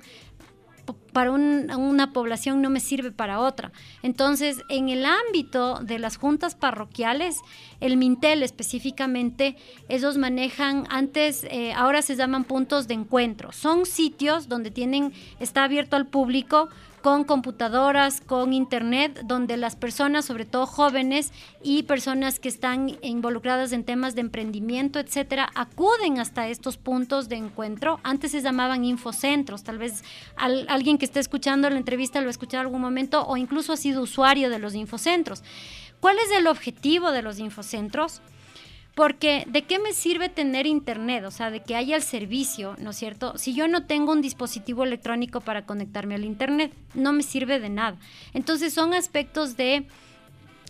para 1.12 1.30
una 1.30 2.12
población 2.12 2.62
no 2.62 2.70
me 2.70 2.80
sirve 2.80 3.12
para 3.12 3.38
otra. 3.38 3.70
Entonces, 4.02 4.62
en 4.70 4.88
el 4.88 5.04
ámbito 5.04 5.78
de 5.80 5.98
las 5.98 6.16
juntas 6.16 6.54
parroquiales, 6.54 7.36
el 7.80 7.98
Mintel 7.98 8.42
específicamente, 8.42 9.56
ellos 9.88 10.16
manejan 10.16 10.86
antes, 10.88 11.44
eh, 11.44 11.74
ahora 11.74 12.00
se 12.00 12.16
llaman 12.16 12.44
puntos 12.44 12.88
de 12.88 12.94
encuentro. 12.94 13.52
Son 13.52 13.84
sitios 13.84 14.48
donde 14.48 14.70
tienen, 14.70 15.12
está 15.38 15.64
abierto 15.64 15.96
al 15.96 16.06
público 16.06 16.70
con 17.02 17.24
computadoras, 17.24 18.20
con 18.20 18.52
internet, 18.52 19.22
donde 19.24 19.56
las 19.56 19.76
personas, 19.76 20.24
sobre 20.24 20.44
todo 20.44 20.66
jóvenes 20.66 21.32
y 21.62 21.82
personas 21.82 22.38
que 22.38 22.48
están 22.48 22.96
involucradas 23.02 23.72
en 23.72 23.84
temas 23.84 24.14
de 24.14 24.20
emprendimiento, 24.20 25.00
etcétera, 25.00 25.50
acuden 25.54 26.20
hasta 26.20 26.48
estos 26.48 26.76
puntos 26.76 27.28
de 27.28 27.36
encuentro. 27.36 27.98
Antes 28.04 28.30
se 28.30 28.40
llamaban 28.40 28.84
infocentros, 28.84 29.64
tal 29.64 29.78
vez 29.78 30.04
alguien 30.36 30.96
que 30.96 31.04
esté 31.04 31.20
escuchando 31.20 31.68
la 31.68 31.76
entrevista 31.76 32.20
lo 32.20 32.28
ha 32.28 32.30
escuchado 32.30 32.62
algún 32.62 32.80
momento 32.80 33.26
o 33.26 33.36
incluso 33.36 33.72
ha 33.72 33.76
sido 33.76 34.02
usuario 34.02 34.48
de 34.48 34.60
los 34.60 34.74
infocentros. 34.74 35.42
¿Cuál 36.00 36.16
es 36.18 36.30
el 36.36 36.46
objetivo 36.46 37.10
de 37.10 37.22
los 37.22 37.38
infocentros? 37.38 38.22
Porque 38.94 39.44
¿de 39.48 39.62
qué 39.62 39.78
me 39.78 39.92
sirve 39.92 40.28
tener 40.28 40.66
internet? 40.66 41.24
O 41.24 41.30
sea, 41.30 41.50
de 41.50 41.62
que 41.62 41.76
haya 41.76 41.96
el 41.96 42.02
servicio, 42.02 42.76
¿no 42.78 42.90
es 42.90 42.96
cierto? 42.96 43.38
Si 43.38 43.54
yo 43.54 43.66
no 43.66 43.86
tengo 43.86 44.12
un 44.12 44.20
dispositivo 44.20 44.84
electrónico 44.84 45.40
para 45.40 45.64
conectarme 45.64 46.14
al 46.14 46.24
internet, 46.24 46.74
no 46.94 47.12
me 47.12 47.22
sirve 47.22 47.58
de 47.58 47.70
nada. 47.70 47.96
Entonces 48.34 48.74
son 48.74 48.92
aspectos 48.92 49.56
de 49.56 49.86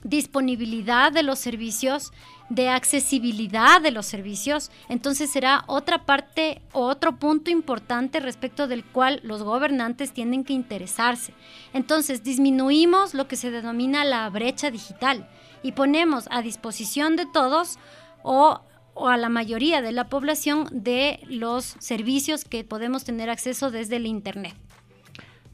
disponibilidad 0.05 1.13
de 1.13 1.23
los 1.23 1.39
servicios, 1.39 2.13
de 2.49 2.69
accesibilidad 2.69 3.81
de 3.81 3.93
los 3.93 4.07
servicios, 4.07 4.71
entonces 4.89 5.31
será 5.31 5.65
otra 5.69 6.05
parte 6.05 6.61
o 6.73 6.83
otro 6.83 7.17
punto 7.17 7.51
importante 7.51 8.21
respecto 8.21 8.67
del 8.67 8.85
cual 8.85 9.21
los 9.23 9.43
gobernantes 9.43 10.13
tienen 10.13 10.45
que 10.45 10.53
interesarse. 10.53 11.35
Entonces 11.73 12.23
disminuimos 12.23 13.15
lo 13.15 13.29
que 13.29 13.37
se 13.37 13.51
denomina 13.51 14.05
la 14.05 14.29
brecha 14.29 14.71
digital 14.71 15.29
y 15.63 15.73
ponemos 15.73 16.27
a 16.31 16.43
disposición 16.43 17.17
de 17.17 17.27
todos 17.27 17.79
o, 18.23 18.61
a 18.95 19.17
la 19.17 19.29
mayoría 19.29 19.81
de 19.81 19.93
la 19.93 20.09
población 20.09 20.69
de 20.71 21.21
los 21.29 21.77
servicios 21.79 22.45
que 22.45 22.63
podemos 22.63 23.05
tener 23.05 23.31
acceso 23.31 23.71
desde 23.71 23.97
el 23.97 24.07
Internet. 24.07 24.55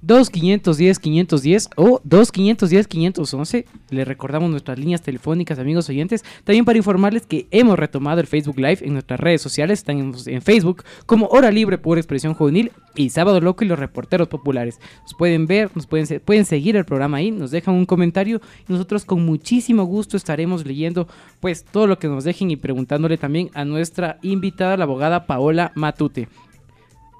2510-510 0.04 1.70
o 1.76 2.00
2510-511. 2.02 3.64
Les 3.90 4.06
recordamos 4.06 4.50
nuestras 4.50 4.78
líneas 4.78 5.02
telefónicas, 5.02 5.58
amigos 5.58 5.88
oyentes. 5.88 6.24
También 6.44 6.64
para 6.64 6.78
informarles 6.78 7.26
que 7.26 7.46
hemos 7.50 7.78
retomado 7.78 8.20
el 8.20 8.26
Facebook 8.26 8.58
Live 8.58 8.78
en 8.82 8.92
nuestras 8.92 9.18
redes 9.20 9.42
sociales. 9.42 9.80
Estamos 9.80 10.26
en 10.26 10.42
Facebook 10.42 10.84
como 11.06 11.26
Hora 11.26 11.50
Libre 11.50 11.78
por 11.78 11.98
Expresión 11.98 12.34
Juvenil 12.34 12.72
y 12.94 13.10
Sábado 13.10 13.40
Loco 13.40 13.64
y 13.64 13.68
los 13.68 13.78
reporteros 13.78 14.28
populares. 14.28 14.80
Nos 15.02 15.14
pueden 15.14 15.46
ver, 15.46 15.70
nos 15.74 15.86
pueden, 15.86 16.20
pueden 16.20 16.44
seguir 16.44 16.76
el 16.76 16.84
programa 16.84 17.18
ahí, 17.18 17.30
nos 17.30 17.50
dejan 17.50 17.74
un 17.74 17.86
comentario 17.86 18.40
y 18.68 18.72
nosotros 18.72 19.04
con 19.04 19.24
muchísimo 19.24 19.84
gusto 19.84 20.16
estaremos 20.16 20.66
leyendo 20.66 21.08
pues 21.40 21.64
todo 21.64 21.86
lo 21.86 21.98
que 21.98 22.08
nos 22.08 22.24
dejen 22.24 22.50
y 22.50 22.56
preguntándole 22.56 23.18
también 23.18 23.50
a 23.54 23.64
nuestra 23.64 24.18
invitada, 24.22 24.76
la 24.76 24.84
abogada 24.84 25.26
Paola 25.26 25.72
Matute. 25.74 26.28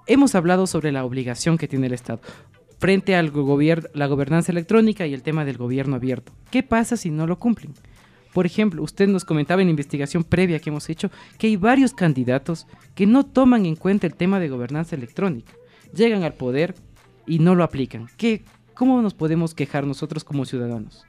Hemos 0.07 0.35
hablado 0.35 0.67
sobre 0.67 0.91
la 0.91 1.05
obligación 1.05 1.59
que 1.59 1.69
tiene 1.69 1.87
el 1.87 1.93
Estado 1.93 2.21
frente 2.79 3.17
a 3.17 3.23
la 3.23 4.07
gobernanza 4.07 4.53
electrónica 4.53 5.07
y 5.07 5.15
el 5.15 5.23
tema 5.23 5.45
del 5.45 5.59
gobierno 5.59 5.97
abierto. 5.97 6.33
¿Qué 6.51 6.63
pasa 6.63 6.97
si 6.97 7.11
no 7.11 7.27
lo 7.27 7.39
cumplen? 7.39 7.75
Por 8.33 8.47
ejemplo, 8.47 8.83
usted 8.83 9.09
nos 9.09 9.25
comentaba 9.25 9.63
en 9.63 9.69
investigación 9.69 10.23
previa 10.23 10.61
que 10.61 10.71
hemos 10.71 10.89
hecho 10.89 11.11
que 11.39 11.49
hay 11.49 11.57
varios 11.57 11.93
candidatos 11.93 12.67
que 12.95 13.07
no 13.07 13.27
toman 13.27 13.67
en 13.67 13.75
cuenta 13.75 14.07
el 14.07 14.15
tema 14.15 14.39
de 14.39 14.49
gobernanza 14.49 14.97
electrónica. 14.97 15.53
Llegan 15.93 16.23
al 16.23 16.35
poder 16.35 16.75
y 17.27 17.39
no 17.41 17.55
lo 17.55 17.65
aplican. 17.65 18.09
¿Qué, 18.17 18.45
¿Cómo 18.75 19.03
nos 19.03 19.15
podemos 19.15 19.55
quejar 19.55 19.87
nosotros 19.87 20.23
como 20.23 20.45
ciudadanos? 20.45 21.05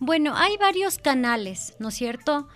Bueno, 0.00 0.34
hay 0.34 0.56
varios 0.56 0.98
canales, 0.98 1.76
¿no 1.78 1.90
es 1.90 1.94
cierto? 1.94 2.48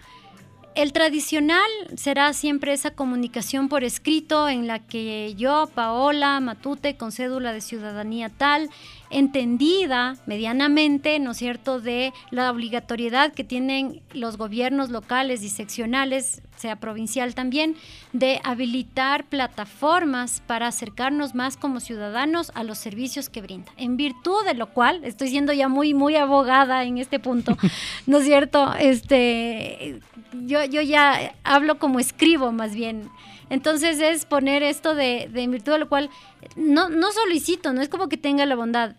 El 0.75 0.93
tradicional 0.93 1.71
será 1.97 2.33
siempre 2.33 2.73
esa 2.73 2.91
comunicación 2.91 3.69
por 3.69 3.85
escrito 3.85 4.49
en 4.49 4.67
la 4.67 4.81
que 4.81 5.35
yo, 5.37 5.71
Paola 5.73 6.41
Matute, 6.41 6.97
con 6.97 7.13
cédula 7.13 7.53
de 7.53 7.61
ciudadanía 7.61 8.29
tal, 8.29 8.71
entendida 9.11 10.17
medianamente, 10.27 11.21
¿no 11.21 11.31
es 11.31 11.37
cierto?, 11.37 11.81
de 11.81 12.13
la 12.31 12.51
obligatoriedad 12.51 13.33
que 13.33 13.45
tienen 13.45 14.03
los 14.13 14.37
gobiernos 14.37 14.91
locales 14.91 15.45
y 15.45 15.49
seccionales, 15.49 16.43
sea 16.57 16.77
provincial 16.77 17.37
también, 17.37 17.77
de 18.13 18.41
habilitar 18.43 19.27
plataformas 19.27 20.43
para 20.45 20.67
acercarnos 20.67 21.37
más 21.37 21.57
como 21.57 21.79
ciudadanos 21.79 22.51
a 22.57 22.65
los 22.65 22.79
servicios 22.79 23.29
que 23.29 23.43
brinda. 23.43 23.71
En 23.77 23.97
virtud 23.97 24.45
de 24.45 24.55
lo 24.55 24.71
cual, 24.71 25.05
estoy 25.05 25.29
siendo 25.29 25.53
ya 25.53 25.69
muy, 25.69 25.95
muy 25.95 26.17
abogada 26.17 26.83
en 26.83 26.99
este 26.99 27.21
punto, 27.21 27.57
¿no 28.07 28.19
es 28.19 28.25
cierto? 28.25 28.75
Este, 28.75 30.01
yo, 30.33 30.64
yo 30.67 30.81
ya 30.83 31.35
hablo 31.45 31.79
como 31.79 32.01
escribo 32.01 32.53
más 32.53 32.75
bien. 32.75 33.11
Entonces 33.51 34.01
es 34.01 34.25
poner 34.25 34.63
esto 34.63 34.95
de, 34.95 35.29
de 35.33 35.43
en 35.43 35.51
virtud 35.51 35.73
de 35.73 35.79
lo 35.79 35.89
cual 35.89 36.11
no, 36.57 36.89
no 36.89 37.13
solicito, 37.13 37.73
no 37.73 37.83
es 37.83 37.89
como 37.89 38.09
que 38.09 38.17
tenga 38.17 38.47
la 38.47 38.55
bondad, 38.55 38.97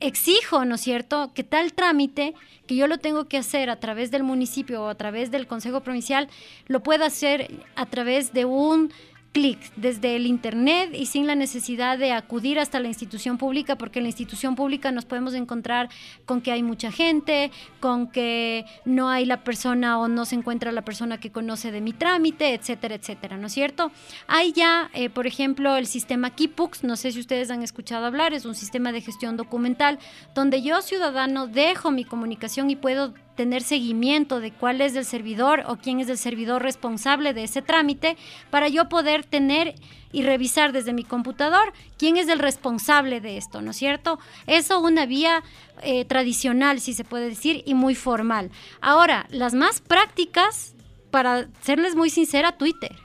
exijo, 0.00 0.64
¿no 0.64 0.74
es 0.74 0.80
cierto?, 0.80 1.32
que 1.32 1.44
tal 1.44 1.72
trámite 1.72 2.34
que 2.66 2.76
yo 2.76 2.86
lo 2.86 2.98
tengo 2.98 3.28
que 3.28 3.38
hacer 3.38 3.70
a 3.70 3.80
través 3.80 4.10
del 4.10 4.22
municipio 4.22 4.82
o 4.82 4.88
a 4.88 4.94
través 4.96 5.30
del 5.30 5.46
Consejo 5.46 5.80
Provincial, 5.80 6.28
lo 6.66 6.82
pueda 6.82 7.06
hacer 7.06 7.50
a 7.76 7.86
través 7.86 8.32
de 8.32 8.44
un 8.44 8.92
clic 9.32 9.58
desde 9.76 10.14
el 10.16 10.26
internet 10.26 10.90
y 10.92 11.06
sin 11.06 11.26
la 11.26 11.34
necesidad 11.34 11.98
de 11.98 12.12
acudir 12.12 12.58
hasta 12.58 12.80
la 12.80 12.88
institución 12.88 13.38
pública, 13.38 13.76
porque 13.76 13.98
en 13.98 14.04
la 14.04 14.10
institución 14.10 14.54
pública 14.54 14.92
nos 14.92 15.06
podemos 15.06 15.34
encontrar 15.34 15.88
con 16.26 16.40
que 16.40 16.52
hay 16.52 16.62
mucha 16.62 16.92
gente, 16.92 17.50
con 17.80 18.08
que 18.08 18.66
no 18.84 19.08
hay 19.08 19.24
la 19.24 19.42
persona 19.42 19.98
o 19.98 20.08
no 20.08 20.24
se 20.26 20.36
encuentra 20.36 20.70
la 20.70 20.82
persona 20.82 21.18
que 21.18 21.32
conoce 21.32 21.72
de 21.72 21.80
mi 21.80 21.92
trámite, 21.92 22.54
etcétera, 22.54 22.94
etcétera, 22.94 23.36
¿no 23.38 23.46
es 23.46 23.52
cierto? 23.52 23.90
Hay 24.28 24.52
ya, 24.52 24.90
eh, 24.94 25.08
por 25.08 25.26
ejemplo, 25.26 25.76
el 25.76 25.86
sistema 25.86 26.30
Kipux, 26.30 26.84
no 26.84 26.96
sé 26.96 27.12
si 27.12 27.20
ustedes 27.20 27.50
han 27.50 27.62
escuchado 27.62 28.06
hablar, 28.06 28.34
es 28.34 28.44
un 28.44 28.54
sistema 28.54 28.92
de 28.92 29.00
gestión 29.00 29.36
documental 29.36 29.98
donde 30.34 30.62
yo 30.62 30.82
ciudadano 30.82 31.46
dejo 31.46 31.90
mi 31.90 32.04
comunicación 32.04 32.70
y 32.70 32.76
puedo 32.76 33.14
tener 33.34 33.62
seguimiento 33.62 34.40
de 34.40 34.52
cuál 34.52 34.80
es 34.80 34.94
el 34.94 35.04
servidor 35.04 35.64
o 35.66 35.76
quién 35.76 36.00
es 36.00 36.08
el 36.08 36.18
servidor 36.18 36.62
responsable 36.62 37.34
de 37.34 37.44
ese 37.44 37.62
trámite 37.62 38.16
para 38.50 38.68
yo 38.68 38.88
poder 38.88 39.24
tener 39.24 39.74
y 40.12 40.22
revisar 40.22 40.72
desde 40.72 40.92
mi 40.92 41.04
computador 41.04 41.72
quién 41.98 42.16
es 42.16 42.28
el 42.28 42.38
responsable 42.38 43.20
de 43.20 43.38
esto, 43.38 43.62
¿no 43.62 43.70
es 43.70 43.76
cierto? 43.76 44.18
Eso 44.46 44.80
una 44.80 45.06
vía 45.06 45.42
eh, 45.82 46.04
tradicional, 46.04 46.80
si 46.80 46.92
se 46.92 47.04
puede 47.04 47.28
decir, 47.30 47.62
y 47.64 47.74
muy 47.74 47.94
formal. 47.94 48.50
Ahora, 48.80 49.26
las 49.30 49.54
más 49.54 49.80
prácticas, 49.80 50.74
para 51.10 51.48
serles 51.62 51.94
muy 51.94 52.10
sincera, 52.10 52.52
Twitter. 52.52 52.96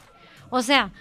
O 0.49 0.61
sea, 0.61 0.91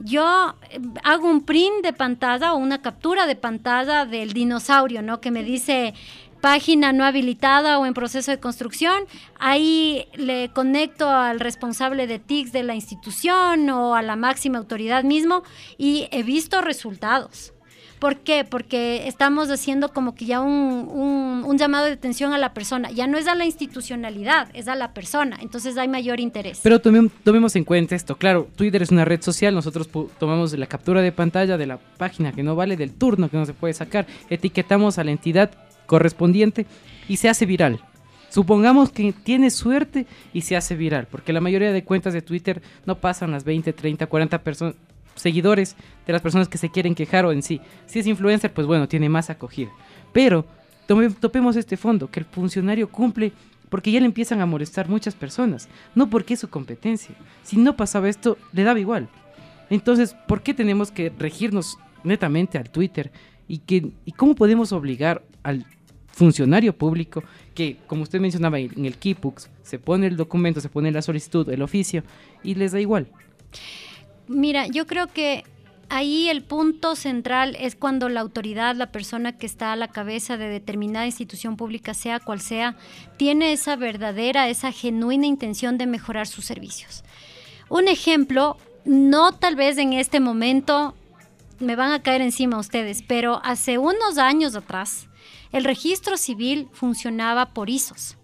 yo 0.00 0.54
eh, 0.70 0.80
hago 1.04 1.28
un 1.28 1.44
print 1.44 1.82
de 1.82 1.92
pantalla 1.92 2.54
o 2.54 2.56
una 2.56 2.82
captura 2.82 3.26
de 3.26 3.36
pantalla 3.36 4.04
del 4.04 4.32
dinosaurio, 4.32 5.02
¿no? 5.02 5.20
Que 5.20 5.30
me 5.30 5.42
dice 5.42 5.94
página 6.40 6.92
no 6.92 7.04
habilitada 7.04 7.78
o 7.78 7.86
en 7.86 7.94
proceso 7.94 8.30
de 8.30 8.38
construcción, 8.38 9.04
ahí 9.38 10.06
le 10.14 10.50
conecto 10.50 11.08
al 11.08 11.40
responsable 11.40 12.06
de 12.06 12.18
TICS 12.18 12.52
de 12.52 12.62
la 12.62 12.74
institución 12.74 13.68
o 13.70 13.94
a 13.94 14.02
la 14.02 14.16
máxima 14.16 14.58
autoridad 14.58 15.04
mismo 15.04 15.42
y 15.78 16.08
he 16.10 16.22
visto 16.22 16.60
resultados. 16.60 17.52
¿Por 17.98 18.18
qué? 18.18 18.44
Porque 18.44 19.08
estamos 19.08 19.50
haciendo 19.50 19.88
como 19.88 20.14
que 20.14 20.26
ya 20.26 20.40
un, 20.40 21.42
un, 21.46 21.58
llamado 21.58 21.86
de 21.86 21.92
atención 21.92 22.34
a 22.34 22.38
la 22.38 22.52
persona. 22.52 22.90
Ya 22.90 23.06
no 23.06 23.16
es 23.16 23.26
a 23.26 23.34
la 23.34 23.46
institucionalidad, 23.46 24.48
es 24.52 24.68
a 24.68 24.74
la 24.74 24.92
persona. 24.92 25.38
Entonces 25.40 25.78
hay 25.78 25.88
mayor 25.88 26.20
interés. 26.20 26.60
Pero 26.62 26.80
tomemos 26.80 27.56
en 27.56 27.64
cuenta 27.64 27.94
esto. 27.94 28.16
Claro, 28.16 28.48
Twitter 28.54 28.82
es 28.82 28.90
una 28.90 29.06
red 29.06 29.22
social. 29.22 29.54
Nosotros 29.54 29.88
tomamos 30.18 30.52
la 30.52 30.66
captura 30.66 31.00
de 31.00 31.10
pantalla 31.10 31.56
de 31.56 31.66
la 31.66 31.78
página 31.78 32.32
que 32.32 32.42
no 32.42 32.54
vale, 32.54 32.76
del 32.76 32.92
turno 32.92 33.30
que 33.30 33.38
no 33.38 33.46
se 33.46 33.54
puede 33.54 33.72
sacar. 33.72 34.06
Etiquetamos 34.28 34.98
a 34.98 35.04
la 35.04 35.12
entidad 35.12 35.50
correspondiente 35.86 36.66
y 37.08 37.16
se 37.16 37.28
hace 37.28 37.46
viral. 37.46 37.80
Supongamos 38.28 38.90
que 38.90 39.12
tiene 39.12 39.50
suerte 39.50 40.06
y 40.32 40.42
se 40.42 40.56
hace 40.56 40.74
viral, 40.74 41.06
porque 41.10 41.32
la 41.32 41.40
mayoría 41.40 41.72
de 41.72 41.84
cuentas 41.84 42.12
de 42.12 42.22
Twitter 42.22 42.60
no 42.84 42.98
pasan 42.98 43.30
las 43.30 43.44
20, 43.44 43.72
30, 43.72 44.06
40 44.06 44.42
personas 44.42 44.74
seguidores 45.16 45.76
de 46.06 46.12
las 46.12 46.22
personas 46.22 46.48
que 46.48 46.58
se 46.58 46.70
quieren 46.70 46.94
quejar 46.94 47.24
o 47.24 47.32
en 47.32 47.42
sí. 47.42 47.60
Si 47.86 47.98
es 47.98 48.06
influencer, 48.06 48.52
pues 48.52 48.66
bueno, 48.66 48.86
tiene 48.88 49.08
más 49.08 49.30
acogida. 49.30 49.70
Pero 50.12 50.44
topemos 51.20 51.56
este 51.56 51.76
fondo, 51.76 52.10
que 52.10 52.20
el 52.20 52.26
funcionario 52.26 52.88
cumple 52.88 53.32
porque 53.68 53.90
ya 53.90 53.98
le 53.98 54.06
empiezan 54.06 54.40
a 54.40 54.46
molestar 54.46 54.88
muchas 54.88 55.14
personas, 55.14 55.68
no 55.94 56.08
porque 56.08 56.34
es 56.34 56.40
su 56.40 56.48
competencia. 56.48 57.14
Si 57.42 57.56
no 57.56 57.76
pasaba 57.76 58.08
esto, 58.08 58.38
le 58.52 58.62
daba 58.62 58.78
igual. 58.78 59.08
Entonces, 59.70 60.14
¿por 60.28 60.42
qué 60.42 60.54
tenemos 60.54 60.92
que 60.92 61.12
regirnos 61.18 61.78
netamente 62.04 62.58
al 62.58 62.70
Twitter? 62.70 63.10
¿Y, 63.48 63.58
que, 63.58 63.90
y 64.04 64.12
cómo 64.12 64.36
podemos 64.36 64.72
obligar 64.72 65.22
al 65.42 65.66
funcionario 66.16 66.74
público 66.74 67.22
que, 67.54 67.76
como 67.86 68.02
usted 68.02 68.20
mencionaba 68.20 68.58
en 68.58 68.86
el 68.86 68.96
Kipux, 68.96 69.50
se 69.62 69.78
pone 69.78 70.06
el 70.06 70.16
documento, 70.16 70.62
se 70.62 70.70
pone 70.70 70.90
la 70.90 71.02
solicitud, 71.02 71.46
el 71.50 71.60
oficio 71.60 72.04
y 72.42 72.54
les 72.54 72.72
da 72.72 72.80
igual. 72.80 73.06
Mira, 74.26 74.66
yo 74.66 74.86
creo 74.86 75.08
que 75.08 75.44
ahí 75.90 76.30
el 76.30 76.42
punto 76.42 76.96
central 76.96 77.54
es 77.60 77.76
cuando 77.76 78.08
la 78.08 78.22
autoridad, 78.22 78.74
la 78.76 78.92
persona 78.92 79.36
que 79.36 79.44
está 79.44 79.74
a 79.74 79.76
la 79.76 79.88
cabeza 79.88 80.38
de 80.38 80.48
determinada 80.48 81.04
institución 81.04 81.58
pública, 81.58 81.92
sea 81.92 82.18
cual 82.18 82.40
sea, 82.40 82.76
tiene 83.18 83.52
esa 83.52 83.76
verdadera, 83.76 84.48
esa 84.48 84.72
genuina 84.72 85.26
intención 85.26 85.76
de 85.76 85.86
mejorar 85.86 86.26
sus 86.26 86.46
servicios. 86.46 87.04
Un 87.68 87.88
ejemplo, 87.88 88.56
no 88.86 89.32
tal 89.32 89.54
vez 89.54 89.76
en 89.76 89.92
este 89.92 90.20
momento 90.20 90.94
me 91.60 91.76
van 91.76 91.92
a 91.92 92.02
caer 92.02 92.22
encima 92.22 92.58
ustedes, 92.58 93.02
pero 93.06 93.38
hace 93.44 93.76
unos 93.76 94.16
años 94.16 94.56
atrás, 94.56 95.05
el 95.52 95.64
registro 95.64 96.16
civil 96.16 96.68
funcionaba 96.72 97.52
por 97.54 97.70
ISOs. 97.70 98.16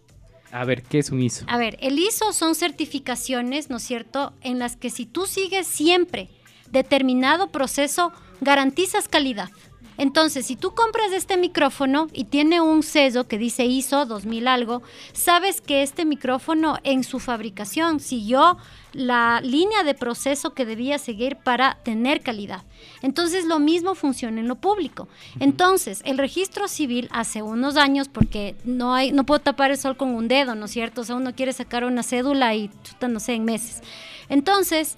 A 0.50 0.64
ver, 0.64 0.82
¿qué 0.82 0.98
es 0.98 1.10
un 1.10 1.20
ISO? 1.22 1.46
A 1.48 1.56
ver, 1.56 1.78
el 1.80 1.98
ISO 1.98 2.32
son 2.32 2.54
certificaciones, 2.54 3.70
¿no 3.70 3.78
es 3.78 3.82
cierto?, 3.82 4.34
en 4.42 4.58
las 4.58 4.76
que 4.76 4.90
si 4.90 5.06
tú 5.06 5.26
sigues 5.26 5.66
siempre 5.66 6.28
determinado 6.70 7.50
proceso, 7.50 8.12
garantizas 8.40 9.08
calidad. 9.08 9.50
Entonces, 9.99 10.47
si 10.47 10.57
tú 10.57 10.74
compras 10.74 11.12
este 11.12 11.36
micrófono 11.36 12.09
y 12.12 12.24
tiene 12.24 12.61
un 12.61 12.82
sello 12.82 13.28
que 13.28 13.38
dice 13.38 13.66
ISO 13.66 14.07
2000 14.07 14.49
algo, 14.49 14.82
sabes 15.12 15.61
que 15.61 15.82
este 15.82 16.05
micrófono 16.05 16.78
en 16.82 17.05
su 17.05 17.20
fabricación 17.20 18.01
siguió 18.01 18.57
la 18.93 19.40
línea 19.43 19.84
de 19.84 19.95
proceso 19.95 20.55
que 20.55 20.66
debía 20.66 20.99
seguir 20.99 21.36
para 21.36 21.78
tener 21.82 22.20
calidad. 22.20 22.62
Entonces, 23.01 23.47
lo 23.47 23.59
mismo 23.59 23.95
funciona 23.95 24.40
en 24.40 24.49
lo 24.49 24.57
público. 24.57 25.09
Entonces, 25.40 26.03
el 26.05 26.18
registro 26.18 26.68
civil 26.68 27.09
hace 27.11 27.43
unos 27.43 27.76
años, 27.76 28.09
porque 28.09 28.55
no 28.64 28.95
hay, 28.95 29.12
no 29.12 29.24
puedo 29.24 29.40
tapar 29.40 29.70
el 29.70 29.78
sol 29.78 29.97
con 29.97 30.14
un 30.14 30.28
dedo, 30.28 30.55
¿no 30.55 30.66
es 30.66 30.72
cierto? 30.72 31.03
O 31.03 31.05
sea, 31.05 31.16
uno 31.16 31.34
quiere 31.34 31.53
sacar 31.53 31.84
una 31.84 32.03
cédula 32.03 32.55
y, 32.55 32.70
no 33.09 33.20
sé, 33.20 33.34
en 33.34 33.45
meses. 33.45 33.82
Entonces, 34.28 34.97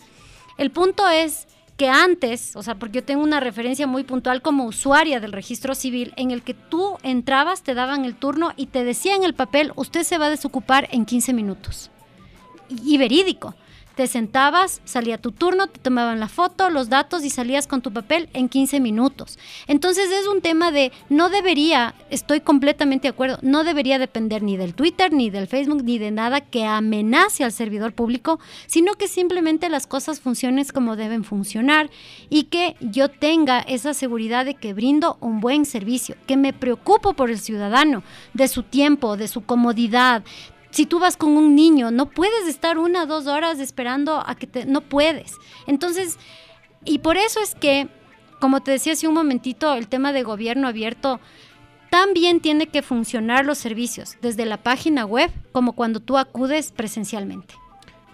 el 0.58 0.70
punto 0.70 1.08
es 1.08 1.46
que 1.76 1.88
antes, 1.88 2.54
o 2.54 2.62
sea, 2.62 2.76
porque 2.76 2.96
yo 2.96 3.04
tengo 3.04 3.24
una 3.24 3.40
referencia 3.40 3.86
muy 3.86 4.04
puntual 4.04 4.42
como 4.42 4.64
usuaria 4.64 5.20
del 5.20 5.32
registro 5.32 5.74
civil, 5.74 6.12
en 6.16 6.30
el 6.30 6.42
que 6.42 6.54
tú 6.54 6.98
entrabas, 7.02 7.62
te 7.62 7.74
daban 7.74 8.04
el 8.04 8.14
turno 8.14 8.52
y 8.56 8.66
te 8.66 8.84
decía 8.84 9.16
en 9.16 9.24
el 9.24 9.34
papel, 9.34 9.72
usted 9.74 10.04
se 10.04 10.18
va 10.18 10.26
a 10.26 10.30
desocupar 10.30 10.88
en 10.92 11.04
15 11.04 11.32
minutos. 11.32 11.90
Y 12.68 12.96
verídico 12.96 13.54
te 13.94 14.06
sentabas, 14.06 14.80
salía 14.84 15.18
tu 15.18 15.32
turno, 15.32 15.66
te 15.66 15.80
tomaban 15.80 16.20
la 16.20 16.28
foto, 16.28 16.70
los 16.70 16.88
datos 16.88 17.24
y 17.24 17.30
salías 17.30 17.66
con 17.66 17.82
tu 17.82 17.92
papel 17.92 18.28
en 18.32 18.48
15 18.48 18.80
minutos. 18.80 19.38
Entonces 19.66 20.10
es 20.10 20.26
un 20.26 20.40
tema 20.40 20.72
de, 20.72 20.92
no 21.08 21.28
debería, 21.28 21.94
estoy 22.10 22.40
completamente 22.40 23.08
de 23.08 23.10
acuerdo, 23.10 23.38
no 23.42 23.64
debería 23.64 23.98
depender 23.98 24.42
ni 24.42 24.56
del 24.56 24.74
Twitter, 24.74 25.12
ni 25.12 25.30
del 25.30 25.46
Facebook, 25.46 25.84
ni 25.84 25.98
de 25.98 26.10
nada 26.10 26.40
que 26.40 26.64
amenace 26.64 27.44
al 27.44 27.52
servidor 27.52 27.92
público, 27.92 28.40
sino 28.66 28.94
que 28.94 29.08
simplemente 29.08 29.68
las 29.68 29.86
cosas 29.86 30.20
funcionen 30.20 30.54
como 30.72 30.96
deben 30.96 31.24
funcionar 31.24 31.90
y 32.30 32.44
que 32.44 32.76
yo 32.80 33.08
tenga 33.08 33.60
esa 33.60 33.92
seguridad 33.94 34.44
de 34.44 34.54
que 34.54 34.72
brindo 34.72 35.18
un 35.20 35.40
buen 35.40 35.64
servicio, 35.64 36.16
que 36.26 36.36
me 36.36 36.52
preocupo 36.52 37.14
por 37.14 37.30
el 37.30 37.38
ciudadano, 37.38 38.02
de 38.32 38.48
su 38.48 38.62
tiempo, 38.62 39.16
de 39.16 39.28
su 39.28 39.44
comodidad, 39.44 40.22
si 40.74 40.86
tú 40.86 40.98
vas 40.98 41.16
con 41.16 41.36
un 41.36 41.54
niño, 41.54 41.92
no 41.92 42.10
puedes 42.10 42.48
estar 42.48 42.78
una 42.78 43.04
o 43.04 43.06
dos 43.06 43.28
horas 43.28 43.60
esperando 43.60 44.20
a 44.26 44.34
que 44.34 44.48
te... 44.48 44.66
No 44.66 44.80
puedes. 44.80 45.34
Entonces, 45.68 46.18
y 46.84 46.98
por 46.98 47.16
eso 47.16 47.38
es 47.40 47.54
que, 47.54 47.86
como 48.40 48.60
te 48.60 48.72
decía 48.72 48.94
hace 48.94 49.06
un 49.06 49.14
momentito, 49.14 49.72
el 49.74 49.86
tema 49.86 50.12
de 50.12 50.24
gobierno 50.24 50.66
abierto 50.66 51.20
también 51.90 52.40
tiene 52.40 52.66
que 52.66 52.82
funcionar 52.82 53.46
los 53.46 53.58
servicios, 53.58 54.16
desde 54.20 54.46
la 54.46 54.64
página 54.64 55.06
web 55.06 55.30
como 55.52 55.74
cuando 55.74 56.00
tú 56.00 56.18
acudes 56.18 56.72
presencialmente. 56.72 57.54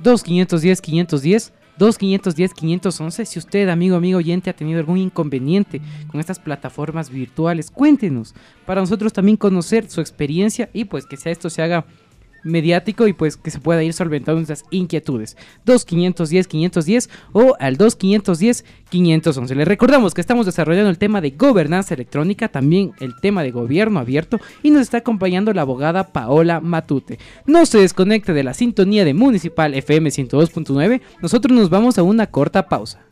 2510-510. 0.02 1.52
2510-511. 1.78 3.24
Si 3.24 3.38
usted, 3.38 3.70
amigo, 3.70 3.96
amigo 3.96 4.18
oyente, 4.18 4.50
ha 4.50 4.52
tenido 4.52 4.80
algún 4.80 4.98
inconveniente 4.98 5.80
con 6.08 6.20
estas 6.20 6.38
plataformas 6.38 7.08
virtuales, 7.08 7.70
cuéntenos 7.70 8.34
para 8.66 8.82
nosotros 8.82 9.14
también 9.14 9.38
conocer 9.38 9.88
su 9.88 10.02
experiencia 10.02 10.68
y 10.74 10.84
pues 10.84 11.06
que 11.06 11.16
sea 11.16 11.32
esto 11.32 11.48
se 11.48 11.62
haga 11.62 11.86
mediático 12.42 13.06
y 13.06 13.12
pues 13.12 13.36
que 13.36 13.50
se 13.50 13.60
pueda 13.60 13.82
ir 13.82 13.92
solventando 13.92 14.38
nuestras 14.38 14.64
inquietudes. 14.70 15.36
2510 15.66 16.46
510 16.46 17.10
o 17.32 17.56
al 17.58 17.76
2510 17.76 18.64
511. 18.90 19.54
Les 19.54 19.68
recordamos 19.68 20.14
que 20.14 20.20
estamos 20.20 20.46
desarrollando 20.46 20.90
el 20.90 20.98
tema 20.98 21.20
de 21.20 21.30
gobernanza 21.30 21.94
electrónica, 21.94 22.48
también 22.48 22.92
el 23.00 23.14
tema 23.20 23.42
de 23.42 23.50
gobierno 23.50 24.00
abierto 24.00 24.38
y 24.62 24.70
nos 24.70 24.82
está 24.82 24.98
acompañando 24.98 25.52
la 25.52 25.62
abogada 25.62 26.08
Paola 26.08 26.60
Matute. 26.60 27.18
No 27.46 27.64
se 27.66 27.78
desconecte 27.78 28.32
de 28.32 28.44
la 28.44 28.54
sintonía 28.54 29.04
de 29.04 29.14
Municipal 29.14 29.74
FM 29.74 30.10
102.9, 30.10 31.00
nosotros 31.22 31.56
nos 31.56 31.70
vamos 31.70 31.98
a 31.98 32.02
una 32.02 32.26
corta 32.26 32.68
pausa. 32.68 33.09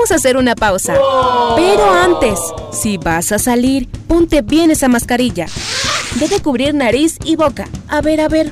Vamos 0.00 0.12
a 0.12 0.14
hacer 0.14 0.38
una 0.38 0.54
pausa. 0.54 0.94
Pero 1.56 1.92
antes, 1.92 2.38
si 2.72 2.96
vas 2.96 3.32
a 3.32 3.38
salir, 3.38 3.86
ponte 4.08 4.40
bien 4.40 4.70
esa 4.70 4.88
mascarilla. 4.88 5.44
Debe 6.18 6.40
cubrir 6.40 6.72
nariz 6.74 7.18
y 7.22 7.36
boca. 7.36 7.68
A 7.86 8.00
ver, 8.00 8.22
a 8.22 8.28
ver. 8.28 8.50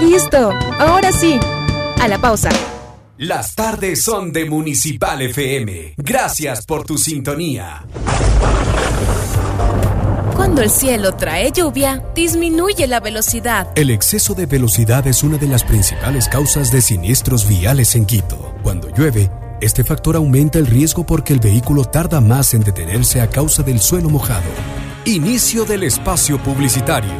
Listo. 0.00 0.52
Ahora 0.78 1.10
sí. 1.10 1.40
A 2.00 2.06
la 2.06 2.20
pausa. 2.20 2.50
Las 3.16 3.56
tardes 3.56 4.04
son 4.04 4.32
de 4.32 4.44
Municipal 4.44 5.20
FM. 5.20 5.94
Gracias 5.96 6.64
por 6.64 6.84
tu 6.84 6.96
sintonía. 6.96 7.84
Cuando 10.36 10.62
el 10.62 10.70
cielo 10.70 11.16
trae 11.16 11.50
lluvia, 11.50 12.04
disminuye 12.14 12.86
la 12.86 13.00
velocidad. 13.00 13.66
El 13.74 13.90
exceso 13.90 14.34
de 14.34 14.46
velocidad 14.46 15.04
es 15.08 15.24
una 15.24 15.38
de 15.38 15.48
las 15.48 15.64
principales 15.64 16.28
causas 16.28 16.70
de 16.70 16.80
siniestros 16.80 17.48
viales 17.48 17.96
en 17.96 18.06
Quito. 18.06 18.54
Cuando 18.62 18.94
llueve, 18.94 19.28
este 19.60 19.84
factor 19.84 20.16
aumenta 20.16 20.58
el 20.58 20.66
riesgo 20.66 21.06
porque 21.06 21.32
el 21.32 21.40
vehículo 21.40 21.84
tarda 21.84 22.20
más 22.20 22.54
en 22.54 22.62
detenerse 22.62 23.20
a 23.20 23.30
causa 23.30 23.62
del 23.62 23.80
suelo 23.80 24.10
mojado. 24.10 24.48
Inicio 25.04 25.64
del 25.64 25.82
espacio 25.82 26.42
publicitario. 26.42 27.12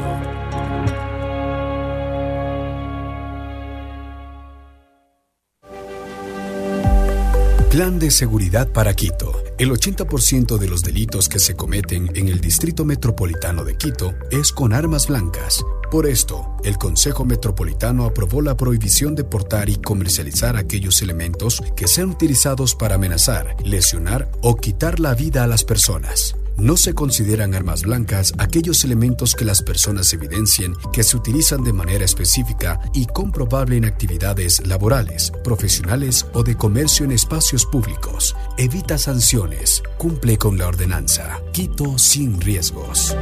Plan 7.75 7.99
de 7.99 8.13
seguridad 8.13 8.69
para 8.69 8.95
Quito. 8.95 9.33
El 9.59 9.71
80% 9.73 10.59
de 10.59 10.69
los 10.69 10.83
delitos 10.83 11.29
que 11.29 11.41
se 11.41 11.57
cometen 11.57 12.09
en 12.15 12.29
el 12.29 12.41
Distrito 12.41 12.85
Metropolitano 12.85 13.65
de 13.65 13.77
Quito 13.77 14.15
es 14.31 14.53
con 14.53 14.73
armas 14.73 15.09
blancas. 15.09 15.65
Por 15.95 16.09
esto, 16.09 16.57
el 16.65 16.77
Consejo 16.77 17.25
Metropolitano 17.25 18.05
aprobó 18.05 18.43
la 18.43 18.57
prohibición 18.57 19.15
de 19.15 19.23
portar 19.23 19.69
y 19.69 19.77
comercializar 19.77 20.57
aquellos 20.57 21.01
elementos 21.03 21.63
que 21.77 21.87
sean 21.87 22.11
utilizados 22.11 22.75
para 22.75 22.97
amenazar, 22.97 23.55
lesionar 23.63 24.29
o 24.43 24.57
quitar 24.57 24.99
la 24.99 25.15
vida 25.15 25.45
a 25.45 25.47
las 25.47 25.63
personas. 25.63 26.35
No 26.57 26.77
se 26.77 26.95
consideran 26.95 27.55
armas 27.55 27.83
blancas 27.83 28.35
aquellos 28.39 28.83
elementos 28.83 29.37
que 29.37 29.45
las 29.45 29.63
personas 29.63 30.13
evidencien 30.13 30.75
que 30.93 31.05
se 31.05 31.17
utilizan 31.17 31.63
de 31.63 31.73
manera 31.73 32.05
específica 32.05 32.81
y 32.93 33.07
comprobable 33.07 33.77
en 33.77 33.85
actividades 33.85 34.67
laborales, 34.67 35.31
profesionales 35.45 36.27
o 36.33 36.43
de 36.43 36.57
comercio 36.57 37.05
en 37.05 37.13
espacios 37.13 37.67
públicos. 37.67 38.35
Evita 38.59 38.99
sanciones. 38.99 39.81
Cumple 39.97 40.39
con 40.39 40.59
la 40.59 40.67
ordenanza. 40.67 41.41
Quito 41.53 41.99
sin 41.99 42.41
riesgos. 42.41 43.17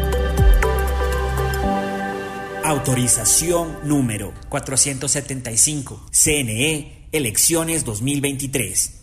Autorización 2.64 3.78
número 3.84 4.32
475. 4.48 6.08
CNE, 6.12 7.08
elecciones 7.10 7.84
2023. 7.84 9.00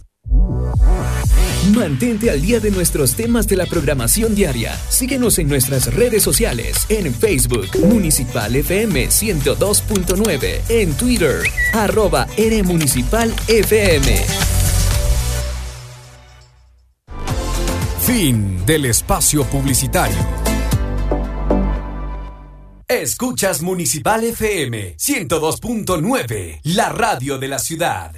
Mantente 1.76 2.32
al 2.32 2.41
día 2.41 2.60
de 2.60 2.72
nuestros 2.72 3.16
temas 3.16 3.47
de 3.47 3.57
la 3.57 3.66
programación 3.66 4.34
diaria. 4.34 4.76
Síguenos 4.89 5.39
en 5.39 5.49
nuestras 5.49 5.93
redes 5.93 6.24
sociales, 6.24 6.86
en 6.89 7.14
Facebook, 7.14 7.68
Municipal 7.86 8.55
FM 8.55 9.07
102.9, 9.07 10.62
en 10.70 10.93
Twitter, 10.93 11.41
arroba 11.74 12.28
R 12.38 12.64
Municipal 12.64 13.34
FM. 13.47 14.26
Fin 18.05 18.66
del 18.66 18.86
espacio 18.86 19.43
publicitario. 19.43 20.49
Escuchas 22.89 23.61
Municipal 23.61 24.23
FM 24.23 24.95
102.9, 24.97 26.61
la 26.63 26.89
radio 26.89 27.37
de 27.37 27.47
la 27.47 27.59
ciudad. 27.59 28.11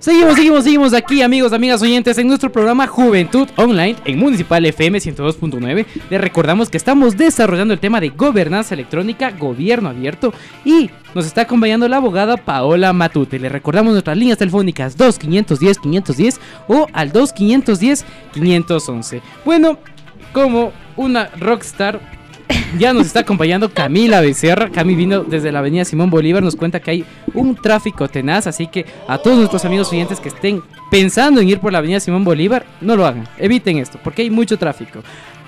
Seguimos, 0.00 0.34
seguimos, 0.34 0.64
seguimos 0.64 0.92
aquí, 0.92 1.22
amigos, 1.22 1.52
amigas 1.52 1.80
oyentes, 1.82 2.18
en 2.18 2.26
nuestro 2.26 2.50
programa 2.50 2.88
Juventud 2.88 3.48
Online 3.54 3.94
en 4.06 4.18
Municipal 4.18 4.66
FM 4.66 4.98
102.9. 4.98 5.86
Les 6.10 6.20
recordamos 6.20 6.68
que 6.68 6.76
estamos 6.76 7.16
desarrollando 7.16 7.74
el 7.74 7.78
tema 7.78 8.00
de 8.00 8.08
gobernanza 8.08 8.74
electrónica, 8.74 9.30
gobierno 9.30 9.90
abierto 9.90 10.34
y 10.64 10.90
nos 11.14 11.26
está 11.26 11.42
acompañando 11.42 11.86
la 11.86 11.98
abogada 11.98 12.38
Paola 12.38 12.92
Matute. 12.92 13.38
Les 13.38 13.52
recordamos 13.52 13.92
nuestras 13.92 14.16
líneas 14.16 14.38
telefónicas 14.38 14.98
2510-510 14.98 16.40
o 16.66 16.88
al 16.92 17.12
2510-511. 17.12 19.22
Bueno, 19.44 19.78
como 20.32 20.72
una 21.00 21.30
rockstar 21.38 21.98
ya 22.78 22.92
nos 22.92 23.06
está 23.06 23.20
acompañando 23.20 23.72
Camila 23.72 24.20
Becerra. 24.20 24.70
Cami 24.70 24.94
vino 24.94 25.24
desde 25.24 25.50
la 25.50 25.60
avenida 25.60 25.84
Simón 25.84 26.10
Bolívar. 26.10 26.42
Nos 26.42 26.56
cuenta 26.56 26.80
que 26.80 26.90
hay 26.90 27.04
un 27.34 27.56
tráfico 27.56 28.08
tenaz. 28.08 28.46
Así 28.46 28.66
que 28.66 28.84
a 29.08 29.18
todos 29.18 29.38
nuestros 29.38 29.64
amigos 29.64 29.90
oyentes 29.92 30.20
que 30.20 30.28
estén 30.28 30.62
pensando 30.90 31.40
en 31.40 31.48
ir 31.48 31.58
por 31.58 31.72
la 31.72 31.78
avenida 31.78 32.00
Simón 32.00 32.24
Bolívar, 32.24 32.64
no 32.80 32.96
lo 32.96 33.06
hagan. 33.06 33.26
Eviten 33.38 33.78
esto, 33.78 33.98
porque 34.02 34.22
hay 34.22 34.30
mucho 34.30 34.58
tráfico. 34.58 35.00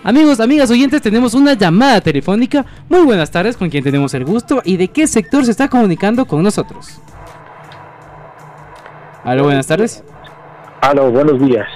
Amigos, 0.05 0.41
amigas 0.41 0.71
oyentes, 0.71 1.03
tenemos 1.03 1.35
una 1.35 1.55
llamada 1.55 2.01
telefónica. 2.01 2.65
Muy 2.89 3.03
buenas 3.03 3.31
tardes, 3.31 3.57
con 3.57 3.69
quien 3.69 3.85
tenemos 3.85 4.15
el 4.15 4.25
gusto 4.25 4.63
y 4.65 4.77
de 4.77 4.89
qué 4.89 5.07
sector 5.07 5.45
se 5.45 5.51
está 5.51 5.69
comunicando 5.69 6.25
con 6.25 6.43
nosotros. 6.43 7.01
Aló, 9.23 9.45
buenas 9.45 9.67
tardes. 9.67 10.03
Aló, 10.81 11.11
buenos 11.11 11.39
días. 11.41 11.69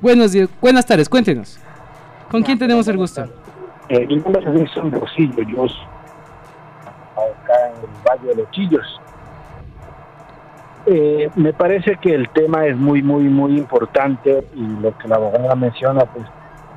Buenos 0.00 0.32
días, 0.32 0.48
buenas 0.62 0.86
tardes, 0.86 1.08
cuéntenos. 1.08 1.58
¿Con 2.30 2.42
quién 2.42 2.58
tenemos 2.58 2.86
el 2.86 2.96
gusto? 2.96 3.24
Eh, 3.88 4.06
mi 4.06 4.16
nombre 4.16 4.62
es 4.62 4.74
Rosillo, 4.74 5.42
yo 5.42 5.66
soy 5.66 5.86
acá 7.16 7.54
en 7.66 7.82
el 7.82 7.90
Valle 8.08 8.28
de 8.28 8.34
los 8.36 8.50
Chillos. 8.52 9.00
Eh, 10.86 11.28
me 11.34 11.52
parece 11.52 11.96
que 11.96 12.14
el 12.14 12.28
tema 12.28 12.66
es 12.66 12.76
muy, 12.76 13.02
muy, 13.02 13.24
muy 13.24 13.58
importante 13.58 14.44
y 14.54 14.80
lo 14.80 14.96
que 14.96 15.08
la 15.08 15.16
abogada 15.16 15.56
menciona, 15.56 16.04
pues 16.04 16.24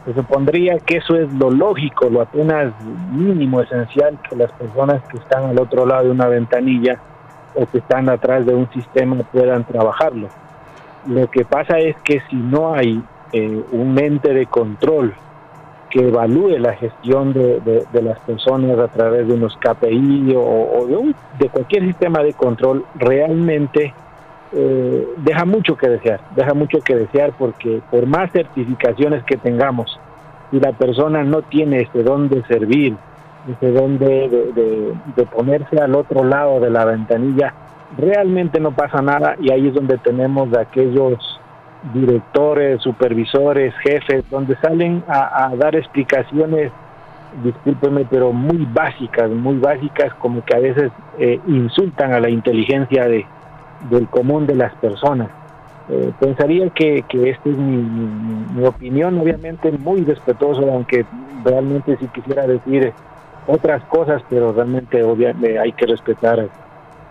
se 0.05 0.15
supondría 0.15 0.79
que 0.79 0.97
eso 0.97 1.15
es 1.15 1.31
lo 1.33 1.51
lógico, 1.51 2.09
lo 2.09 2.21
apenas 2.21 2.73
mínimo, 3.11 3.61
esencial, 3.61 4.17
que 4.27 4.35
las 4.35 4.51
personas 4.53 5.03
que 5.03 5.17
están 5.17 5.45
al 5.45 5.59
otro 5.59 5.85
lado 5.85 6.05
de 6.05 6.11
una 6.11 6.27
ventanilla 6.27 6.99
o 7.53 7.67
que 7.67 7.77
están 7.77 8.09
atrás 8.09 8.45
de 8.47 8.55
un 8.55 8.67
sistema 8.71 9.17
puedan 9.31 9.63
trabajarlo. 9.65 10.29
Lo 11.05 11.29
que 11.29 11.45
pasa 11.45 11.77
es 11.77 11.95
que 12.03 12.21
si 12.29 12.35
no 12.35 12.73
hay 12.73 13.03
eh, 13.33 13.63
un 13.71 13.99
ente 13.99 14.33
de 14.33 14.47
control 14.47 15.13
que 15.93 16.07
evalúe 16.07 16.57
la 16.57 16.73
gestión 16.73 17.33
de, 17.33 17.61
las 18.01 18.19
personas 18.21 18.79
a 18.79 18.87
través 18.87 19.27
de 19.27 19.35
unos 19.35 19.55
KPI 19.57 20.33
o, 20.35 20.87
de, 20.87 20.97
un, 20.97 21.15
de, 21.37 21.49
cualquier 21.49 21.85
sistema 21.85 22.23
de 22.23 22.33
control, 22.33 22.83
realmente 22.95 23.93
eh, 24.53 25.07
deja 25.17 25.45
mucho 25.45 25.77
que 25.77 25.87
desear, 25.89 26.19
deja 26.35 26.55
mucho 26.55 26.79
que 26.79 26.95
desear 26.95 27.33
porque 27.37 27.79
por 27.91 28.07
más 28.07 28.31
certificaciones 28.31 29.23
que 29.23 29.37
tengamos, 29.37 29.99
si 30.49 30.59
la 30.59 30.71
persona 30.71 31.23
no 31.23 31.43
tiene 31.43 31.81
este 31.81 32.01
don 32.01 32.27
de 32.27 32.43
servir, 32.45 32.97
este 33.47 33.71
don 33.71 33.99
de, 33.99 34.95
de 35.15 35.25
ponerse 35.27 35.77
al 35.79 35.93
otro 35.93 36.23
lado 36.23 36.59
de 36.59 36.71
la 36.71 36.85
ventanilla, 36.85 37.53
realmente 37.99 38.59
no 38.59 38.71
pasa 38.71 38.99
nada 39.03 39.35
y 39.39 39.51
ahí 39.51 39.67
es 39.67 39.75
donde 39.75 39.99
tenemos 39.99 40.51
aquellos 40.57 41.39
directores, 41.91 42.81
supervisores, 42.81 43.73
jefes, 43.83 44.23
donde 44.29 44.55
salen 44.57 45.03
a, 45.07 45.51
dar 45.57 45.75
explicaciones, 45.75 46.71
discúlpeme, 47.43 48.05
pero 48.05 48.31
muy 48.31 48.65
básicas, 48.71 49.29
muy 49.29 49.57
básicas, 49.57 50.13
como 50.15 50.43
que 50.45 50.55
a 50.55 50.59
veces 50.59 50.91
eh, 51.19 51.39
insultan 51.47 52.13
a 52.13 52.19
la 52.19 52.29
inteligencia 52.29 53.05
de, 53.07 53.25
del 53.89 54.07
común 54.07 54.47
de 54.47 54.55
las 54.55 54.73
personas. 54.75 55.29
Eh, 55.89 56.13
pensaría 56.17 56.69
que, 56.69 57.03
que 57.09 57.31
esta 57.31 57.49
es 57.49 57.57
mi, 57.57 58.65
opinión, 58.65 59.19
obviamente 59.19 59.71
muy 59.71 60.05
respetuoso, 60.05 60.61
aunque 60.71 61.05
realmente 61.43 61.97
si 61.97 62.07
quisiera 62.07 62.47
decir 62.47 62.93
otras 63.47 63.83
cosas, 63.85 64.21
pero 64.29 64.53
realmente 64.53 65.03
obviamente 65.03 65.59
hay 65.59 65.73
que 65.73 65.85
respetar 65.85 66.47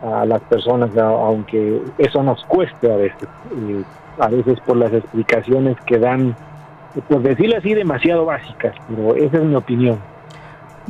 a 0.03 0.25
las 0.25 0.41
personas, 0.43 0.97
aunque 0.97 1.83
eso 1.99 2.23
nos 2.23 2.43
cueste 2.47 2.91
a 2.91 2.97
veces. 2.97 3.29
Eh, 3.55 3.83
a 4.19 4.29
veces 4.29 4.61
por 4.61 4.77
las 4.77 4.93
explicaciones 4.93 5.77
que 5.87 5.99
dan, 5.99 6.37
por 7.09 7.23
decirlo 7.23 7.57
así, 7.59 7.75
demasiado 7.75 8.25
básicas, 8.25 8.75
pero 8.89 9.15
esa 9.17 9.39
es 9.39 9.45
mi 9.45 9.55
opinión. 9.55 9.99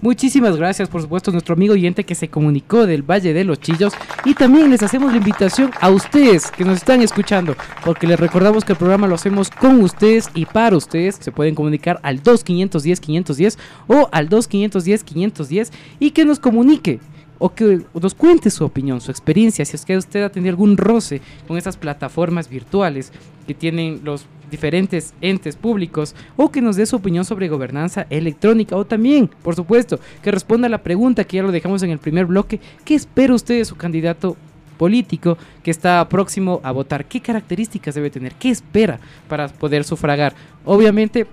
Muchísimas 0.03 0.57
gracias, 0.57 0.89
por 0.89 1.01
supuesto, 1.01 1.31
a 1.31 1.33
nuestro 1.33 1.55
amigo 1.55 1.75
oyente 1.75 2.03
que 2.03 2.17
se 2.17 2.29
comunicó 2.29 2.89
del 2.89 3.09
Valle 3.09 3.33
de 3.33 3.45
los 3.45 3.61
Chillos. 3.61 3.93
Y 4.25 4.35
también 4.35 4.69
les 4.69 4.83
hacemos 4.83 5.13
la 5.13 5.19
invitación 5.19 5.71
a 5.81 5.91
ustedes 5.91 6.51
que 6.51 6.65
nos 6.65 6.79
están 6.79 7.03
escuchando, 7.03 7.55
porque 7.85 8.09
les 8.09 8.19
recordamos 8.19 8.65
que 8.65 8.73
el 8.73 8.79
programa 8.79 9.07
lo 9.07 9.15
hacemos 9.15 9.49
con 9.51 9.81
ustedes 9.81 10.29
y 10.35 10.45
para 10.45 10.77
ustedes. 10.77 11.17
Se 11.21 11.31
pueden 11.31 11.55
comunicar 11.55 12.01
al 12.03 12.21
2510-510 12.21 13.59
o 13.87 14.09
al 14.11 14.29
2510-510 14.29 15.71
y 16.01 16.11
que 16.11 16.25
nos 16.25 16.41
comunique 16.41 16.99
o 17.43 17.53
que 17.53 17.81
nos 18.01 18.15
cuente 18.15 18.51
su 18.51 18.65
opinión, 18.65 19.01
su 19.01 19.11
experiencia, 19.11 19.65
si 19.65 19.75
es 19.75 19.85
que 19.85 19.97
usted 19.97 20.23
ha 20.23 20.29
tenido 20.29 20.51
algún 20.51 20.77
roce 20.77 21.21
con 21.49 21.59
esas 21.59 21.77
plataformas 21.77 22.49
virtuales 22.49 23.13
que 23.49 23.53
tienen 23.53 24.03
los 24.05 24.27
diferentes 24.49 25.13
entes 25.21 25.57
públicos 25.57 26.15
o 26.37 26.53
que 26.53 26.63
nos 26.63 26.77
dé 26.77 26.87
su 26.87 26.95
opinión 26.95 27.25
sobre 27.25 27.49
gobernanza 27.49 28.07
electrónica 28.11 28.77
o 28.77 28.85
también, 28.85 29.29
por 29.43 29.57
supuesto, 29.57 29.99
que 30.23 30.31
responda 30.31 30.69
a 30.69 30.71
la 30.71 30.85
pregunta 30.85 31.25
que 31.25 31.39
ya 31.39 31.43
lo 31.43 31.51
dejamos 31.51 31.83
en 31.83 31.91
el 31.91 31.99
primer 31.99 32.27
bloque, 32.27 32.61
¿qué 32.85 32.95
espera 32.95 33.35
usted 33.35 33.59
de 33.59 33.65
su 33.65 33.75
candidato 33.75 34.37
político 34.79 35.37
que 35.65 35.73
está 35.73 36.09
próximo 36.09 36.61
a 36.63 36.71
votar? 36.71 37.07
¿Qué 37.07 37.21
características 37.21 37.97
debe 37.97 38.11
tener? 38.11 38.35
¿Qué 38.35 38.51
espera 38.51 39.01
para 39.29 39.49
poder 39.49 39.83
sufragar? 39.83 40.33
Obviamente, 40.65 41.27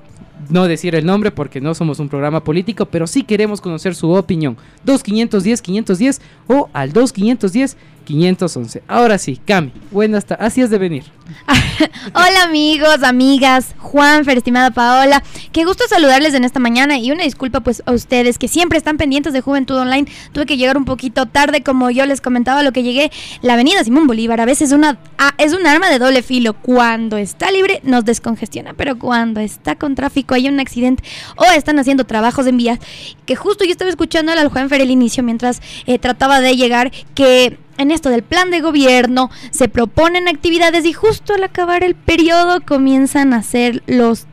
no 0.50 0.68
decir 0.68 0.96
el 0.96 1.06
nombre 1.06 1.32
porque 1.32 1.62
no 1.62 1.74
somos 1.74 2.00
un 2.00 2.10
programa 2.10 2.44
político, 2.44 2.86
pero 2.86 3.08
sí 3.08 3.24
queremos 3.24 3.62
conocer 3.62 3.96
su 3.96 4.12
opinión. 4.12 4.58
2510 4.86 5.62
510 5.62 6.22
o 6.48 6.70
al 6.74 6.94
2510 6.94 7.78
511. 8.10 8.82
Ahora 8.88 9.20
sí, 9.20 9.40
Cami, 9.46 9.72
buenas 9.92 10.26
tardes. 10.26 10.48
Así 10.48 10.62
es 10.62 10.72
de 10.72 10.80
venir. 10.80 11.04
Hola 12.16 12.44
amigos, 12.44 13.04
amigas, 13.04 13.76
Juan, 13.78 14.28
estimada 14.28 14.72
Paola. 14.72 15.22
Qué 15.52 15.64
gusto 15.64 15.84
saludarles 15.88 16.34
en 16.34 16.44
esta 16.44 16.60
mañana 16.60 16.98
y 16.98 17.12
una 17.12 17.24
disculpa 17.24 17.60
pues 17.60 17.84
a 17.86 17.92
ustedes 17.92 18.40
que 18.40 18.48
siempre 18.48 18.80
están 18.80 18.98
pendientes 18.98 19.32
de 19.32 19.42
Juventud 19.42 19.78
Online. 19.78 20.08
Tuve 20.32 20.48
que 20.48 20.58
llegar 20.58 20.76
un 20.76 20.86
poquito 20.86 21.28
tarde, 21.28 21.62
como 21.62 21.92
yo 21.92 22.08
les 22.08 22.20
comentaba 22.20 22.64
lo 22.64 22.72
que 22.72 22.82
llegué. 22.82 23.12
La 23.44 23.54
avenida 23.54 23.84
Simón 23.84 24.08
Bolívar 24.08 24.42
a 24.42 24.46
veces 24.46 24.72
una, 24.72 24.98
ah, 25.20 25.36
es 25.38 25.54
un 25.54 25.68
arma 25.68 25.92
de 25.92 26.00
doble 26.00 26.24
filo. 26.24 26.54
Cuando 26.54 27.18
está 27.18 27.52
libre 27.52 27.80
nos 27.84 28.06
descongestiona, 28.06 28.74
pero 28.74 28.98
cuando 28.98 29.40
está 29.40 29.76
con 29.76 29.94
tráfico 29.94 30.29
hay 30.36 30.48
un 30.48 30.60
accidente 30.60 31.04
o 31.36 31.46
están 31.46 31.80
haciendo 31.80 32.06
trabajos 32.06 32.48
en 32.48 32.58
vías. 32.58 32.80
Que 33.26 33.36
justo 33.36 33.64
yo 33.66 33.72
estaba 33.72 33.90
escuchando 33.90 34.32
al 34.32 34.50
Juan 34.50 34.70
Fer 34.70 34.82
el 34.82 34.92
inicio 34.92 35.24
mientras 35.24 35.62
eh, 35.86 36.00
trataba 36.00 36.42
de 36.42 36.56
llegar 36.56 36.92
que 37.16 37.58
en 37.78 37.92
esto 37.92 38.10
del 38.10 38.24
plan 38.24 38.52
de 38.52 38.60
gobierno 38.60 39.32
se 39.52 39.70
proponen 39.70 40.28
actividades 40.28 40.86
y 40.86 40.94
justo 40.94 41.34
al 41.34 41.44
acabar 41.44 41.84
el 41.84 41.96
periodo 41.96 42.62
comienzan 42.62 43.34
a 43.34 43.38
hacer 43.38 43.84
los 43.88 44.28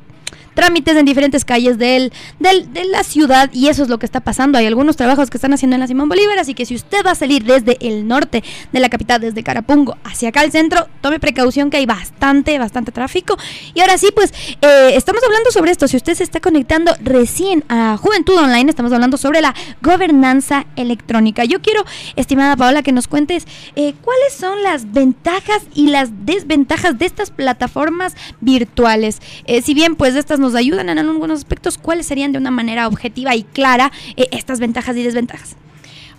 trámites 0.57 0.97
en 0.97 1.05
diferentes 1.05 1.45
calles 1.45 1.79
del, 1.79 2.13
de 2.41 2.85
la 2.87 3.05
ciudad 3.05 3.51
y 3.53 3.69
eso 3.69 3.85
es 3.85 3.89
lo 3.89 3.99
que 3.99 4.07
está 4.07 4.21
pasando. 4.21 4.59
Hay 4.59 4.67
algunos 4.67 4.97
trabajos 4.97 5.31
que 5.31 5.37
están 5.37 5.53
haciendo 5.53 5.77
en 5.77 5.81
la 5.81 5.87
Simón 5.87 6.09
Bolívar, 6.09 6.39
así 6.39 6.55
que 6.55 6.67
si 6.67 6.75
usted 6.75 7.05
va 7.07 7.13
a 7.13 7.15
salir 7.15 7.45
desde 7.45 7.77
el 7.87 8.09
norte 8.09 8.43
de 8.73 8.81
la 8.81 8.89
capital, 8.89 9.21
desde 9.21 9.45
Carapungo 9.45 9.97
hacia 10.03 10.31
acá 10.31 10.41
al 10.41 10.51
centro, 10.51 10.89
tome 11.03 11.21
precaución 11.21 11.71
que 11.71 11.77
hay 11.77 11.87
bastante, 11.87 12.59
bastante 12.59 12.91
tráfico. 12.91 13.37
Y 13.75 13.81
ahora 13.81 13.99
sí, 13.99 14.09
pues 14.15 14.33
eh, 14.63 14.93
estamos 14.95 15.23
hablando 15.23 15.51
sobre 15.51 15.71
esto. 15.71 15.87
Si 15.87 15.97
usted 15.97 16.15
se 16.15 16.25
está 16.25 16.41
conectando 16.41 16.93
recién 17.03 17.63
a 17.69 17.97
Juventud 17.99 18.37
Online, 18.37 18.71
estamos 18.71 18.93
hablando 18.93 19.19
sobre 19.19 19.43
la 19.43 19.55
gobernanza 19.83 20.67
electrónica. 20.77 21.45
Yo 21.45 21.61
quiero, 21.61 21.85
estimada 22.17 22.57
Paola, 22.57 22.83
que 22.83 22.93
nos 22.93 23.09
cuentes 23.09 23.47
eh, 23.77 23.95
cuáles 24.03 24.33
son 24.33 24.63
las 24.63 24.93
ventajas 24.93 25.63
y 25.75 25.89
las 25.89 26.25
desventajas 26.25 26.99
de 26.99 27.05
estas 27.05 27.31
plataformas 27.31 28.15
virtuales. 28.41 29.21
Eh, 29.45 29.61
si 29.61 29.75
bien 29.75 29.97
pues 29.97 30.15
estas 30.15 30.41
nos 30.47 30.55
ayudan 30.55 30.89
en 30.89 30.99
algunos 30.99 31.41
aspectos, 31.41 31.77
¿cuáles 31.77 32.07
serían 32.07 32.33
de 32.33 32.39
una 32.39 32.51
manera 32.51 32.87
objetiva 32.87 33.35
y 33.35 33.43
clara 33.43 33.91
eh, 34.17 34.29
estas 34.31 34.61
ventajas 34.61 34.97
y 34.97 35.03
desventajas? 35.03 35.57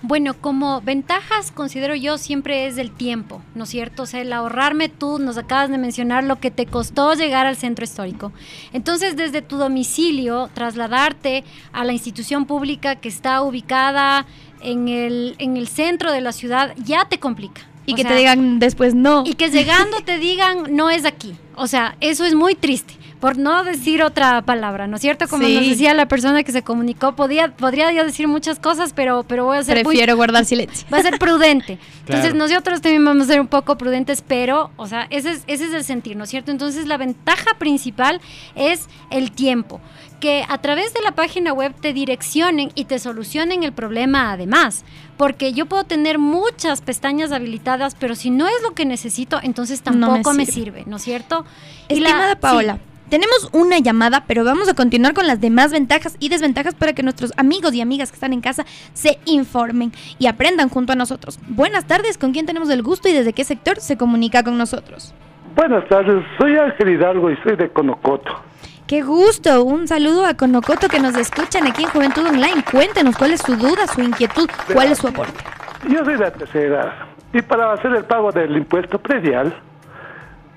Bueno, 0.04 0.36
como 0.36 0.82
ventajas 0.82 1.52
considero 1.52 1.96
yo 1.96 2.18
siempre 2.18 2.68
es 2.68 2.78
el 2.78 2.92
tiempo, 2.92 3.42
¿no 3.56 3.64
es 3.64 3.70
cierto? 3.70 4.04
O 4.04 4.06
sea, 4.06 4.22
el 4.22 4.32
ahorrarme 4.32 4.90
tú, 4.90 5.18
nos 5.18 5.38
acabas 5.38 5.70
de 5.70 5.78
mencionar 5.78 6.24
lo 6.24 6.40
que 6.40 6.52
te 6.52 6.68
costó 6.68 7.14
llegar 7.14 7.48
al 7.48 7.56
centro 7.56 7.84
histórico. 7.84 8.32
Entonces, 8.74 9.16
desde 9.16 9.42
tu 9.42 9.58
domicilio, 9.58 10.50
trasladarte 10.54 11.44
a 11.72 11.84
la 11.84 11.94
institución 11.94 12.46
pública 12.46 12.98
que 12.98 13.10
está 13.10 13.42
ubicada 13.42 14.28
en 14.62 14.88
el, 14.88 15.36
en 15.40 15.58
el 15.58 15.68
centro 15.68 16.12
de 16.12 16.22
la 16.22 16.32
ciudad 16.32 16.76
ya 16.86 17.06
te 17.06 17.18
complica. 17.18 17.62
Y 17.88 17.96
que 17.96 18.04
te 18.04 18.16
digan 18.16 18.60
después 18.60 18.94
no. 18.94 19.24
Y 19.26 19.36
que 19.36 19.50
llegando 19.50 19.98
te 20.02 20.20
digan 20.20 20.76
no 20.76 20.90
es 20.90 21.06
aquí. 21.06 21.34
O 21.56 21.68
sea, 21.68 21.96
eso 22.02 22.26
es 22.26 22.36
muy 22.36 22.54
triste 22.54 22.94
por 23.20 23.38
no 23.38 23.64
decir 23.64 24.04
otra 24.04 24.42
palabra, 24.44 24.88
¿no 24.88 24.98
es 24.98 25.02
cierto? 25.02 25.28
Como 25.28 25.48
nos 25.48 25.68
decía 25.68 25.94
la 25.94 26.08
persona 26.08 26.44
que 26.44 26.52
se 26.52 26.62
comunicó, 26.62 27.16
podía, 27.16 27.50
podría 27.50 27.92
yo 27.92 28.04
decir 28.04 28.28
muchas 28.28 28.60
cosas, 28.60 28.94
pero, 28.94 29.24
pero 29.24 29.46
voy 29.46 29.58
a 29.58 29.64
ser 29.64 29.84
Prefiero 29.84 30.16
guardar 30.16 30.46
silencio. 30.46 30.88
Va 30.94 31.00
a 31.00 31.02
ser 31.02 31.18
prudente. 31.18 31.80
Entonces 32.02 32.36
nosotros 32.36 32.82
también 32.82 33.04
vamos 33.04 33.26
a 33.26 33.32
ser 33.32 33.42
un 33.42 33.48
poco 33.48 33.78
prudentes, 33.78 34.24
pero, 34.26 34.72
o 34.78 34.88
sea, 34.88 35.08
ese 35.10 35.32
es, 35.32 35.44
ese 35.48 35.66
es 35.66 35.74
el 35.74 35.84
sentir, 35.84 36.16
¿no 36.16 36.26
es 36.26 36.30
cierto? 36.30 36.52
Entonces 36.52 36.86
la 36.86 36.98
ventaja 36.98 37.56
principal 37.58 38.22
es 38.56 38.88
el 39.10 39.32
tiempo 39.32 39.82
que 40.20 40.44
a 40.48 40.58
través 40.60 40.94
de 40.94 41.02
la 41.02 41.12
página 41.12 41.54
web 41.54 41.74
te 41.80 41.94
direccionen 41.94 42.72
y 42.76 42.86
te 42.86 43.00
solucionen 43.00 43.64
el 43.64 43.72
problema 43.72 44.32
además. 44.32 44.84
Porque 45.16 45.54
yo 45.54 45.66
puedo 45.66 45.84
tener 45.84 46.20
muchas 46.20 46.82
pestañas 46.82 47.32
habilitadas, 47.32 47.96
pero 47.96 48.16
si 48.16 48.30
no 48.30 48.48
es 48.48 48.62
lo 48.64 48.74
que 48.74 48.86
necesito, 48.86 49.40
entonces 49.42 49.82
tampoco 49.82 50.34
me, 50.34 50.46
sirve. 50.46 50.84
¿no 50.86 50.98
es 50.98 51.04
cierto? 51.04 51.46
Estimada 51.88 52.40
Paola, 52.40 52.80
tenemos 53.10 53.50
una 53.54 53.80
llamada, 53.80 54.24
pero 54.28 54.44
vamos 54.44 54.70
a 54.70 54.74
continuar 54.74 55.14
con 55.14 55.28
las 55.28 55.42
demás 55.42 55.72
ventajas 55.72 56.16
y 56.20 56.30
desventajas 56.30 56.76
para 56.76 56.94
que 56.94 57.04
nuestros 57.04 57.34
amigos 57.38 57.74
y 57.74 57.82
amigas 57.82 58.12
que 58.12 58.16
están 58.16 58.34
en 58.34 58.42
casa 58.42 58.66
se 58.94 59.20
informen 59.26 59.92
y 60.20 60.28
aprendan 60.28 60.70
junto 60.70 60.94
a 60.94 60.96
nosotros. 60.96 61.40
Buenas 61.48 61.86
tardes, 61.86 62.18
¿con 62.18 62.32
quién 62.32 62.46
tenemos 62.46 62.70
el 62.70 62.84
gusto 62.84 63.10
y 63.10 63.14
desde 63.14 63.34
qué 63.34 63.44
sector 63.44 63.80
se 63.80 63.98
comunica 63.98 64.44
con 64.44 64.58
nosotros? 64.58 65.14
Buenas 65.56 65.88
tardes, 65.88 66.24
soy 66.38 66.58
Ángel 66.58 66.90
Hidalgo 66.90 67.32
y 67.32 67.38
soy 67.38 67.56
de 67.56 67.70
Conocoto. 67.70 68.42
Qué 68.86 69.02
gusto, 69.02 69.64
un 69.64 69.88
saludo 69.88 70.26
a 70.26 70.36
Conocoto 70.36 70.88
que 70.88 71.00
nos 71.00 71.18
escuchan 71.18 71.68
aquí 71.68 71.84
en 71.84 71.90
Juventud 71.90 72.26
Online. 72.26 72.64
Cuéntenos 72.72 73.18
cuál 73.18 73.32
es 73.32 73.42
su 73.42 73.56
duda, 73.56 73.88
su 73.88 74.02
inquietud, 74.02 74.50
cuál 74.72 74.92
es 74.92 75.00
su 75.00 75.08
aporte. 75.08 75.44
Yo 75.90 76.06
soy 76.06 76.14
de 76.14 76.20
la 76.20 76.32
tercera 76.32 77.08
y 77.34 77.42
para 77.42 77.74
hacer 77.74 77.92
el 77.94 78.06
pago 78.06 78.32
del 78.32 78.56
impuesto 78.56 78.98
predial 79.00 79.54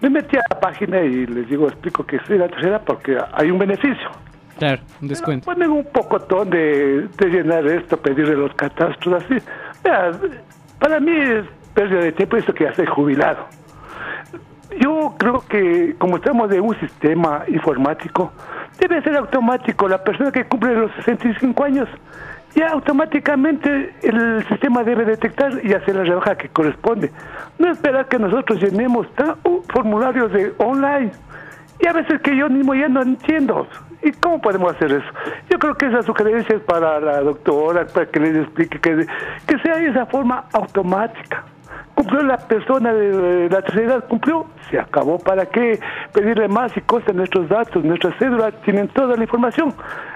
me 0.00 0.10
metí 0.10 0.36
a 0.36 0.42
la 0.48 0.60
página 0.60 1.00
y 1.02 1.26
les 1.26 1.48
digo, 1.48 1.68
explico 1.68 2.04
que 2.04 2.18
soy 2.26 2.38
la 2.38 2.48
tercera 2.48 2.80
porque 2.80 3.18
hay 3.32 3.50
un 3.50 3.58
beneficio. 3.58 4.10
Claro, 4.58 4.82
un 5.00 5.08
descuento. 5.08 5.46
ponen 5.46 5.70
un 5.70 5.84
pocotón 5.84 6.50
de, 6.50 7.08
de 7.16 7.26
llenar 7.26 7.66
esto, 7.66 7.96
pedirle 7.96 8.36
los 8.36 8.54
catastros, 8.54 9.22
así. 9.24 9.36
para 10.78 11.00
mí 11.00 11.12
es 11.12 11.44
pérdida 11.72 12.00
de 12.00 12.12
tiempo 12.12 12.36
eso 12.36 12.52
que 12.52 12.64
ya 12.64 12.74
soy 12.74 12.86
jubilado. 12.86 13.46
Yo 14.78 15.14
creo 15.18 15.42
que 15.48 15.94
como 15.98 16.16
estamos 16.16 16.50
de 16.50 16.60
un 16.60 16.78
sistema 16.78 17.42
informático, 17.48 18.32
debe 18.78 19.02
ser 19.02 19.16
automático. 19.16 19.88
La 19.88 20.02
persona 20.02 20.30
que 20.30 20.44
cumple 20.44 20.74
los 20.74 20.92
65 21.04 21.64
años 21.64 21.88
ya 22.54 22.70
automáticamente 22.70 23.94
el 24.02 24.46
sistema 24.48 24.82
debe 24.82 25.04
detectar 25.04 25.52
y 25.64 25.72
hacer 25.72 25.94
la 25.96 26.04
rebaja 26.04 26.36
que 26.36 26.48
corresponde. 26.48 27.10
No 27.58 27.70
esperar 27.70 28.08
que 28.08 28.18
nosotros 28.18 28.60
llenemos 28.60 29.06
formularios 29.72 30.32
de 30.32 30.52
online. 30.58 31.12
Y 31.78 31.86
a 31.86 31.92
veces 31.92 32.20
que 32.20 32.36
yo 32.36 32.48
mismo 32.48 32.74
ya 32.74 32.88
no 32.88 33.02
entiendo. 33.02 33.66
¿Y 34.02 34.12
cómo 34.12 34.40
podemos 34.40 34.74
hacer 34.74 34.92
eso? 34.92 35.08
Yo 35.48 35.58
creo 35.58 35.74
que 35.74 35.86
esa 35.86 36.02
sugerencia 36.02 36.56
es 36.56 36.62
para 36.62 37.00
la 37.00 37.20
doctora, 37.20 37.86
para 37.86 38.06
que 38.06 38.20
les 38.20 38.36
explique 38.36 38.78
que, 38.80 39.06
que 39.46 39.58
sea 39.58 39.76
de 39.76 39.88
esa 39.88 40.06
forma 40.06 40.44
automática 40.52 41.44
cumplió 42.00 42.22
la 42.22 42.38
persona 42.38 42.94
de 42.94 43.50
la 43.50 43.60
tercera 43.60 43.86
edad, 43.94 44.04
cumplió, 44.08 44.46
se 44.70 44.78
acabó. 44.78 45.18
¿Para 45.18 45.44
qué 45.44 45.78
pedirle 46.14 46.48
más 46.48 46.74
y 46.74 46.80
cosas 46.80 47.14
nuestros 47.14 47.46
datos, 47.48 47.84
nuestras 47.84 48.16
cédulas, 48.18 48.54
tienen 48.64 48.88
toda 48.88 49.16
la 49.16 49.22
información? 49.22 49.74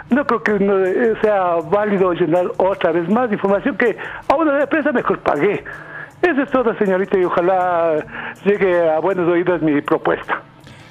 No 0.08 0.24
creo 0.24 0.42
que 0.42 0.52
eh, 0.52 1.14
sea 1.20 1.56
válido 1.70 2.14
llenar 2.14 2.46
otra 2.56 2.90
vez 2.90 3.06
más 3.10 3.30
información 3.30 3.76
que 3.76 3.98
a 4.28 4.34
una 4.34 4.62
empresa 4.62 4.92
mejor 4.92 5.18
pagué. 5.18 5.62
Eso 6.22 6.42
es 6.42 6.50
todo, 6.50 6.74
señorita, 6.78 7.18
y 7.18 7.24
ojalá 7.24 7.96
llegue 8.44 8.88
a 8.90 8.98
buenos 9.00 9.28
oídos 9.28 9.60
mi 9.60 9.78
propuesta. 9.82 10.40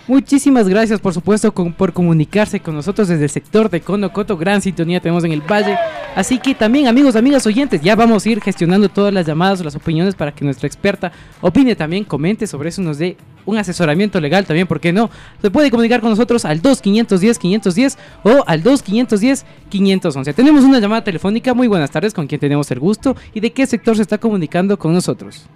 Muchísimas 0.06 0.68
gracias, 0.68 1.00
por 1.00 1.14
supuesto, 1.14 1.54
por 1.54 1.94
comunicarse 1.94 2.60
con 2.60 2.76
nosotros 2.76 3.08
desde 3.08 3.24
el 3.24 3.30
sector 3.30 3.70
de 3.70 3.80
Conocoto. 3.80 4.36
Gran 4.36 4.62
sintonía 4.62 5.00
tenemos 5.00 5.24
en 5.24 5.32
el 5.32 5.40
Valle. 5.40 5.78
Así 6.14 6.40
que 6.40 6.54
también, 6.54 6.88
amigos, 6.88 7.16
amigas 7.16 7.48
oyentes, 7.48 7.82
ya 7.82 7.96
vamos 7.96 8.26
a 8.26 8.30
ir 8.30 8.42
gestionando 8.42 8.90
todas 8.90 9.14
las 9.14 9.26
llamadas, 9.26 9.64
las 9.64 9.78
opiniones 9.78 10.14
para 10.14 10.34
que 10.34 10.44
nuestra 10.44 10.68
experta 10.68 11.14
opine 11.40 11.78
también, 11.78 12.04
comente 12.04 12.48
sobre 12.48 12.68
eso, 12.68 12.82
nos 12.82 12.98
dé 12.98 13.16
un 13.46 13.58
asesoramiento 13.58 14.20
legal 14.20 14.46
también, 14.46 14.68
¿por 14.68 14.82
qué 14.82 14.92
no? 14.92 15.10
Se 15.42 15.50
puede 15.50 15.72
comunicar 15.72 16.02
con 16.02 16.10
nosotros 16.10 16.44
al 16.44 16.62
2510-510 16.62 17.98
o 18.24 18.44
al 18.46 18.62
2510-511. 18.62 20.36
Tenemos 20.36 20.66
una 20.66 20.82
llamada 20.82 21.06
telefónica. 21.06 21.54
Muy 21.54 21.68
buenas 21.70 21.92
tardes, 21.92 22.14
¿con 22.14 22.28
quién 22.28 22.42
tenemos 22.42 22.70
el 22.72 22.80
gusto? 22.80 23.16
¿Y 23.34 23.40
de 23.40 23.54
qué 23.54 23.66
sector 23.66 23.96
se 23.96 24.02
está 24.02 24.18
comunicando 24.18 24.78
con 24.78 24.92
nosotros? 24.92 25.48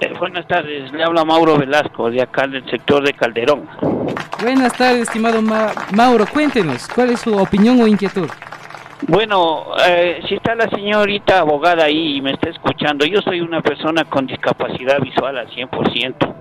Eh, 0.00 0.12
buenas 0.18 0.46
tardes, 0.48 0.92
le 0.92 1.04
habla 1.04 1.24
Mauro 1.24 1.56
Velasco, 1.56 2.10
de 2.10 2.20
acá 2.20 2.46
del 2.46 2.68
sector 2.68 3.04
de 3.04 3.12
Calderón. 3.12 3.68
Buenas 4.40 4.72
tardes, 4.72 5.02
estimado 5.02 5.40
Mauro, 5.40 6.26
cuéntenos, 6.26 6.88
¿cuál 6.88 7.10
es 7.10 7.20
su 7.20 7.36
opinión 7.36 7.80
o 7.80 7.86
inquietud? 7.86 8.28
Bueno, 9.06 9.66
eh, 9.86 10.20
si 10.28 10.34
está 10.34 10.54
la 10.54 10.68
señorita 10.68 11.40
abogada 11.40 11.84
ahí 11.84 12.16
y 12.16 12.22
me 12.22 12.32
está 12.32 12.50
escuchando, 12.50 13.04
yo 13.04 13.20
soy 13.20 13.40
una 13.40 13.60
persona 13.60 14.04
con 14.04 14.26
discapacidad 14.26 15.00
visual 15.00 15.38
al 15.38 15.48
100%. 15.48 16.34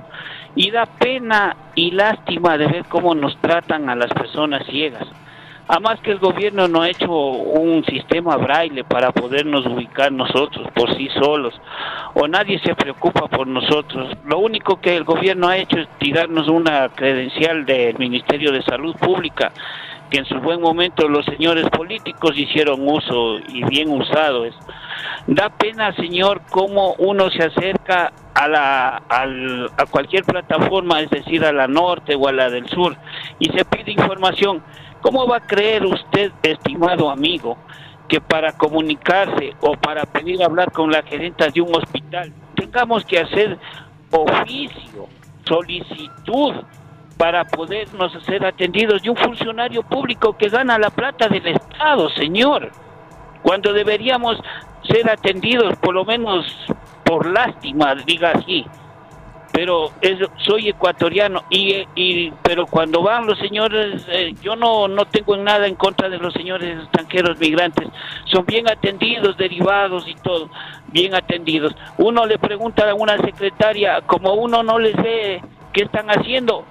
Y 0.56 0.72
da 0.72 0.86
pena 0.86 1.56
y 1.76 1.92
lástima 1.92 2.58
de 2.58 2.68
ver 2.68 2.86
cómo 2.86 3.14
nos 3.16 3.38
tratan 3.42 3.90
a 3.90 3.96
las 3.96 4.12
personas 4.14 4.66
ciegas. 4.68 5.08
Además 5.68 6.00
que 6.02 6.12
el 6.12 6.20
gobierno 6.20 6.68
no 6.68 6.82
ha 6.82 6.90
hecho 6.90 7.10
un 7.10 7.86
sistema 7.86 8.36
braille 8.36 8.84
para 8.84 9.12
podernos 9.12 9.66
ubicar 9.66 10.12
nosotros 10.12 10.68
por 10.76 10.94
sí 10.96 11.08
solos, 11.20 11.54
o 12.16 12.28
nadie 12.28 12.60
se 12.60 12.76
preocupa 12.76 13.28
por 13.28 13.48
nosotros. 13.48 14.18
Lo 14.26 14.40
único 14.40 14.82
que 14.82 14.98
el 14.98 15.06
gobierno 15.06 15.48
ha 15.48 15.58
hecho 15.58 15.78
es 15.80 15.88
tirarnos 16.00 16.50
una 16.50 16.90
credencial 16.90 17.66
del 17.66 17.98
Ministerio 17.98 18.52
de 18.52 18.62
Salud 18.64 18.94
Pública, 18.98 19.54
que 20.14 20.20
en 20.20 20.26
su 20.26 20.40
buen 20.40 20.62
momento 20.62 21.10
los 21.10 21.26
señores 21.26 21.68
políticos 21.72 22.38
hicieron 22.38 22.88
uso 22.88 23.40
y 23.48 23.64
bien 23.64 23.90
usado. 23.90 24.46
Es, 24.46 24.54
da 25.26 25.50
pena, 25.50 25.92
señor, 25.96 26.42
cómo 26.52 26.94
uno 27.00 27.32
se 27.32 27.44
acerca 27.44 28.14
a, 28.36 28.48
la, 28.48 28.98
al- 29.10 29.72
a 29.76 29.88
cualquier 29.88 30.24
plataforma, 30.24 31.02
es 31.02 31.10
decir, 31.10 31.44
a 31.44 31.52
la 31.52 31.68
norte 31.68 32.14
o 32.14 32.28
a 32.28 32.32
la 32.32 32.52
del 32.52 32.70
sur, 32.70 32.96
y 33.40 33.46
se 33.50 33.66
pide 33.66 33.92
información. 33.92 34.62
¿Cómo 35.02 35.26
va 35.28 35.38
a 35.38 35.48
creer 35.48 35.84
usted, 35.84 36.32
estimado 36.44 37.10
amigo, 37.10 37.58
que 38.08 38.22
para 38.22 38.52
comunicarse 38.56 39.56
o 39.62 39.74
para 39.74 40.04
pedir 40.06 40.44
hablar 40.44 40.72
con 40.72 40.92
la 40.92 41.02
gerente 41.02 41.50
de 41.50 41.60
un 41.62 41.76
hospital 41.76 42.32
tengamos 42.56 43.04
que 43.04 43.18
hacer 43.20 43.58
oficio, 44.12 45.08
solicitud 45.46 46.54
para 47.18 47.46
podernos 47.46 48.12
ser 48.24 48.46
atendidos. 48.46 49.02
De 49.02 49.10
un 49.10 49.18
funcionario 49.18 49.84
público 49.84 50.36
que 50.38 50.50
gana 50.50 50.78
la 50.78 50.90
plata 50.90 51.28
del 51.28 51.48
Estado, 51.48 52.10
señor? 52.10 52.72
Cuando 53.42 53.74
deberíamos 53.74 54.38
ser 54.84 55.10
atendidos 55.10 55.76
por 55.78 55.94
lo 55.94 56.06
menos 56.06 56.46
por 57.04 57.26
lástima, 57.28 57.96
diga 57.96 58.32
así, 58.32 58.66
pero 59.52 59.92
es- 60.02 60.18
soy 60.38 60.70
ecuatoriano 60.70 61.44
y, 61.50 61.86
y 61.96 62.32
pero 62.42 62.66
cuando 62.66 63.04
van 63.04 63.28
los 63.28 63.38
señores 63.38 64.04
eh, 64.10 64.34
yo 64.42 64.56
no 64.56 64.88
no 64.88 65.06
tengo 65.06 65.38
nada 65.38 65.68
en 65.68 65.76
contra 65.76 66.10
de 66.10 66.18
los 66.18 66.34
señores 66.34 66.80
extranjeros 66.80 67.38
migrantes. 67.40 67.88
Son 68.26 68.46
bien 68.46 68.68
atendidos 68.70 69.38
derivados 69.38 70.08
y 70.08 70.16
todo 70.16 70.50
bien 70.88 71.14
atendidos. 71.14 71.76
Uno 71.98 72.26
le 72.26 72.40
pregunta 72.40 72.90
a 72.90 72.96
una 72.96 73.18
secretaria 73.18 74.02
como 74.02 74.34
uno 74.34 74.64
no 74.64 74.80
les 74.80 74.96
ve 74.96 75.42
qué 75.72 75.84
están 75.84 76.10
haciendo 76.10 76.66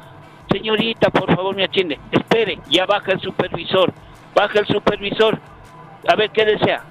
señorita 0.53 1.11
por 1.11 1.35
favor 1.35 1.55
me 1.57 1.65
atiende 1.65 1.99
espere 2.11 2.59
ya 2.69 2.87
baja 2.87 3.13
el 3.13 3.21
supervisor 3.21 3.93
baja 4.35 4.61
el 4.61 4.67
supervisor 4.67 5.39
a 6.07 6.15
ver 6.17 6.31
qué 6.31 6.45
desea 6.45 6.83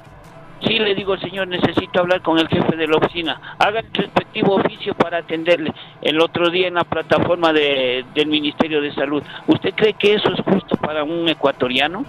Sí, 0.63 0.77
le 0.77 0.93
digo, 0.93 1.17
señor, 1.17 1.47
necesito 1.47 2.01
hablar 2.01 2.21
con 2.21 2.37
el 2.37 2.47
jefe 2.47 2.75
de 2.77 2.85
la 2.85 2.97
oficina. 2.97 3.41
Haga 3.57 3.79
el 3.79 3.91
respectivo 3.91 4.53
oficio 4.57 4.93
para 4.93 5.17
atenderle 5.17 5.73
el 6.03 6.21
otro 6.21 6.51
día 6.51 6.67
en 6.67 6.75
la 6.75 6.83
plataforma 6.83 7.51
de- 7.51 8.05
del 8.13 8.27
Ministerio 8.27 8.79
de 8.79 8.93
Salud. 8.93 9.23
¿Usted 9.47 9.73
cree 9.73 9.93
que 9.93 10.13
eso 10.13 10.31
es 10.31 10.39
justo 10.41 10.77
para 10.77 11.03
un 11.03 11.27
ecuatoriano? 11.27 12.05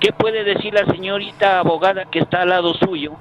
¿Qué 0.00 0.12
puede 0.12 0.44
decir 0.44 0.74
la 0.74 0.84
señorita 0.84 1.60
abogada 1.60 2.04
que 2.04 2.18
está 2.18 2.42
al 2.42 2.50
lado 2.50 2.74
suyo 2.74 3.12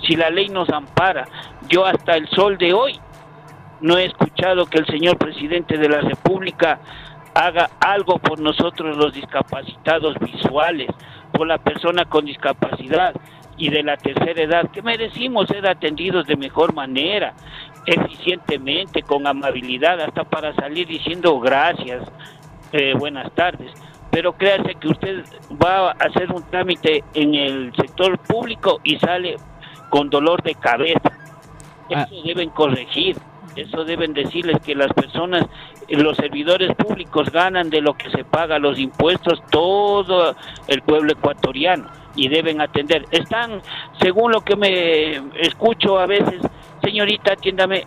si 0.00 0.16
la 0.16 0.30
ley 0.30 0.48
nos 0.48 0.70
ampara? 0.70 1.28
Yo 1.68 1.84
hasta 1.84 2.16
el 2.16 2.26
sol 2.30 2.56
de 2.56 2.72
hoy 2.72 2.98
no 3.80 3.98
he 3.98 4.04
escuchado 4.04 4.66
que 4.66 4.78
el 4.78 4.86
señor 4.86 5.16
presidente 5.18 5.76
de 5.76 5.88
la 5.88 6.00
República 6.00 6.80
haga 7.34 7.70
algo 7.80 8.18
por 8.18 8.40
nosotros 8.40 8.96
los 8.96 9.14
discapacitados 9.14 10.18
visuales, 10.18 10.88
por 11.32 11.46
la 11.46 11.58
persona 11.58 12.04
con 12.04 12.24
discapacidad 12.24 13.14
y 13.56 13.68
de 13.68 13.82
la 13.82 13.96
tercera 13.96 14.42
edad, 14.42 14.70
que 14.70 14.82
merecimos 14.82 15.48
ser 15.48 15.66
atendidos 15.66 16.26
de 16.26 16.36
mejor 16.36 16.74
manera, 16.74 17.34
eficientemente, 17.86 19.02
con 19.02 19.26
amabilidad, 19.26 20.00
hasta 20.00 20.24
para 20.24 20.54
salir 20.54 20.86
diciendo 20.86 21.38
gracias, 21.40 22.02
eh, 22.72 22.94
buenas 22.98 23.32
tardes. 23.34 23.72
Pero 24.10 24.32
créase 24.32 24.74
que 24.74 24.88
usted 24.88 25.24
va 25.62 25.90
a 25.90 25.92
hacer 25.92 26.32
un 26.32 26.42
trámite 26.50 27.04
en 27.14 27.34
el 27.34 27.72
sector 27.76 28.18
público 28.18 28.80
y 28.82 28.98
sale 28.98 29.36
con 29.88 30.10
dolor 30.10 30.42
de 30.42 30.54
cabeza. 30.54 31.12
Eso 31.88 32.22
deben 32.24 32.50
corregir. 32.50 33.16
Eso 33.60 33.84
deben 33.84 34.14
decirles 34.14 34.56
que 34.64 34.74
las 34.74 34.90
personas, 34.94 35.44
los 35.88 36.16
servidores 36.16 36.74
públicos 36.74 37.30
ganan 37.30 37.68
de 37.68 37.82
lo 37.82 37.92
que 37.92 38.10
se 38.10 38.24
paga 38.24 38.58
los 38.58 38.78
impuestos 38.78 39.42
todo 39.50 40.34
el 40.66 40.80
pueblo 40.80 41.12
ecuatoriano 41.12 41.88
y 42.16 42.28
deben 42.28 42.62
atender. 42.62 43.04
Están, 43.10 43.60
según 44.00 44.32
lo 44.32 44.40
que 44.40 44.56
me 44.56 45.16
escucho 45.40 45.98
a 45.98 46.06
veces, 46.06 46.40
señorita, 46.82 47.34
atiéndame, 47.34 47.86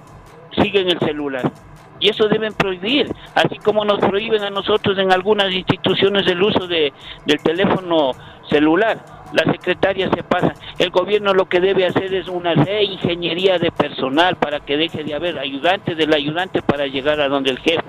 siguen 0.62 0.90
el 0.90 1.00
celular. 1.00 1.52
Y 2.00 2.10
eso 2.10 2.28
deben 2.28 2.54
prohibir, 2.54 3.12
así 3.34 3.58
como 3.58 3.84
nos 3.84 4.00
prohíben 4.00 4.44
a 4.44 4.52
nosotros 4.52 4.98
en 5.00 5.12
algunas 5.12 5.52
instituciones 5.52 6.28
el 6.28 6.44
uso 6.44 6.68
de, 6.68 6.94
del 7.26 7.40
teléfono 7.42 8.12
celular. 8.50 9.13
Las 9.34 9.52
secretarias 9.52 10.12
se 10.16 10.24
pasan. 10.24 10.54
El 10.78 10.92
gobierno 10.92 11.34
lo 11.34 11.50
que 11.50 11.60
debe 11.60 11.86
hacer 11.86 12.14
es 12.14 12.28
una 12.28 12.54
reingeniería 12.54 13.60
de 13.60 13.72
personal 13.72 14.36
para 14.36 14.60
que 14.60 14.78
deje 14.78 15.04
de 15.04 15.14
haber 15.14 15.40
ayudantes 15.40 15.98
del 15.98 16.14
ayudante 16.14 16.62
para 16.62 16.88
llegar 16.88 17.20
a 17.20 17.28
donde 17.28 17.50
el 17.50 17.60
jefe. 17.60 17.84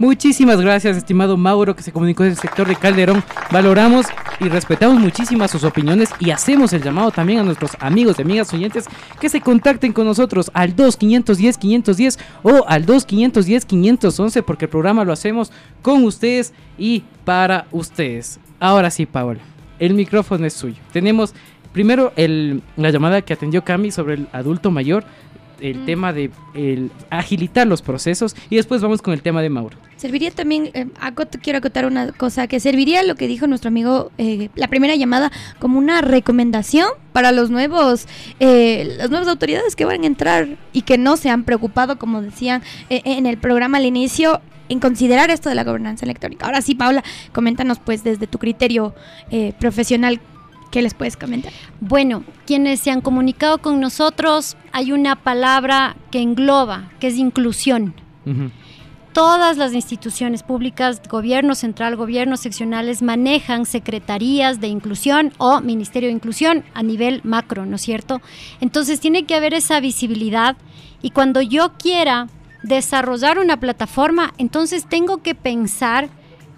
Muchísimas 0.00 0.58
gracias, 0.62 0.96
estimado 0.96 1.36
Mauro, 1.36 1.76
que 1.76 1.82
se 1.82 1.92
comunicó 1.92 2.24
del 2.24 2.34
sector 2.34 2.66
de 2.66 2.74
Calderón. 2.74 3.22
Valoramos 3.50 4.06
y 4.40 4.48
respetamos 4.48 4.98
muchísimas 4.98 5.50
sus 5.50 5.62
opiniones 5.62 6.08
y 6.18 6.30
hacemos 6.30 6.72
el 6.72 6.82
llamado 6.82 7.10
también 7.10 7.40
a 7.40 7.42
nuestros 7.42 7.72
amigos 7.80 8.18
y 8.18 8.22
amigas 8.22 8.50
oyentes 8.54 8.86
que 9.20 9.28
se 9.28 9.42
contacten 9.42 9.92
con 9.92 10.06
nosotros 10.06 10.50
al 10.54 10.74
2510-510 10.74 12.18
o 12.42 12.64
al 12.66 12.86
2510-511 12.86 14.42
porque 14.42 14.64
el 14.64 14.70
programa 14.70 15.04
lo 15.04 15.12
hacemos 15.12 15.52
con 15.82 16.02
ustedes 16.04 16.54
y 16.78 17.04
para 17.26 17.66
ustedes. 17.70 18.40
Ahora 18.58 18.90
sí, 18.90 19.04
Paola, 19.04 19.40
el 19.80 19.94
micrófono 19.94 20.46
es 20.46 20.52
suyo. 20.52 20.76
Tenemos 20.92 21.34
primero 21.72 22.12
el, 22.14 22.62
la 22.76 22.90
llamada 22.90 23.22
que 23.22 23.32
atendió 23.32 23.64
Cami 23.64 23.90
sobre 23.90 24.14
el 24.14 24.28
adulto 24.32 24.70
mayor, 24.70 25.04
el 25.60 25.84
tema 25.84 26.14
de 26.14 26.30
el 26.54 26.90
agilitar 27.10 27.66
los 27.66 27.82
procesos 27.82 28.34
y 28.48 28.56
después 28.56 28.80
vamos 28.80 29.02
con 29.02 29.12
el 29.12 29.20
tema 29.20 29.42
de 29.42 29.50
Mauro. 29.50 29.76
Serviría 29.98 30.30
también, 30.30 30.70
eh, 30.72 30.86
acot- 31.02 31.38
quiero 31.42 31.58
acotar 31.58 31.84
una 31.84 32.12
cosa, 32.12 32.46
que 32.46 32.60
serviría 32.60 33.02
lo 33.02 33.14
que 33.14 33.28
dijo 33.28 33.46
nuestro 33.46 33.68
amigo, 33.68 34.10
eh, 34.16 34.48
la 34.54 34.68
primera 34.68 34.96
llamada, 34.96 35.30
como 35.58 35.76
una 35.78 36.00
recomendación 36.00 36.88
para 37.12 37.30
los 37.30 37.50
nuevos, 37.50 38.06
eh, 38.38 38.94
las 38.96 39.10
nuevas 39.10 39.28
autoridades 39.28 39.76
que 39.76 39.84
van 39.84 40.02
a 40.04 40.06
entrar 40.06 40.48
y 40.72 40.80
que 40.80 40.96
no 40.96 41.18
se 41.18 41.28
han 41.28 41.44
preocupado, 41.44 41.98
como 41.98 42.22
decían 42.22 42.62
eh, 42.88 43.02
en 43.04 43.26
el 43.26 43.36
programa 43.36 43.76
al 43.76 43.84
inicio, 43.84 44.40
en 44.70 44.80
considerar 44.80 45.30
esto 45.30 45.50
de 45.50 45.54
la 45.56 45.64
gobernanza 45.64 46.06
electrónica. 46.06 46.46
Ahora 46.46 46.62
sí, 46.62 46.74
Paula, 46.74 47.04
coméntanos 47.32 47.78
pues 47.78 48.02
desde 48.02 48.26
tu 48.26 48.38
criterio 48.38 48.94
eh, 49.30 49.52
profesional, 49.58 50.20
¿qué 50.70 50.80
les 50.80 50.94
puedes 50.94 51.16
comentar? 51.16 51.52
Bueno, 51.80 52.24
quienes 52.46 52.80
se 52.80 52.90
han 52.90 53.00
comunicado 53.00 53.58
con 53.58 53.80
nosotros, 53.80 54.56
hay 54.72 54.92
una 54.92 55.16
palabra 55.16 55.96
que 56.10 56.22
engloba, 56.22 56.90
que 57.00 57.08
es 57.08 57.16
inclusión. 57.16 57.94
Todas 59.12 59.56
las 59.56 59.74
instituciones 59.74 60.44
públicas, 60.44 61.02
gobierno 61.08 61.56
central, 61.56 61.96
gobiernos 61.96 62.38
seccionales, 62.38 63.02
manejan 63.02 63.66
secretarías 63.66 64.60
de 64.60 64.68
inclusión 64.68 65.32
o 65.38 65.60
ministerio 65.60 66.08
de 66.10 66.14
inclusión 66.14 66.64
a 66.74 66.84
nivel 66.84 67.20
macro, 67.24 67.66
¿no 67.66 67.74
es 67.74 67.82
cierto? 67.82 68.20
Entonces 68.60 69.00
tiene 69.00 69.24
que 69.24 69.34
haber 69.34 69.52
esa 69.52 69.80
visibilidad 69.80 70.56
y 71.02 71.10
cuando 71.10 71.42
yo 71.42 71.72
quiera 71.76 72.28
desarrollar 72.62 73.38
una 73.38 73.58
plataforma, 73.58 74.34
entonces 74.38 74.86
tengo 74.88 75.18
que 75.18 75.34
pensar 75.34 76.08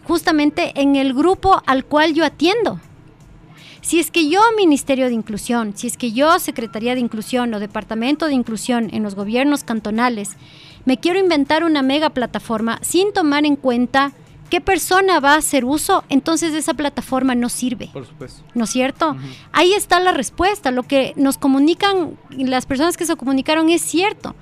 justamente 0.04 0.72
en 0.80 0.96
el 0.96 1.14
grupo 1.14 1.62
al 1.66 1.84
cual 1.84 2.14
yo 2.14 2.24
atiendo. 2.24 2.80
Si 3.82 3.98
es 3.98 4.12
que 4.12 4.28
yo 4.28 4.40
Ministerio 4.56 5.06
de 5.06 5.14
Inclusión, 5.14 5.76
si 5.76 5.88
es 5.88 5.96
que 5.96 6.12
yo 6.12 6.38
Secretaría 6.38 6.94
de 6.94 7.00
Inclusión 7.00 7.52
o 7.52 7.60
Departamento 7.60 8.26
de 8.26 8.34
Inclusión 8.34 8.90
en 8.92 9.02
los 9.02 9.16
gobiernos 9.16 9.64
cantonales, 9.64 10.36
me 10.84 10.98
quiero 10.98 11.18
inventar 11.18 11.64
una 11.64 11.82
mega 11.82 12.10
plataforma 12.10 12.78
sin 12.82 13.12
tomar 13.12 13.44
en 13.44 13.56
cuenta 13.56 14.12
qué 14.50 14.60
persona 14.60 15.18
va 15.18 15.34
a 15.34 15.38
hacer 15.38 15.64
uso, 15.64 16.04
entonces 16.10 16.52
esa 16.54 16.74
plataforma 16.74 17.34
no 17.34 17.48
sirve. 17.48 17.88
Por 17.92 18.06
supuesto. 18.06 18.42
¿No 18.54 18.64
es 18.64 18.70
cierto? 18.70 19.16
Ahí 19.50 19.72
está 19.72 19.98
la 19.98 20.12
respuesta. 20.12 20.70
Lo 20.70 20.82
que 20.82 21.14
nos 21.16 21.38
comunican, 21.38 22.18
las 22.30 22.66
personas 22.66 22.96
que 22.96 23.06
se 23.06 23.16
comunicaron 23.16 23.70
es 23.70 23.80
cierto. 23.80 24.36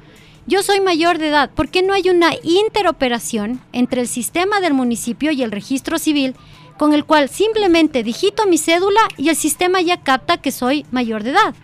Yo 0.46 0.62
soy 0.62 0.80
mayor 0.80 1.18
de 1.18 1.28
edad. 1.28 1.50
¿Por 1.50 1.68
qué 1.68 1.82
no 1.82 1.92
hay 1.92 2.08
una 2.08 2.30
interoperación 2.42 3.60
entre 3.72 4.00
el 4.00 4.08
sistema 4.08 4.60
del 4.60 4.74
municipio 4.74 5.30
y 5.30 5.42
el 5.42 5.52
registro 5.52 5.98
civil 5.98 6.34
con 6.78 6.94
el 6.94 7.04
cual 7.04 7.28
simplemente 7.28 8.02
digito 8.02 8.46
mi 8.46 8.56
cédula 8.56 9.00
y 9.16 9.28
el 9.28 9.36
sistema 9.36 9.80
ya 9.82 9.98
capta 9.98 10.38
que 10.38 10.50
soy 10.50 10.86
mayor 10.90 11.22
de 11.22 11.30
edad? 11.30 11.54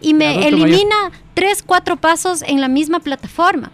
Y 0.00 0.12
me 0.12 0.34
mayor. 0.34 0.54
elimina 0.54 1.12
tres, 1.34 1.62
cuatro 1.62 1.96
pasos 1.96 2.42
en 2.42 2.60
la 2.60 2.68
misma 2.68 3.00
plataforma. 3.00 3.70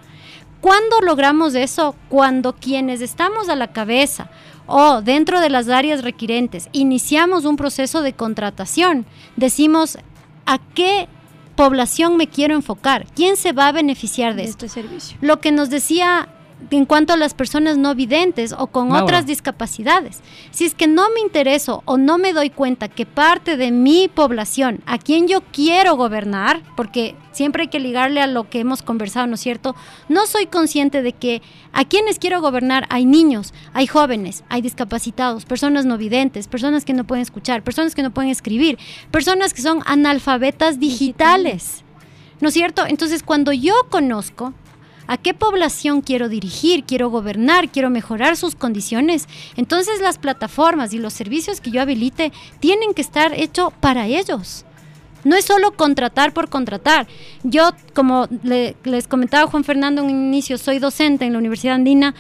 ¿Cuándo 0.61 1.00
logramos 1.00 1.57
eso? 1.57 1.96
Cuando 2.09 2.55
quienes 2.55 3.00
estamos 3.00 3.48
a 3.48 3.57
la 3.57 3.72
cabeza 3.72 4.30
o 4.66 5.03
dentro 5.03 5.40
de 5.40 5.50
las 5.50 5.68
áreas 5.68 6.05
requirentes 6.05 6.68
iniciamos 6.70 7.44
un 7.46 7.57
proceso 7.57 8.00
de 8.03 8.12
contratación, 8.12 9.07
decimos 9.34 9.98
a 10.46 10.59
qué 10.59 11.09
población 11.62 12.16
me 12.16 12.26
quiero 12.26 12.56
enfocar, 12.56 13.06
quién 13.14 13.36
se 13.36 13.52
va 13.52 13.68
a 13.68 13.72
beneficiar 13.72 14.34
de, 14.34 14.42
este 14.42 14.68
servicio. 14.68 15.16
Lo 15.20 15.40
que 15.40 15.52
nos 15.52 15.70
decía 15.70 16.28
en 16.70 16.86
cuanto 16.86 17.12
a 17.12 17.16
las 17.16 17.34
personas 17.34 17.76
no 17.76 17.94
videntes 17.94 18.52
o 18.56 18.66
con 18.66 18.92
otras 18.92 19.26
discapacidades. 19.26 20.20
Si 20.50 20.64
es 20.64 20.74
que 20.74 20.86
no 20.86 21.08
me 21.10 21.20
intereso 21.20 21.82
o 21.84 21.98
no 21.98 22.18
me 22.18 22.32
doy 22.32 22.50
cuenta 22.50 22.88
que 22.88 23.06
parte 23.06 23.56
de 23.56 23.70
mi 23.70 24.08
población, 24.08 24.80
a 24.86 24.98
quien 24.98 25.28
yo 25.28 25.40
quiero 25.52 25.96
gobernar, 25.96 26.62
porque 26.76 27.14
siempre 27.33 27.62
hay 27.62 27.68
que 27.68 27.80
ligarle 27.80 28.20
a 28.20 28.26
lo 28.26 28.49
que 28.49 28.61
hemos 28.61 28.83
conversado, 28.83 29.26
¿no 29.26 29.35
es 29.35 29.41
cierto? 29.41 29.74
No 30.09 30.26
soy 30.26 30.47
consciente 30.47 31.03
de 31.03 31.12
que 31.12 31.43
a 31.72 31.85
quienes 31.85 32.18
quiero 32.18 32.41
gobernar 32.41 32.87
hay 32.91 33.05
niños, 33.05 33.53
hay 33.72 33.87
jóvenes, 33.87 34.45
hay 34.49 34.62
discapacitados, 34.62 35.45
personas 35.45 35.85
no 35.85 35.99
videntes, 35.99 36.49
personas 36.49 36.85
que 36.85 36.93
no 36.93 37.05
pueden 37.05 37.22
escuchar, 37.22 37.62
personas 37.62 37.95
que 37.95 38.03
no 38.03 38.12
pueden 38.12 38.30
escribir, 38.30 38.78
personas 39.11 39.55
que 39.55 39.62
son 39.62 39.83
analfabetas 39.87 40.78
digitales. 40.78 41.85
¿No 42.41 42.49
es 42.49 42.55
cierto? 42.55 42.85
Entonces, 42.87 43.22
cuando 43.22 43.53
yo 43.53 43.74
conozco 43.89 44.53
a 45.07 45.16
qué 45.16 45.35
población 45.35 46.01
quiero 46.01 46.28
dirigir, 46.28 46.85
quiero 46.85 47.11
gobernar, 47.11 47.70
quiero 47.70 47.91
mejorar 47.91 48.37
sus 48.37 48.55
condiciones, 48.55 49.28
entonces 49.57 50.01
las 50.01 50.18
plataformas 50.18 50.93
y 50.95 50.99
los 50.99 51.12
servicios 51.12 51.61
que 51.61 51.70
yo 51.70 51.83
habilite 51.83 52.33
tienen 52.61 52.95
que 52.95 53.03
estar 53.03 53.33
hechos 53.35 53.72
para 53.80 54.07
ellos. 54.07 54.64
No 55.24 55.36
es 55.36 55.44
solo 55.44 55.72
contratar 55.72 56.32
por 56.32 56.48
contratar. 56.48 57.06
Yo, 57.44 57.70
como 57.94 58.28
le- 58.42 58.74
les 58.84 59.06
comentaba 59.06 59.50
Juan 59.50 59.64
Fernando 59.64 60.02
en 60.02 60.08
un 60.08 60.24
inicio, 60.26 60.58
soy 60.58 60.78
docente 60.78 61.24
en 61.24 61.32
la 61.32 61.38
Universidad 61.38 61.76
Andina 61.76 62.14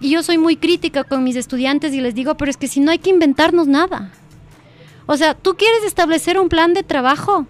y 0.00 0.10
yo 0.10 0.22
soy 0.22 0.38
muy 0.38 0.56
crítica 0.56 1.04
con 1.04 1.22
mis 1.24 1.36
estudiantes 1.36 1.92
y 1.92 2.00
les 2.00 2.14
digo, 2.14 2.36
pero 2.36 2.50
es 2.50 2.56
que 2.56 2.68
si 2.68 2.80
no 2.80 2.90
hay 2.90 2.98
que 2.98 3.10
inventarnos 3.10 3.66
nada. 3.68 4.12
O 5.06 5.16
sea, 5.16 5.34
tú 5.34 5.54
quieres 5.56 5.84
establecer 5.84 6.38
un 6.38 6.48
plan 6.48 6.74
de 6.74 6.82
trabajo, 6.82 7.46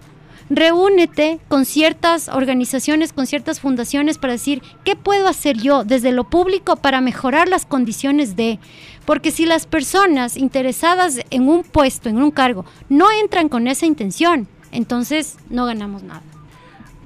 reúnete 0.51 1.41
con 1.49 1.65
ciertas 1.65 2.29
organizaciones, 2.29 3.13
con 3.13 3.27
ciertas 3.27 3.61
fundaciones 3.61 4.19
para 4.19 4.35
decir, 4.35 4.63
¿qué 4.85 4.97
puedo 4.97 5.29
hacer 5.29 5.57
yo 5.59 5.85
desde 5.85 6.13
lo 6.13 6.25
público 6.25 6.77
para 6.77 7.01
mejorar 7.01 7.49
las 7.49 7.67
condiciones 7.67 8.37
de? 8.37 8.59
Porque 9.05 9.31
si 9.31 9.45
las 9.47 9.67
personas 9.67 10.37
interesadas 10.37 11.21
en 11.31 11.49
un 11.49 11.63
puesto, 11.65 12.09
en 12.09 12.23
un 12.23 12.31
cargo, 12.31 12.65
no 12.89 13.07
entran 13.11 13.49
con 13.49 13.67
esa 13.69 13.87
intención, 13.87 14.49
entonces 14.73 15.37
no 15.51 15.67
ganamos 15.67 16.03
nada. 16.03 16.23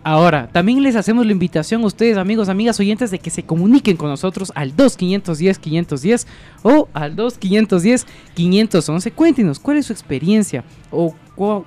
Ahora, 0.04 0.48
también 0.50 0.82
les 0.82 0.96
hacemos 0.96 1.24
la 1.26 1.30
invitación 1.30 1.82
a 1.82 1.86
ustedes, 1.86 2.16
amigos, 2.16 2.48
amigas 2.48 2.80
oyentes, 2.80 3.12
de 3.12 3.20
que 3.20 3.30
se 3.30 3.44
comuniquen 3.44 3.96
con 3.96 4.08
nosotros 4.08 4.50
al 4.56 4.74
2510-510 4.76 6.26
o 6.64 6.88
al 6.92 7.14
2510-511. 8.36 9.12
Cuéntenos 9.12 9.58
cuál 9.60 9.76
es 9.78 9.86
su 9.86 9.92
experiencia 9.92 10.64
o, 10.90 11.14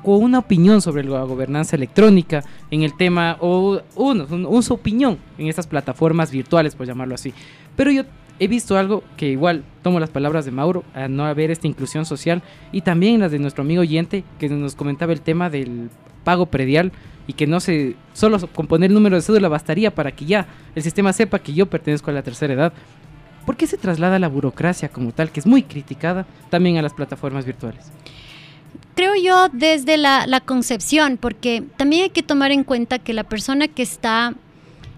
una 0.04 0.39
opinión 0.39 0.82
sobre 0.82 1.04
la 1.04 1.24
gobernanza 1.24 1.76
electrónica 1.76 2.43
en 2.72 2.84
el 2.84 2.96
tema 2.96 3.38
o 3.39 3.82
uno, 3.96 4.26
un- 4.30 4.46
un- 4.46 4.64
su 4.64 4.74
opinión 4.74 5.18
en 5.38 5.48
estas 5.48 5.66
plataformas 5.68 6.30
virtuales, 6.32 6.76
por 6.76 6.86
llamarlo 6.88 7.16
así. 7.16 7.34
Pero 7.76 7.91
yo 7.91 8.04
he 8.39 8.47
visto 8.47 8.77
algo 8.77 9.03
que 9.17 9.27
igual 9.27 9.63
tomo 9.81 9.99
las 9.99 10.09
palabras 10.09 10.45
de 10.45 10.51
Mauro, 10.51 10.83
a 10.93 11.07
no 11.07 11.25
haber 11.25 11.51
esta 11.51 11.67
inclusión 11.67 12.05
social 12.05 12.41
y 12.71 12.81
también 12.81 13.19
las 13.19 13.31
de 13.31 13.39
nuestro 13.39 13.63
amigo 13.63 13.81
oyente 13.81 14.23
que 14.39 14.49
nos 14.49 14.75
comentaba 14.75 15.13
el 15.13 15.21
tema 15.21 15.49
del 15.49 15.89
pago 16.23 16.47
predial 16.47 16.91
y 17.27 17.33
que 17.33 17.47
no 17.47 17.59
se 17.59 17.95
solo 18.13 18.39
con 18.47 18.67
poner 18.67 18.89
el 18.89 18.93
número 18.93 19.15
de 19.15 19.21
cédula 19.21 19.47
bastaría 19.47 19.93
para 19.93 20.11
que 20.11 20.25
ya 20.25 20.47
el 20.75 20.83
sistema 20.83 21.13
sepa 21.13 21.39
que 21.39 21.53
yo 21.53 21.67
pertenezco 21.67 22.11
a 22.11 22.13
la 22.13 22.23
tercera 22.23 22.53
edad. 22.53 22.73
¿Por 23.45 23.57
qué 23.57 23.67
se 23.67 23.77
traslada 23.77 24.17
la 24.17 24.27
burocracia 24.27 24.89
como 24.89 25.11
tal, 25.11 25.31
que 25.31 25.39
es 25.39 25.45
muy 25.45 25.63
criticada, 25.63 26.25
también 26.49 26.77
a 26.77 26.81
las 26.81 26.93
plataformas 26.93 27.45
virtuales? 27.45 27.91
Creo 28.95 29.13
yo 29.15 29.49
desde 29.51 29.97
la, 29.97 30.25
la 30.25 30.39
concepción, 30.39 31.17
porque 31.17 31.63
también 31.77 32.03
hay 32.03 32.09
que 32.09 32.23
tomar 32.23 32.51
en 32.51 32.63
cuenta 32.63 32.97
que 32.97 33.13
la 33.13 33.23
persona 33.23 33.67
que 33.67 33.83
está 33.83 34.33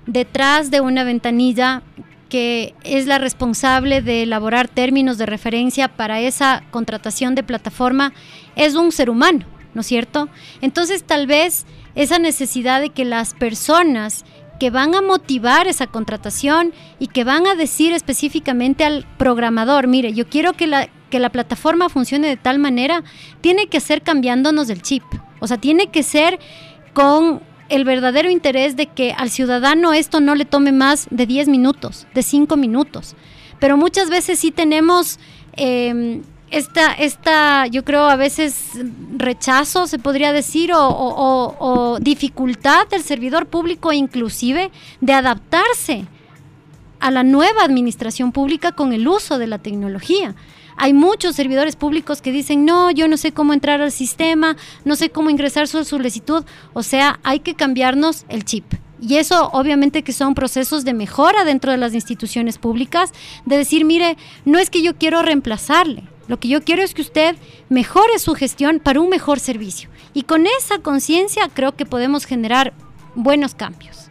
detrás 0.06 0.72
de 0.72 0.80
una 0.80 1.04
ventanilla 1.04 1.84
que 2.30 2.74
es 2.84 3.08
la 3.08 3.18
responsable 3.18 4.02
de 4.02 4.24
elaborar 4.24 4.68
términos 4.68 5.18
de 5.18 5.26
referencia 5.26 5.88
para 5.88 6.20
esa 6.20 6.64
contratación 6.72 7.36
de 7.36 7.44
plataforma 7.44 8.14
es 8.56 8.76
un 8.76 8.92
ser 8.92 9.10
humano, 9.10 9.46
¿no 9.74 9.82
es 9.82 9.88
cierto? 9.88 10.30
Entonces 10.62 11.04
tal 11.04 11.28
vez 11.28 11.66
esa 11.96 12.20
necesidad 12.20 12.82
de 12.82 12.90
que 12.90 13.06
las 13.06 13.34
personas 13.34 14.26
que 14.60 14.70
van 14.70 14.96
a 14.96 15.02
motivar 15.02 15.68
esa 15.68 15.88
contratación 15.88 16.74
y 17.00 17.08
que 17.08 17.24
van 17.24 17.48
a 17.48 17.56
decir 17.56 17.94
específicamente 17.94 18.84
al 18.84 19.06
programador, 19.18 19.88
mire, 19.88 20.14
yo 20.14 20.28
quiero 20.28 20.54
que 20.54 20.68
la, 20.68 20.90
que 21.10 21.20
la 21.20 21.30
plataforma 21.30 21.90
funcione 21.90 22.28
de 22.28 22.38
tal 22.38 22.60
manera, 22.60 23.04
tiene 23.42 23.68
que 23.68 23.80
ser 23.80 24.02
cambiándonos 24.02 24.70
el 24.70 24.82
chip. 24.82 25.04
O 25.40 25.48
sea, 25.48 25.58
tiene 25.58 25.88
que 25.88 26.04
ser 26.04 26.40
con 26.94 27.42
el 27.70 27.84
verdadero 27.86 28.30
interés 28.30 28.76
de 28.76 28.88
que 28.88 29.12
al 29.14 29.30
ciudadano 29.30 29.94
esto 29.94 30.20
no 30.20 30.36
le 30.36 30.46
tome 30.46 30.72
más 30.72 31.08
de 31.12 31.26
10 31.26 31.48
minutos, 31.50 32.08
de 32.14 32.24
5 32.24 32.56
minutos. 32.58 33.16
Pero 33.60 33.78
muchas 33.78 34.10
veces 34.10 34.40
sí 34.40 34.52
tenemos 34.52 35.20
eh, 35.54 36.22
esta, 36.52 36.94
esta, 36.94 37.68
yo 37.68 37.84
creo 37.84 38.06
a 38.06 38.16
veces 38.16 38.72
rechazo, 39.18 39.88
se 39.88 40.00
podría 40.00 40.32
decir, 40.32 40.72
o, 40.72 40.88
o- 40.88 41.16
o- 41.16 41.56
o 41.94 42.00
dificultad 42.00 42.88
del 42.88 43.02
servidor 43.04 43.48
público 43.48 43.92
inclusive 43.92 44.72
de 45.02 45.14
adaptarse 45.14 46.06
a 47.00 47.12
la 47.12 47.24
nueva 47.24 47.64
administración 47.64 48.32
pública 48.32 48.72
con 48.72 48.94
el 48.94 49.08
uso 49.08 49.38
de 49.38 49.48
la 49.48 49.58
tecnología. 49.60 50.36
Hay 50.78 50.94
muchos 50.94 51.36
servidores 51.36 51.76
públicos 51.76 52.22
que 52.22 52.32
dicen, 52.32 52.64
no, 52.64 52.92
yo 52.92 53.08
no 53.08 53.18
sé 53.18 53.32
cómo 53.32 53.54
entrar 53.54 53.82
al 53.82 53.92
sistema, 53.92 54.56
no 54.86 54.96
sé 54.96 55.10
cómo 55.10 55.30
ingresar 55.30 55.68
su 55.68 55.84
solicitud. 55.84 56.46
O 56.74 56.84
sea, 56.84 57.20
hay 57.24 57.40
que 57.40 57.56
cambiarnos 57.56 58.26
el 58.30 58.46
chip. 58.46 58.64
Y 59.02 59.18
eso 59.18 59.50
obviamente 59.54 60.04
que 60.04 60.14
son 60.14 60.34
procesos 60.34 60.84
de 60.86 60.94
mejora 60.94 61.44
dentro 61.44 61.72
de 61.72 61.78
las 61.78 61.94
instituciones 61.94 62.58
públicas, 62.58 63.12
de 63.46 63.58
decir, 63.58 63.86
mire, 63.86 64.18
no 64.46 64.58
es 64.60 64.70
que 64.70 64.82
yo 64.82 64.96
quiero 64.96 65.22
reemplazarle, 65.22 66.04
lo 66.28 66.40
que 66.40 66.48
yo 66.48 66.62
quiero 66.64 66.84
es 66.84 66.94
que 66.94 67.02
usted 67.02 67.36
mejore 67.70 68.20
su 68.20 68.34
gestión 68.34 68.80
para 68.80 69.00
un 69.00 69.10
mejor 69.10 69.40
servicio. 69.40 69.90
Y 70.14 70.24
con 70.24 70.46
esa 70.46 70.80
conciencia 70.80 71.50
creo 71.54 71.76
que 71.76 71.86
podemos 71.86 72.26
generar 72.26 72.74
buenos 73.16 73.56
cambios. 73.56 74.07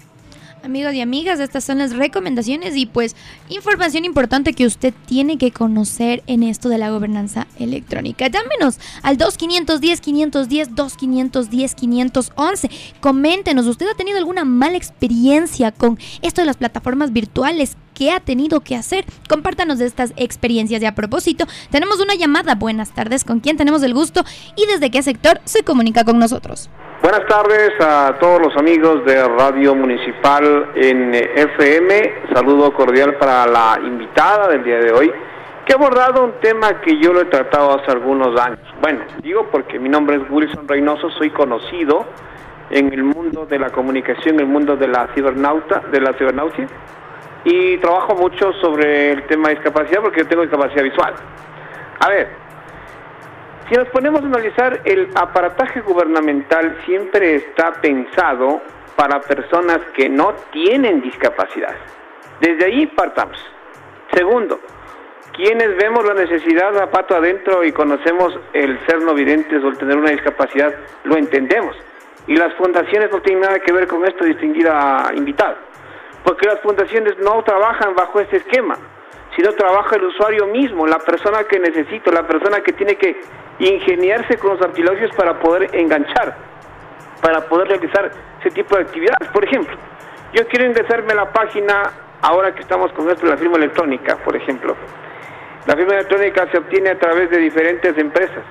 Amigos 0.67 0.95
y 0.95 1.01
amigas, 1.01 1.39
estas 1.39 1.63
son 1.63 1.79
las 1.79 1.95
recomendaciones 1.95 2.77
y 2.77 2.87
pues 2.87 3.15
información 3.49 4.05
importante 4.05 4.53
que 4.53 4.67
usted 4.67 4.93
tiene 5.07 5.39
que 5.39 5.53
conocer 5.53 6.25
en 6.27 6.43
esto 6.43 6.69
de 6.69 6.77
la 6.77 6.91
gobernanza 6.91 7.47
electrónica. 7.61 8.27
Llámenos 8.27 8.81
al 9.05 9.17
2510 9.17 10.01
510 10.01 10.75
2510 10.75 11.75
511. 11.77 12.71
Coméntenos, 12.99 13.67
¿usted 13.69 13.87
ha 13.89 13.95
tenido 13.95 14.19
alguna 14.19 14.45
mala 14.45 14.77
experiencia 14.77 15.71
con 15.71 16.01
esto 16.21 16.43
de 16.43 16.47
las 16.47 16.57
plataformas 16.57 17.13
virtuales? 17.13 17.77
¿Qué 17.95 18.11
ha 18.11 18.19
tenido 18.19 18.59
que 18.59 18.75
hacer? 18.75 19.05
Compártanos 19.29 19.79
de 19.79 19.87
estas 19.87 20.15
experiencias. 20.17 20.83
Y 20.83 20.87
a 20.87 20.97
propósito, 20.97 21.47
tenemos 21.71 22.01
una 22.01 22.17
llamada. 22.17 22.57
Buenas 22.57 22.93
tardes, 22.93 23.23
¿con 23.23 23.39
quién 23.39 23.57
tenemos 23.57 23.85
el 23.85 23.95
gusto 23.95 24.25
y 24.57 24.67
desde 24.67 24.91
qué 24.91 25.05
sector 25.05 25.41
se 25.45 25.63
comunica 25.63 26.03
con 26.03 26.19
nosotros? 26.19 26.71
Buenas 27.03 27.27
tardes 27.27 27.73
a 27.79 28.17
todos 28.19 28.41
los 28.41 28.57
amigos 28.57 29.05
de 29.05 29.29
Radio 29.29 29.75
Municipal 29.75 30.71
en 30.75 31.15
eh, 31.15 31.31
FM. 31.37 32.15
Saludo 32.33 32.73
cordial 32.73 33.15
para 33.17 33.47
la 33.47 33.79
invitada 33.85 34.49
del 34.49 34.65
día 34.65 34.79
de 34.79 34.93
hoy, 34.93 35.13
que 35.65 35.73
ha 35.73 35.77
abordado 35.77 36.25
un 36.25 36.33
tema 36.41 36.81
que 36.81 36.99
yo 36.99 37.13
lo 37.13 37.21
he 37.21 37.27
tratado 37.27 37.79
hace 37.79 37.93
algunos 37.93 38.41
años. 38.41 38.61
Bueno, 38.81 39.01
digo 39.23 39.47
porque 39.53 39.79
mi 39.79 39.89
nombre 39.89 40.17
es 40.17 40.23
Wilson 40.29 40.67
Reynoso, 40.67 41.11
soy 41.11 41.31
conocido 41.31 42.07
en 42.71 42.93
el 42.93 43.05
mundo 43.05 43.47
de 43.47 43.59
la 43.59 43.71
comunicación, 43.71 44.37
en 44.37 44.41
el 44.41 44.47
mundo 44.47 44.77
de 44.77 44.89
la 44.89 45.09
cibernauta, 45.15 45.83
de 45.93 46.01
la 46.01 46.15
cibernautia, 46.15 46.67
y 47.45 47.77
trabajo 47.77 48.15
mucho 48.15 48.53
sobre 48.55 49.13
el 49.13 49.27
tema 49.27 49.51
de 49.51 49.57
discapacidad 49.57 50.01
porque 50.01 50.23
yo 50.23 50.29
tengo 50.29 50.43
discapacidad 50.43 50.83
visual. 50.83 51.15
A 52.01 52.09
ver, 52.09 52.46
si 53.69 53.75
nos 53.75 53.89
ponemos 53.89 54.23
a 54.23 54.27
analizar, 54.27 54.81
el 54.85 55.11
aparataje 55.15 55.81
gubernamental 55.81 56.79
siempre 56.87 57.35
está 57.35 57.73
pensado 57.73 58.61
para 58.95 59.21
personas 59.21 59.81
que 59.95 60.09
no 60.09 60.35
tienen 60.53 61.01
discapacidad. 61.01 61.75
Desde 62.41 62.65
ahí 62.65 62.87
partamos. 62.87 63.39
Segundo, 64.13 64.61
quienes 65.33 65.77
vemos 65.77 66.05
la 66.07 66.15
necesidad 66.15 66.77
a 66.79 66.91
pato 66.91 67.17
adentro 67.17 67.65
y 67.65 67.73
conocemos 67.73 68.39
el 68.53 68.79
ser 68.87 69.03
no 69.03 69.15
videntes 69.15 69.63
o 69.65 69.69
el 69.69 69.79
tener 69.79 69.97
una 69.97 70.11
discapacidad, 70.11 70.73
lo 71.03 71.17
entendemos. 71.17 71.77
Y 72.29 72.37
las 72.37 72.55
fundaciones 72.55 73.11
no 73.11 73.21
tienen 73.21 73.43
nada 73.43 73.59
que 73.59 73.73
ver 73.73 73.89
con 73.89 74.07
esto, 74.07 74.25
distinguida 74.25 75.11
invitada. 75.15 75.57
Porque 76.25 76.47
las 76.47 76.61
fundaciones 76.61 77.19
no 77.19 77.43
trabajan 77.43 77.95
bajo 77.95 78.21
ese 78.21 78.37
esquema 78.37 78.77
sino 79.37 79.53
trabaja 79.53 79.97
el 79.97 80.05
usuario 80.05 80.47
mismo, 80.47 80.87
la 80.87 80.99
persona 80.99 81.45
que 81.45 81.59
necesita, 81.59 82.11
la 82.11 82.27
persona 82.27 82.63
que 82.63 82.73
tiene 82.73 82.97
que 82.97 83.21
ingeniarse 83.59 84.37
con 84.39 84.51
los 84.51 84.63
artilugios 84.63 85.11
para 85.17 85.39
poder 85.39 85.75
enganchar, 85.75 86.37
para 87.21 87.41
poder 87.49 87.69
realizar 87.69 88.11
ese 88.41 88.51
tipo 88.51 88.77
de 88.77 88.83
actividades. 88.83 89.29
Por 89.29 89.45
ejemplo, 89.45 89.77
yo 90.33 90.47
quiero 90.49 90.67
ingresarme 90.67 91.13
a 91.13 91.17
la 91.17 91.33
página 91.33 91.91
ahora 92.23 92.55
que 92.55 92.63
estamos 92.63 92.93
con 92.93 93.09
esto 93.11 93.27
la 93.27 93.37
firma 93.37 93.57
electrónica, 93.57 94.17
por 94.17 94.37
ejemplo, 94.37 94.77
la 95.67 95.75
firma 95.75 95.95
electrónica 95.95 96.47
se 96.51 96.59
obtiene 96.59 96.91
a 96.91 96.99
través 96.99 97.31
de 97.31 97.39
diferentes 97.39 97.97
empresas, 97.99 98.45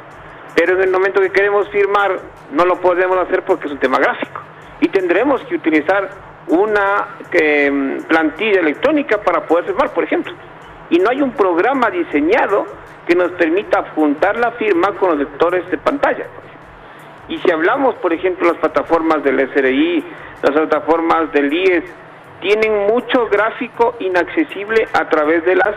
pero 0.55 0.75
en 0.75 0.83
el 0.83 0.91
momento 0.91 1.21
que 1.21 1.29
queremos 1.29 1.69
firmar 1.69 2.19
no 2.51 2.65
lo 2.65 2.75
podemos 2.81 3.17
hacer 3.17 3.43
porque 3.43 3.67
es 3.67 3.73
un 3.73 3.79
tema 3.79 3.99
gráfico 3.99 4.41
y 4.81 4.89
tendremos 4.89 5.41
que 5.43 5.55
utilizar 5.55 6.09
una 6.47 7.17
eh, 7.31 7.99
plantilla 8.07 8.59
electrónica 8.59 9.17
para 9.21 9.45
poder 9.45 9.65
firmar, 9.65 9.93
por 9.93 10.03
ejemplo. 10.03 10.33
Y 10.89 10.99
no 10.99 11.09
hay 11.09 11.21
un 11.21 11.31
programa 11.31 11.89
diseñado 11.89 12.65
que 13.07 13.15
nos 13.15 13.31
permita 13.31 13.91
juntar 13.95 14.37
la 14.37 14.51
firma 14.53 14.93
con 14.99 15.11
los 15.11 15.19
lectores 15.19 15.69
de 15.69 15.77
pantalla. 15.77 16.25
Y 17.27 17.37
si 17.39 17.51
hablamos, 17.51 17.95
por 17.95 18.13
ejemplo, 18.13 18.47
las 18.51 18.57
plataformas 18.57 19.23
del 19.23 19.39
SRI, 19.51 20.03
las 20.43 20.51
plataformas 20.51 21.31
del 21.31 21.51
IES, 21.51 21.83
tienen 22.41 22.87
mucho 22.87 23.27
gráfico 23.27 23.95
inaccesible 23.99 24.87
a 24.93 25.09
través 25.09 25.43
de 25.45 25.55
las 25.55 25.75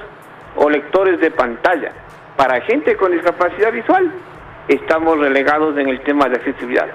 o 0.57 0.69
lectores 0.69 1.21
de 1.21 1.31
pantalla. 1.31 1.93
Para 2.37 2.61
gente 2.63 2.97
con 2.97 3.13
discapacidad 3.13 3.73
visual, 3.73 4.13
estamos 4.69 5.19
relegados 5.19 5.77
en 5.79 5.89
el 5.89 6.01
tema 6.03 6.29
de 6.29 6.37
accesibilidad. 6.37 6.89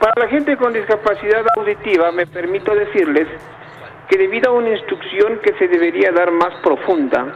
Para 0.00 0.12
la 0.24 0.28
gente 0.28 0.56
con 0.56 0.72
discapacidad 0.72 1.44
auditiva, 1.56 2.12
me 2.12 2.26
permito 2.26 2.74
decirles 2.74 3.28
que 4.08 4.18
debido 4.18 4.50
a 4.50 4.54
una 4.54 4.70
instrucción 4.70 5.38
que 5.42 5.54
se 5.58 5.68
debería 5.68 6.12
dar 6.12 6.30
más 6.30 6.54
profunda 6.62 7.34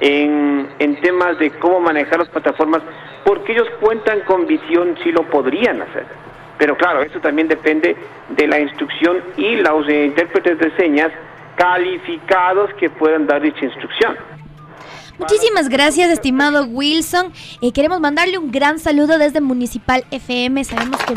en, 0.00 0.68
en 0.78 1.00
temas 1.00 1.38
de 1.38 1.50
cómo 1.52 1.80
manejar 1.80 2.18
las 2.18 2.28
plataformas, 2.28 2.82
porque 3.24 3.52
ellos 3.52 3.68
cuentan 3.80 4.20
con 4.20 4.46
visión, 4.46 4.96
si 5.02 5.12
lo 5.12 5.22
podrían 5.24 5.82
hacer. 5.82 6.06
Pero 6.58 6.76
claro, 6.76 7.02
eso 7.02 7.20
también 7.20 7.48
depende 7.48 7.96
de 8.28 8.46
la 8.46 8.60
instrucción 8.60 9.18
y 9.36 9.56
los 9.56 9.88
intérpretes 9.88 10.58
de 10.58 10.76
señas 10.76 11.10
calificados 11.56 12.72
que 12.74 12.90
puedan 12.90 13.26
dar 13.26 13.40
dicha 13.42 13.64
instrucción. 13.64 14.16
Muchísimas 15.20 15.68
gracias, 15.68 16.10
estimado 16.10 16.64
Wilson. 16.64 17.30
Eh, 17.60 17.72
queremos 17.72 18.00
mandarle 18.00 18.38
un 18.38 18.50
gran 18.50 18.78
saludo 18.78 19.18
desde 19.18 19.42
Municipal 19.42 20.02
FM. 20.10 20.64
Sabemos 20.64 20.98
que 21.04 21.12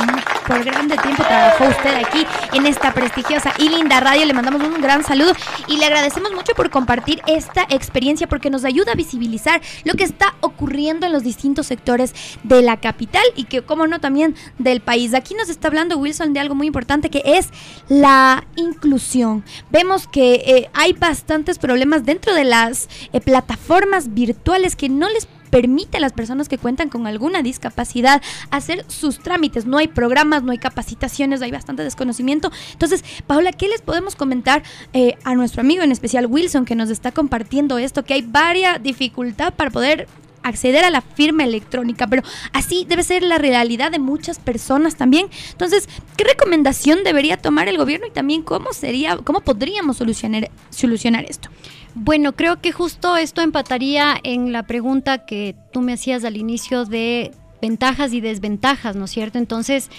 por 0.45 0.61
grande 0.65 0.97
tiempo 0.97 1.23
trabajó 1.23 1.69
usted 1.69 1.95
aquí 1.95 2.27
en 2.51 2.65
esta 2.65 2.93
prestigiosa 2.93 3.53
y 3.57 3.69
linda 3.69 4.01
radio. 4.01 4.25
Le 4.25 4.33
mandamos 4.33 4.61
un 4.61 4.81
gran 4.81 5.05
saludo 5.05 5.31
y 5.67 5.77
le 5.77 5.85
agradecemos 5.85 6.33
mucho 6.33 6.53
por 6.53 6.69
compartir 6.69 7.21
esta 7.27 7.65
experiencia 7.69 8.27
porque 8.27 8.49
nos 8.49 8.65
ayuda 8.65 8.91
a 8.91 8.95
visibilizar 8.95 9.61
lo 9.85 9.93
que 9.93 10.03
está 10.03 10.35
ocurriendo 10.41 11.05
en 11.05 11.13
los 11.13 11.23
distintos 11.23 11.67
sectores 11.67 12.13
de 12.43 12.61
la 12.61 12.81
capital 12.81 13.23
y 13.37 13.45
que, 13.45 13.61
como 13.61 13.87
no, 13.87 14.01
también 14.01 14.35
del 14.59 14.81
país. 14.81 15.13
Aquí 15.13 15.33
nos 15.33 15.47
está 15.47 15.69
hablando 15.69 15.97
Wilson 15.97 16.33
de 16.33 16.41
algo 16.41 16.55
muy 16.55 16.67
importante 16.67 17.09
que 17.09 17.23
es 17.23 17.47
la 17.87 18.45
inclusión. 18.57 19.45
Vemos 19.71 20.09
que 20.09 20.33
eh, 20.45 20.69
hay 20.73 20.91
bastantes 20.91 21.57
problemas 21.57 22.03
dentro 22.03 22.33
de 22.33 22.43
las 22.43 22.89
eh, 23.13 23.21
plataformas 23.21 23.92
virtuales 24.13 24.75
que 24.75 24.89
no 24.89 25.09
les 25.09 25.27
permite 25.53 25.97
a 25.97 25.99
las 25.99 26.13
personas 26.13 26.49
que 26.49 26.57
cuentan 26.57 26.89
con 26.89 27.05
alguna 27.05 27.43
discapacidad 27.43 28.23
hacer 28.49 28.85
sus 28.87 29.19
trámites. 29.19 29.67
No 29.67 29.77
hay 29.77 29.87
programas, 29.87 30.41
no 30.41 30.51
hay 30.51 30.57
capacitaciones, 30.57 31.43
hay 31.43 31.51
bastante 31.51 31.83
desconocimiento. 31.83 32.51
Entonces, 32.71 33.03
Paola, 33.27 33.51
¿qué 33.51 33.67
les 33.67 33.83
podemos 33.83 34.15
comentar 34.15 34.63
eh, 34.93 35.13
a 35.23 35.35
nuestro 35.35 35.61
amigo, 35.61 35.83
en 35.83 35.91
especial 35.91 36.25
Wilson, 36.25 36.65
que 36.65 36.73
nos 36.73 36.89
está 36.89 37.11
compartiendo 37.11 37.77
esto, 37.77 38.03
que 38.03 38.15
hay 38.15 38.23
varias 38.23 38.81
dificultad 38.81 39.53
para 39.53 39.69
poder 39.69 40.07
acceder 40.43 40.83
a 40.83 40.89
la 40.89 41.01
firma 41.01 41.43
electrónica, 41.43 42.07
pero 42.07 42.21
así 42.51 42.85
debe 42.87 43.03
ser 43.03 43.23
la 43.23 43.37
realidad 43.37 43.91
de 43.91 43.99
muchas 43.99 44.39
personas 44.39 44.95
también. 44.95 45.27
Entonces, 45.51 45.87
¿qué 46.17 46.23
recomendación 46.23 47.03
debería 47.03 47.37
tomar 47.37 47.67
el 47.67 47.77
gobierno 47.77 48.07
y 48.07 48.11
también 48.11 48.41
cómo 48.41 48.73
sería, 48.73 49.17
cómo 49.17 49.41
podríamos 49.41 49.97
solucionar, 49.97 50.51
solucionar 50.69 51.25
esto? 51.29 51.49
Bueno, 51.95 52.33
creo 52.33 52.59
que 52.59 52.71
justo 52.71 53.17
esto 53.17 53.41
empataría 53.41 54.15
en 54.23 54.51
la 54.51 54.63
pregunta 54.63 55.25
que 55.25 55.55
tú 55.71 55.81
me 55.81 55.93
hacías 55.93 56.23
al 56.23 56.37
inicio 56.37 56.85
de 56.85 57.31
ventajas 57.61 58.13
y 58.13 58.21
desventajas, 58.21 58.95
¿no 58.95 59.05
es 59.05 59.11
cierto? 59.11 59.37
Entonces, 59.37 59.89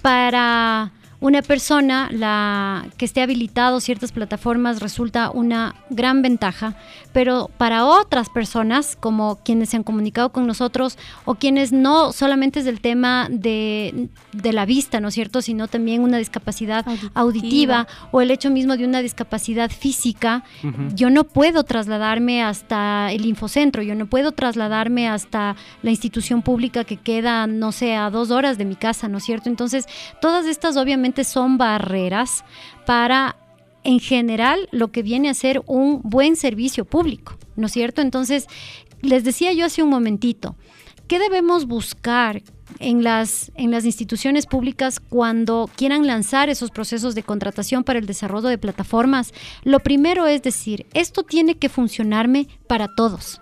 para 0.00 0.92
una 1.22 1.40
persona 1.40 2.08
la 2.10 2.84
que 2.96 3.04
esté 3.04 3.22
habilitado 3.22 3.78
ciertas 3.78 4.10
plataformas 4.10 4.80
resulta 4.80 5.30
una 5.30 5.76
gran 5.88 6.20
ventaja, 6.20 6.74
pero 7.12 7.48
para 7.58 7.86
otras 7.86 8.28
personas, 8.28 8.96
como 8.98 9.36
quienes 9.44 9.68
se 9.68 9.76
han 9.76 9.84
comunicado 9.84 10.32
con 10.32 10.48
nosotros 10.48 10.98
o 11.24 11.36
quienes 11.36 11.70
no 11.70 12.10
solamente 12.10 12.58
es 12.58 12.64
del 12.64 12.80
tema 12.80 13.28
de, 13.30 14.08
la 14.42 14.66
vista, 14.66 14.98
¿no 14.98 15.08
es 15.08 15.14
cierto?, 15.14 15.42
sino 15.42 15.68
también 15.68 16.02
una 16.02 16.18
discapacidad 16.18 16.84
auditiva, 17.14 17.86
o 18.10 18.20
el 18.20 18.32
hecho 18.32 18.50
mismo 18.50 18.76
de 18.76 18.84
una 18.84 19.00
discapacidad 19.00 19.70
física, 19.70 20.42
yo 20.96 21.08
no 21.08 21.22
puedo 21.22 21.62
trasladarme 21.62 22.42
hasta 22.42 23.12
el 23.12 23.26
infocentro, 23.26 23.82
yo 23.82 23.94
no 23.94 24.06
puedo 24.06 24.32
trasladarme 24.32 25.08
hasta 25.08 25.54
la 25.82 25.90
institución 25.90 26.42
pública 26.42 26.82
que 26.82 26.96
queda, 26.96 27.46
no 27.46 27.70
sé, 27.70 27.94
a 27.94 28.10
dos 28.10 28.32
horas 28.32 28.58
de 28.58 28.64
mi 28.64 28.74
casa, 28.74 29.06
¿no 29.06 29.18
es 29.18 29.24
cierto? 29.24 29.48
Entonces, 29.48 29.86
todas 30.20 30.46
estas 30.46 30.76
obviamente 30.76 31.11
son 31.24 31.58
barreras 31.58 32.44
para 32.86 33.36
en 33.84 34.00
general 34.00 34.68
lo 34.70 34.92
que 34.92 35.02
viene 35.02 35.28
a 35.28 35.34
ser 35.34 35.62
un 35.66 36.00
buen 36.02 36.36
servicio 36.36 36.84
público, 36.84 37.36
¿no 37.56 37.66
es 37.66 37.72
cierto? 37.72 38.00
Entonces, 38.00 38.46
les 39.00 39.24
decía 39.24 39.52
yo 39.52 39.66
hace 39.66 39.82
un 39.82 39.90
momentito, 39.90 40.56
¿qué 41.08 41.18
debemos 41.18 41.66
buscar 41.66 42.42
en 42.78 43.02
las, 43.02 43.52
en 43.56 43.70
las 43.70 43.84
instituciones 43.84 44.46
públicas 44.46 45.00
cuando 45.00 45.68
quieran 45.76 46.06
lanzar 46.06 46.48
esos 46.48 46.70
procesos 46.70 47.14
de 47.14 47.22
contratación 47.22 47.84
para 47.84 47.98
el 47.98 48.06
desarrollo 48.06 48.48
de 48.48 48.58
plataformas? 48.58 49.32
Lo 49.64 49.80
primero 49.80 50.26
es 50.26 50.42
decir, 50.42 50.86
esto 50.94 51.24
tiene 51.24 51.56
que 51.56 51.68
funcionarme 51.68 52.48
para 52.66 52.88
todos. 52.94 53.40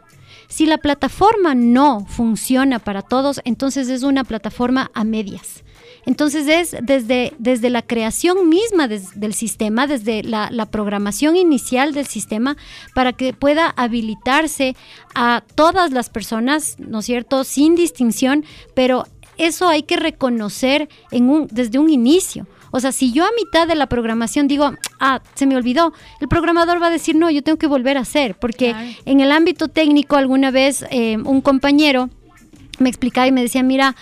Si 0.49 0.67
la 0.67 0.79
plataforma 0.79 1.55
no 1.55 2.07
funciona 2.07 2.81
para 2.81 3.03
todos, 3.03 3.41
entonces 3.45 3.89
es 3.89 4.03
una 4.03 4.25
plataforma 4.25 4.91
a 4.95 5.05
medias. 5.05 5.63
Entonces 6.07 6.47
es 6.49 6.77
desde, 6.83 7.33
desde 7.39 7.71
la 7.71 7.83
creación 7.83 8.49
misma 8.49 8.89
del 8.89 9.35
sistema, 9.35 9.87
desde 9.87 10.23
la, 10.23 10.49
programación 10.71 11.37
inicial 11.37 11.93
del 11.93 12.07
sistema, 12.07 12.57
para 12.95 13.13
que 13.13 13.33
pueda 13.33 13.69
habilitarse 13.77 14.77
a 15.15 15.43
todas 15.55 15.91
las 15.91 16.11
personas, 16.11 16.77
¿no 16.79 17.01
es 17.01 17.07
cierto?, 17.07 17.45
sin 17.45 17.75
distinción, 17.75 18.45
pero 18.75 19.05
eso 19.37 19.69
hay 19.69 19.83
que 19.83 19.97
reconocer 19.97 20.89
en 21.11 21.29
un, 21.29 21.49
desde 21.51 21.79
un 21.79 21.91
inicio. 21.91 22.47
O 22.73 22.79
sea, 22.79 22.93
si 22.93 23.13
yo 23.13 23.25
a 23.25 23.31
mitad 23.37 23.67
de 23.67 23.75
la 23.75 23.87
programación 23.89 24.47
digo, 24.47 24.73
ah, 25.01 25.21
se 25.35 25.47
me 25.47 25.57
olvidó, 25.57 25.93
el 26.21 26.29
programador 26.29 26.81
va 26.81 26.87
a 26.87 26.91
decir, 26.91 27.17
no, 27.17 27.31
yo 27.31 27.43
tengo 27.43 27.59
que 27.59 27.67
volver 27.67 27.97
a 27.97 28.03
hacer, 28.03 28.37
porque 28.39 28.75
en 29.05 29.21
el 29.21 29.33
ámbito 29.33 29.69
técnico 29.69 30.17
alguna 30.17 30.51
vez 30.51 30.85
eh, 30.91 31.17
un 31.17 31.41
compañero 31.41 32.11
me 32.79 32.89
explicaba 32.89 33.27
y 33.27 33.33
me 33.33 33.43
decía, 33.43 33.63
mira, 33.63 33.97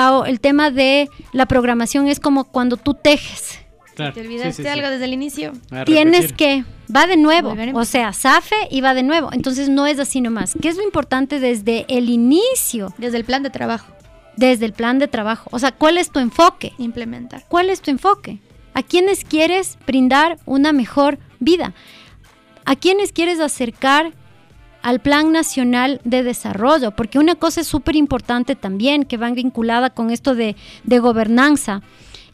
Pau, 0.00 0.24
el 0.24 0.40
tema 0.40 0.70
de 0.70 1.10
la 1.34 1.44
programación 1.44 2.08
es 2.08 2.20
como 2.20 2.44
cuando 2.44 2.78
tú 2.78 2.94
tejes. 2.94 3.58
¿Te 3.94 4.18
olvidaste 4.18 4.66
algo 4.66 4.88
desde 4.88 5.04
el 5.04 5.12
inicio? 5.12 5.52
Tienes 5.84 6.32
que, 6.32 6.64
va 6.94 7.06
de 7.06 7.18
nuevo, 7.18 7.54
o 7.74 7.84
sea, 7.84 8.14
safe 8.14 8.56
y 8.70 8.80
va 8.80 8.94
de 8.94 9.02
nuevo. 9.02 9.28
Entonces 9.30 9.68
no 9.68 9.86
es 9.86 9.98
así 9.98 10.22
nomás. 10.22 10.54
¿Qué 10.62 10.70
es 10.70 10.78
lo 10.78 10.84
importante 10.84 11.38
desde 11.38 11.84
el 11.88 12.08
inicio? 12.08 12.94
Desde 12.96 13.18
el 13.18 13.26
plan 13.26 13.42
de 13.42 13.50
trabajo. 13.50 13.92
Desde 14.38 14.64
el 14.64 14.72
plan 14.72 14.98
de 14.98 15.06
trabajo. 15.06 15.50
O 15.52 15.58
sea, 15.58 15.70
¿cuál 15.70 15.98
es 15.98 16.10
tu 16.10 16.18
enfoque? 16.18 16.72
Implementar. 16.78 17.44
¿Cuál 17.48 17.68
es 17.68 17.82
tu 17.82 17.90
enfoque? 17.90 18.38
¿A 18.72 18.82
quiénes 18.82 19.22
quieres 19.22 19.76
brindar 19.86 20.38
una 20.46 20.72
mejor 20.72 21.18
vida? 21.40 21.74
¿A 22.64 22.74
quiénes 22.74 23.12
quieres 23.12 23.38
acercar 23.38 24.14
al 24.82 25.00
Plan 25.00 25.32
Nacional 25.32 26.00
de 26.04 26.22
Desarrollo, 26.22 26.92
porque 26.92 27.18
una 27.18 27.34
cosa 27.34 27.60
es 27.60 27.66
súper 27.66 27.96
importante 27.96 28.56
también 28.56 29.04
que 29.04 29.16
va 29.16 29.30
vinculada 29.30 29.90
con 29.90 30.10
esto 30.10 30.34
de, 30.34 30.56
de, 30.84 30.98
gobernanza, 30.98 31.82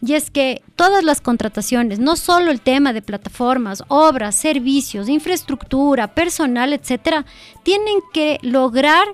y 0.04 0.14
es 0.14 0.30
que 0.30 0.62
todas 0.76 1.02
las 1.04 1.20
contrataciones, 1.20 1.98
no 1.98 2.16
solo 2.16 2.50
el 2.50 2.60
tema 2.60 2.92
de 2.92 3.02
plataformas, 3.02 3.82
obras, 3.88 4.34
servicios, 4.34 5.08
infraestructura, 5.08 6.14
personal, 6.14 6.72
etcétera, 6.72 7.24
tienen 7.62 8.00
que 8.12 8.38
lograr 8.42 9.06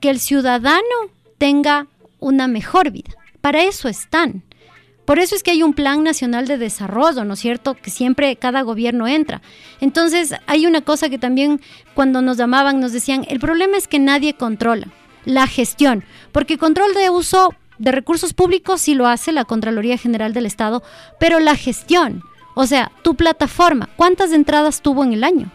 que 0.00 0.10
el 0.10 0.20
ciudadano 0.20 0.82
tenga 1.38 1.86
una 2.18 2.48
mejor 2.48 2.90
vida. 2.90 3.10
Para 3.40 3.62
eso 3.62 3.88
están. 3.88 4.42
Por 5.06 5.18
eso 5.20 5.34
es 5.34 5.42
que 5.42 5.52
hay 5.52 5.62
un 5.62 5.72
plan 5.72 6.02
nacional 6.02 6.46
de 6.46 6.58
desarrollo, 6.58 7.24
¿no 7.24 7.34
es 7.34 7.40
cierto? 7.40 7.74
Que 7.74 7.90
siempre 7.90 8.36
cada 8.36 8.62
gobierno 8.62 9.06
entra. 9.06 9.40
Entonces, 9.80 10.34
hay 10.46 10.66
una 10.66 10.82
cosa 10.82 11.08
que 11.08 11.18
también 11.18 11.60
cuando 11.94 12.20
nos 12.20 12.36
llamaban 12.36 12.80
nos 12.80 12.92
decían, 12.92 13.24
el 13.28 13.38
problema 13.38 13.76
es 13.76 13.88
que 13.88 14.00
nadie 14.00 14.34
controla 14.34 14.88
la 15.24 15.46
gestión, 15.46 16.04
porque 16.32 16.58
control 16.58 16.92
de 16.94 17.10
uso 17.10 17.54
de 17.78 17.92
recursos 17.92 18.32
públicos 18.32 18.80
sí 18.80 18.94
lo 18.94 19.06
hace 19.06 19.32
la 19.32 19.44
Contraloría 19.44 19.98
General 19.98 20.32
del 20.32 20.46
Estado, 20.46 20.82
pero 21.20 21.40
la 21.40 21.56
gestión, 21.56 22.22
o 22.54 22.66
sea, 22.66 22.90
tu 23.02 23.14
plataforma, 23.14 23.88
¿cuántas 23.96 24.32
entradas 24.32 24.80
tuvo 24.80 25.04
en 25.04 25.12
el 25.12 25.24
año? 25.24 25.50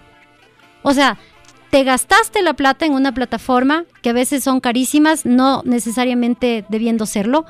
O 0.83 0.93
sea, 0.93 1.17
te 1.71 1.83
gastaste 1.83 2.41
la 2.41 2.53
plata 2.53 2.85
en 2.85 2.93
una 2.93 3.13
plataforma 3.13 3.85
que 4.01 4.09
a 4.09 4.13
veces 4.13 4.43
son 4.43 4.59
carísimas, 4.59 5.25
no 5.25 5.61
necesariamente 5.65 6.65
debiendo 6.69 7.05
serlo, 7.05 7.45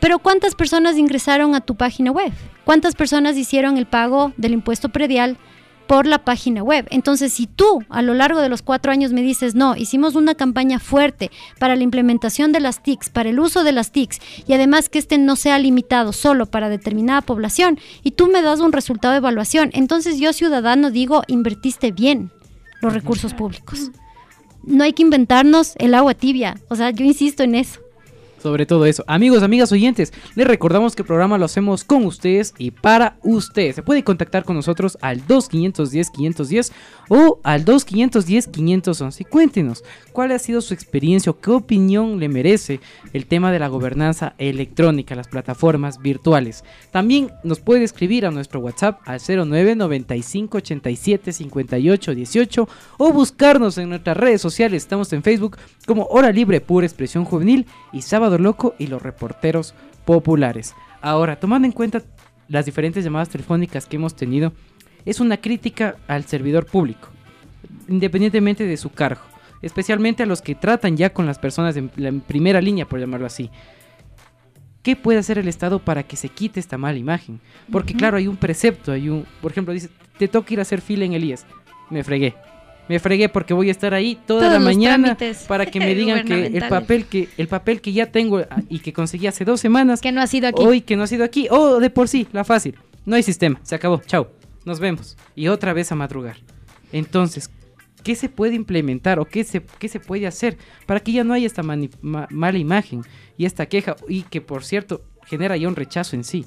pero 0.00 0.18
¿cuántas 0.18 0.54
personas 0.54 0.96
ingresaron 0.96 1.54
a 1.54 1.60
tu 1.60 1.76
página 1.76 2.10
web? 2.10 2.32
¿Cuántas 2.64 2.94
personas 2.94 3.36
hicieron 3.36 3.76
el 3.76 3.86
pago 3.86 4.32
del 4.36 4.52
impuesto 4.52 4.88
predial 4.88 5.38
por 5.86 6.06
la 6.06 6.24
página 6.24 6.62
web. 6.62 6.86
Entonces, 6.90 7.32
si 7.32 7.46
tú 7.46 7.82
a 7.88 8.02
lo 8.02 8.14
largo 8.14 8.40
de 8.40 8.48
los 8.48 8.62
cuatro 8.62 8.92
años 8.92 9.12
me 9.12 9.22
dices, 9.22 9.54
no, 9.54 9.76
hicimos 9.76 10.14
una 10.14 10.34
campaña 10.34 10.78
fuerte 10.78 11.30
para 11.58 11.76
la 11.76 11.82
implementación 11.82 12.52
de 12.52 12.60
las 12.60 12.82
TICs, 12.82 13.10
para 13.10 13.30
el 13.30 13.40
uso 13.40 13.64
de 13.64 13.72
las 13.72 13.92
TICs, 13.92 14.18
y 14.46 14.52
además 14.52 14.88
que 14.88 14.98
este 14.98 15.18
no 15.18 15.36
sea 15.36 15.58
limitado 15.58 16.12
solo 16.12 16.46
para 16.46 16.68
determinada 16.68 17.22
población, 17.22 17.78
y 18.02 18.12
tú 18.12 18.26
me 18.28 18.42
das 18.42 18.60
un 18.60 18.72
resultado 18.72 19.12
de 19.12 19.18
evaluación, 19.18 19.70
entonces 19.72 20.18
yo 20.18 20.32
ciudadano 20.32 20.90
digo, 20.90 21.22
invertiste 21.28 21.92
bien 21.92 22.30
los 22.80 22.92
recursos 22.92 23.34
públicos. 23.34 23.90
No 24.64 24.82
hay 24.82 24.92
que 24.92 25.02
inventarnos 25.02 25.74
el 25.78 25.94
agua 25.94 26.14
tibia, 26.14 26.56
o 26.68 26.76
sea, 26.76 26.90
yo 26.90 27.04
insisto 27.04 27.42
en 27.44 27.54
eso 27.54 27.85
sobre 28.46 28.64
todo 28.64 28.86
eso. 28.86 29.02
Amigos, 29.08 29.42
amigas 29.42 29.72
oyentes, 29.72 30.12
les 30.36 30.46
recordamos 30.46 30.94
que 30.94 31.02
el 31.02 31.06
programa 31.08 31.36
lo 31.36 31.46
hacemos 31.46 31.82
con 31.82 32.04
ustedes 32.04 32.54
y 32.58 32.70
para 32.70 33.16
ustedes. 33.24 33.74
Se 33.74 33.82
puede 33.82 34.04
contactar 34.04 34.44
con 34.44 34.54
nosotros 34.54 34.96
al 35.00 35.26
2510 35.26 36.10
510 36.10 36.72
o 37.08 37.40
al 37.42 37.64
2510 37.64 38.46
511 38.46 39.22
y 39.22 39.24
cuéntenos 39.24 39.82
cuál 40.12 40.30
ha 40.30 40.38
sido 40.38 40.60
su 40.60 40.74
experiencia 40.74 41.30
o 41.30 41.40
qué 41.40 41.50
opinión 41.50 42.20
le 42.20 42.28
merece 42.28 42.78
el 43.12 43.26
tema 43.26 43.50
de 43.50 43.58
la 43.58 43.66
gobernanza 43.66 44.34
electrónica, 44.38 45.16
las 45.16 45.26
plataformas 45.26 46.00
virtuales. 46.00 46.62
También 46.92 47.32
nos 47.42 47.58
puede 47.58 47.82
escribir 47.82 48.26
a 48.26 48.30
nuestro 48.30 48.60
WhatsApp 48.60 49.00
al 49.06 49.20
09 49.20 49.74
95 49.74 50.58
87 50.58 51.32
58 51.32 52.14
18 52.14 52.68
o 52.98 53.12
buscarnos 53.12 53.76
en 53.78 53.88
nuestras 53.88 54.16
redes 54.16 54.40
sociales. 54.40 54.84
Estamos 54.84 55.12
en 55.12 55.24
Facebook 55.24 55.56
como 55.84 56.04
Hora 56.04 56.30
Libre 56.30 56.60
Pura 56.60 56.86
Expresión 56.86 57.24
Juvenil 57.24 57.66
y 57.92 58.02
Sábado 58.02 58.35
Loco 58.40 58.74
y 58.78 58.86
los 58.86 59.02
reporteros 59.02 59.74
populares. 60.04 60.74
Ahora, 61.00 61.38
tomando 61.38 61.66
en 61.66 61.72
cuenta 61.72 62.02
las 62.48 62.64
diferentes 62.66 63.04
llamadas 63.04 63.28
telefónicas 63.28 63.86
que 63.86 63.96
hemos 63.96 64.14
tenido, 64.14 64.52
es 65.04 65.20
una 65.20 65.36
crítica 65.36 65.96
al 66.08 66.24
servidor 66.24 66.66
público, 66.66 67.08
independientemente 67.88 68.64
de 68.64 68.76
su 68.76 68.90
cargo, 68.90 69.22
especialmente 69.62 70.22
a 70.22 70.26
los 70.26 70.42
que 70.42 70.54
tratan 70.54 70.96
ya 70.96 71.12
con 71.12 71.26
las 71.26 71.38
personas 71.38 71.76
en 71.76 71.90
la 71.96 72.12
primera 72.12 72.60
línea, 72.60 72.86
por 72.86 72.98
llamarlo 72.98 73.26
así. 73.26 73.50
¿Qué 74.82 74.94
puede 74.94 75.18
hacer 75.18 75.38
el 75.38 75.48
Estado 75.48 75.80
para 75.80 76.04
que 76.04 76.16
se 76.16 76.28
quite 76.28 76.60
esta 76.60 76.78
mala 76.78 76.98
imagen? 76.98 77.40
Porque 77.72 77.94
claro, 77.94 78.16
hay 78.16 78.28
un 78.28 78.36
precepto, 78.36 78.92
hay 78.92 79.08
un, 79.08 79.26
por 79.42 79.50
ejemplo, 79.50 79.74
dice, 79.74 79.90
te 80.18 80.28
toca 80.28 80.54
ir 80.54 80.60
a 80.60 80.62
hacer 80.62 80.80
fila 80.80 81.04
en 81.04 81.12
el 81.12 81.24
IES. 81.24 81.44
Me 81.90 82.04
fregué 82.04 82.34
me 82.88 82.98
fregué 82.98 83.28
porque 83.28 83.54
voy 83.54 83.68
a 83.68 83.72
estar 83.72 83.94
ahí 83.94 84.18
toda 84.26 84.50
la 84.50 84.58
mañana 84.58 85.16
para 85.48 85.66
que 85.66 85.78
me 85.80 85.94
digan 85.94 86.24
que 86.24 86.46
el 86.46 86.68
papel 86.68 87.06
que 87.06 87.28
el 87.36 87.48
papel 87.48 87.80
que 87.80 87.92
ya 87.92 88.06
tengo 88.06 88.38
ah, 88.38 88.62
y 88.68 88.80
que 88.80 88.92
conseguí 88.92 89.26
hace 89.26 89.44
dos 89.44 89.60
semanas 89.60 90.00
que 90.00 90.12
no 90.12 90.20
ha 90.20 90.26
sido 90.26 90.48
aquí. 90.48 90.62
hoy 90.62 90.80
que 90.80 90.96
no 90.96 91.02
ha 91.02 91.06
sido 91.06 91.24
aquí 91.24 91.48
o 91.50 91.80
de 91.80 91.90
por 91.90 92.08
sí 92.08 92.26
la 92.32 92.44
fácil. 92.44 92.76
No 93.04 93.16
hay 93.16 93.22
sistema 93.22 93.60
se 93.62 93.74
acabó 93.74 94.00
chao 94.06 94.30
nos 94.64 94.80
vemos. 94.80 95.16
Y 95.36 95.46
otra 95.46 95.72
vez 95.72 95.92
a 95.92 95.94
madrugar. 95.94 96.36
Entonces 96.92 97.50
qué 98.02 98.14
se 98.14 98.28
puede 98.28 98.54
implementar 98.54 99.18
o 99.18 99.24
qué 99.24 99.42
se 99.44 99.62
qué 99.78 99.88
se 99.88 100.00
puede 100.00 100.26
hacer 100.26 100.58
para 100.86 101.00
que 101.00 101.12
ya 101.12 101.24
no 101.24 101.34
haya 101.34 101.46
esta 101.46 101.62
mala 101.62 102.58
imagen 102.58 103.02
y 103.36 103.46
esta 103.46 103.66
queja 103.66 103.96
y 104.08 104.22
que 104.22 104.40
por 104.40 104.64
cierto 104.64 105.02
genera 105.24 105.56
ya 105.56 105.66
un 105.66 105.74
rechazo 105.74 106.14
en 106.14 106.22
sí 106.22 106.46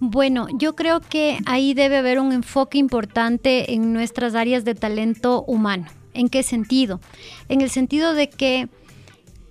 bueno, 0.00 0.48
yo 0.54 0.74
creo 0.74 1.00
que 1.00 1.38
ahí 1.44 1.74
debe 1.74 1.98
haber 1.98 2.18
un 2.18 2.32
enfoque 2.32 2.78
importante 2.78 3.74
en 3.74 3.92
nuestras 3.92 4.34
áreas 4.34 4.64
de 4.64 4.74
talento 4.74 5.44
humano. 5.46 5.86
¿En 6.14 6.30
qué 6.30 6.42
sentido? 6.42 7.00
En 7.48 7.60
el 7.60 7.68
sentido 7.68 8.14
de 8.14 8.30
que 8.30 8.68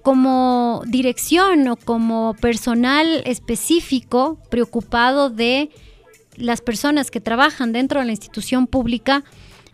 como 0.02 0.82
dirección 0.88 1.68
o 1.68 1.76
como 1.76 2.36
personal 2.42 3.22
específico 3.26 4.40
preocupado 4.50 5.30
de 5.30 5.70
las 6.36 6.62
personas 6.62 7.12
que 7.12 7.22
trabajan 7.22 7.72
dentro 7.72 8.00
de 8.00 8.08
la 8.08 8.12
institución 8.12 8.66
pública, 8.66 9.24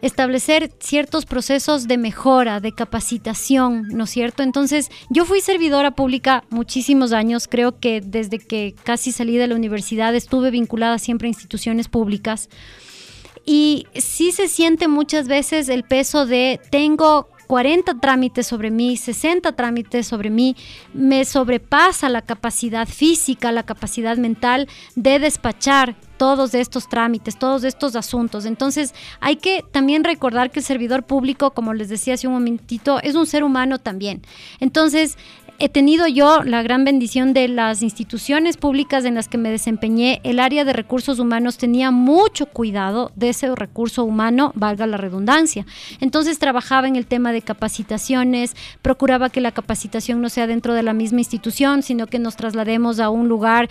establecer 0.05 0.71
ciertos 0.79 1.25
procesos 1.25 1.87
de 1.87 1.97
mejora, 1.97 2.59
de 2.59 2.71
capacitación, 2.71 3.87
¿no 3.89 4.03
es 4.03 4.11
cierto? 4.11 4.43
Entonces, 4.43 4.91
yo 5.09 5.25
fui 5.25 5.41
servidora 5.41 5.91
pública 5.91 6.43
muchísimos 6.51 7.11
años, 7.11 7.47
creo 7.47 7.79
que 7.79 8.01
desde 8.01 8.37
que 8.37 8.75
casi 8.83 9.11
salí 9.11 9.35
de 9.35 9.47
la 9.47 9.55
universidad 9.55 10.13
estuve 10.13 10.51
vinculada 10.51 10.99
siempre 10.99 11.27
a 11.27 11.29
instituciones 11.29 11.87
públicas. 11.87 12.49
Y 13.45 13.87
sí 13.95 14.31
se 14.31 14.47
siente 14.47 14.87
muchas 14.87 15.27
veces 15.27 15.69
el 15.69 15.83
peso 15.83 16.27
de 16.27 16.59
tengo 16.69 17.29
40 17.47 17.99
trámites 17.99 18.47
sobre 18.47 18.71
mí, 18.71 18.97
60 18.97 19.51
trámites 19.53 20.07
sobre 20.07 20.29
mí, 20.29 20.55
me 20.93 21.25
sobrepasa 21.25 22.09
la 22.09 22.21
capacidad 22.21 22.87
física, 22.87 23.51
la 23.51 23.63
capacidad 23.63 24.17
mental 24.17 24.67
de 24.95 25.19
despachar 25.19 25.95
todos 26.17 26.53
estos 26.53 26.87
trámites, 26.87 27.37
todos 27.37 27.63
estos 27.63 27.95
asuntos. 27.95 28.45
Entonces, 28.45 28.93
hay 29.19 29.35
que 29.35 29.63
también 29.71 30.03
recordar 30.03 30.51
que 30.51 30.59
el 30.59 30.65
servidor 30.65 31.03
público, 31.03 31.51
como 31.51 31.73
les 31.73 31.89
decía 31.89 32.13
hace 32.13 32.27
un 32.27 32.33
momentito, 32.33 32.99
es 33.01 33.15
un 33.15 33.25
ser 33.25 33.43
humano 33.43 33.79
también. 33.79 34.21
Entonces, 34.59 35.17
he 35.59 35.69
tenido 35.69 36.07
yo 36.07 36.43
la 36.43 36.61
gran 36.63 36.83
bendición 36.83 37.33
de 37.33 37.47
las 37.47 37.81
instituciones 37.81 38.57
públicas 38.57 39.05
en 39.05 39.15
las 39.15 39.27
que 39.27 39.37
me 39.37 39.49
desempeñé. 39.49 40.19
El 40.23 40.39
área 40.39 40.65
de 40.65 40.73
recursos 40.73 41.19
humanos 41.19 41.57
tenía 41.57 41.91
mucho 41.91 42.47
cuidado 42.47 43.11
de 43.15 43.29
ese 43.29 43.53
recurso 43.55 44.03
humano, 44.03 44.51
valga 44.55 44.85
la 44.87 44.97
redundancia. 44.97 45.65
Entonces 46.01 46.39
trabajaba 46.39 46.87
en 46.87 46.95
el 46.95 47.05
tema 47.05 47.31
de 47.31 47.41
capacitaciones, 47.41 48.55
procuraba 48.81 49.29
que 49.29 49.41
la 49.41 49.51
capacitación 49.51 50.21
no 50.21 50.29
sea 50.29 50.47
dentro 50.47 50.73
de 50.73 50.83
la 50.83 50.93
misma 50.93 51.19
institución, 51.19 51.83
sino 51.83 52.07
que 52.07 52.19
nos 52.19 52.35
traslademos 52.35 52.99
a 52.99 53.09
un 53.09 53.29
lugar, 53.29 53.69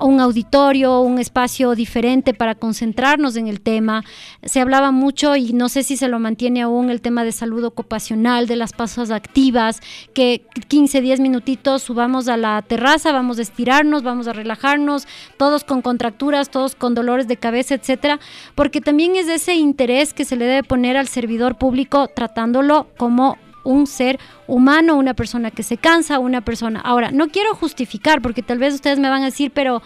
un 0.00 0.20
auditorio, 0.20 1.00
un 1.00 1.18
espacio 1.18 1.74
diferente 1.74 2.34
para 2.34 2.54
concentrarnos 2.54 3.36
en 3.36 3.48
el 3.48 3.60
tema. 3.60 4.04
Se 4.42 4.60
hablaba 4.60 4.90
mucho 4.90 5.36
y 5.36 5.52
no 5.52 5.68
sé 5.68 5.82
si 5.82 5.96
se 5.96 6.08
lo 6.08 6.18
mantiene 6.18 6.62
aún 6.62 6.90
el 6.90 7.00
tema 7.00 7.24
de 7.24 7.32
salud 7.32 7.64
ocupacional, 7.64 8.46
de 8.46 8.56
las 8.56 8.72
pasas 8.72 9.10
activas, 9.10 9.80
que 10.12 10.44
15, 10.68 11.00
10 11.00 11.21
minutitos 11.22 11.82
subamos 11.82 12.28
a 12.28 12.36
la 12.36 12.60
terraza, 12.62 13.12
vamos 13.12 13.38
a 13.38 13.42
estirarnos, 13.42 14.02
vamos 14.02 14.26
a 14.28 14.32
relajarnos, 14.32 15.06
todos 15.36 15.64
con 15.64 15.80
contracturas, 15.80 16.50
todos 16.50 16.74
con 16.74 16.94
dolores 16.94 17.28
de 17.28 17.36
cabeza, 17.36 17.74
etcétera, 17.74 18.20
porque 18.54 18.80
también 18.80 19.16
es 19.16 19.28
ese 19.28 19.54
interés 19.54 20.12
que 20.12 20.24
se 20.24 20.36
le 20.36 20.44
debe 20.44 20.62
poner 20.62 20.96
al 20.96 21.08
servidor 21.08 21.56
público 21.56 22.08
tratándolo 22.08 22.88
como 22.96 23.38
un 23.64 23.86
ser 23.86 24.18
humano, 24.46 24.96
una 24.96 25.14
persona 25.14 25.50
que 25.50 25.62
se 25.62 25.76
cansa, 25.76 26.18
una 26.18 26.40
persona. 26.40 26.80
Ahora, 26.80 27.10
no 27.10 27.28
quiero 27.28 27.54
justificar, 27.54 28.20
porque 28.20 28.42
tal 28.42 28.58
vez 28.58 28.74
ustedes 28.74 28.98
me 28.98 29.08
van 29.08 29.22
a 29.22 29.26
decir, 29.26 29.52
pero 29.52 29.82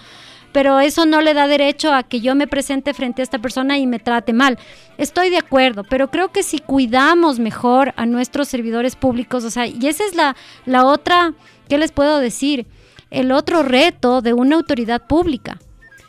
pero 0.56 0.80
eso 0.80 1.04
no 1.04 1.20
le 1.20 1.34
da 1.34 1.46
derecho 1.48 1.92
a 1.92 2.02
que 2.02 2.22
yo 2.22 2.34
me 2.34 2.46
presente 2.46 2.94
frente 2.94 3.20
a 3.20 3.24
esta 3.24 3.38
persona 3.38 3.76
y 3.76 3.86
me 3.86 3.98
trate 3.98 4.32
mal. 4.32 4.58
Estoy 4.96 5.28
de 5.28 5.36
acuerdo, 5.36 5.84
pero 5.84 6.10
creo 6.10 6.32
que 6.32 6.42
si 6.42 6.60
cuidamos 6.60 7.38
mejor 7.38 7.92
a 7.98 8.06
nuestros 8.06 8.48
servidores 8.48 8.96
públicos, 8.96 9.44
o 9.44 9.50
sea, 9.50 9.66
y 9.66 9.86
esa 9.86 10.06
es 10.06 10.14
la, 10.14 10.34
la 10.64 10.86
otra, 10.86 11.34
¿qué 11.68 11.76
les 11.76 11.92
puedo 11.92 12.20
decir? 12.20 12.66
El 13.10 13.32
otro 13.32 13.64
reto 13.64 14.22
de 14.22 14.32
una 14.32 14.56
autoridad 14.56 15.06
pública. 15.06 15.58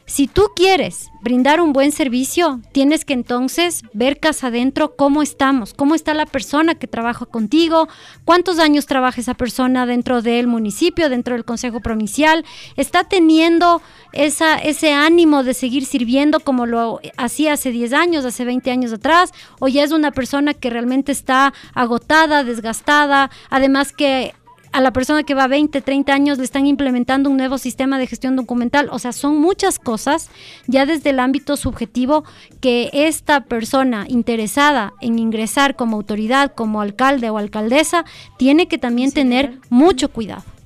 Si 0.09 0.25
tú 0.27 0.51
quieres 0.55 1.11
brindar 1.19 1.59
un 1.59 1.73
buen 1.73 1.91
servicio, 1.91 2.61
tienes 2.71 3.03
que 3.03 3.11
entonces 3.11 3.83
ver 3.91 4.21
casa 4.21 4.47
adentro 4.47 4.95
cómo 4.95 5.21
estamos, 5.21 5.73
cómo 5.73 5.95
está 5.95 6.13
la 6.13 6.25
persona 6.25 6.75
que 6.75 6.87
trabaja 6.87 7.25
contigo, 7.25 7.89
cuántos 8.23 8.57
años 8.57 8.85
trabaja 8.85 9.19
esa 9.19 9.33
persona 9.33 9.85
dentro 9.85 10.21
del 10.21 10.47
municipio, 10.47 11.09
dentro 11.09 11.35
del 11.35 11.43
Consejo 11.43 11.81
Provincial, 11.81 12.45
está 12.77 13.03
teniendo 13.03 13.81
esa, 14.13 14.57
ese 14.59 14.93
ánimo 14.93 15.43
de 15.43 15.53
seguir 15.53 15.85
sirviendo 15.85 16.39
como 16.39 16.65
lo 16.65 17.01
hacía 17.17 17.53
hace 17.53 17.71
10 17.71 17.91
años, 17.91 18.23
hace 18.23 18.45
20 18.45 18.71
años 18.71 18.93
atrás, 18.93 19.33
o 19.59 19.67
ya 19.67 19.83
es 19.83 19.91
una 19.91 20.11
persona 20.11 20.53
que 20.53 20.69
realmente 20.69 21.11
está 21.11 21.53
agotada, 21.73 22.45
desgastada, 22.45 23.29
además 23.49 23.91
que 23.91 24.33
a 24.71 24.81
la 24.81 24.91
persona 24.91 25.23
que 25.23 25.33
va 25.33 25.43
a 25.43 25.47
20, 25.47 25.81
30 25.81 26.13
años 26.13 26.37
le 26.37 26.43
están 26.43 26.67
implementando 26.67 27.29
un 27.29 27.37
nuevo 27.37 27.57
sistema 27.57 27.97
de 27.99 28.07
gestión 28.07 28.35
documental. 28.35 28.89
O 28.91 28.99
sea, 28.99 29.11
son 29.11 29.37
muchas 29.37 29.79
cosas 29.79 30.29
ya 30.67 30.85
desde 30.85 31.11
el 31.11 31.19
ámbito 31.19 31.57
subjetivo 31.57 32.23
que 32.59 32.89
esta 32.93 33.45
persona 33.45 34.05
interesada 34.07 34.93
en 35.01 35.19
ingresar 35.19 35.75
como 35.75 35.97
autoridad, 35.97 36.53
como 36.53 36.81
alcalde 36.81 37.29
o 37.29 37.37
alcaldesa, 37.37 38.05
tiene 38.37 38.67
que 38.67 38.77
también 38.77 39.11
tener 39.11 39.59
mucho 39.69 40.09
cuidado. 40.09 40.56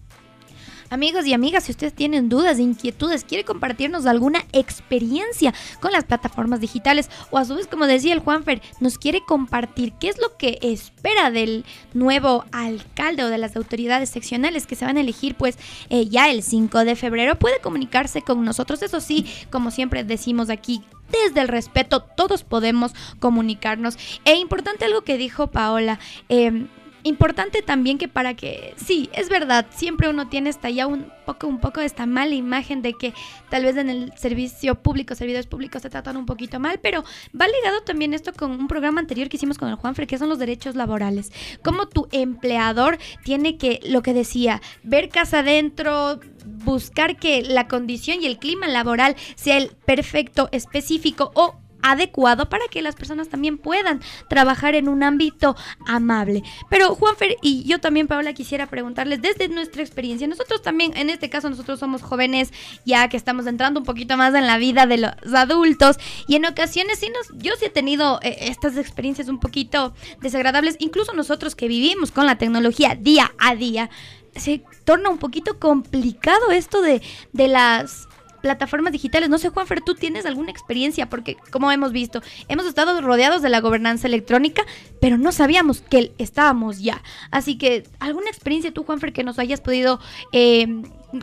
Amigos 0.91 1.25
y 1.25 1.31
amigas, 1.31 1.63
si 1.63 1.71
ustedes 1.71 1.93
tienen 1.93 2.27
dudas, 2.27 2.59
inquietudes, 2.59 3.23
quiere 3.23 3.45
compartirnos 3.45 4.05
alguna 4.05 4.43
experiencia 4.51 5.53
con 5.79 5.93
las 5.93 6.03
plataformas 6.03 6.59
digitales 6.59 7.09
o 7.29 7.37
a 7.37 7.45
su 7.45 7.55
vez, 7.55 7.67
como 7.67 7.87
decía 7.87 8.11
el 8.11 8.19
Juanfer, 8.19 8.61
nos 8.81 8.97
quiere 8.97 9.21
compartir 9.25 9.93
qué 10.01 10.09
es 10.09 10.19
lo 10.19 10.35
que 10.35 10.59
espera 10.61 11.31
del 11.31 11.63
nuevo 11.93 12.43
alcalde 12.51 13.23
o 13.23 13.29
de 13.29 13.37
las 13.37 13.55
autoridades 13.55 14.09
seccionales 14.09 14.67
que 14.67 14.75
se 14.75 14.83
van 14.83 14.97
a 14.97 14.99
elegir 14.99 15.35
pues 15.35 15.57
eh, 15.89 16.09
ya 16.09 16.29
el 16.29 16.43
5 16.43 16.83
de 16.83 16.97
febrero, 16.97 17.39
puede 17.39 17.61
comunicarse 17.61 18.21
con 18.21 18.43
nosotros. 18.43 18.81
Eso 18.81 18.99
sí, 18.99 19.25
como 19.49 19.71
siempre 19.71 20.03
decimos 20.03 20.49
aquí, 20.49 20.83
desde 21.09 21.39
el 21.39 21.47
respeto 21.47 22.01
todos 22.01 22.43
podemos 22.43 22.91
comunicarnos. 23.19 23.97
E 24.25 24.35
importante 24.35 24.83
algo 24.83 25.03
que 25.03 25.17
dijo 25.17 25.47
Paola, 25.47 25.99
eh, 26.27 26.67
importante 27.03 27.61
también 27.61 27.97
que 27.97 28.07
para 28.07 28.33
que, 28.33 28.73
sí, 28.77 29.09
es 29.13 29.29
verdad, 29.29 29.65
siempre 29.71 30.09
uno 30.09 30.27
tiene 30.27 30.49
hasta 30.49 30.69
ya 30.69 30.87
un 30.87 31.11
poco, 31.25 31.47
un 31.47 31.59
poco 31.59 31.81
esta 31.81 32.05
mala 32.05 32.35
imagen 32.35 32.81
de 32.81 32.93
que 32.93 33.13
tal 33.49 33.63
vez 33.63 33.77
en 33.77 33.89
el 33.89 34.13
servicio 34.17 34.75
público, 34.75 35.15
servidores 35.15 35.47
públicos 35.47 35.81
se 35.81 35.89
tratan 35.89 36.17
un 36.17 36.25
poquito 36.25 36.59
mal, 36.59 36.79
pero 36.81 37.03
va 37.39 37.47
ligado 37.47 37.81
también 37.83 38.13
esto 38.13 38.33
con 38.33 38.51
un 38.51 38.67
programa 38.67 38.99
anterior 39.01 39.29
que 39.29 39.37
hicimos 39.37 39.57
con 39.57 39.69
el 39.69 39.75
Juanfre, 39.75 40.07
que 40.07 40.17
son 40.17 40.29
los 40.29 40.39
derechos 40.39 40.75
laborales. 40.75 41.31
Como 41.63 41.87
tu 41.87 42.07
empleador 42.11 42.97
tiene 43.23 43.57
que, 43.57 43.79
lo 43.85 44.01
que 44.01 44.13
decía, 44.13 44.61
ver 44.83 45.09
casa 45.09 45.39
adentro, 45.39 46.19
buscar 46.45 47.17
que 47.17 47.41
la 47.41 47.67
condición 47.67 48.21
y 48.21 48.25
el 48.25 48.37
clima 48.37 48.67
laboral 48.67 49.15
sea 49.35 49.57
el 49.57 49.71
perfecto, 49.85 50.49
específico 50.51 51.31
o 51.35 51.60
adecuado 51.83 52.49
para 52.49 52.67
que 52.67 52.81
las 52.81 52.95
personas 52.95 53.29
también 53.29 53.57
puedan 53.57 54.01
trabajar 54.27 54.75
en 54.75 54.87
un 54.87 55.03
ámbito 55.03 55.55
amable. 55.85 56.43
Pero 56.69 56.95
Juanfer 56.95 57.37
y 57.41 57.63
yo 57.63 57.79
también, 57.79 58.07
Paola, 58.07 58.33
quisiera 58.33 58.67
preguntarles 58.67 59.21
desde 59.21 59.47
nuestra 59.47 59.81
experiencia. 59.81 60.27
Nosotros 60.27 60.61
también, 60.61 60.95
en 60.95 61.09
este 61.09 61.29
caso, 61.29 61.49
nosotros 61.49 61.79
somos 61.79 62.01
jóvenes 62.01 62.51
ya 62.85 63.09
que 63.09 63.17
estamos 63.17 63.47
entrando 63.47 63.79
un 63.79 63.85
poquito 63.85 64.17
más 64.17 64.33
en 64.35 64.47
la 64.47 64.57
vida 64.57 64.85
de 64.85 64.97
los 64.97 65.33
adultos 65.33 65.97
y 66.27 66.35
en 66.35 66.45
ocasiones 66.45 66.99
sí 66.99 67.09
nos, 67.09 67.41
yo 67.41 67.53
sí 67.59 67.65
he 67.65 67.69
tenido 67.69 68.19
eh, 68.21 68.37
estas 68.41 68.77
experiencias 68.77 69.27
un 69.27 69.39
poquito 69.39 69.93
desagradables, 70.21 70.75
incluso 70.79 71.13
nosotros 71.13 71.55
que 71.55 71.67
vivimos 71.67 72.11
con 72.11 72.25
la 72.25 72.37
tecnología 72.37 72.95
día 72.95 73.31
a 73.39 73.55
día. 73.55 73.89
Se 74.35 74.63
torna 74.85 75.09
un 75.09 75.17
poquito 75.17 75.59
complicado 75.59 76.51
esto 76.51 76.81
de, 76.81 77.01
de 77.33 77.47
las 77.49 78.07
plataformas 78.41 78.91
digitales. 78.91 79.29
No 79.29 79.37
sé, 79.37 79.49
Juanfer, 79.49 79.81
¿tú 79.81 79.95
tienes 79.95 80.25
alguna 80.25 80.51
experiencia? 80.51 81.09
Porque, 81.09 81.37
como 81.51 81.71
hemos 81.71 81.91
visto, 81.91 82.21
hemos 82.47 82.65
estado 82.65 82.99
rodeados 83.01 83.41
de 83.41 83.49
la 83.49 83.61
gobernanza 83.61 84.07
electrónica, 84.07 84.63
pero 84.99 85.17
no 85.17 85.31
sabíamos 85.31 85.81
que 85.81 86.11
estábamos 86.17 86.81
ya. 86.81 87.01
Así 87.31 87.57
que, 87.57 87.83
¿alguna 87.99 88.29
experiencia 88.29 88.73
tú, 88.73 88.83
Juanfer, 88.83 89.13
que 89.13 89.23
nos 89.23 89.39
hayas 89.39 89.61
podido... 89.61 89.99
Eh, 90.31 90.67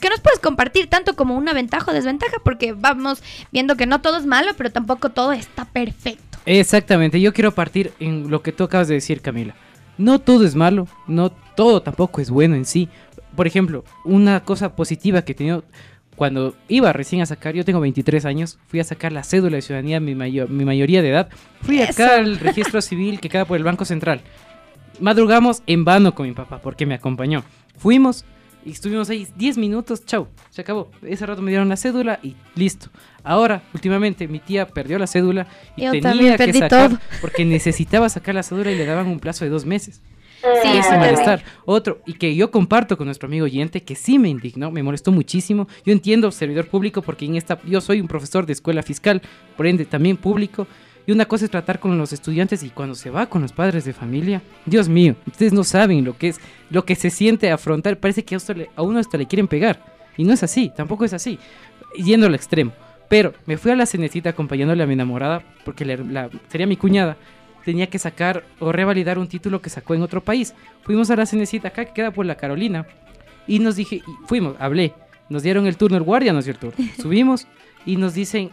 que 0.01 0.11
nos 0.11 0.21
puedes 0.21 0.39
compartir 0.39 0.89
tanto 0.89 1.17
como 1.17 1.35
una 1.37 1.55
ventaja 1.55 1.91
o 1.91 1.95
desventaja, 1.95 2.37
porque 2.45 2.73
vamos 2.73 3.23
viendo 3.53 3.77
que 3.77 3.87
no 3.87 4.01
todo 4.03 4.19
es 4.19 4.27
malo, 4.27 4.53
pero 4.57 4.71
tampoco 4.71 5.09
todo 5.11 5.33
está 5.33 5.65
perfecto. 5.65 6.39
Exactamente, 6.45 7.21
yo 7.21 7.33
quiero 7.33 7.53
partir 7.53 7.93
en 7.99 8.31
lo 8.31 8.43
que 8.43 8.53
tú 8.53 8.65
acabas 8.65 8.89
de 8.89 8.95
decir, 8.95 9.21
Camila. 9.21 9.55
No 9.97 10.19
todo 10.19 10.45
es 10.45 10.55
malo, 10.55 10.87
no 11.07 11.31
todo 11.31 11.83
tampoco 11.83 12.21
es 12.21 12.31
bueno 12.31 12.55
en 12.55 12.65
sí. 12.65 12.89
Por 13.35 13.47
ejemplo, 13.47 13.85
una 14.05 14.45
cosa 14.45 14.77
positiva 14.77 15.23
que 15.23 15.33
he 15.33 15.35
tenido 15.35 15.65
cuando 16.19 16.57
iba 16.67 16.93
recién 16.93 17.23
a 17.23 17.27
sacar, 17.27 17.55
yo 17.55 17.65
tengo 17.65 17.79
23 17.79 18.25
años, 18.25 18.59
fui 18.67 18.81
a 18.81 18.85
sacar 18.85 19.13
la 19.13 19.23
cédula 19.23 19.55
de 19.55 19.63
ciudadanía, 19.63 20.01
mi, 20.01 20.17
mi 20.17 20.65
mayoría 20.65 21.01
de 21.01 21.11
edad. 21.11 21.29
Fui 21.63 21.81
acá 21.81 22.17
al 22.17 22.41
registro 22.41 22.83
civil 22.83 23.21
que 23.21 23.29
queda 23.29 23.45
por 23.45 23.57
el 23.57 23.63
Banco 23.63 23.85
Central. 23.85 24.23
Madrugamos 24.99 25.63
en 25.69 25.85
vano 25.85 26.17
con 26.17 26.27
mi 26.27 26.35
papá 26.35 26.61
porque 26.61 26.87
me 26.87 26.95
acompañó. 26.95 27.45
Fuimos 27.77 28.25
y 28.65 28.73
estuvimos 28.73 29.09
ahí 29.11 29.29
10 29.37 29.59
minutos, 29.59 30.05
chau, 30.05 30.27
se 30.51 30.63
acabó. 30.63 30.91
Ese 31.03 31.25
rato 31.25 31.41
me 31.41 31.53
dieron 31.53 31.69
la 31.69 31.77
cédula 31.77 32.19
y 32.21 32.35
listo. 32.57 32.91
Ahora, 33.23 33.63
últimamente, 33.73 34.27
mi 34.27 34.41
tía 34.41 34.67
perdió 34.67 34.99
la 34.99 35.07
cédula 35.07 35.47
y 35.77 35.89
tenía 36.01 36.37
que 36.37 36.53
sacar 36.53 37.01
porque 37.21 37.45
necesitaba 37.45 38.09
sacar 38.09 38.35
la 38.35 38.43
cédula 38.43 38.73
y 38.73 38.77
le 38.77 38.87
daban 38.87 39.07
un 39.07 39.21
plazo 39.21 39.45
de 39.45 39.53
dos 39.53 39.65
meses. 39.65 40.03
Sí, 40.41 40.79
ese 40.79 40.97
malestar. 40.97 41.43
Otro, 41.65 42.01
y 42.07 42.15
que 42.15 42.35
yo 42.35 42.51
comparto 42.51 42.97
con 42.97 43.07
nuestro 43.07 43.27
amigo 43.27 43.45
oyente, 43.45 43.83
que 43.83 43.95
sí 43.95 44.19
me 44.19 44.29
indignó, 44.29 44.71
me 44.71 44.83
molestó 44.83 45.11
muchísimo. 45.11 45.69
Yo 45.85 45.93
entiendo 45.93 46.31
servidor 46.31 46.69
público 46.69 47.03
porque 47.03 47.25
en 47.25 47.37
esta, 47.37 47.61
yo 47.65 47.81
soy 47.81 48.01
un 48.01 48.09
profesor 48.09 48.47
de 48.47 48.53
escuela 48.53 48.83
fiscal, 48.83 49.21
por 49.57 49.67
ende 49.67 49.85
también 49.85 50.17
público. 50.17 50.67
Y 51.07 51.13
una 51.13 51.25
cosa 51.25 51.47
es 51.47 51.51
tratar 51.51 51.81
con 51.81 51.97
los 51.97 52.13
estudiantes 52.13 52.63
y 52.63 52.71
cuando 52.71 52.95
se 52.95 53.11
va 53.11 53.27
con 53.27 53.43
los 53.43 53.53
padres 53.53 53.85
de 53.85 53.95
familia, 53.95 54.43
Dios 54.67 54.89
mío, 54.89 55.17
ustedes 55.27 55.55
no 55.55 55.65
saben 55.65 56.05
lo 56.05 56.17
que 56.17 56.29
es, 56.29 56.41
lo 56.71 56.85
que 56.85 56.95
se 56.95 57.11
siente 57.11 57.51
afrontar. 57.51 57.99
Parece 57.99 58.25
que 58.25 58.37
a, 58.37 58.83
uno 58.83 58.99
hasta 58.99 59.19
le 59.19 59.27
quieren 59.27 59.49
pegar. 59.49 59.83
Y 60.17 60.25
no 60.25 60.35
es 60.35 60.43
así, 60.43 60.71
tampoco 60.75 61.05
es 61.05 61.15
así. 61.15 61.39
Yendo 61.97 62.27
al 62.27 62.35
extremo. 62.35 62.73
Pero 63.09 63.33
me 63.47 63.57
fui 63.57 63.71
a 63.71 63.77
la 63.77 63.87
cenecita 63.87 64.31
acompañándole 64.31 64.83
a 64.83 64.87
mi 64.87 64.93
enamorada, 64.93 65.43
porque 65.65 65.85
sería 66.49 66.67
mi 66.67 66.77
cuñada 66.77 67.17
tenía 67.69 67.91
que 67.91 67.99
sacar 67.99 68.47
o 68.61 68.73
revalidar 68.73 69.19
un 69.19 69.29
título 69.29 69.61
que 69.61 69.69
sacó 69.69 69.93
en 69.95 70.01
otro 70.01 70.25
país. 70.25 70.55
Fuimos 70.85 71.11
a 71.11 71.17
la 71.17 71.27
cenecita 71.27 71.69
acá, 71.69 71.85
que 71.85 71.93
queda 71.93 72.11
por 72.11 72.25
la 72.25 72.35
Carolina, 72.35 72.87
y 73.47 73.59
nos 73.59 73.77
dije, 73.77 74.01
fuimos, 74.27 74.57
hablé, 74.59 74.95
nos 75.29 75.43
dieron 75.43 75.67
el 75.67 75.77
turno, 75.77 75.99
el 75.99 76.03
guardia 76.03 76.33
nos 76.33 76.47
dio 76.47 76.55
el 76.55 76.59
turno. 76.59 76.83
Subimos 76.99 77.47
y 77.85 77.97
nos 77.97 78.15
dicen, 78.15 78.49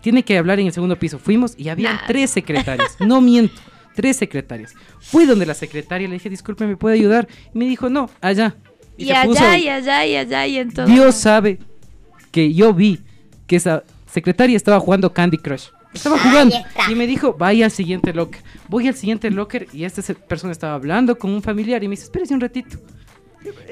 tiene 0.00 0.22
que 0.22 0.38
hablar 0.38 0.58
en 0.58 0.68
el 0.68 0.72
segundo 0.72 0.98
piso. 0.98 1.18
Fuimos 1.18 1.52
y 1.58 1.68
había 1.68 2.00
tres 2.06 2.30
secretarias, 2.30 2.96
no 2.98 3.20
miento, 3.20 3.60
tres 3.94 4.16
secretarias. 4.16 4.72
Fui 5.00 5.26
donde 5.26 5.44
la 5.44 5.52
secretaria 5.52 6.08
le 6.08 6.14
dije, 6.14 6.30
disculpe, 6.30 6.66
¿me 6.66 6.78
puede 6.78 6.94
ayudar? 6.94 7.28
Y 7.54 7.58
me 7.58 7.66
dijo, 7.66 7.90
no, 7.90 8.08
allá. 8.22 8.56
Y, 8.96 9.10
allá, 9.10 9.58
y 9.58 9.68
allá, 9.68 10.06
y 10.06 10.16
allá, 10.16 10.46
y 10.46 10.56
entonces. 10.56 10.94
Dios 10.94 11.14
sabe 11.14 11.58
que 12.32 12.54
yo 12.54 12.72
vi 12.72 13.00
que 13.46 13.56
esa 13.56 13.84
secretaria 14.10 14.56
estaba 14.56 14.80
jugando 14.80 15.12
Candy 15.12 15.36
Crush. 15.36 15.66
Estaba 15.94 16.18
jugando 16.18 16.56
y 16.90 16.94
me 16.94 17.06
dijo, 17.06 17.34
vaya 17.34 17.66
al 17.66 17.70
siguiente 17.70 18.12
locker. 18.12 18.42
Voy 18.68 18.88
al 18.88 18.94
siguiente 18.94 19.30
locker 19.30 19.68
y 19.72 19.84
esta 19.84 20.02
persona 20.14 20.52
estaba 20.52 20.74
hablando 20.74 21.16
con 21.16 21.30
un 21.30 21.42
familiar 21.42 21.82
y 21.82 21.88
me 21.88 21.92
dice, 21.92 22.04
espérese 22.04 22.34
un 22.34 22.40
ratito. 22.40 22.78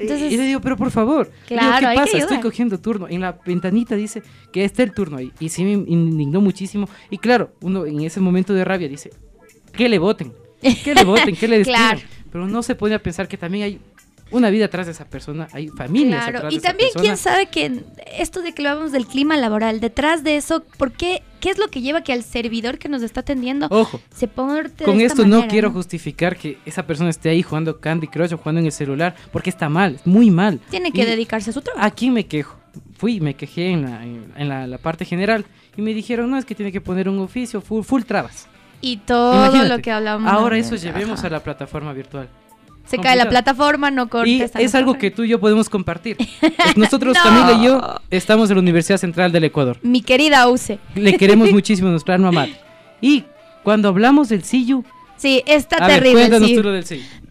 y 0.01 0.37
le 0.37 0.45
digo, 0.45 0.61
pero 0.61 0.77
por 0.77 0.89
favor. 0.91 1.31
Claro, 1.47 1.89
¿qué 1.89 1.95
pasa? 1.95 2.17
Estoy 2.17 2.39
cogiendo 2.39 2.79
turno. 2.79 3.07
En 3.09 3.21
la 3.21 3.37
ventanita 3.45 3.95
dice 3.95 4.23
que 4.51 4.63
está 4.63 4.83
el 4.83 4.93
turno 4.93 5.17
ahí. 5.17 5.31
Y 5.39 5.49
sí 5.49 5.63
me 5.63 5.73
indignó 5.73 6.41
muchísimo. 6.41 6.87
Y 7.09 7.17
claro, 7.17 7.51
uno 7.61 7.85
en 7.85 8.01
ese 8.01 8.19
momento 8.19 8.53
de 8.53 8.63
rabia 8.63 8.87
dice, 8.87 9.11
que 9.73 9.89
le 9.89 9.99
voten. 9.99 10.33
Que 10.61 10.95
le 10.95 11.03
voten, 11.03 11.35
que 11.35 11.47
le 11.47 11.57
despidan. 11.59 11.99
Pero 12.31 12.47
no 12.47 12.63
se 12.63 12.73
pone 12.73 12.95
a 12.95 13.03
pensar 13.03 13.27
que 13.27 13.37
también 13.37 13.63
hay 13.65 13.79
una 14.33 14.49
vida 14.49 14.65
atrás 14.65 14.87
de 14.87 14.91
esa 14.91 15.05
persona, 15.05 15.47
hay 15.53 15.69
familias 15.69 16.27
claro. 16.27 16.47
y 16.51 16.59
también 16.59 16.89
quién 16.99 17.17
sabe 17.17 17.45
que 17.45 17.83
esto 18.17 18.41
de 18.41 18.53
que 18.53 18.61
lo 18.63 18.69
hablamos 18.69 18.91
del 18.91 19.05
clima 19.05 19.37
laboral, 19.37 19.79
detrás 19.79 20.23
de 20.23 20.35
eso, 20.37 20.63
¿por 20.77 20.91
qué? 20.91 21.21
¿Qué 21.39 21.49
es 21.49 21.57
lo 21.57 21.67
que 21.67 21.81
lleva 21.81 22.03
que 22.03 22.13
al 22.13 22.23
servidor 22.23 22.77
que 22.77 22.87
nos 22.87 23.01
está 23.01 23.19
atendiendo 23.19 23.67
Ojo, 23.69 23.99
se 24.15 24.29
ponga 24.29 24.63
Con 24.83 25.01
esto 25.01 25.25
no 25.25 25.47
quiero 25.47 25.71
justificar 25.71 26.37
que 26.37 26.57
esa 26.65 26.87
persona 26.87 27.09
esté 27.09 27.29
ahí 27.29 27.43
jugando 27.43 27.79
Candy 27.79 28.07
Crush 28.07 28.33
o 28.33 28.37
jugando 28.37 28.59
en 28.59 28.65
el 28.67 28.71
celular, 28.71 29.15
porque 29.31 29.49
está 29.49 29.69
mal, 29.69 29.99
muy 30.05 30.31
mal. 30.31 30.59
Tiene 30.69 30.91
que 30.91 31.05
dedicarse 31.05 31.49
a 31.49 31.53
su 31.53 31.61
trabajo. 31.61 31.85
Aquí 31.85 32.09
me 32.09 32.25
quejo. 32.25 32.57
Fui, 32.97 33.19
me 33.19 33.35
quejé 33.35 33.71
en 33.71 33.81
la, 33.83 34.03
en, 34.03 34.71
la, 34.71 34.77
parte 34.77 35.05
general 35.05 35.45
y 35.75 35.81
me 35.81 35.93
dijeron, 35.93 36.31
no, 36.31 36.37
es 36.37 36.45
que 36.45 36.55
tiene 36.55 36.71
que 36.71 36.81
poner 36.81 37.09
un 37.09 37.19
oficio, 37.19 37.61
full, 37.61 37.83
full 37.83 38.03
trabas. 38.03 38.47
Y 38.79 38.97
todo 38.97 39.65
lo 39.65 39.79
que 39.79 39.91
hablamos. 39.91 40.31
Ahora 40.31 40.57
eso 40.57 40.75
llevemos 40.75 41.23
a 41.23 41.29
la 41.29 41.43
plataforma 41.43 41.93
virtual. 41.93 42.29
Se 42.85 42.97
cae 42.97 43.15
la 43.15 43.29
plataforma, 43.29 43.91
no 43.91 44.09
corta. 44.09 44.29
Y 44.29 44.41
es 44.41 44.75
algo 44.75 44.95
que 44.97 45.09
tú 45.09 45.23
y 45.23 45.29
yo 45.29 45.39
podemos 45.39 45.69
compartir. 45.69 46.17
Nosotros, 46.75 47.17
Camila 47.21 47.53
y 47.53 47.65
yo, 47.65 47.81
estamos 48.09 48.49
en 48.49 48.57
la 48.57 48.61
Universidad 48.61 48.97
Central 48.97 49.31
del 49.31 49.45
Ecuador. 49.45 49.77
Mi 49.81 50.01
querida 50.01 50.47
UCE. 50.47 50.79
Le 50.95 51.17
queremos 51.17 51.51
muchísimo 51.53 51.87
a 51.87 51.91
nuestra 51.91 52.15
alma 52.15 52.47
Y 53.01 53.23
cuando 53.63 53.87
hablamos 53.87 54.29
del 54.29 54.43
SIU, 54.43 54.83
Sí, 55.17 55.43
está 55.45 55.87
terrible. 55.87 56.29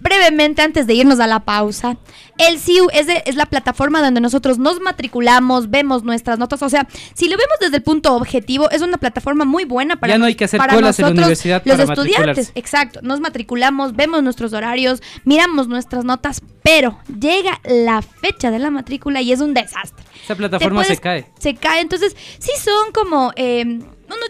Brevemente, 0.00 0.62
antes 0.62 0.88
de 0.88 0.94
irnos 0.94 1.20
a 1.20 1.28
la 1.28 1.40
pausa, 1.40 1.96
el 2.36 2.59
CIU 2.59 2.88
es, 2.92 3.06
es 3.24 3.36
la 3.36 3.46
plataforma 3.46 4.02
donde 4.02 4.20
nosotros 4.20 4.59
nos 4.59 4.80
matriculamos, 4.80 5.70
vemos 5.70 6.02
nuestras 6.02 6.40
notas. 6.40 6.60
O 6.62 6.68
sea, 6.68 6.88
si 7.14 7.28
lo 7.28 7.36
vemos 7.36 7.56
desde 7.60 7.76
el 7.76 7.82
punto 7.82 8.16
objetivo, 8.16 8.68
es 8.70 8.82
una 8.82 8.98
plataforma 8.98 9.44
muy 9.44 9.64
buena 9.64 9.94
para, 9.96 10.14
ya 10.14 10.18
no 10.18 10.24
hay 10.24 10.34
que 10.34 10.44
hacer 10.44 10.60
colas 10.60 10.98
en 10.98 11.04
la 11.06 11.12
universidad 11.12 11.62
los 11.64 11.78
estudiantes. 11.78 12.50
Exacto, 12.56 12.98
nos 13.02 13.20
matriculamos, 13.20 13.94
vemos 13.94 14.24
nuestros 14.24 14.52
horarios, 14.52 15.00
miramos 15.24 15.68
nuestras 15.68 16.04
notas, 16.04 16.40
pero 16.64 16.98
llega 17.20 17.60
la 17.64 18.02
fecha 18.02 18.50
de 18.50 18.59
la 18.59 18.70
matrícula 18.70 19.20
y 19.20 19.30
es 19.30 19.40
un 19.40 19.54
desastre. 19.54 20.04
Esa 20.24 20.34
plataforma 20.34 20.82
se 20.82 20.96
cae. 20.96 21.26
Se 21.38 21.54
cae, 21.54 21.80
entonces 21.80 22.16
sí 22.38 22.50
son 22.60 22.92
como... 22.92 23.32
Eh, 23.36 23.80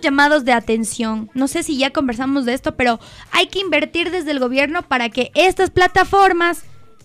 llamados 0.02 0.44
de 0.44 0.52
atención. 0.52 1.30
No 1.32 1.48
sé 1.48 1.62
si 1.62 1.78
ya 1.78 1.90
conversamos 1.90 2.44
de 2.44 2.52
esto, 2.52 2.76
pero 2.76 3.00
hay 3.30 3.46
que 3.46 3.60
invertir 3.60 4.10
desde 4.10 4.32
el 4.32 4.38
gobierno 4.38 4.82
para 4.82 5.08
que 5.08 5.30
estas 5.34 5.70
plataformas 5.70 6.64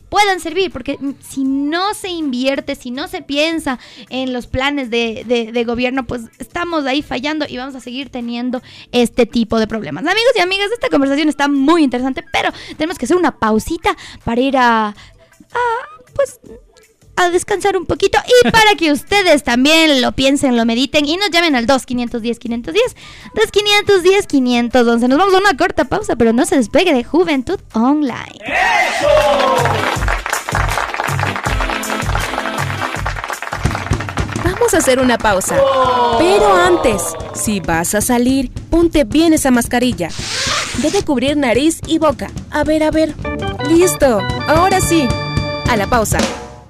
puedan 0.09 0.39
servir, 0.39 0.71
porque 0.71 0.97
si 1.19 1.43
no 1.43 1.93
se 1.93 2.09
invierte, 2.09 2.75
si 2.75 2.91
no 2.91 3.07
se 3.07 3.21
piensa 3.21 3.79
en 4.09 4.33
los 4.33 4.47
planes 4.47 4.89
de, 4.89 5.63
gobierno, 5.65 6.05
pues 6.05 6.23
estamos 6.39 6.85
ahí 6.85 7.01
fallando 7.01 7.45
y 7.47 7.57
vamos 7.57 7.75
a 7.75 7.81
seguir 7.81 8.09
teniendo 8.09 8.61
este 8.91 9.25
tipo 9.25 9.59
de 9.59 9.67
problemas. 9.67 10.03
Amigos 10.03 10.31
y 10.35 10.39
amigas, 10.39 10.69
esta 10.71 10.89
conversación 10.89 11.29
está 11.29 11.47
muy 11.47 11.83
interesante, 11.83 12.23
pero 12.31 12.51
tenemos 12.77 12.97
que 12.97 13.05
hacer 13.05 13.17
una 13.17 13.37
pausita 13.37 13.95
para 14.23 14.39
ir 14.39 14.57
a, 14.57 14.87
a 14.87 14.95
pues 16.15 16.39
a 17.17 17.29
descansar 17.29 17.75
un 17.75 17.85
poquito 17.85 18.17
y 18.25 18.49
para 18.51 18.75
que 18.75 18.91
ustedes 18.91 19.43
también 19.43 20.01
lo 20.01 20.13
piensen, 20.13 20.55
lo 20.55 20.65
mediten 20.65 21.05
y 21.05 21.17
nos 21.17 21.29
llamen 21.29 21.55
al 21.55 21.65
2510 21.65 22.39
510 22.39 22.95
2510 23.35 24.27
511. 24.27 25.07
Nos 25.07 25.17
vamos 25.17 25.33
a 25.33 25.37
una 25.39 25.57
corta 25.57 25.85
pausa, 25.85 26.15
pero 26.15 26.31
no 26.31 26.45
se 26.45 26.55
despegue 26.55 26.93
de 26.93 27.03
Juventud 27.03 27.59
Online. 27.73 28.37
Vamos 34.43 34.73
a 34.73 34.77
hacer 34.77 34.99
una 34.99 35.17
pausa. 35.17 35.55
Pero 36.19 36.55
antes, 36.55 37.01
si 37.33 37.59
vas 37.59 37.95
a 37.95 38.01
salir, 38.01 38.51
ponte 38.69 39.03
bien 39.03 39.33
esa 39.33 39.51
mascarilla. 39.51 40.09
Debe 40.81 41.03
cubrir 41.03 41.37
nariz 41.37 41.79
y 41.87 41.99
boca. 41.99 42.29
A 42.51 42.63
ver, 42.63 42.83
a 42.83 42.91
ver. 42.91 43.13
Listo, 43.69 44.19
ahora 44.47 44.79
sí. 44.81 45.07
A 45.69 45.75
la 45.75 45.87
pausa. 45.87 46.19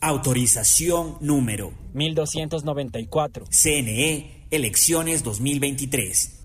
Autorización 0.00 1.16
número 1.20 1.72
1294. 1.94 3.46
CNE, 3.50 4.46
elecciones 4.52 5.24
2023. 5.24 6.37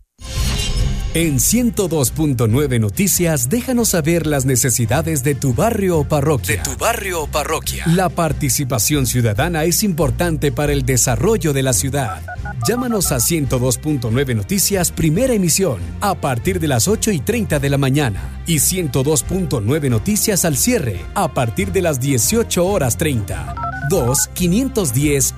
En 1.16 1.36
102.9 1.36 2.80
Noticias, 2.80 3.48
déjanos 3.48 3.90
saber 3.90 4.26
las 4.26 4.46
necesidades 4.46 5.24
de 5.24 5.36
tu 5.36 5.54
barrio 5.54 6.00
o 6.00 6.04
parroquia. 6.06 6.56
De 6.56 6.64
tu 6.64 6.76
barrio 6.76 7.22
o 7.22 7.28
parroquia. 7.28 7.86
La 7.86 8.10
participación 8.10 9.06
ciudadana 9.06 9.64
es 9.64 9.84
importante 9.84 10.52
para 10.52 10.74
el 10.74 10.88
desarrollo 10.88 11.54
de 11.54 11.62
la 11.62 11.74
ciudad. 11.74 12.24
Llámanos 12.68 13.12
a 13.12 13.18
102.9 13.18 14.36
Noticias, 14.36 14.92
primera 14.92 15.36
emisión, 15.36 15.82
a 16.02 16.16
partir 16.16 16.60
de 16.60 16.68
las 16.68 16.88
8 16.88 17.12
y 17.12 17.20
30 17.20 17.60
de 17.60 17.70
la 17.70 17.78
mañana. 17.78 18.42
Y 18.48 18.56
102.9 18.56 19.90
Noticias 19.92 20.46
al 20.46 20.58
cierre, 20.58 21.00
a 21.14 21.32
partir 21.32 21.72
de 21.72 21.84
las 21.84 22.00
18 22.00 22.66
horas 22.66 22.98
30. 22.98 23.54
2 23.92 24.30
510 24.34 25.36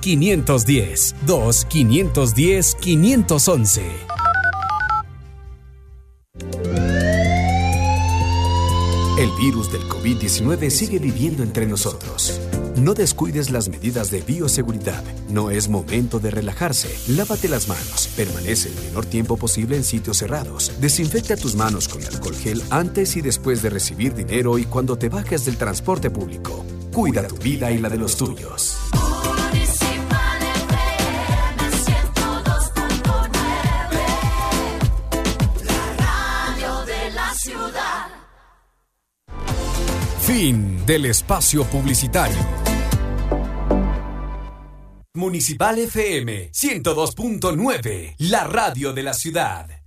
El 9.18 9.30
virus 9.30 9.72
del 9.72 9.80
COVID-19 9.88 10.68
sigue 10.68 10.98
viviendo 10.98 11.42
entre 11.42 11.66
nosotros. 11.66 12.38
No 12.76 12.92
descuides 12.92 13.50
las 13.50 13.70
medidas 13.70 14.10
de 14.10 14.20
bioseguridad. 14.20 15.02
No 15.30 15.50
es 15.50 15.70
momento 15.70 16.18
de 16.18 16.30
relajarse. 16.30 16.94
Lávate 17.08 17.48
las 17.48 17.66
manos. 17.66 18.10
Permanece 18.14 18.68
el 18.68 18.74
menor 18.84 19.06
tiempo 19.06 19.38
posible 19.38 19.76
en 19.76 19.84
sitios 19.84 20.18
cerrados. 20.18 20.70
Desinfecta 20.82 21.34
tus 21.34 21.56
manos 21.56 21.88
con 21.88 22.04
alcohol 22.04 22.36
gel 22.36 22.62
antes 22.68 23.16
y 23.16 23.22
después 23.22 23.62
de 23.62 23.70
recibir 23.70 24.14
dinero 24.14 24.58
y 24.58 24.66
cuando 24.66 24.98
te 24.98 25.08
bajes 25.08 25.46
del 25.46 25.56
transporte 25.56 26.10
público. 26.10 26.66
Cuida 26.92 27.26
tu 27.26 27.36
vida 27.36 27.70
y 27.70 27.78
la 27.78 27.88
de 27.88 27.96
los 27.96 28.18
tuyos. 28.18 28.76
Fin 40.26 40.84
del 40.84 41.04
espacio 41.04 41.62
publicitario. 41.62 42.36
Municipal 45.14 45.78
FM 45.78 46.50
102.9, 46.50 48.16
la 48.18 48.42
radio 48.42 48.92
de 48.92 49.02
la 49.04 49.14
ciudad. 49.14 49.85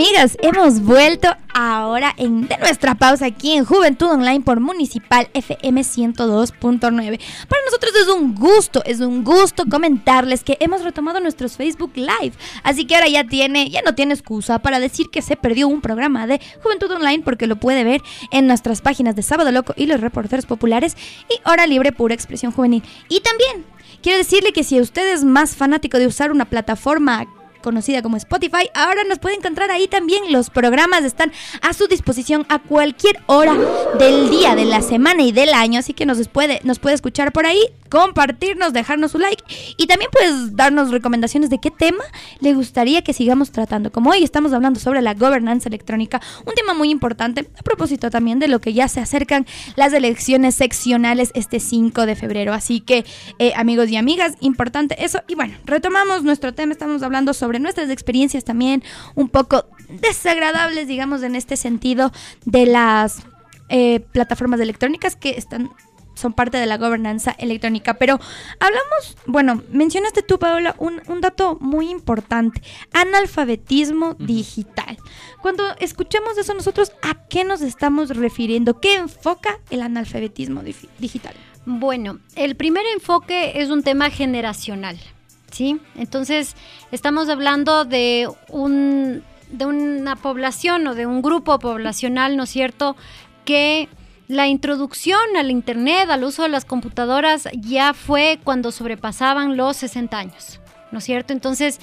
Amigas, 0.00 0.38
hemos 0.40 0.80
vuelto 0.80 1.28
ahora 1.52 2.14
en, 2.16 2.48
de 2.48 2.56
nuestra 2.56 2.94
pausa 2.94 3.26
aquí 3.26 3.52
en 3.52 3.66
Juventud 3.66 4.06
Online 4.06 4.40
por 4.40 4.58
Municipal 4.58 5.28
FM 5.34 5.82
102.9. 5.82 6.80
Para 6.80 7.64
nosotros 7.66 7.92
es 8.00 8.08
un 8.08 8.34
gusto, 8.34 8.82
es 8.86 9.00
un 9.00 9.24
gusto 9.24 9.64
comentarles 9.70 10.42
que 10.42 10.56
hemos 10.60 10.84
retomado 10.84 11.20
nuestros 11.20 11.58
Facebook 11.58 11.92
Live. 11.96 12.32
Así 12.62 12.86
que 12.86 12.94
ahora 12.94 13.08
ya 13.08 13.24
tiene, 13.24 13.68
ya 13.68 13.82
no 13.82 13.94
tiene 13.94 14.14
excusa 14.14 14.58
para 14.60 14.80
decir 14.80 15.10
que 15.10 15.20
se 15.20 15.36
perdió 15.36 15.68
un 15.68 15.82
programa 15.82 16.26
de 16.26 16.40
Juventud 16.62 16.90
Online 16.92 17.22
porque 17.22 17.46
lo 17.46 17.56
puede 17.56 17.84
ver 17.84 18.00
en 18.30 18.46
nuestras 18.46 18.80
páginas 18.80 19.16
de 19.16 19.22
Sábado 19.22 19.52
Loco 19.52 19.74
y 19.76 19.84
los 19.84 20.00
reporteros 20.00 20.46
populares 20.46 20.96
y 21.28 21.46
Hora 21.46 21.66
Libre 21.66 21.92
Pura 21.92 22.14
Expresión 22.14 22.52
Juvenil. 22.52 22.82
Y 23.10 23.20
también 23.20 23.66
quiero 24.00 24.16
decirle 24.16 24.54
que 24.54 24.64
si 24.64 24.80
usted 24.80 25.12
es 25.12 25.24
más 25.24 25.56
fanático 25.56 25.98
de 25.98 26.06
usar 26.06 26.32
una 26.32 26.46
plataforma 26.46 27.26
conocida 27.60 28.02
como 28.02 28.16
Spotify. 28.16 28.68
Ahora 28.74 29.04
nos 29.04 29.18
puede 29.18 29.36
encontrar 29.36 29.70
ahí 29.70 29.88
también. 29.88 30.32
Los 30.32 30.50
programas 30.50 31.04
están 31.04 31.32
a 31.62 31.72
su 31.72 31.86
disposición 31.86 32.46
a 32.48 32.58
cualquier 32.58 33.18
hora 33.26 33.56
del 33.98 34.30
día, 34.30 34.54
de 34.54 34.64
la 34.64 34.82
semana 34.82 35.22
y 35.22 35.32
del 35.32 35.52
año. 35.54 35.78
Así 35.78 35.94
que 35.94 36.06
nos 36.06 36.28
puede, 36.28 36.60
nos 36.64 36.78
puede 36.78 36.94
escuchar 36.94 37.32
por 37.32 37.46
ahí, 37.46 37.62
compartirnos, 37.88 38.72
dejarnos 38.72 39.10
su 39.10 39.18
like 39.18 39.42
y 39.76 39.86
también 39.86 40.10
puedes 40.12 40.56
darnos 40.56 40.90
recomendaciones 40.90 41.50
de 41.50 41.58
qué 41.58 41.70
tema 41.70 42.04
le 42.40 42.54
gustaría 42.54 43.02
que 43.02 43.12
sigamos 43.12 43.50
tratando. 43.50 43.90
Como 43.90 44.10
hoy 44.10 44.22
estamos 44.22 44.52
hablando 44.52 44.78
sobre 44.80 45.02
la 45.02 45.14
gobernanza 45.14 45.68
electrónica, 45.68 46.20
un 46.46 46.54
tema 46.54 46.74
muy 46.74 46.90
importante 46.90 47.48
a 47.58 47.62
propósito 47.62 48.10
también 48.10 48.38
de 48.38 48.48
lo 48.48 48.60
que 48.60 48.72
ya 48.72 48.88
se 48.88 49.00
acercan 49.00 49.46
las 49.76 49.92
elecciones 49.92 50.54
seccionales 50.54 51.30
este 51.34 51.60
5 51.60 52.06
de 52.06 52.16
febrero. 52.16 52.52
Así 52.52 52.80
que 52.80 53.04
eh, 53.38 53.52
amigos 53.56 53.88
y 53.90 53.96
amigas, 53.96 54.34
importante 54.40 55.04
eso. 55.04 55.22
Y 55.26 55.34
bueno, 55.34 55.54
retomamos 55.64 56.22
nuestro 56.22 56.54
tema, 56.54 56.72
estamos 56.72 57.02
hablando 57.02 57.34
sobre 57.34 57.49
nuestras 57.58 57.90
experiencias 57.90 58.44
también 58.44 58.82
un 59.14 59.28
poco 59.28 59.66
desagradables, 59.88 60.86
digamos, 60.86 61.22
en 61.22 61.34
este 61.34 61.56
sentido 61.56 62.12
de 62.44 62.66
las 62.66 63.22
eh, 63.68 64.00
plataformas 64.00 64.60
electrónicas 64.60 65.16
que 65.16 65.30
están 65.30 65.70
son 66.20 66.34
parte 66.34 66.58
de 66.58 66.66
la 66.66 66.76
gobernanza 66.76 67.34
electrónica. 67.38 67.94
Pero 67.94 68.20
hablamos, 68.60 69.16
bueno, 69.26 69.62
mencionaste 69.72 70.22
tú, 70.22 70.38
Paola, 70.38 70.74
un, 70.78 71.00
un 71.08 71.20
dato 71.20 71.56
muy 71.60 71.88
importante, 71.88 72.62
analfabetismo 72.92 74.14
digital. 74.14 74.98
Cuando 75.40 75.64
escuchamos 75.78 76.36
eso 76.38 76.54
nosotros, 76.54 76.92
¿a 77.02 77.26
qué 77.28 77.44
nos 77.44 77.62
estamos 77.62 78.10
refiriendo? 78.10 78.80
¿Qué 78.80 78.96
enfoca 78.96 79.58
el 79.70 79.82
analfabetismo 79.82 80.62
digital? 80.98 81.34
Bueno, 81.64 82.20
el 82.36 82.56
primer 82.56 82.84
enfoque 82.94 83.60
es 83.60 83.70
un 83.70 83.82
tema 83.82 84.10
generacional. 84.10 84.98
¿Sí? 85.50 85.80
Entonces, 85.96 86.56
estamos 86.92 87.28
hablando 87.28 87.84
de 87.84 88.28
un 88.48 89.22
de 89.50 89.66
una 89.66 90.14
población 90.16 90.86
o 90.86 90.94
de 90.94 91.06
un 91.06 91.22
grupo 91.22 91.58
poblacional, 91.58 92.36
¿no 92.36 92.44
es 92.44 92.50
cierto?, 92.50 92.96
que 93.44 93.88
la 94.28 94.46
introducción 94.46 95.18
al 95.36 95.50
Internet, 95.50 96.08
al 96.08 96.22
uso 96.22 96.44
de 96.44 96.48
las 96.48 96.64
computadoras, 96.64 97.48
ya 97.52 97.94
fue 97.94 98.38
cuando 98.44 98.70
sobrepasaban 98.70 99.56
los 99.56 99.76
60 99.78 100.16
años, 100.16 100.60
¿no 100.92 100.98
es 100.98 101.04
cierto? 101.04 101.32
Entonces, 101.32 101.80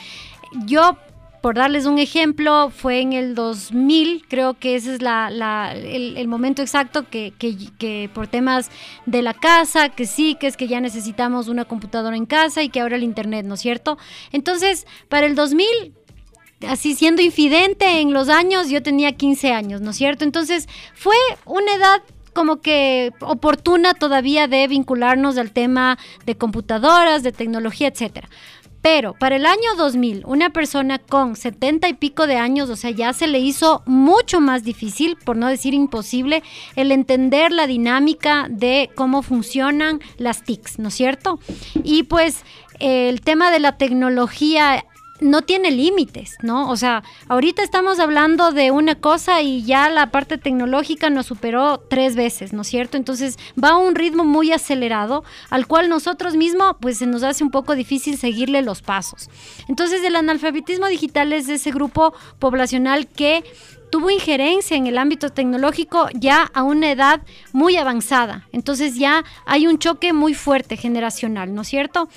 yo, 0.65 0.97
por 1.47 1.55
darles 1.55 1.85
un 1.85 1.97
ejemplo, 1.97 2.69
fue 2.75 2.99
en 2.99 3.13
el 3.13 3.33
2000, 3.33 4.25
creo 4.27 4.55
que 4.55 4.75
ese 4.75 4.95
es 4.95 5.01
la, 5.01 5.73
el, 5.73 6.27
momento 6.27 6.61
exacto 6.61 7.09
que, 7.09 7.31
que, 7.39 8.09
por 8.13 8.27
temas 8.27 8.69
de 9.05 9.21
la 9.21 9.33
casa, 9.33 9.87
que 9.87 10.07
sí, 10.07 10.35
que 10.35 10.47
es 10.47 10.57
que 10.57 10.67
ya 10.67 10.81
necesitamos 10.81 11.47
una 11.47 11.63
computadora 11.63 12.17
en 12.17 12.25
casa 12.25 12.63
y 12.63 12.69
que 12.69 12.81
ahora 12.81 12.97
el 12.97 13.03
Internet, 13.03 13.45
¿no 13.45 13.53
es 13.53 13.61
cierto? 13.61 13.97
Entonces, 14.33 14.85
para 15.07 15.25
el 15.25 15.35
2000 15.35 15.93
así 16.67 16.95
siendo 16.95 17.21
infidente 17.21 18.01
en 18.01 18.11
los 18.11 18.27
años, 18.27 18.67
yo 18.67 18.83
tenía 18.83 19.13
15 19.13 19.53
años, 19.53 19.79
¿no 19.79 19.91
es 19.91 19.95
cierto? 19.95 20.25
Entonces 20.25 20.67
fue 20.95 21.15
una 21.45 21.73
edad 21.75 22.01
como 22.37 22.61
que 22.61 23.13
oportuna 23.21 23.95
todavía 23.95 24.47
de 24.47 24.67
vincularnos 24.67 25.39
al 25.39 25.51
tema 25.51 25.97
de 26.25 26.37
computadoras, 26.37 27.23
de 27.23 27.31
tecnología, 27.31 27.87
etcétera. 27.87 28.29
Pero 28.81 29.13
para 29.13 29.35
el 29.35 29.45
año 29.45 29.75
2000, 29.77 30.23
una 30.25 30.51
persona 30.51 30.99
con 30.99 31.35
70 31.35 31.87
y 31.89 31.93
pico 31.93 32.27
de 32.27 32.37
años, 32.37 32.69
o 32.69 32.75
sea, 32.75 32.91
ya 32.91 33.11
se 33.13 33.27
le 33.27 33.39
hizo 33.39 33.83
mucho 33.85 34.39
más 34.39 34.63
difícil, 34.63 35.17
por 35.17 35.35
no 35.35 35.47
decir 35.47 35.73
imposible, 35.73 36.43
el 36.75 36.91
entender 36.91 37.51
la 37.51 37.67
dinámica 37.67 38.47
de 38.49 38.89
cómo 38.95 39.23
funcionan 39.23 39.99
las 40.17 40.43
TICs, 40.43 40.79
¿no 40.79 40.89
es 40.89 40.93
cierto? 40.93 41.39
Y 41.83 42.03
pues 42.03 42.43
el 42.79 43.21
tema 43.21 43.51
de 43.51 43.59
la 43.59 43.77
tecnología 43.77 44.85
no 45.19 45.41
tiene 45.41 45.71
límites, 45.71 46.37
¿no? 46.41 46.69
O 46.69 46.77
sea, 46.77 47.03
ahorita 47.27 47.63
estamos 47.63 47.99
hablando 47.99 48.51
de 48.51 48.71
una 48.71 48.95
cosa 48.95 49.41
y 49.41 49.63
ya 49.63 49.89
la 49.89 50.11
parte 50.11 50.37
tecnológica 50.37 51.09
nos 51.09 51.25
superó 51.25 51.79
tres 51.79 52.15
veces, 52.15 52.53
¿no 52.53 52.61
es 52.61 52.67
cierto? 52.67 52.97
Entonces 52.97 53.37
va 53.61 53.69
a 53.69 53.77
un 53.77 53.95
ritmo 53.95 54.23
muy 54.23 54.51
acelerado 54.51 55.23
al 55.49 55.67
cual 55.67 55.89
nosotros 55.89 56.35
mismos 56.35 56.75
pues 56.79 56.99
se 56.99 57.07
nos 57.07 57.23
hace 57.23 57.43
un 57.43 57.51
poco 57.51 57.75
difícil 57.75 58.17
seguirle 58.17 58.61
los 58.61 58.81
pasos. 58.81 59.29
Entonces 59.67 60.03
el 60.03 60.15
analfabetismo 60.15 60.87
digital 60.87 61.33
es 61.33 61.49
ese 61.49 61.71
grupo 61.71 62.13
poblacional 62.39 63.07
que 63.07 63.43
tuvo 63.89 64.09
injerencia 64.09 64.75
en 64.75 64.87
el 64.87 64.97
ámbito 64.97 65.29
tecnológico 65.29 66.09
ya 66.13 66.43
a 66.53 66.63
una 66.63 66.91
edad 66.91 67.21
muy 67.53 67.77
avanzada. 67.77 68.47
Entonces 68.51 68.95
ya 68.95 69.23
hay 69.45 69.67
un 69.67 69.79
choque 69.79 70.13
muy 70.13 70.33
fuerte 70.33 70.77
generacional, 70.77 71.53
¿no 71.53 71.61
es 71.61 71.69
cierto? 71.69 72.09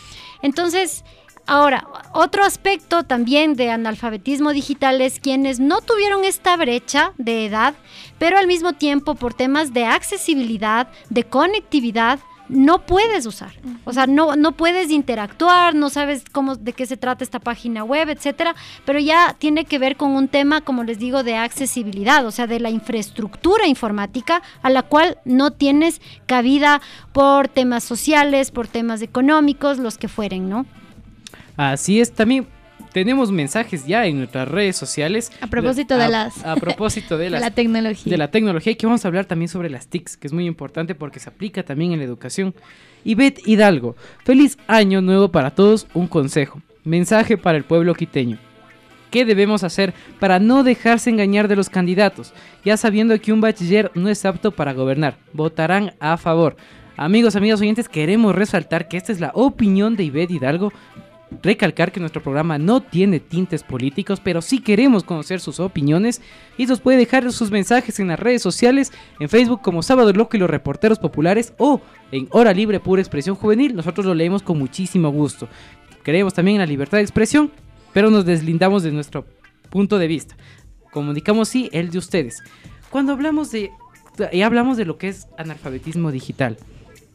Entonces, 0.42 1.04
Ahora, 1.50 1.84
otro 2.12 2.44
aspecto 2.44 3.02
también 3.02 3.54
de 3.54 3.72
analfabetismo 3.72 4.52
digital 4.52 5.00
es 5.00 5.18
quienes 5.18 5.58
no 5.58 5.80
tuvieron 5.80 6.22
esta 6.22 6.56
brecha 6.56 7.12
de 7.18 7.44
edad, 7.44 7.74
pero 8.20 8.38
al 8.38 8.46
mismo 8.46 8.74
tiempo 8.74 9.16
por 9.16 9.34
temas 9.34 9.72
de 9.72 9.84
accesibilidad, 9.84 10.86
de 11.08 11.24
conectividad, 11.24 12.20
no 12.48 12.86
puedes 12.86 13.26
usar. 13.26 13.50
O 13.82 13.92
sea, 13.92 14.06
no, 14.06 14.36
no 14.36 14.52
puedes 14.52 14.92
interactuar, 14.92 15.74
no 15.74 15.90
sabes 15.90 16.22
cómo, 16.30 16.54
de 16.54 16.72
qué 16.72 16.86
se 16.86 16.96
trata 16.96 17.24
esta 17.24 17.40
página 17.40 17.82
web, 17.82 18.10
etcétera, 18.10 18.54
pero 18.84 19.00
ya 19.00 19.34
tiene 19.36 19.64
que 19.64 19.80
ver 19.80 19.96
con 19.96 20.12
un 20.12 20.28
tema, 20.28 20.60
como 20.60 20.84
les 20.84 21.00
digo, 21.00 21.24
de 21.24 21.34
accesibilidad, 21.34 22.24
o 22.24 22.30
sea, 22.30 22.46
de 22.46 22.60
la 22.60 22.70
infraestructura 22.70 23.66
informática 23.66 24.40
a 24.62 24.70
la 24.70 24.84
cual 24.84 25.18
no 25.24 25.50
tienes 25.50 26.00
cabida 26.26 26.80
por 27.10 27.48
temas 27.48 27.82
sociales, 27.82 28.52
por 28.52 28.68
temas 28.68 29.02
económicos, 29.02 29.78
los 29.78 29.98
que 29.98 30.06
fueren, 30.06 30.48
¿no? 30.48 30.64
Así 31.60 32.00
es, 32.00 32.10
también 32.12 32.46
tenemos 32.94 33.30
mensajes 33.30 33.84
ya 33.84 34.06
en 34.06 34.16
nuestras 34.16 34.48
redes 34.48 34.76
sociales. 34.76 35.30
A 35.42 35.46
propósito 35.46 35.98
de 35.98 36.08
las... 36.08 36.42
A 36.42 36.56
propósito 36.56 37.18
de, 37.18 37.28
la 37.30 37.50
tecnología. 37.50 38.10
De 38.10 38.16
la 38.16 38.30
tecnología, 38.30 38.72
y 38.72 38.76
que 38.76 38.86
vamos 38.86 39.04
a 39.04 39.08
hablar 39.08 39.26
también 39.26 39.50
sobre 39.50 39.68
las 39.68 39.86
TICs, 39.86 40.16
que 40.16 40.26
es 40.26 40.32
muy 40.32 40.46
importante 40.46 40.94
porque 40.94 41.20
se 41.20 41.28
aplica 41.28 41.62
también 41.62 41.92
en 41.92 41.98
la 41.98 42.06
educación. 42.06 42.54
Y 43.04 43.14
Bet 43.14 43.46
Hidalgo, 43.46 43.94
feliz 44.24 44.56
año 44.68 45.02
nuevo 45.02 45.28
para 45.28 45.50
todos, 45.50 45.86
un 45.92 46.06
consejo. 46.08 46.62
Mensaje 46.82 47.36
para 47.36 47.58
el 47.58 47.64
pueblo 47.64 47.94
quiteño. 47.94 48.38
¿Qué 49.10 49.26
debemos 49.26 49.62
hacer 49.62 49.92
para 50.18 50.38
no 50.38 50.62
dejarse 50.62 51.10
engañar 51.10 51.46
de 51.46 51.56
los 51.56 51.68
candidatos? 51.68 52.32
Ya 52.64 52.78
sabiendo 52.78 53.20
que 53.20 53.34
un 53.34 53.42
bachiller 53.42 53.90
no 53.94 54.08
es 54.08 54.24
apto 54.24 54.50
para 54.52 54.72
gobernar, 54.72 55.18
votarán 55.34 55.92
a 56.00 56.16
favor. 56.16 56.56
Amigos, 56.96 57.34
amigos 57.34 57.62
oyentes, 57.62 57.88
queremos 57.88 58.34
resaltar 58.34 58.86
que 58.86 58.98
esta 58.98 59.10
es 59.10 59.20
la 59.20 59.30
opinión 59.34 59.96
de 59.96 60.04
Ivette 60.04 60.32
Hidalgo, 60.32 60.70
recalcar 61.42 61.92
que 61.92 62.00
nuestro 62.00 62.22
programa 62.22 62.58
no 62.58 62.82
tiene 62.82 63.20
tintes 63.20 63.62
políticos, 63.62 64.20
pero 64.22 64.42
sí 64.42 64.60
queremos 64.60 65.04
conocer 65.04 65.40
sus 65.40 65.60
opiniones 65.60 66.20
y 66.58 66.66
nos 66.66 66.80
puede 66.80 66.98
dejar 66.98 67.30
sus 67.32 67.50
mensajes 67.50 68.00
en 68.00 68.08
las 68.08 68.20
redes 68.20 68.42
sociales, 68.42 68.92
en 69.18 69.28
Facebook 69.28 69.62
como 69.62 69.82
Sábado 69.82 70.12
Loco 70.12 70.36
y 70.36 70.40
los 70.40 70.50
Reporteros 70.50 70.98
Populares 70.98 71.52
o 71.58 71.80
en 72.12 72.28
Hora 72.30 72.52
Libre 72.52 72.80
Pura 72.80 73.00
Expresión 73.00 73.36
Juvenil. 73.36 73.74
Nosotros 73.74 74.06
lo 74.06 74.14
leemos 74.14 74.42
con 74.42 74.58
muchísimo 74.58 75.10
gusto. 75.10 75.48
Creemos 76.02 76.34
también 76.34 76.56
en 76.56 76.60
la 76.60 76.66
libertad 76.66 76.98
de 76.98 77.02
expresión, 77.02 77.50
pero 77.92 78.10
nos 78.10 78.24
deslindamos 78.24 78.82
de 78.82 78.92
nuestro 78.92 79.26
punto 79.70 79.98
de 79.98 80.08
vista. 80.08 80.36
Comunicamos 80.90 81.48
sí 81.48 81.68
el 81.72 81.90
de 81.90 81.98
ustedes. 81.98 82.42
Cuando 82.90 83.12
hablamos 83.12 83.52
de 83.52 83.70
y 84.32 84.42
hablamos 84.42 84.76
de 84.76 84.84
lo 84.84 84.98
que 84.98 85.08
es 85.08 85.28
analfabetismo 85.38 86.10
digital, 86.10 86.58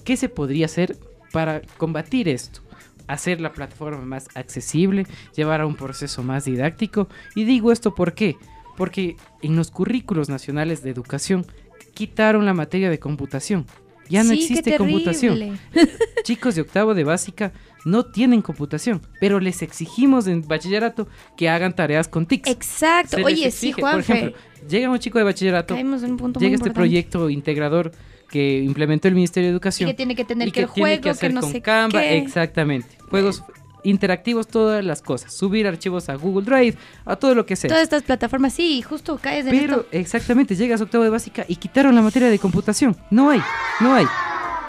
¿qué 0.04 0.18
se 0.18 0.30
podría 0.30 0.66
hacer 0.66 0.98
para 1.32 1.62
combatir 1.78 2.30
esto? 2.30 2.62
Hacer 3.08 3.42
la 3.42 3.52
plataforma 3.52 4.04
más 4.04 4.28
accesible, 4.36 5.06
llevar 5.36 5.62
a 5.62 5.66
un 5.66 5.76
proceso 5.76 6.24
más 6.24 6.46
didáctico. 6.46 7.08
Y 7.36 7.44
digo 7.46 7.72
esto 7.72 7.96
¿por 7.96 8.14
qué? 8.14 8.38
Porque 8.78 9.16
en 9.42 9.56
los 9.56 9.72
currículos 9.72 10.30
nacionales 10.30 10.84
de 10.84 10.90
educación 10.90 11.46
quitaron 11.94 12.46
la 12.46 12.54
materia 12.54 12.90
de 12.90 13.00
computación. 13.00 13.66
Ya 14.10 14.24
no 14.24 14.34
existe 14.34 14.78
computación. 14.78 15.60
Chicos 16.24 16.56
de 16.56 16.62
octavo 16.62 16.94
de 16.94 17.04
básica 17.04 17.54
no 17.86 18.06
tienen 18.06 18.42
computación, 18.42 19.02
pero 19.20 19.40
les 19.40 19.62
exigimos 19.62 20.28
en 20.28 20.48
bachillerato 20.48 21.08
que 21.38 21.50
hagan 21.50 21.76
tareas 21.76 22.08
con 22.08 22.26
TICs. 22.26 22.50
Exacto. 22.50 23.18
Oye, 23.24 23.50
sí, 23.52 23.72
Juan. 23.72 23.94
Por 23.94 24.02
ejemplo, 24.02 24.40
llega 24.68 24.90
un 24.90 25.00
chico 25.00 25.18
de 25.18 25.24
bachillerato, 25.24 25.76
llega 25.76 26.56
este 26.56 26.72
proyecto 26.72 27.30
integrador 27.30 27.92
que 28.30 28.60
implementó 28.60 29.08
el 29.08 29.16
Ministerio 29.16 29.50
de 29.50 29.54
Educación. 29.54 29.90
Y 29.90 29.94
que 29.94 29.98
tiene 29.98 30.16
que 30.16 30.26
tener 30.26 30.52
que, 30.52 30.62
el 30.62 30.66
juego, 30.66 31.02
que, 31.02 31.10
hacer 31.10 31.34
no 31.34 31.42
con 31.42 31.52
sé 31.52 31.62
Canva, 31.62 32.02
qué. 32.02 32.18
exactamente. 32.18 32.98
Juegos 33.10 33.44
interactivos, 33.86 34.48
todas 34.48 34.84
las 34.84 35.02
cosas. 35.02 35.34
Subir 35.34 35.68
archivos 35.68 36.10
a 36.10 36.16
Google 36.16 36.44
Drive, 36.46 36.78
a 37.06 37.16
todo 37.16 37.36
lo 37.36 37.46
que 37.46 37.56
sea. 37.56 37.70
Todas 37.70 37.84
estas 37.84 38.04
plataformas, 38.04 38.54
sí, 38.54 38.82
justo 38.82 39.18
caes 39.22 39.46
en 39.46 39.52
Pero, 39.52 39.86
exactamente, 39.92 40.56
llegas 40.56 40.82
a 40.82 40.84
octavo 40.84 41.04
de 41.04 41.10
básica 41.10 41.46
y 41.48 41.56
quitaron 41.56 41.96
la 41.96 42.02
materia 42.02 42.30
de 42.30 42.40
computación. 42.40 42.96
No 43.12 43.30
hay, 43.30 43.42
no 43.80 43.94
hay. 43.94 44.06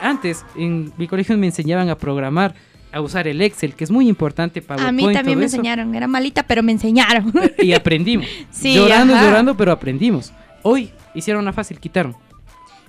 Antes, 0.00 0.44
en 0.56 0.92
mi 0.96 1.08
colegio 1.08 1.36
me 1.38 1.46
enseñaban 1.46 1.88
a 1.88 1.96
programar, 1.96 2.54
a 2.92 3.00
usar 3.00 3.26
el 3.26 3.40
Excel, 3.40 3.74
que 3.74 3.84
es 3.84 3.90
muy 3.90 4.08
importante 4.08 4.62
para 4.62 4.86
A 4.86 4.92
mí 4.92 5.10
también 5.12 5.38
me 5.38 5.44
enseñaron, 5.44 5.94
era 5.94 6.06
malita, 6.06 6.42
pero 6.44 6.62
me 6.62 6.72
enseñaron. 6.72 7.32
Y 7.58 7.72
aprendimos. 7.72 8.26
sí, 8.50 8.74
llorando, 8.74 9.14
llorando, 9.14 9.56
pero 9.56 9.72
aprendimos. 9.72 10.32
Hoy 10.62 10.90
hicieron 11.14 11.42
una 11.42 11.52
fácil, 11.52 11.80
quitaron. 11.80 12.16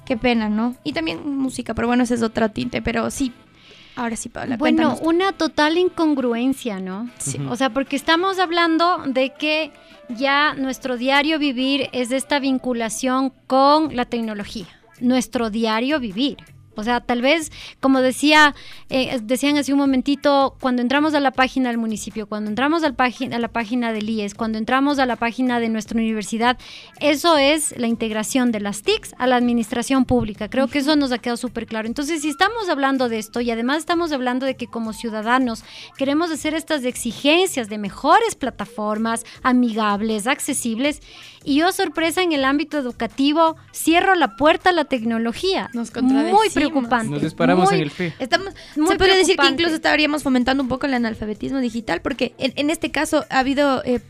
Qué 0.08 0.16
pena, 0.16 0.48
¿no? 0.48 0.74
Y 0.86 0.94
también 0.94 1.30
música, 1.38 1.74
pero 1.74 1.88
bueno, 1.88 2.04
ese 2.04 2.14
es 2.14 2.22
otro 2.22 2.50
tinte, 2.50 2.82
pero 2.82 3.12
sí. 3.12 3.34
Ahora 3.98 4.16
sí, 4.16 4.30
Paula. 4.30 4.56
Bueno, 4.56 4.98
una 5.02 5.34
total 5.34 5.78
incongruencia, 5.78 6.80
¿no? 6.80 7.10
Sí. 7.18 7.40
O 7.50 7.58
sea, 7.58 7.72
porque 7.72 7.98
estamos 7.98 8.40
hablando 8.40 9.00
de 9.06 9.34
que 9.34 9.74
ya 10.08 10.54
nuestro 10.54 10.96
diario 10.96 11.40
vivir 11.40 11.90
es 11.92 12.08
de 12.08 12.16
esta 12.16 12.40
vinculación 12.40 13.34
con 13.48 13.96
la 13.96 14.06
tecnología. 14.06 14.68
Nuestro 15.02 15.50
diario 15.50 16.00
vivir. 16.00 16.38
O 16.78 16.84
sea, 16.84 17.02
tal 17.02 17.22
vez, 17.22 17.52
como 17.80 18.02
decía, 18.02 18.56
eh, 18.90 19.20
decían 19.22 19.58
hace 19.58 19.74
un 19.74 19.80
momentito, 19.80 20.56
cuando 20.60 20.82
entramos 20.82 21.14
a 21.14 21.20
la 21.20 21.32
página 21.32 21.70
del 21.70 21.78
municipio, 21.78 22.28
cuando 22.28 22.50
entramos 22.50 22.84
al 22.84 22.96
a 22.98 23.40
la 23.40 23.48
página 23.48 23.94
del 23.94 24.10
IES, 24.10 24.34
cuando 24.34 24.58
entramos 24.58 25.00
a 25.00 25.06
la 25.06 25.16
página 25.16 25.60
de 25.60 25.70
nuestra 25.70 25.98
universidad, 25.98 26.58
eso 27.00 27.38
es 27.38 27.78
la 27.78 27.88
integración 27.88 28.52
de 28.52 28.60
las 28.60 28.84
TICs 28.84 29.16
a 29.18 29.28
la 29.28 29.36
administración 29.36 30.06
pública. 30.06 30.50
Creo 30.50 30.68
que 30.68 30.80
eso 30.80 30.96
nos 30.96 31.12
ha 31.12 31.20
quedado 31.20 31.38
súper 31.38 31.68
claro. 31.68 31.88
Entonces, 31.88 32.22
si 32.22 32.30
estamos 32.30 32.70
hablando 32.70 33.08
de 33.08 33.20
esto 33.20 33.40
y 33.40 33.52
además 33.52 33.78
estamos 33.80 34.12
hablando 34.12 34.46
de 34.46 34.56
que 34.56 34.68
como 34.68 34.94
ciudadanos 34.94 35.64
queremos 35.98 36.32
hacer 36.32 36.54
estas 36.54 36.84
exigencias 36.84 37.70
de 37.70 37.78
mejores 37.78 38.36
plataformas, 38.36 39.26
amigables, 39.44 40.28
accesibles, 40.28 41.02
y 41.48 41.60
yo, 41.60 41.72
sorpresa, 41.72 42.24
en 42.24 42.34
el 42.34 42.44
ámbito 42.44 42.78
educativo, 42.78 43.56
cierro 43.72 44.16
la 44.16 44.36
puerta 44.36 44.72
a 44.72 44.74
la 44.74 44.84
tecnología. 44.84 45.70
Nos 45.74 45.94
Muy 45.96 46.50
preocupante. 46.50 46.67
Nos 46.72 47.22
disparamos 47.22 47.72
en 47.72 47.80
el 47.82 47.92
fe. 47.92 48.14
Estamos, 48.20 48.54
se 48.74 48.96
puede 48.96 49.18
decir 49.18 49.38
que 49.38 49.48
incluso 49.48 49.76
estaríamos 49.76 50.24
fomentando 50.24 50.64
un 50.64 50.70
poco 50.70 50.86
el 50.86 50.94
analfabetismo 50.94 51.60
digital, 51.60 52.02
porque 52.02 52.34
en, 52.38 52.70
este 52.70 52.92
caso 52.92 53.26
ha 53.30 53.40
habido... 53.40 53.84
Eh, 53.86 54.02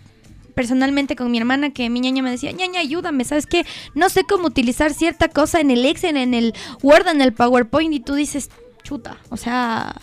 personalmente 0.53 1.15
con 1.15 1.29
mi 1.29 1.37
hermana 1.37 1.69
que 1.69 1.87
mi 1.87 1.99
ñaña 1.99 2.23
me 2.23 2.31
decía, 2.31 2.51
ñaña, 2.51 2.79
ayúdame, 2.79 3.23
¿sabes 3.25 3.45
qué? 3.45 3.63
No 3.93 4.09
sé 4.09 4.23
cómo 4.23 4.47
utilizar 4.47 4.91
cierta 4.91 5.27
cosa 5.27 5.59
en 5.59 5.69
el 5.69 5.85
Excel, 5.85 6.17
en 6.17 6.33
el 6.33 6.55
Word, 6.81 7.09
en 7.09 7.21
el 7.21 7.31
PowerPoint 7.31 7.93
y 7.93 7.99
tú 7.99 8.15
dices, 8.15 8.49
chuta, 8.81 9.17
o 9.29 9.37
sea, 9.37 9.95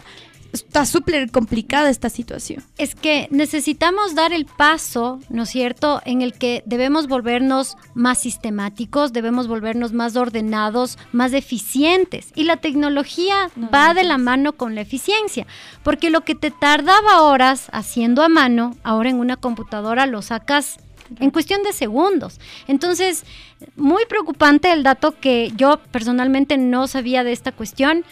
está 0.55 0.87
súper 0.87 1.31
complicada 1.31 1.91
esta 1.91 2.09
situación. 2.09 2.63
Es 2.79 2.95
que 2.95 3.29
necesitamos 3.31 4.15
dar 4.15 4.33
el 4.33 4.47
paso, 4.47 5.21
¿no 5.29 5.43
es 5.43 5.51
cierto?, 5.51 6.01
en 6.05 6.23
el 6.23 6.33
que 6.33 6.63
debemos 6.67 7.09
volvernos 7.09 7.77
más 7.95 8.19
sistemáticos, 8.19 9.13
debemos 9.13 9.49
volvernos 9.49 9.93
más 9.93 10.17
ordenados, 10.17 10.99
más 11.13 11.33
eficientes. 11.33 12.33
Y 12.35 12.45
la 12.45 12.57
tecnología 12.57 13.51
va 13.73 13.95
de 13.95 14.05
la 14.05 14.19
mano 14.19 14.55
con 14.55 14.75
la 14.75 14.81
eficiencia, 14.81 15.47
porque 15.83 16.11
lo 16.11 16.23
que 16.23 16.35
te 16.35 16.51
tardaba 16.51 17.23
horas 17.23 17.69
haciendo 17.73 18.23
a 18.23 18.29
mano, 18.29 18.77
ahora 18.85 19.11
en 19.11 19.19
una 19.19 19.37
computadora 19.37 20.07
lo 20.07 20.23
sacas 20.23 20.79
en 21.21 21.31
cuestión 21.31 21.63
de 21.63 21.73
segundos. 21.73 22.41
Entonces, 22.67 23.25
muy 23.77 24.05
preocupante 24.07 24.73
el 24.73 24.83
dato 24.83 25.19
que 25.21 25.53
yo 25.57 25.79
personalmente 25.91 26.57
no 26.57 26.87
sabía 26.87 27.25
de 27.25 27.33
esta 27.33 27.53
cuestión 27.53 28.05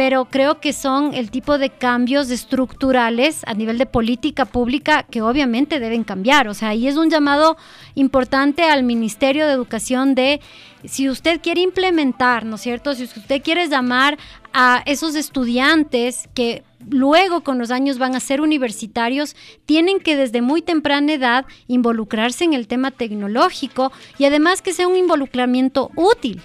pero 0.00 0.24
creo 0.24 0.60
que 0.60 0.72
son 0.72 1.12
el 1.12 1.30
tipo 1.30 1.58
de 1.58 1.68
cambios 1.68 2.30
estructurales 2.30 3.42
a 3.44 3.52
nivel 3.52 3.76
de 3.76 3.84
política 3.84 4.46
pública 4.46 5.02
que 5.02 5.20
obviamente 5.20 5.78
deben 5.78 6.04
cambiar. 6.04 6.48
O 6.48 6.54
sea, 6.54 6.70
ahí 6.70 6.88
es 6.88 6.96
un 6.96 7.10
llamado 7.10 7.58
importante 7.96 8.62
al 8.62 8.82
Ministerio 8.82 9.46
de 9.46 9.52
Educación 9.52 10.14
de 10.14 10.40
si 10.86 11.10
usted 11.10 11.42
quiere 11.42 11.60
implementar, 11.60 12.46
¿no 12.46 12.54
es 12.54 12.62
cierto? 12.62 12.94
Si 12.94 13.04
usted 13.04 13.42
quiere 13.42 13.68
llamar 13.68 14.16
a 14.54 14.82
esos 14.86 15.14
estudiantes 15.16 16.30
que 16.32 16.64
luego 16.88 17.42
con 17.42 17.58
los 17.58 17.70
años 17.70 17.98
van 17.98 18.16
a 18.16 18.20
ser 18.20 18.40
universitarios, 18.40 19.36
tienen 19.66 20.00
que 20.00 20.16
desde 20.16 20.40
muy 20.40 20.62
temprana 20.62 21.12
edad 21.12 21.44
involucrarse 21.66 22.44
en 22.44 22.54
el 22.54 22.68
tema 22.68 22.90
tecnológico 22.90 23.92
y 24.16 24.24
además 24.24 24.62
que 24.62 24.72
sea 24.72 24.88
un 24.88 24.96
involucramiento 24.96 25.90
útil. 25.94 26.40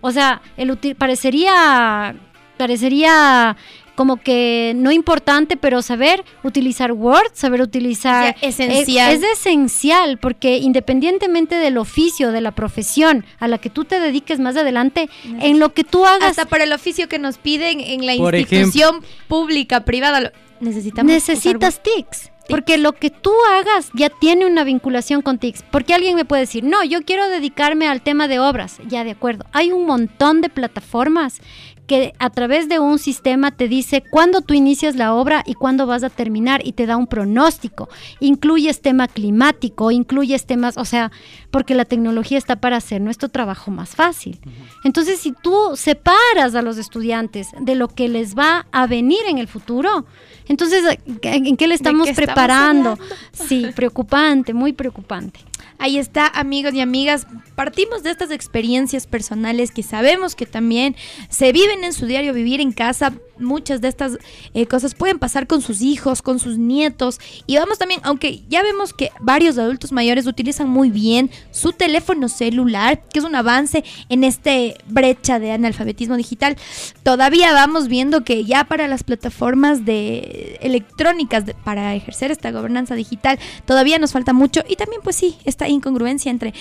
O 0.00 0.12
sea, 0.12 0.40
el 0.56 0.74
parecería 0.96 2.16
parecería 2.56 3.56
como 3.96 4.18
que 4.18 4.74
no 4.76 4.92
importante, 4.92 5.56
pero 5.56 5.82
saber 5.82 6.24
utilizar 6.44 6.92
Word, 6.92 7.32
saber 7.32 7.62
utilizar... 7.62 8.36
esencial. 8.42 9.14
Es, 9.14 9.22
esencial, 9.22 10.18
porque 10.18 10.58
independientemente 10.58 11.56
del 11.56 11.78
oficio, 11.78 12.30
de 12.30 12.42
la 12.42 12.52
profesión 12.52 13.24
a 13.40 13.48
la 13.48 13.58
que 13.58 13.70
tú 13.70 13.84
te 13.84 13.98
dediques 13.98 14.38
más 14.38 14.56
adelante, 14.56 15.08
en 15.40 15.58
lo 15.58 15.72
que 15.72 15.82
tú 15.82 16.04
hagas... 16.04 16.30
Hasta 16.30 16.44
para 16.44 16.64
el 16.64 16.72
oficio 16.72 17.08
que 17.08 17.18
nos 17.18 17.38
piden 17.38 17.80
en 17.80 18.06
la 18.06 18.14
institución 18.14 19.02
pública, 19.26 19.84
privada, 19.84 20.32
necesitamos... 20.60 21.10
Necesitas 21.10 21.82
TICs. 21.82 22.30
Porque 22.48 22.78
lo 22.78 22.92
que 22.92 23.10
tú 23.10 23.32
hagas 23.50 23.90
ya 23.92 24.08
tiene 24.08 24.46
una 24.46 24.62
vinculación 24.62 25.20
con 25.20 25.38
TICS. 25.38 25.64
Porque 25.70 25.94
alguien 25.94 26.14
me 26.14 26.24
puede 26.24 26.42
decir, 26.42 26.62
no, 26.62 26.84
yo 26.84 27.02
quiero 27.02 27.28
dedicarme 27.28 27.88
al 27.88 28.02
tema 28.02 28.28
de 28.28 28.38
obras. 28.38 28.78
Ya, 28.86 29.02
de 29.02 29.10
acuerdo. 29.10 29.46
Hay 29.52 29.72
un 29.72 29.84
montón 29.84 30.42
de 30.42 30.48
plataformas 30.48 31.40
que 31.86 32.14
a 32.18 32.30
través 32.30 32.68
de 32.68 32.78
un 32.78 32.98
sistema 32.98 33.50
te 33.50 33.68
dice 33.68 34.02
cuándo 34.02 34.40
tú 34.40 34.54
inicias 34.54 34.96
la 34.96 35.14
obra 35.14 35.42
y 35.46 35.54
cuándo 35.54 35.86
vas 35.86 36.02
a 36.02 36.10
terminar 36.10 36.60
y 36.64 36.72
te 36.72 36.86
da 36.86 36.96
un 36.96 37.06
pronóstico. 37.06 37.88
Incluyes 38.20 38.80
tema 38.80 39.08
climático, 39.08 39.90
incluyes 39.90 40.46
temas, 40.46 40.76
o 40.76 40.84
sea, 40.84 41.12
porque 41.50 41.74
la 41.74 41.84
tecnología 41.84 42.38
está 42.38 42.56
para 42.56 42.76
hacer 42.76 43.00
nuestro 43.00 43.28
trabajo 43.28 43.70
más 43.70 43.90
fácil. 43.90 44.40
Entonces, 44.84 45.20
si 45.20 45.32
tú 45.32 45.54
separas 45.74 46.54
a 46.54 46.62
los 46.62 46.78
estudiantes 46.78 47.48
de 47.60 47.74
lo 47.74 47.88
que 47.88 48.08
les 48.08 48.36
va 48.36 48.66
a 48.72 48.86
venir 48.86 49.20
en 49.28 49.38
el 49.38 49.46
futuro, 49.46 50.06
entonces, 50.48 50.98
¿en 51.22 51.56
qué 51.56 51.66
le 51.66 51.74
estamos 51.74 52.10
preparando? 52.10 52.98
sí, 53.32 53.66
preocupante, 53.74 54.54
muy 54.54 54.72
preocupante. 54.72 55.40
Ahí 55.78 55.98
está, 55.98 56.26
amigos 56.26 56.74
y 56.74 56.80
amigas. 56.80 57.26
Partimos 57.54 58.02
de 58.02 58.10
estas 58.10 58.30
experiencias 58.30 59.06
personales 59.06 59.70
que 59.70 59.82
sabemos 59.82 60.34
que 60.34 60.46
también 60.46 60.96
se 61.28 61.52
viven 61.52 61.84
en 61.84 61.92
su 61.92 62.06
diario 62.06 62.32
vivir 62.32 62.60
en 62.60 62.72
casa. 62.72 63.12
Muchas 63.38 63.82
de 63.82 63.88
estas 63.88 64.18
eh, 64.54 64.66
cosas 64.66 64.94
pueden 64.94 65.18
pasar 65.18 65.46
con 65.46 65.60
sus 65.60 65.82
hijos, 65.82 66.22
con 66.22 66.38
sus 66.38 66.56
nietos. 66.56 67.20
Y 67.46 67.56
vamos 67.56 67.78
también, 67.78 68.00
aunque 68.02 68.42
ya 68.48 68.62
vemos 68.62 68.94
que 68.94 69.10
varios 69.20 69.58
adultos 69.58 69.92
mayores 69.92 70.26
utilizan 70.26 70.68
muy 70.68 70.90
bien 70.90 71.30
su 71.50 71.72
teléfono 71.72 72.28
celular, 72.28 73.02
que 73.12 73.18
es 73.18 73.24
un 73.24 73.34
avance 73.34 73.84
en 74.08 74.24
este 74.24 74.78
brecha 74.86 75.38
de 75.38 75.52
analfabetismo 75.52 76.16
digital, 76.16 76.56
todavía 77.02 77.52
vamos 77.52 77.88
viendo 77.88 78.24
que 78.24 78.44
ya 78.44 78.64
para 78.64 78.88
las 78.88 79.04
plataformas 79.04 79.84
de 79.84 80.58
electrónicas 80.62 81.44
para 81.64 81.94
ejercer 81.94 82.30
esta 82.30 82.50
gobernanza 82.50 82.94
digital 82.94 83.38
todavía 83.64 83.98
nos 83.98 84.12
falta 84.12 84.32
mucho. 84.32 84.62
Y 84.68 84.76
también, 84.76 85.02
pues 85.02 85.16
sí, 85.16 85.36
está 85.44 85.65
incongruencia 85.68 86.30
entre 86.30 86.54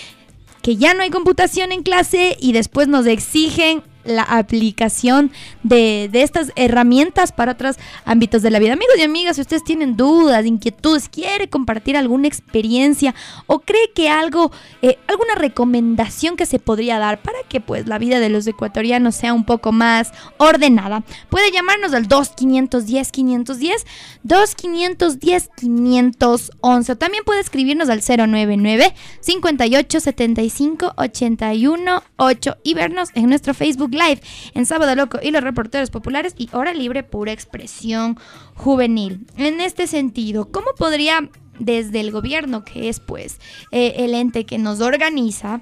que 0.62 0.78
ya 0.78 0.94
no 0.94 1.04
hay 1.04 1.12
computación 1.12 1.72
en 1.72 1.84
clase 1.84 2.38
y 2.40 2.52
después 2.52 2.88
nos 2.88 3.06
exigen 3.06 3.84
la 4.06 4.24
aplicación 4.24 5.32
de, 5.64 6.10
estas 6.14 6.52
herramientas 6.56 7.32
para 7.32 7.54
otros 7.54 7.78
ámbitos 8.06 8.42
de 8.42 8.52
la 8.52 8.60
vida. 8.60 8.74
Amigos 8.74 8.96
y 8.98 9.02
amigas, 9.02 9.36
si 9.36 9.42
ustedes 9.42 9.64
tienen 9.64 9.98
dudas, 9.98 10.46
inquietudes, 10.46 11.10
quiere 11.10 11.50
compartir 11.50 11.98
alguna 11.98 12.28
experiencia 12.28 13.14
o 13.48 13.60
cree 13.60 13.92
que 13.94 14.10
algo, 14.10 14.52
eh, 14.82 14.98
alguna 15.08 15.36
recomendación 15.36 16.36
que 16.36 16.46
se 16.46 16.60
podría 16.60 17.00
dar 17.00 17.22
para 17.22 17.40
que 17.50 17.60
pues 17.60 17.88
la 17.88 17.98
vida 17.98 18.20
de 18.20 18.30
los 18.30 18.48
ecuatorianos 18.48 19.16
sea 19.16 19.34
un 19.34 19.46
poco 19.46 19.72
más 19.72 20.12
ordenada, 20.38 21.04
puede 21.30 21.52
llamarnos 21.52 21.94
al 21.94 22.08
2510 22.08 23.12
510 23.12 23.86
2510 24.24 25.50
511 25.56 26.96
también 26.96 27.24
puede 27.24 27.42
escribirnos 27.42 27.90
al 27.90 28.02
099 28.02 28.94
58 29.20 30.00
75 30.00 30.94
81 30.96 32.04
8 32.18 32.58
y 32.64 32.74
vernos 32.74 33.10
en 33.16 33.30
nuestro 33.30 33.54
Facebook 33.54 33.95
Live 33.96 34.22
en 34.54 34.66
Sábado 34.66 34.96
Loco 34.96 35.20
y 35.22 35.32
los 35.32 35.44
reporteros 35.44 35.90
populares 35.90 36.36
y 36.38 36.50
Hora 36.52 36.74
Libre 36.74 37.04
Pura 37.04 37.32
Expresión 37.32 38.18
Juvenil. 38.54 39.26
En 39.38 39.62
este 39.62 39.88
sentido, 39.88 40.52
¿cómo 40.52 40.68
podría 40.78 41.30
desde 41.60 42.02
el 42.02 42.12
gobierno, 42.12 42.64
que 42.64 42.90
es 42.90 43.00
pues 43.00 43.40
eh, 43.72 43.94
el 44.00 44.14
ente 44.14 44.46
que 44.46 44.58
nos 44.58 44.82
organiza, 44.82 45.62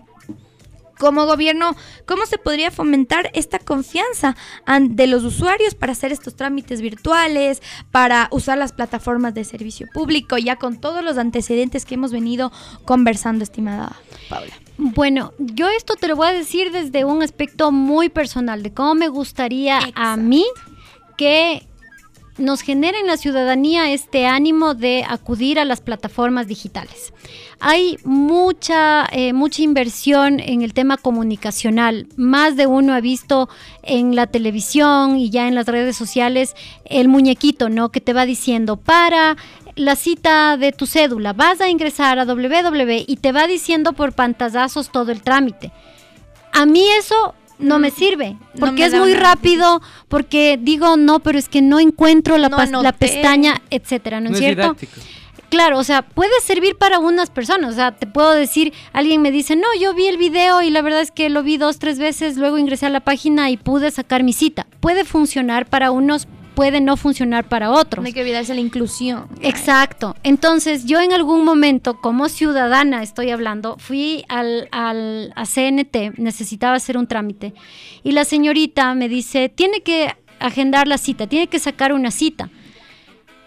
como 0.97 1.25
gobierno, 1.25 1.75
¿cómo 2.05 2.25
se 2.25 2.37
podría 2.37 2.71
fomentar 2.71 3.29
esta 3.33 3.59
confianza 3.59 4.35
de 4.79 5.07
los 5.07 5.23
usuarios 5.23 5.75
para 5.75 5.91
hacer 5.91 6.11
estos 6.11 6.35
trámites 6.35 6.81
virtuales, 6.81 7.61
para 7.91 8.27
usar 8.31 8.57
las 8.57 8.71
plataformas 8.71 9.33
de 9.33 9.43
servicio 9.43 9.87
público, 9.93 10.37
ya 10.37 10.55
con 10.55 10.79
todos 10.79 11.03
los 11.03 11.17
antecedentes 11.17 11.85
que 11.85 11.95
hemos 11.95 12.11
venido 12.11 12.51
conversando, 12.85 13.43
estimada 13.43 13.97
Paula? 14.29 14.53
Bueno, 14.77 15.33
yo 15.37 15.69
esto 15.69 15.95
te 15.95 16.07
lo 16.07 16.15
voy 16.15 16.27
a 16.27 16.33
decir 16.33 16.71
desde 16.71 17.05
un 17.05 17.21
aspecto 17.21 17.71
muy 17.71 18.09
personal, 18.09 18.63
de 18.63 18.73
cómo 18.73 18.95
me 18.95 19.07
gustaría 19.07 19.79
a 19.95 20.17
mí 20.17 20.45
que 21.17 21.67
nos 22.37 22.61
genere 22.61 22.99
en 22.99 23.07
la 23.07 23.17
ciudadanía 23.17 23.91
este 23.91 24.25
ánimo 24.25 24.73
de 24.73 25.05
acudir 25.07 25.59
a 25.59 25.65
las 25.65 25.81
plataformas 25.81 26.47
digitales. 26.47 27.13
Hay 27.59 27.97
mucha, 28.03 29.05
eh, 29.11 29.33
mucha 29.33 29.61
inversión 29.61 30.39
en 30.39 30.63
el 30.63 30.73
tema 30.73 30.97
comunicacional. 30.97 32.07
Más 32.17 32.55
de 32.55 32.67
uno 32.67 32.93
ha 32.93 33.01
visto 33.01 33.49
en 33.83 34.15
la 34.15 34.27
televisión 34.27 35.17
y 35.17 35.29
ya 35.29 35.47
en 35.47 35.55
las 35.55 35.67
redes 35.67 35.95
sociales 35.95 36.55
el 36.85 37.07
muñequito, 37.07 37.69
¿no? 37.69 37.89
Que 37.89 38.01
te 38.01 38.13
va 38.13 38.25
diciendo 38.25 38.77
para 38.77 39.37
la 39.75 39.95
cita 39.95 40.57
de 40.57 40.71
tu 40.71 40.85
cédula, 40.85 41.33
vas 41.33 41.61
a 41.61 41.69
ingresar 41.69 42.19
a 42.19 42.25
www 42.25 43.03
y 43.07 43.17
te 43.17 43.31
va 43.31 43.47
diciendo 43.47 43.93
por 43.93 44.13
pantallazos 44.13 44.91
todo 44.91 45.11
el 45.11 45.21
trámite. 45.21 45.71
A 46.51 46.65
mí 46.65 46.85
eso 46.97 47.33
no 47.59 47.79
me 47.79 47.91
sirve, 47.91 48.37
porque 48.59 48.85
es 48.85 48.93
muy 48.93 49.13
rápido, 49.13 49.81
porque 50.07 50.59
digo, 50.61 50.97
no, 50.97 51.19
pero 51.19 51.39
es 51.39 51.49
que 51.49 51.61
no 51.61 51.79
encuentro 51.79 52.37
la, 52.37 52.49
la 52.49 52.91
pestaña, 52.91 53.61
etcétera, 53.69 54.19
¿no, 54.19 54.31
es 54.31 54.37
cierto? 54.37 54.75
Claro, 55.49 55.77
o 55.77 55.83
sea, 55.83 56.01
puede 56.01 56.31
servir 56.43 56.77
para 56.77 56.97
unas 56.97 57.29
personas, 57.29 57.73
o 57.73 57.75
sea, 57.75 57.91
te 57.91 58.07
puedo 58.07 58.31
decir, 58.31 58.73
alguien 58.91 59.21
me 59.21 59.29
dice, 59.29 59.55
no, 59.55 59.67
yo 59.79 59.93
vi 59.93 60.07
el 60.07 60.17
video 60.17 60.63
y 60.63 60.71
la 60.71 60.81
verdad 60.81 61.01
es 61.01 61.11
que 61.11 61.29
lo 61.29 61.43
vi 61.43 61.57
dos, 61.57 61.77
tres 61.77 61.99
veces, 61.99 62.37
luego 62.37 62.57
ingresé 62.57 62.87
a 62.87 62.89
la 62.89 63.01
página 63.01 63.51
y 63.51 63.57
pude 63.57 63.91
sacar 63.91 64.23
mi 64.23 64.33
cita. 64.33 64.65
Puede 64.79 65.05
funcionar 65.05 65.67
para 65.67 65.91
unos, 65.91 66.27
puede 66.53 66.81
no 66.81 66.97
funcionar 66.97 67.47
para 67.47 67.71
otros. 67.71 68.01
No 68.01 68.07
hay 68.07 68.13
que 68.13 68.21
olvidarse 68.21 68.53
la 68.53 68.61
inclusión. 68.61 69.27
Exacto. 69.41 70.15
Entonces, 70.23 70.85
yo 70.85 70.99
en 70.99 71.13
algún 71.13 71.43
momento, 71.45 71.99
como 71.99 72.29
ciudadana 72.29 73.03
estoy 73.03 73.31
hablando, 73.31 73.77
fui 73.77 74.25
al, 74.29 74.67
al, 74.71 75.33
a 75.35 75.45
CNT, 75.45 76.17
necesitaba 76.17 76.75
hacer 76.75 76.97
un 76.97 77.07
trámite, 77.07 77.53
y 78.03 78.11
la 78.11 78.25
señorita 78.25 78.93
me 78.95 79.09
dice, 79.09 79.49
tiene 79.49 79.81
que 79.81 80.15
agendar 80.39 80.87
la 80.87 80.97
cita, 80.97 81.27
tiene 81.27 81.47
que 81.47 81.59
sacar 81.59 81.93
una 81.93 82.11
cita. 82.11 82.49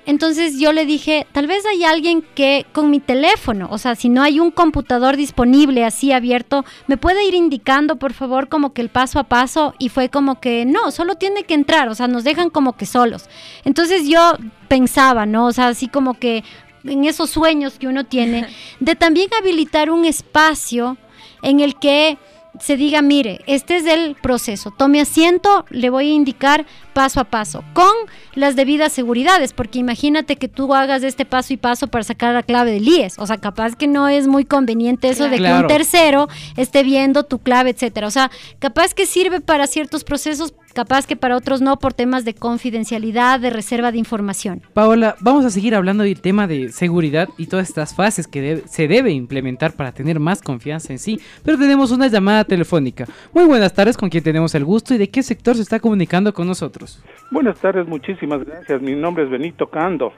Entonces 0.07 0.59
yo 0.59 0.73
le 0.73 0.87
dije, 0.87 1.27
tal 1.33 1.49
vez 1.49 1.67
hay 1.67 1.85
alguien 1.85 2.23
que 2.35 2.65
con 2.73 2.91
mi 2.91 3.01
teléfono, 3.01 3.67
o 3.71 3.77
sea, 3.77 3.97
si 3.97 4.09
no 4.09 4.23
hay 4.23 4.39
un 4.39 4.53
computador 4.53 5.17
disponible 5.17 5.85
así 5.85 6.13
abierto, 6.13 6.65
me 6.87 6.97
puede 6.97 7.25
ir 7.25 7.35
indicando, 7.35 7.97
por 7.97 8.13
favor, 8.13 8.49
como 8.49 8.73
que 8.73 8.83
el 8.83 8.89
paso 8.89 9.19
a 9.19 9.25
paso 9.25 9.75
y 9.81 9.89
fue 9.89 10.09
como 10.09 10.41
que 10.41 10.65
no, 10.65 10.93
solo 10.93 11.17
tiene 11.17 11.43
que 11.43 11.55
entrar, 11.55 11.89
o 11.89 11.95
sea, 11.97 12.07
nos 12.07 12.23
dejan 12.23 12.51
como 12.51 12.77
que 12.77 12.87
solos. 12.87 13.29
Entonces 13.65 14.09
yo 14.09 14.37
pensaba, 14.69 15.27
¿no? 15.27 15.47
O 15.47 15.53
sea, 15.53 15.67
así 15.67 15.89
como 15.89 16.15
que 16.15 16.45
en 16.85 17.05
esos 17.05 17.31
sueños 17.31 17.79
que 17.79 17.89
uno 17.89 18.05
tiene, 18.05 18.47
de 18.81 18.95
también 18.95 19.29
habilitar 19.37 19.91
un 19.91 20.05
espacio 20.05 20.97
en 21.43 21.59
el 21.59 21.77
que 21.81 22.17
se 22.61 22.77
diga, 22.77 23.03
mire, 23.03 23.41
este 23.47 23.77
es 23.77 23.87
el 23.87 24.15
proceso, 24.15 24.71
tome 24.71 25.01
asiento, 25.01 25.67
le 25.71 25.91
voy 25.91 26.11
a 26.11 26.15
indicar 26.15 26.65
paso 26.97 27.21
a 27.21 27.25
paso, 27.25 27.63
con 27.75 27.93
las 28.35 28.57
debidas 28.57 28.91
seguridades, 28.91 29.53
porque 29.53 29.79
imagínate 29.79 30.37
que 30.37 30.49
tú 30.49 30.75
hagas 30.75 31.03
este 31.03 31.27
paso 31.27 31.53
y 31.53 31.59
paso 31.59 31.89
para 31.89 32.05
sacar 32.05 32.33
la 32.33 32.43
clave 32.43 32.71
del 32.73 32.89
IES, 32.89 33.19
o 33.19 33.27
sea, 33.27 33.37
capaz 33.37 33.77
que 33.77 33.87
no 33.87 34.09
es 34.09 34.27
muy 34.27 34.47
conveniente 34.47 35.11
eso 35.11 35.29
de 35.29 35.37
que 35.37 35.53
un 35.53 35.67
tercero 35.67 36.27
esté 36.57 36.83
viendo 36.83 37.25
tu 37.25 37.39
clave, 37.39 37.69
etcétera, 37.69 38.07
o 38.07 38.11
sea, 38.11 38.31
capaz 38.61 38.95
que 38.95 39.05
sirve 39.05 39.43
para 39.43 39.67
ciertos 39.67 40.05
procesos, 40.05 40.55
capaz 40.73 41.07
que 41.07 41.17
para 41.17 41.37
otros 41.37 41.61
no 41.61 41.79
por 41.79 41.93
temas 41.93 42.25
de 42.25 42.33
confidencialidad, 42.33 43.41
de 43.41 43.51
reserva 43.51 43.93
de 43.93 43.99
información. 43.99 44.63
Paola, 44.73 45.17
vamos 45.21 45.45
a 45.45 45.51
seguir 45.51 45.75
hablando 45.75 46.03
del 46.03 46.23
tema 46.23 46.47
de 46.47 46.73
seguridad 46.73 47.29
y 47.37 47.47
todas 47.47 47.69
estas 47.69 47.95
fases 47.95 48.27
que 48.27 48.63
se 48.67 48.89
debe 48.89 49.11
implementar 49.11 49.75
para 49.75 49.93
tener 49.93 50.19
más 50.19 50.41
confianza 50.41 50.95
en 50.95 50.99
sí, 50.99 51.21
pero 51.43 51.59
tenemos 51.59 51.91
una 51.91 52.07
llamada 52.07 52.45
telefónica. 52.45 53.07
Muy 53.35 53.45
buenas 53.45 53.75
tardes, 53.75 53.99
con 53.99 54.09
quien 54.09 54.25
tenemos 54.25 54.55
el 54.55 54.65
gusto 54.65 54.95
y 54.95 54.99
de 54.99 55.11
qué 55.11 55.23
sector 55.23 55.57
se 55.57 55.63
está 55.63 55.79
comunicando 55.79 56.33
con 56.33 56.47
nosotros. 56.47 56.86
Buenas 57.31 57.59
tardes, 57.61 57.87
muchísimas 57.87 58.45
gracias. 58.45 58.81
Mi 58.81 58.95
nombre 58.95 59.25
es 59.25 59.31
Benito 59.31 59.69
Cando. 59.69 60.13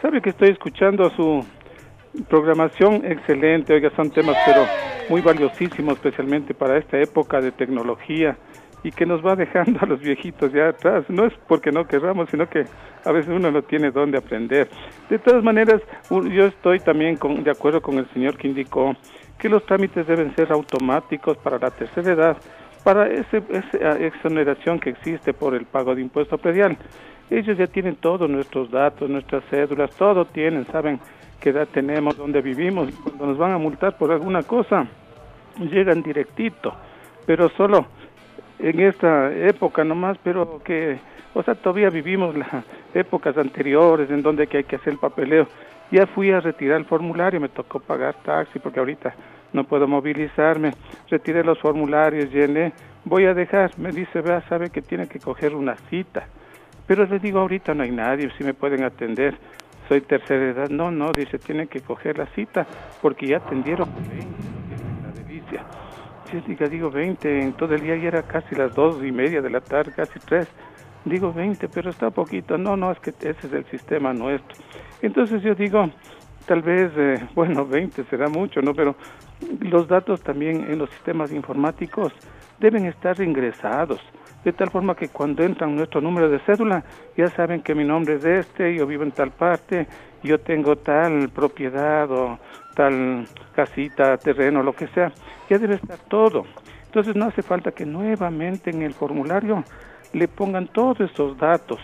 Sabe 0.00 0.20
que 0.20 0.30
estoy 0.30 0.50
escuchando 0.50 1.10
su 1.10 1.44
programación 2.28 3.04
excelente. 3.04 3.74
Oiga, 3.74 3.90
son 3.96 4.10
temas 4.10 4.36
pero 4.44 4.66
muy 5.08 5.20
valiosísimos, 5.20 5.94
especialmente 5.94 6.54
para 6.54 6.78
esta 6.78 6.98
época 6.98 7.40
de 7.40 7.52
tecnología 7.52 8.36
y 8.84 8.90
que 8.90 9.06
nos 9.06 9.24
va 9.24 9.36
dejando 9.36 9.80
a 9.80 9.86
los 9.86 10.00
viejitos 10.00 10.52
ya 10.52 10.68
atrás. 10.68 11.04
No 11.08 11.24
es 11.24 11.32
porque 11.48 11.70
no 11.70 11.86
querramos, 11.86 12.28
sino 12.30 12.48
que 12.48 12.64
a 13.04 13.12
veces 13.12 13.30
uno 13.30 13.50
no 13.50 13.62
tiene 13.62 13.90
dónde 13.90 14.18
aprender. 14.18 14.68
De 15.08 15.18
todas 15.18 15.42
maneras, 15.42 15.80
yo 16.10 16.46
estoy 16.46 16.80
también 16.80 17.16
con, 17.16 17.42
de 17.42 17.50
acuerdo 17.50 17.80
con 17.80 17.98
el 17.98 18.08
señor 18.12 18.36
que 18.36 18.48
indicó 18.48 18.94
que 19.38 19.48
los 19.48 19.64
trámites 19.66 20.06
deben 20.06 20.34
ser 20.36 20.52
automáticos 20.52 21.36
para 21.38 21.58
la 21.58 21.70
tercera 21.70 22.12
edad, 22.12 22.36
para 22.82 23.06
ese, 23.08 23.42
esa 23.50 23.98
exoneración 23.98 24.78
que 24.78 24.90
existe 24.90 25.32
por 25.32 25.54
el 25.54 25.64
pago 25.66 25.94
de 25.94 26.02
impuesto 26.02 26.38
predial. 26.38 26.76
Ellos 27.30 27.56
ya 27.56 27.66
tienen 27.66 27.96
todos 27.96 28.28
nuestros 28.28 28.70
datos, 28.70 29.08
nuestras 29.08 29.44
cédulas, 29.50 29.90
todo 29.96 30.24
tienen, 30.26 30.66
saben 30.66 31.00
qué 31.40 31.50
edad 31.50 31.68
tenemos, 31.72 32.16
dónde 32.16 32.40
vivimos. 32.42 32.92
Cuando 33.02 33.26
nos 33.26 33.38
van 33.38 33.52
a 33.52 33.58
multar 33.58 33.96
por 33.96 34.12
alguna 34.12 34.42
cosa, 34.42 34.86
llegan 35.58 36.02
directito, 36.02 36.74
pero 37.26 37.48
solo 37.50 37.86
en 38.58 38.80
esta 38.80 39.32
época 39.32 39.84
nomás, 39.84 40.18
pero 40.22 40.60
que, 40.62 40.98
o 41.34 41.42
sea, 41.42 41.54
todavía 41.54 41.90
vivimos 41.90 42.36
las 42.36 42.48
épocas 42.94 43.36
anteriores 43.36 44.10
en 44.10 44.22
donde 44.22 44.46
que 44.46 44.58
hay 44.58 44.64
que 44.64 44.76
hacer 44.76 44.92
el 44.92 44.98
papeleo. 44.98 45.46
Ya 45.90 46.06
fui 46.06 46.30
a 46.30 46.40
retirar 46.40 46.78
el 46.78 46.86
formulario, 46.86 47.40
me 47.40 47.48
tocó 47.48 47.80
pagar 47.80 48.14
taxi 48.24 48.58
porque 48.58 48.78
ahorita 48.78 49.14
no 49.52 49.64
puedo 49.64 49.86
movilizarme. 49.86 50.72
Retiré 51.08 51.44
los 51.44 51.58
formularios, 51.58 52.30
llené, 52.32 52.72
voy 53.04 53.26
a 53.26 53.34
dejar. 53.34 53.78
Me 53.78 53.90
dice, 53.90 54.20
vea, 54.20 54.42
sabe 54.48 54.70
que 54.70 54.82
tiene 54.82 55.06
que 55.08 55.18
coger 55.18 55.54
una 55.54 55.76
cita. 55.90 56.26
Pero 56.86 57.06
le 57.06 57.18
digo, 57.18 57.40
ahorita 57.40 57.74
no 57.74 57.82
hay 57.82 57.90
nadie, 57.90 58.30
si 58.36 58.44
me 58.44 58.54
pueden 58.54 58.84
atender. 58.84 59.34
Soy 59.88 60.00
tercera 60.00 60.50
edad. 60.50 60.70
No, 60.70 60.90
no, 60.90 61.12
dice, 61.12 61.38
tienen 61.38 61.68
que 61.68 61.80
coger 61.80 62.18
la 62.18 62.26
cita 62.26 62.66
porque 63.00 63.26
ya 63.26 63.38
atendieron 63.38 63.88
20, 63.94 64.26
la 65.02 65.12
delicia. 65.12 65.64
Diga, 66.46 66.66
digo 66.66 66.90
20, 66.90 67.42
en 67.42 67.52
todo 67.52 67.74
el 67.74 67.82
día 67.82 67.96
ya 67.96 68.08
era 68.08 68.22
casi 68.22 68.54
las 68.54 68.74
dos 68.74 69.04
y 69.04 69.12
media 69.12 69.42
de 69.42 69.50
la 69.50 69.60
tarde, 69.60 69.92
casi 69.94 70.18
tres. 70.20 70.48
Digo 71.04 71.32
20, 71.32 71.68
pero 71.68 71.90
está 71.90 72.10
poquito. 72.10 72.56
No, 72.56 72.76
no, 72.76 72.90
es 72.92 72.98
que 73.00 73.10
ese 73.10 73.46
es 73.46 73.52
el 73.52 73.64
sistema 73.66 74.14
nuestro. 74.14 74.56
Entonces 75.02 75.42
yo 75.42 75.54
digo, 75.54 75.90
tal 76.46 76.62
vez, 76.62 76.90
eh, 76.96 77.28
bueno, 77.34 77.66
20 77.66 78.04
será 78.04 78.28
mucho, 78.28 78.62
¿no? 78.62 78.72
Pero 78.72 78.94
los 79.60 79.88
datos 79.88 80.22
también 80.22 80.64
en 80.70 80.78
los 80.78 80.90
sistemas 80.90 81.32
informáticos 81.32 82.12
deben 82.58 82.86
estar 82.86 83.20
ingresados, 83.20 84.00
de 84.44 84.52
tal 84.52 84.70
forma 84.70 84.96
que 84.96 85.08
cuando 85.08 85.42
entran 85.42 85.76
nuestro 85.76 86.00
número 86.00 86.28
de 86.28 86.38
cédula, 86.40 86.84
ya 87.16 87.28
saben 87.28 87.62
que 87.62 87.74
mi 87.74 87.84
nombre 87.84 88.14
es 88.14 88.24
este, 88.24 88.74
yo 88.74 88.86
vivo 88.86 89.02
en 89.04 89.12
tal 89.12 89.30
parte, 89.30 89.86
yo 90.22 90.38
tengo 90.40 90.76
tal 90.76 91.28
propiedad 91.30 92.10
o 92.10 92.38
tal 92.74 93.26
casita, 93.54 94.16
terreno, 94.18 94.62
lo 94.62 94.72
que 94.72 94.88
sea, 94.88 95.12
ya 95.48 95.58
debe 95.58 95.76
estar 95.76 95.98
todo. 96.08 96.44
Entonces 96.86 97.16
no 97.16 97.26
hace 97.26 97.42
falta 97.42 97.72
que 97.72 97.86
nuevamente 97.86 98.70
en 98.70 98.82
el 98.82 98.94
formulario 98.94 99.64
le 100.12 100.28
pongan 100.28 100.68
todos 100.68 101.00
esos 101.00 101.36
datos. 101.38 101.80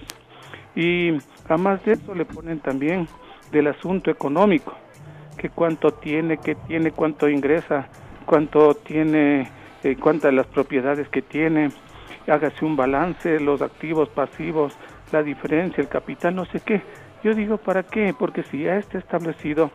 Y 0.75 1.17
además 1.49 1.85
de 1.85 1.93
eso 1.93 2.15
le 2.15 2.25
ponen 2.25 2.61
también 2.61 3.09
del 3.51 3.69
asunto 3.69 4.11
económico, 4.11 4.75
que 5.39 5.49
cuánto 5.49 5.93
tiene, 5.93 6.37
qué 6.39 6.55
tiene, 6.55 6.91
cuánto 6.91 7.29
ingresa, 7.29 7.89
cuánto 8.27 8.75
tiene, 8.75 9.49
eh, 9.83 9.97
cuántas 9.97 10.35
las 10.35 10.47
propiedades 10.47 11.09
que 11.09 11.23
tiene, 11.23 11.71
hágase 12.27 12.65
un 12.65 12.77
balance, 12.77 13.41
los 13.41 13.63
activos, 13.63 14.09
pasivos, 14.11 14.77
la 15.13 15.23
diferencia, 15.23 15.81
el 15.81 15.89
capital, 15.89 16.35
no 16.35 16.45
sé 16.47 16.61
qué. 16.61 16.83
Yo 17.25 17.35
digo, 17.35 17.57
¿para 17.57 17.83
qué? 17.83 18.15
Porque 18.17 18.43
si 18.43 18.65
ya 18.65 18.77
está 18.77 18.99
establecido 18.99 19.71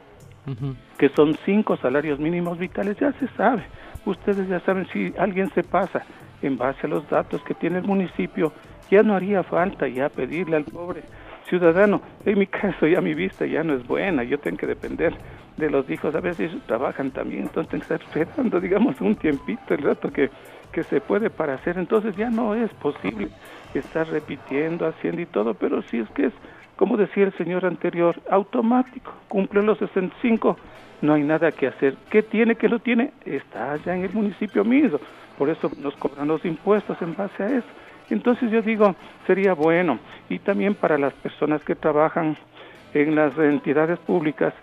que 0.98 1.08
son 1.10 1.38
cinco 1.46 1.78
salarios 1.78 2.20
mínimos 2.20 2.58
vitales, 2.58 2.98
ya 3.00 3.14
se 3.14 3.28
sabe. 3.30 3.64
Ustedes 4.06 4.48
ya 4.50 4.60
saben 4.62 4.86
si 4.92 5.14
alguien 5.18 5.50
se 5.54 5.64
pasa 5.64 6.04
en 6.42 6.58
base 6.58 6.86
a 6.86 6.90
los 6.90 7.10
datos 7.10 7.42
que 7.44 7.54
tiene 7.54 7.80
el 7.80 7.86
municipio, 7.86 8.52
ya 8.92 9.02
no 9.04 9.16
haría 9.16 9.44
falta 9.44 9.88
ya 9.88 10.10
pedirle 10.10 10.58
al 10.58 10.66
pobre 10.66 11.04
ciudadano. 11.48 12.02
En 12.26 12.40
mi 12.40 12.48
caso 12.48 12.88
ya 12.88 13.00
mi 13.02 13.14
vista 13.14 13.46
ya 13.46 13.64
no 13.64 13.74
es 13.74 13.88
buena, 13.88 14.24
yo 14.24 14.38
tengo 14.40 14.58
que 14.58 14.68
depender 14.68 15.14
de 15.58 15.70
los 15.70 15.90
hijos, 15.90 16.16
a 16.16 16.20
veces 16.20 16.52
ellos 16.52 16.64
trabajan 16.66 17.12
también, 17.12 17.44
entonces 17.44 17.70
tengo 17.70 17.86
que 17.86 17.94
estar 17.94 18.02
esperando, 18.02 18.60
digamos, 18.60 19.00
un 19.02 19.16
tiempito, 19.16 19.74
el 19.74 19.84
rato 19.84 20.12
que, 20.12 20.30
que 20.72 20.84
se 20.84 21.00
puede 21.02 21.30
para 21.30 21.56
hacer, 21.56 21.78
entonces 21.78 22.16
ya 22.16 22.30
no 22.30 22.56
es 22.56 22.72
posible 22.74 23.30
estar 23.74 24.08
repitiendo, 24.08 24.88
haciendo 24.88 25.22
y 25.22 25.26
todo, 25.26 25.54
pero 25.54 25.82
sí 25.84 26.00
es 26.00 26.10
que 26.10 26.28
es, 26.28 26.34
como 26.76 26.98
decía 26.98 27.26
el 27.26 27.34
señor 27.34 27.66
anterior, 27.66 28.20
automático, 28.30 29.14
cumple 29.28 29.62
los 29.62 29.78
65, 29.78 30.58
no 31.02 31.14
hay 31.14 31.24
nada 31.24 31.52
que 31.52 31.68
hacer. 31.68 31.96
¿Qué 32.10 32.24
tiene 32.24 32.56
que 32.56 32.70
lo 32.70 32.80
tiene? 32.80 33.12
Está 33.26 33.74
allá 33.74 33.96
en 33.96 34.04
el 34.04 34.14
municipio 34.14 34.64
mismo, 34.64 35.00
por 35.38 35.50
eso 35.50 35.70
nos 35.82 35.96
cobran 35.96 36.28
los 36.28 36.44
impuestos 36.46 37.00
en 37.02 37.16
base 37.16 37.44
a 37.44 37.48
eso. 37.48 37.68
Entonces 38.10 38.52
yo 38.52 38.62
digo, 38.62 38.96
sería 39.26 39.54
bueno, 39.54 40.00
y 40.30 40.40
también 40.40 40.76
para 40.76 40.98
las 40.98 41.14
personas 41.14 41.64
que 41.64 41.76
trabajan 41.76 42.38
en 42.94 43.16
las 43.16 43.38
entidades 43.38 44.00
públicas, 44.00 44.54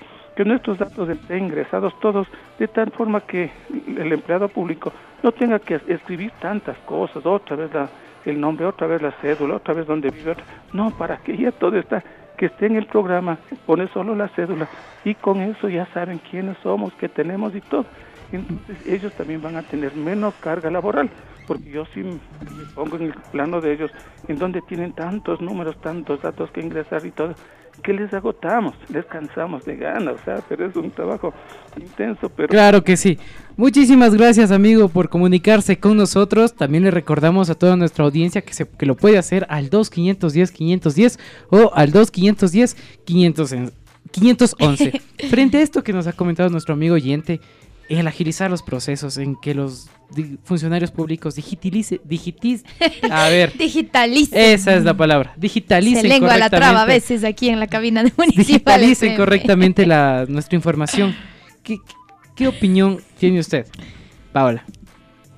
que 0.41 0.45
nuestros 0.47 0.79
datos 0.79 1.07
estén 1.11 1.49
ingresados 1.49 1.93
todos 2.01 2.27
de 2.59 2.67
tal 2.67 2.91
forma 2.93 3.21
que 3.21 3.51
el 3.87 4.11
empleado 4.11 4.49
público 4.49 4.91
no 5.23 5.33
tenga 5.33 5.59
que 5.59 5.79
escribir 5.87 6.33
tantas 6.41 6.79
cosas, 6.87 7.27
otra 7.27 7.57
vez 7.57 7.71
el 8.25 8.41
nombre, 8.41 8.65
otra 8.65 8.87
vez 8.87 9.03
la 9.03 9.13
cédula, 9.21 9.57
otra 9.57 9.75
vez 9.75 9.87
donde 9.87 10.09
vive, 10.09 10.31
otra. 10.31 10.45
no, 10.73 10.93
para 10.93 11.19
que 11.19 11.37
ya 11.37 11.53
todo 11.53 11.77
está, 11.77 12.03
que 12.39 12.47
esté 12.47 12.65
en 12.69 12.77
el 12.77 12.87
programa, 12.87 13.37
pone 13.67 13.87
solo 13.89 14.15
la 14.15 14.29
cédula 14.29 14.67
y 15.05 15.15
con 15.15 15.43
eso 15.43 15.69
ya 15.69 15.85
saben 15.93 16.19
quiénes 16.31 16.57
somos, 16.63 16.95
qué 16.95 17.11
tenemos 17.11 17.55
y 17.55 17.61
todo. 17.61 17.85
Entonces 18.33 18.87
ellos 18.87 19.13
también 19.13 19.43
van 19.43 19.57
a 19.57 19.63
tener 19.63 19.95
menos 19.95 20.33
carga 20.37 20.71
laboral, 20.71 21.11
porque 21.47 21.69
yo 21.69 21.85
sí 21.93 22.03
me 22.03 22.19
pongo 22.75 22.97
en 22.97 23.03
el 23.03 23.15
plano 23.31 23.61
de 23.61 23.75
ellos, 23.75 23.91
en 24.27 24.39
donde 24.39 24.63
tienen 24.63 24.95
tantos 24.95 25.43
números, 25.43 25.79
tantos 25.83 26.23
datos 26.23 26.51
que 26.51 26.63
ingresar 26.63 27.05
y 27.05 27.11
todo, 27.11 27.35
que 27.81 27.93
les 27.93 28.13
agotamos, 28.15 28.75
les 28.93 29.05
cansamos 29.07 29.65
de 29.65 29.77
ganas, 29.77 30.15
o 30.21 30.25
sea, 30.25 30.43
pero 30.49 30.67
es 30.67 30.77
un 30.77 30.91
trabajo 30.91 31.33
intenso, 31.77 32.29
pero... 32.29 32.49
Claro 32.49 32.85
que 32.85 32.97
sí. 32.97 33.19
Muchísimas 33.57 34.15
gracias, 34.15 34.51
amigo, 34.51 34.89
por 34.89 35.09
comunicarse 35.09 35.79
con 35.79 35.97
nosotros. 35.97 36.55
También 36.55 36.85
le 36.85 36.91
recordamos 36.91 37.51
a 37.51 37.55
toda 37.55 37.77
nuestra 37.77 38.05
audiencia 38.05 38.43
que, 38.43 38.55
se, 38.55 38.69
que 38.69 38.87
lo 38.87 38.97
puede 38.97 39.19
hacer 39.19 39.47
al 39.51 39.71
2510-510 39.71 41.19
o 41.51 41.73
al 41.75 41.93
2510-511. 41.93 43.73
511. 44.11 45.03
Frente 45.29 45.59
a 45.59 45.63
esto 45.63 45.83
que 45.83 45.93
nos 45.93 46.07
ha 46.07 46.13
comentado 46.13 46.49
nuestro 46.51 46.75
amigo 46.75 46.95
oyente, 46.95 47.41
el 47.99 48.07
agilizar 48.07 48.51
los 48.51 48.63
procesos, 48.63 49.17
en 49.19 49.35
que 49.37 49.53
los 49.55 49.89
di- 50.15 50.39
funcionarios 50.45 50.91
públicos 50.93 51.35
digitalice, 51.35 52.01
digitiz, 52.05 52.65
a 53.11 53.29
ver, 53.29 53.53
Digitalicen. 53.59 54.39
esa 54.39 54.75
es 54.75 54.85
la 54.85 54.95
palabra, 54.97 55.35
digitalicen 55.37 56.03
Se 56.03 56.09
lengua 56.09 56.37
la 56.37 56.49
traba 56.51 56.83
a 56.83 56.85
correctamente- 56.87 57.15
veces 57.15 57.25
aquí 57.25 57.49
en 57.49 57.59
la 57.61 57.67
cabina 57.67 58.03
de 58.05 58.13
municipal. 58.17 58.47
digitalicen 58.47 59.17
correctamente 59.17 59.87
la, 59.87 60.25
nuestra 60.29 60.57
información. 60.57 61.15
¿Qué, 61.63 61.79
¿Qué 62.37 62.47
opinión 62.49 63.01
tiene 63.19 63.41
usted, 63.41 63.67
Paola? 64.33 64.65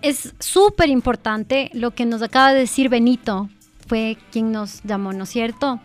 Es 0.03 0.35
súper 0.39 0.89
importante 0.91 1.71
lo 1.73 1.93
que 1.93 2.05
nos 2.07 2.23
acaba 2.23 2.53
de 2.53 2.61
decir 2.61 2.89
Benito, 2.89 3.49
fue 3.87 4.17
quien 4.31 4.53
nos 4.53 4.83
llamó, 4.85 5.13
¿no 5.13 5.25
es 5.25 5.31
cierto? 5.31 5.81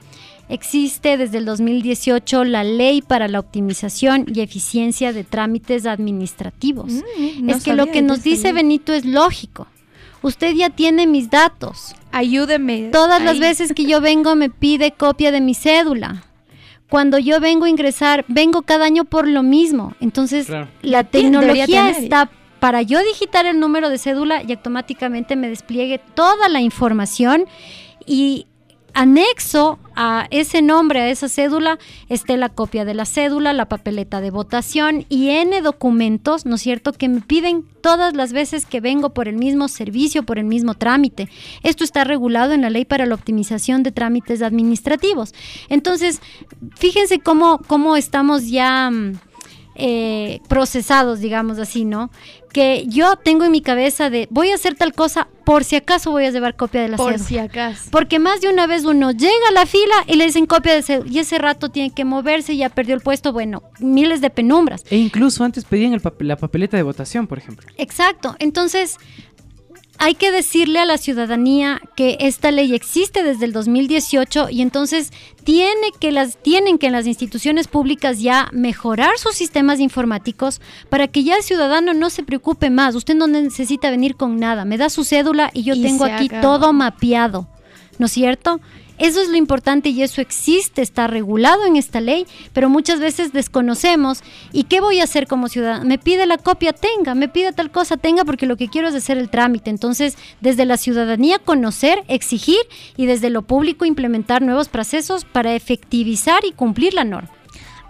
Existe 0.49 1.17
desde 1.17 1.39
el 1.39 1.45
2018 1.45 2.45
la 2.45 2.63
ley 2.63 3.01
para 3.01 3.27
la 3.27 3.39
optimización 3.39 4.25
y 4.33 4.39
eficiencia 4.41 5.11
de 5.11 5.23
trámites 5.23 5.85
administrativos. 5.85 6.91
Mm, 6.93 7.45
no 7.45 7.55
es 7.55 7.63
que 7.63 7.73
lo 7.73 7.87
que 7.87 8.01
nos 8.01 8.23
dice. 8.23 8.53
Benito 8.53 8.93
es 8.93 9.03
lógico. 9.05 9.67
Usted 10.21 10.53
ya 10.55 10.69
tiene 10.69 11.05
mis 11.05 11.29
datos. 11.29 11.95
Ayúdeme. 12.11 12.89
Todas 12.91 13.21
las 13.21 13.39
veces 13.39 13.73
que 13.73 13.85
yo 13.85 14.01
vengo 14.01 14.35
me 14.35 14.49
pide 14.49 14.91
copia 14.91 15.31
de 15.31 15.41
mi 15.41 15.53
cédula. 15.53 16.23
Cuando 16.89 17.17
yo 17.19 17.39
vengo 17.41 17.65
a 17.65 17.69
ingresar, 17.69 18.23
vengo 18.29 18.61
cada 18.61 18.85
año 18.85 19.03
por 19.03 19.27
lo 19.27 19.43
mismo. 19.43 19.93
Entonces, 19.99 20.47
Claro. 20.47 20.69
la 20.81 21.03
tecnología 21.03 21.65
tener. 21.65 22.03
está 22.03 22.29
para 22.59 22.81
yo 22.81 23.03
digitar 23.03 23.45
el 23.45 23.59
número 23.59 23.89
de 23.89 23.97
cédula 23.97 24.41
y 24.41 24.51
automáticamente 24.53 25.35
me 25.35 25.49
despliegue 25.49 25.99
toda 26.15 26.47
la 26.49 26.61
información 26.61 27.45
y 28.05 28.47
anexo 28.97 29.77
a 29.95 30.27
ese 30.31 30.63
nombre, 30.63 31.01
a 31.01 31.09
esa 31.09 31.29
cédula, 31.29 31.77
esté 32.09 32.35
la 32.35 32.49
copia 32.49 32.83
de 32.83 32.95
la 32.95 33.05
cédula, 33.05 33.53
la 33.53 33.69
papeleta 33.69 34.21
de 34.21 34.31
votación 34.31 35.05
y 35.07 35.29
N 35.29 35.61
documentos, 35.61 36.47
¿no 36.47 36.55
es 36.55 36.63
cierto?, 36.63 36.93
que 36.93 37.07
me 37.07 37.21
piden 37.21 37.63
todas 37.81 38.15
las 38.15 38.33
veces 38.33 38.65
que 38.65 38.81
vengo 38.81 39.11
por 39.11 39.27
el 39.27 39.35
mismo 39.35 39.67
servicio, 39.67 40.23
por 40.23 40.39
el 40.39 40.45
mismo 40.45 40.73
trámite. 40.73 41.29
Esto 41.61 41.83
está 41.83 42.05
regulado 42.05 42.53
en 42.53 42.63
la 42.63 42.71
ley 42.71 42.85
para 42.85 43.05
la 43.05 43.13
optimización 43.13 43.83
de 43.83 43.91
trámites 43.91 44.41
administrativos. 44.41 45.35
Entonces, 45.69 46.19
fíjense 46.75 47.19
cómo, 47.19 47.59
cómo 47.67 47.97
estamos 47.97 48.49
ya... 48.49 48.89
mm, 48.89 49.26
eh, 49.77 50.41
procesados, 50.47 51.19
digamos 51.19 51.59
así, 51.59 51.85
¿no? 51.85 52.09
Que 52.51 52.85
yo 52.87 53.15
tengo 53.17 53.45
en 53.45 53.51
mi 53.51 53.61
cabeza 53.61 54.09
de 54.09 54.27
voy 54.31 54.49
a 54.51 54.55
hacer 54.55 54.75
tal 54.75 54.93
cosa, 54.93 55.27
por 55.45 55.63
si 55.63 55.75
acaso 55.75 56.11
voy 56.11 56.25
a 56.25 56.31
llevar 56.31 56.55
copia 56.55 56.81
de 56.81 56.87
la 56.89 56.97
Por 56.97 57.11
cédula. 57.13 57.27
si 57.27 57.37
acaso. 57.37 57.89
Porque 57.91 58.17
más 58.19 58.41
de 58.41 58.49
una 58.49 58.65
vez 58.67 58.83
uno 58.85 59.11
llega 59.11 59.47
a 59.49 59.53
la 59.53 59.65
fila 59.65 59.95
y 60.07 60.15
le 60.15 60.25
dicen 60.25 60.45
copia 60.47 60.73
de 60.73 60.81
cédula 60.81 61.11
y 61.11 61.19
ese 61.19 61.37
rato 61.37 61.69
tiene 61.69 61.91
que 61.91 62.03
moverse 62.05 62.53
y 62.53 62.57
ya 62.57 62.69
perdió 62.69 62.95
el 62.95 63.01
puesto, 63.01 63.31
bueno, 63.33 63.63
miles 63.79 64.19
de 64.21 64.29
penumbras. 64.29 64.83
E 64.89 64.97
incluso 64.97 65.43
antes 65.43 65.63
pedían 65.65 65.93
el 65.93 66.01
papel- 66.01 66.27
la 66.27 66.37
papeleta 66.37 66.75
de 66.77 66.83
votación, 66.83 67.27
por 67.27 67.37
ejemplo. 67.37 67.67
Exacto. 67.77 68.35
Entonces, 68.39 68.97
hay 69.99 70.15
que 70.15 70.31
decirle 70.31 70.79
a 70.79 70.85
la 70.85 70.97
ciudadanía 70.97 71.81
que 71.95 72.17
esta 72.19 72.51
ley 72.51 72.73
existe 72.75 73.23
desde 73.23 73.45
el 73.45 73.53
2018 73.53 74.49
y 74.49 74.61
entonces 74.61 75.11
tiene 75.43 75.91
que 75.99 76.11
las, 76.11 76.37
tienen 76.37 76.77
que 76.77 76.91
las 76.91 77.07
instituciones 77.07 77.67
públicas 77.67 78.19
ya 78.21 78.49
mejorar 78.51 79.17
sus 79.17 79.35
sistemas 79.35 79.79
informáticos 79.79 80.61
para 80.89 81.07
que 81.07 81.23
ya 81.23 81.35
el 81.35 81.43
ciudadano 81.43 81.93
no 81.93 82.09
se 82.09 82.23
preocupe 82.23 82.69
más. 82.69 82.95
Usted 82.95 83.15
no 83.15 83.27
necesita 83.27 83.89
venir 83.89 84.15
con 84.15 84.37
nada. 84.37 84.65
Me 84.65 84.77
da 84.77 84.89
su 84.89 85.03
cédula 85.03 85.49
y 85.53 85.63
yo 85.63 85.73
Y 85.73 85.81
tengo 85.81 86.05
aquí 86.05 86.27
acabó. 86.27 86.41
todo 86.41 86.73
mapeado. 86.73 87.47
¿No 87.97 88.05
es 88.05 88.11
cierto? 88.11 88.59
Eso 88.97 89.21
es 89.21 89.29
lo 89.29 89.37
importante 89.37 89.89
y 89.89 90.01
eso 90.01 90.21
existe, 90.21 90.81
está 90.81 91.07
regulado 91.07 91.65
en 91.65 91.75
esta 91.75 92.01
ley, 92.01 92.25
pero 92.53 92.69
muchas 92.69 92.99
veces 92.99 93.31
desconocemos. 93.31 94.23
¿Y 94.51 94.63
qué 94.63 94.81
voy 94.81 94.99
a 94.99 95.03
hacer 95.03 95.27
como 95.27 95.49
ciudadano? 95.49 95.85
Me 95.85 95.99
pide 95.99 96.25
la 96.25 96.37
copia, 96.37 96.73
tenga, 96.73 97.13
me 97.13 97.27
pide 97.27 97.53
tal 97.53 97.69
cosa, 97.69 97.97
tenga, 97.97 98.25
porque 98.25 98.47
lo 98.47 98.57
que 98.57 98.69
quiero 98.69 98.87
es 98.87 98.95
hacer 98.95 99.17
el 99.17 99.29
trámite. 99.29 99.69
Entonces, 99.69 100.17
desde 100.41 100.65
la 100.65 100.77
ciudadanía 100.77 101.39
conocer, 101.39 102.03
exigir 102.07 102.59
y 102.95 103.05
desde 103.05 103.29
lo 103.29 103.43
público 103.43 103.85
implementar 103.85 104.41
nuevos 104.41 104.69
procesos 104.69 105.25
para 105.25 105.53
efectivizar 105.53 106.43
y 106.45 106.51
cumplir 106.51 106.93
la 106.93 107.03
norma. 107.03 107.29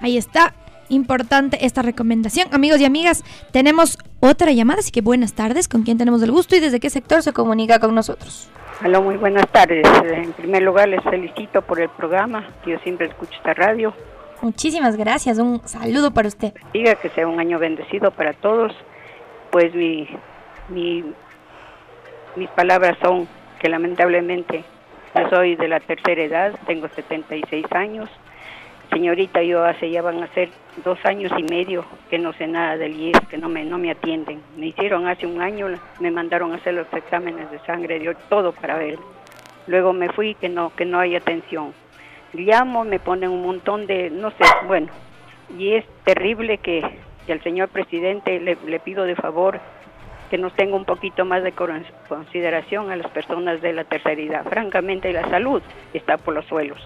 Ahí 0.01 0.17
está. 0.17 0.53
Importante 0.89 1.65
esta 1.65 1.81
recomendación. 1.81 2.47
Amigos 2.53 2.79
y 2.79 2.85
amigas, 2.85 3.25
tenemos 3.51 3.97
otra 4.21 4.53
llamada, 4.53 4.79
así 4.79 4.91
que 4.91 5.01
buenas 5.01 5.33
tardes. 5.33 5.67
¿Con 5.67 5.83
quién 5.83 5.97
tenemos 5.97 6.21
el 6.21 6.31
gusto 6.31 6.55
y 6.55 6.61
desde 6.61 6.79
qué 6.79 6.89
sector 6.89 7.21
se 7.21 7.33
comunica 7.33 7.79
con 7.79 7.93
nosotros? 7.93 8.47
Hola, 8.85 8.99
muy 8.99 9.17
buenas 9.17 9.47
tardes. 9.47 9.87
En 10.03 10.33
primer 10.33 10.61
lugar, 10.61 10.87
les 10.87 11.03
felicito 11.03 11.63
por 11.63 11.81
el 11.81 11.89
programa. 11.89 12.47
Yo 12.65 12.77
siempre 12.79 13.07
escucho 13.07 13.33
esta 13.35 13.55
radio. 13.55 13.91
Muchísimas 14.41 14.95
gracias. 14.95 15.39
Un 15.39 15.67
saludo 15.67 16.11
para 16.11 16.27
usted. 16.27 16.53
Diga 16.73 16.93
que 16.95 17.09
sea 17.09 17.27
un 17.27 17.39
año 17.39 17.57
bendecido 17.57 18.11
para 18.11 18.33
todos. 18.33 18.71
Pues 19.51 19.73
mi, 19.73 20.07
mi, 20.69 21.03
mis 22.35 22.49
palabras 22.49 22.97
son 23.01 23.27
que 23.59 23.67
lamentablemente 23.67 24.63
yo 25.15 25.29
soy 25.29 25.55
de 25.55 25.67
la 25.67 25.79
tercera 25.79 26.21
edad, 26.21 26.53
tengo 26.67 26.87
76 26.87 27.65
años. 27.71 28.09
Señorita, 28.89 29.43
yo 29.43 29.63
hace 29.63 29.91
ya 29.91 30.01
van 30.01 30.23
a 30.23 30.27
ser 30.33 30.49
dos 30.83 30.97
años 31.05 31.31
y 31.37 31.43
medio 31.43 31.85
que 32.09 32.17
no 32.17 32.33
sé 32.33 32.47
nada 32.47 32.77
del 32.77 32.95
IES, 32.95 33.19
que 33.29 33.37
no 33.37 33.49
me, 33.49 33.63
no 33.63 33.77
me 33.77 33.91
atienden. 33.91 34.41
Me 34.55 34.67
hicieron 34.67 35.07
hace 35.07 35.27
un 35.27 35.41
año, 35.41 35.67
me 35.99 36.09
mandaron 36.09 36.53
a 36.53 36.55
hacer 36.55 36.73
los 36.73 36.91
exámenes 36.93 37.51
de 37.51 37.59
sangre, 37.59 37.99
dio 37.99 38.15
todo 38.29 38.53
para 38.53 38.77
ver. 38.77 38.97
Luego 39.67 39.91
me 39.93 40.09
fui 40.09 40.35
que 40.35 40.49
no, 40.49 40.73
que 40.75 40.85
no 40.85 40.99
hay 40.99 41.15
atención. 41.15 41.73
Llamo, 42.33 42.85
me 42.85 42.99
ponen 42.99 43.29
un 43.29 43.41
montón 43.41 43.87
de, 43.87 44.09
no 44.09 44.31
sé, 44.31 44.43
bueno, 44.67 44.87
y 45.57 45.73
es 45.73 45.85
terrible 46.03 46.57
que, 46.57 46.83
que 47.25 47.33
al 47.33 47.43
señor 47.43 47.69
presidente 47.69 48.39
le, 48.39 48.79
pido 48.79 49.03
de 49.03 49.15
favor 49.15 49.59
que 50.29 50.37
nos 50.37 50.53
tenga 50.55 50.75
un 50.75 50.85
poquito 50.85 51.23
más 51.25 51.43
de 51.43 51.53
consideración 51.53 52.91
a 52.91 52.95
las 52.95 53.09
personas 53.11 53.61
de 53.61 53.73
la 53.73 53.83
tercera 53.85 54.21
edad. 54.21 54.45
Francamente, 54.45 55.13
la 55.13 55.29
salud 55.29 55.61
está 55.93 56.17
por 56.17 56.33
los 56.33 56.45
suelos. 56.45 56.77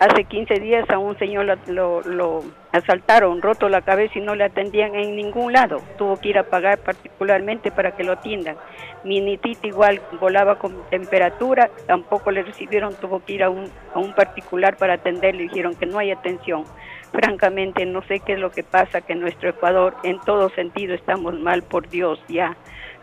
Hace 0.00 0.24
15 0.24 0.54
días 0.58 0.90
a 0.90 0.98
un 0.98 1.16
señor 1.18 1.46
lo, 1.68 2.00
lo- 2.02 2.44
asaltaron, 2.72 3.40
roto 3.40 3.68
la 3.68 3.82
cabeza 3.82 4.18
y 4.18 4.22
no 4.22 4.34
le 4.34 4.42
atendían 4.44 4.94
en 4.96 5.14
ningún 5.14 5.52
lado. 5.52 5.80
Tuvo 5.96 6.16
que 6.20 6.30
ir 6.30 6.38
a 6.38 6.42
pagar 6.42 6.78
particularmente 6.78 7.70
para 7.70 7.92
que 7.92 8.02
lo 8.02 8.12
atiendan. 8.12 8.56
Mi 9.04 9.20
nitita 9.20 9.68
igual 9.68 10.00
volaba 10.20 10.58
con 10.58 10.74
temperatura, 10.90 11.70
tampoco 11.86 12.32
le 12.32 12.42
recibieron, 12.42 12.94
tuvo 12.96 13.24
que 13.24 13.34
ir 13.34 13.44
a 13.44 13.50
un, 13.50 13.70
a 13.94 14.00
un 14.00 14.12
particular 14.14 14.76
para 14.76 14.94
atenderle, 14.94 15.44
dijeron 15.44 15.76
que 15.76 15.86
no 15.86 15.98
hay 15.98 16.10
atención. 16.10 16.64
Francamente, 17.12 17.86
no 17.86 18.02
sé 18.02 18.18
qué 18.18 18.32
es 18.32 18.40
lo 18.40 18.50
que 18.50 18.64
pasa, 18.64 19.00
que 19.00 19.12
en 19.12 19.20
nuestro 19.20 19.48
Ecuador 19.50 19.94
en 20.02 20.18
todo 20.22 20.48
sentido 20.50 20.94
estamos 20.94 21.38
mal, 21.38 21.62
por 21.62 21.88
Dios, 21.88 22.18
ya. 22.28 22.56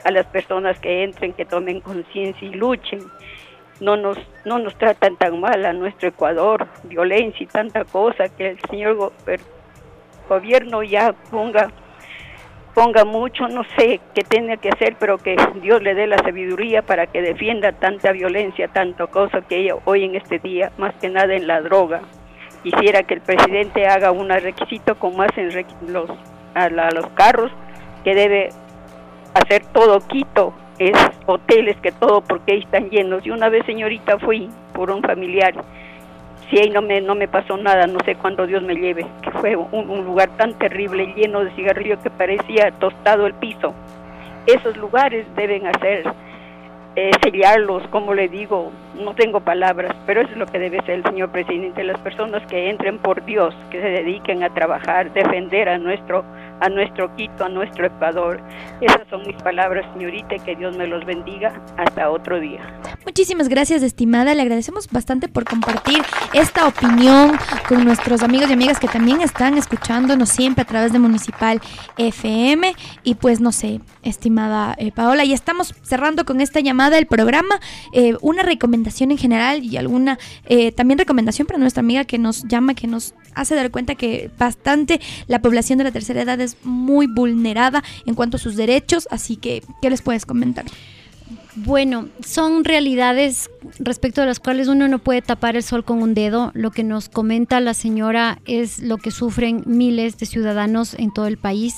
A 0.03 0.11
las 0.11 0.25
personas 0.25 0.77
que 0.79 1.03
entren, 1.03 1.31
que 1.31 1.45
tomen 1.45 1.79
conciencia 1.79 2.45
y 2.45 2.51
luchen 2.53 2.99
no 3.81 3.97
nos 3.97 4.17
no 4.45 4.57
nos 4.59 4.73
tratan 4.77 5.17
tan 5.17 5.41
mal 5.41 5.65
a 5.65 5.73
nuestro 5.73 6.07
Ecuador, 6.07 6.67
violencia 6.83 7.43
y 7.43 7.47
tanta 7.47 7.83
cosa 7.83 8.29
que 8.29 8.51
el 8.51 8.59
señor 8.69 9.11
gobierno 10.29 10.81
ya 10.83 11.13
ponga 11.29 11.69
ponga 12.73 13.03
mucho, 13.03 13.49
no 13.49 13.63
sé 13.77 13.99
qué 14.15 14.21
tiene 14.23 14.57
que 14.57 14.69
hacer, 14.69 14.95
pero 14.97 15.17
que 15.17 15.35
Dios 15.61 15.81
le 15.83 15.93
dé 15.93 16.07
la 16.07 16.17
sabiduría 16.19 16.81
para 16.81 17.05
que 17.05 17.21
defienda 17.21 17.73
tanta 17.73 18.13
violencia, 18.13 18.69
tanta 18.69 19.07
cosa 19.07 19.41
que 19.41 19.55
hay 19.55 19.69
hoy 19.83 20.05
en 20.05 20.15
este 20.15 20.39
día, 20.39 20.71
más 20.77 20.95
que 21.01 21.09
nada 21.09 21.33
en 21.33 21.47
la 21.47 21.59
droga. 21.59 21.99
Quisiera 22.63 23.03
que 23.03 23.15
el 23.15 23.21
presidente 23.21 23.87
haga 23.87 24.11
un 24.11 24.29
requisito 24.29 24.95
hacen 25.21 25.51
requ- 25.51 25.81
los 25.89 26.09
a, 26.55 26.69
la- 26.69 26.91
los 26.91 27.07
carros, 27.07 27.51
que 28.05 28.15
debe 28.15 28.49
hacer 29.33 29.65
todo 29.73 29.99
Quito, 30.07 30.53
es 30.89 30.97
hoteles 31.27 31.77
que 31.77 31.91
todo 31.91 32.21
porque 32.21 32.53
ahí 32.53 32.59
están 32.59 32.89
llenos. 32.89 33.25
Y 33.25 33.29
una 33.29 33.49
vez, 33.49 33.65
señorita, 33.67 34.17
fui 34.17 34.49
por 34.73 34.89
un 34.89 35.03
familiar. 35.03 35.53
Si 36.49 36.57
ahí 36.57 36.69
no 36.71 36.81
me, 36.81 36.99
no 37.01 37.13
me 37.13 37.27
pasó 37.27 37.55
nada, 37.55 37.85
no 37.85 37.99
sé 38.03 38.15
cuándo 38.15 38.47
Dios 38.47 38.63
me 38.63 38.73
lleve, 38.73 39.05
que 39.21 39.31
fue 39.31 39.55
un, 39.55 40.03
lugar 40.03 40.29
tan 40.37 40.53
terrible, 40.55 41.13
lleno 41.15 41.45
de 41.45 41.51
cigarrillos 41.51 41.99
que 41.99 42.09
parecía 42.09 42.71
tostado 42.71 43.27
el 43.27 43.33
piso. 43.35 43.73
Esos 44.47 44.75
lugares 44.75 45.25
deben 45.35 45.67
hacer, 45.67 46.03
eh, 46.95 47.11
sellarlos, 47.21 47.87
como 47.87 48.15
le 48.15 48.27
digo, 48.27 48.71
no 48.95 49.13
tengo 49.13 49.39
palabras, 49.39 49.95
pero 50.05 50.21
eso 50.21 50.31
es 50.31 50.37
lo 50.37 50.47
que 50.47 50.59
debe 50.59 50.81
ser 50.81 50.95
el 50.95 51.03
señor 51.03 51.29
presidente, 51.29 51.83
las 51.83 51.99
personas 52.01 52.45
que 52.47 52.69
entren 52.69 52.97
por 52.97 53.23
Dios, 53.23 53.55
que 53.69 53.79
se 53.79 53.87
dediquen 53.87 54.43
a 54.43 54.49
trabajar, 54.49 55.13
defender 55.13 55.69
a 55.69 55.77
nuestro, 55.77 56.25
a 56.61 56.69
nuestro 56.69 57.13
Quito, 57.15 57.43
a 57.43 57.49
nuestro 57.49 57.87
Ecuador. 57.87 58.41
Esas 58.79 59.01
son 59.09 59.23
mis 59.27 59.35
palabras, 59.41 59.85
señorita, 59.93 60.35
y 60.35 60.39
que 60.39 60.55
Dios 60.55 60.77
me 60.77 60.87
los 60.87 61.03
bendiga. 61.05 61.61
Hasta 61.77 62.09
otro 62.09 62.39
día. 62.39 62.61
Muchísimas 63.05 63.49
gracias, 63.49 63.83
estimada. 63.83 64.33
Le 64.35 64.43
agradecemos 64.43 64.87
bastante 64.89 65.27
por 65.27 65.43
compartir 65.43 66.01
esta 66.33 66.67
opinión 66.67 67.37
con 67.67 67.83
nuestros 67.83 68.21
amigos 68.23 68.49
y 68.49 68.53
amigas 68.53 68.79
que 68.79 68.87
también 68.87 69.21
están 69.21 69.57
escuchándonos 69.57 70.29
siempre 70.29 70.61
a 70.61 70.65
través 70.65 70.93
de 70.93 70.99
Municipal 70.99 71.59
FM. 71.97 72.73
Y 73.03 73.15
pues 73.15 73.41
no 73.41 73.51
sé, 73.51 73.81
estimada 74.03 74.75
eh, 74.77 74.91
Paola, 74.91 75.25
y 75.25 75.33
estamos 75.33 75.73
cerrando 75.81 76.25
con 76.25 76.41
esta 76.41 76.59
llamada 76.59 76.95
del 76.95 77.07
programa. 77.07 77.59
Eh, 77.91 78.15
una 78.21 78.43
recomendación 78.43 79.11
en 79.11 79.17
general 79.17 79.63
y 79.63 79.77
alguna 79.77 80.19
eh, 80.45 80.71
también 80.71 80.99
recomendación 80.99 81.47
para 81.47 81.59
nuestra 81.59 81.81
amiga 81.81 82.05
que 82.05 82.19
nos 82.19 82.43
llama, 82.47 82.75
que 82.75 82.87
nos 82.87 83.15
hace 83.33 83.55
dar 83.55 83.71
cuenta 83.71 83.95
que 83.95 84.29
bastante 84.37 84.99
la 85.27 85.41
población 85.41 85.77
de 85.77 85.85
la 85.85 85.91
tercera 85.91 86.21
edad 86.21 86.39
es 86.39 86.50
muy 86.63 87.07
vulnerada 87.07 87.83
en 88.05 88.15
cuanto 88.15 88.37
a 88.37 88.39
sus 88.39 88.55
derechos. 88.55 89.07
Así 89.11 89.35
que, 89.35 89.63
¿qué 89.81 89.89
les 89.89 90.01
puedes 90.01 90.25
comentar? 90.25 90.65
Bueno, 91.55 92.07
son 92.25 92.63
realidades 92.63 93.49
respecto 93.77 94.21
a 94.21 94.25
las 94.25 94.39
cuales 94.39 94.69
uno 94.69 94.87
no 94.87 94.99
puede 94.99 95.21
tapar 95.21 95.57
el 95.57 95.63
sol 95.63 95.83
con 95.83 96.01
un 96.01 96.13
dedo. 96.13 96.51
Lo 96.53 96.71
que 96.71 96.83
nos 96.83 97.09
comenta 97.09 97.59
la 97.59 97.73
señora 97.73 98.39
es 98.45 98.79
lo 98.79 98.97
que 98.97 99.11
sufren 99.11 99.63
miles 99.65 100.17
de 100.17 100.25
ciudadanos 100.25 100.93
en 100.93 101.11
todo 101.11 101.27
el 101.27 101.37
país 101.37 101.75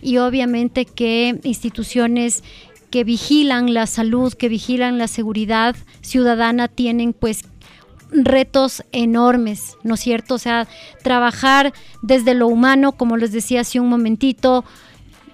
y 0.00 0.18
obviamente 0.18 0.84
que 0.84 1.40
instituciones 1.42 2.44
que 2.90 3.02
vigilan 3.02 3.74
la 3.74 3.86
salud, 3.86 4.32
que 4.32 4.48
vigilan 4.48 4.96
la 4.96 5.08
seguridad 5.08 5.74
ciudadana 6.02 6.68
tienen 6.68 7.12
pues 7.12 7.42
retos 8.10 8.82
enormes, 8.92 9.76
¿no 9.82 9.94
es 9.94 10.00
cierto? 10.00 10.34
O 10.34 10.38
sea, 10.38 10.66
trabajar 11.02 11.72
desde 12.02 12.34
lo 12.34 12.46
humano, 12.48 12.92
como 12.92 13.16
les 13.16 13.32
decía 13.32 13.60
hace 13.60 13.80
un 13.80 13.88
momentito, 13.88 14.64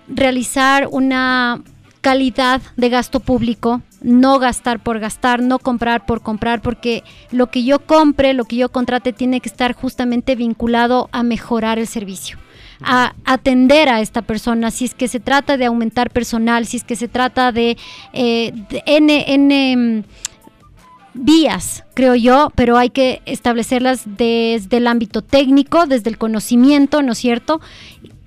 realizar 0.08 0.88
una 0.90 1.62
calidad 2.00 2.60
de 2.76 2.88
gasto 2.88 3.20
público, 3.20 3.80
no 4.02 4.38
gastar 4.38 4.82
por 4.82 4.98
gastar, 4.98 5.40
no 5.40 5.58
comprar 5.58 6.04
por 6.04 6.20
comprar, 6.20 6.60
porque 6.60 7.04
lo 7.30 7.50
que 7.50 7.62
yo 7.64 7.78
compre, 7.78 8.34
lo 8.34 8.44
que 8.44 8.56
yo 8.56 8.70
contrate 8.70 9.12
tiene 9.12 9.40
que 9.40 9.48
estar 9.48 9.72
justamente 9.72 10.34
vinculado 10.34 11.08
a 11.12 11.22
mejorar 11.22 11.78
el 11.78 11.86
servicio 11.86 12.38
a 12.84 13.14
atender 13.24 13.88
a 13.88 14.00
esta 14.00 14.22
persona, 14.22 14.70
si 14.70 14.86
es 14.86 14.94
que 14.94 15.08
se 15.08 15.20
trata 15.20 15.56
de 15.56 15.66
aumentar 15.66 16.10
personal, 16.10 16.66
si 16.66 16.78
es 16.78 16.84
que 16.84 16.96
se 16.96 17.08
trata 17.08 17.52
de, 17.52 17.76
eh, 18.12 18.52
N, 18.86 19.24
N, 19.28 20.04
vías, 21.14 21.84
creo 21.94 22.14
yo, 22.14 22.50
pero 22.54 22.78
hay 22.78 22.90
que 22.90 23.22
establecerlas 23.26 24.02
desde 24.06 24.76
el 24.78 24.86
ámbito 24.86 25.22
técnico, 25.22 25.86
desde 25.86 26.10
el 26.10 26.18
conocimiento, 26.18 27.02
¿no 27.02 27.12
es 27.12 27.18
cierto?, 27.18 27.60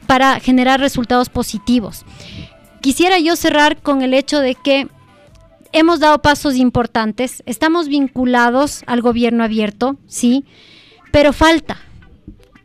para 0.07 0.39
generar 0.39 0.79
resultados 0.79 1.29
positivos. 1.29 2.05
Quisiera 2.81 3.17
yo 3.19 3.35
cerrar 3.35 3.81
con 3.81 4.01
el 4.01 4.13
hecho 4.13 4.39
de 4.39 4.55
que 4.55 4.87
hemos 5.71 5.99
dado 5.99 6.21
pasos 6.21 6.55
importantes, 6.55 7.43
estamos 7.45 7.87
vinculados 7.87 8.83
al 8.85 9.01
gobierno 9.01 9.43
abierto, 9.43 9.97
sí, 10.07 10.45
pero 11.11 11.33
falta, 11.33 11.79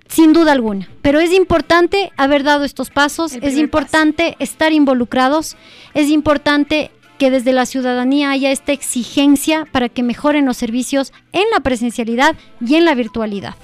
sin 0.08 0.32
duda 0.32 0.52
alguna. 0.52 0.88
Pero 1.02 1.20
es 1.20 1.32
importante 1.32 2.12
haber 2.16 2.42
dado 2.42 2.64
estos 2.64 2.90
pasos, 2.90 3.32
es 3.40 3.56
importante 3.56 4.36
estar 4.38 4.72
involucrados, 4.72 5.56
es 5.94 6.08
importante 6.08 6.90
que 7.20 7.30
desde 7.30 7.52
la 7.52 7.66
ciudadanía 7.66 8.30
haya 8.30 8.50
esta 8.50 8.72
exigencia 8.72 9.66
para 9.70 9.90
que 9.90 10.02
mejoren 10.02 10.46
los 10.46 10.56
servicios 10.56 11.12
en 11.32 11.44
la 11.52 11.60
presencialidad 11.60 12.34
y 12.66 12.76
en 12.76 12.86
la 12.86 12.94
virtualidad. 12.94 13.56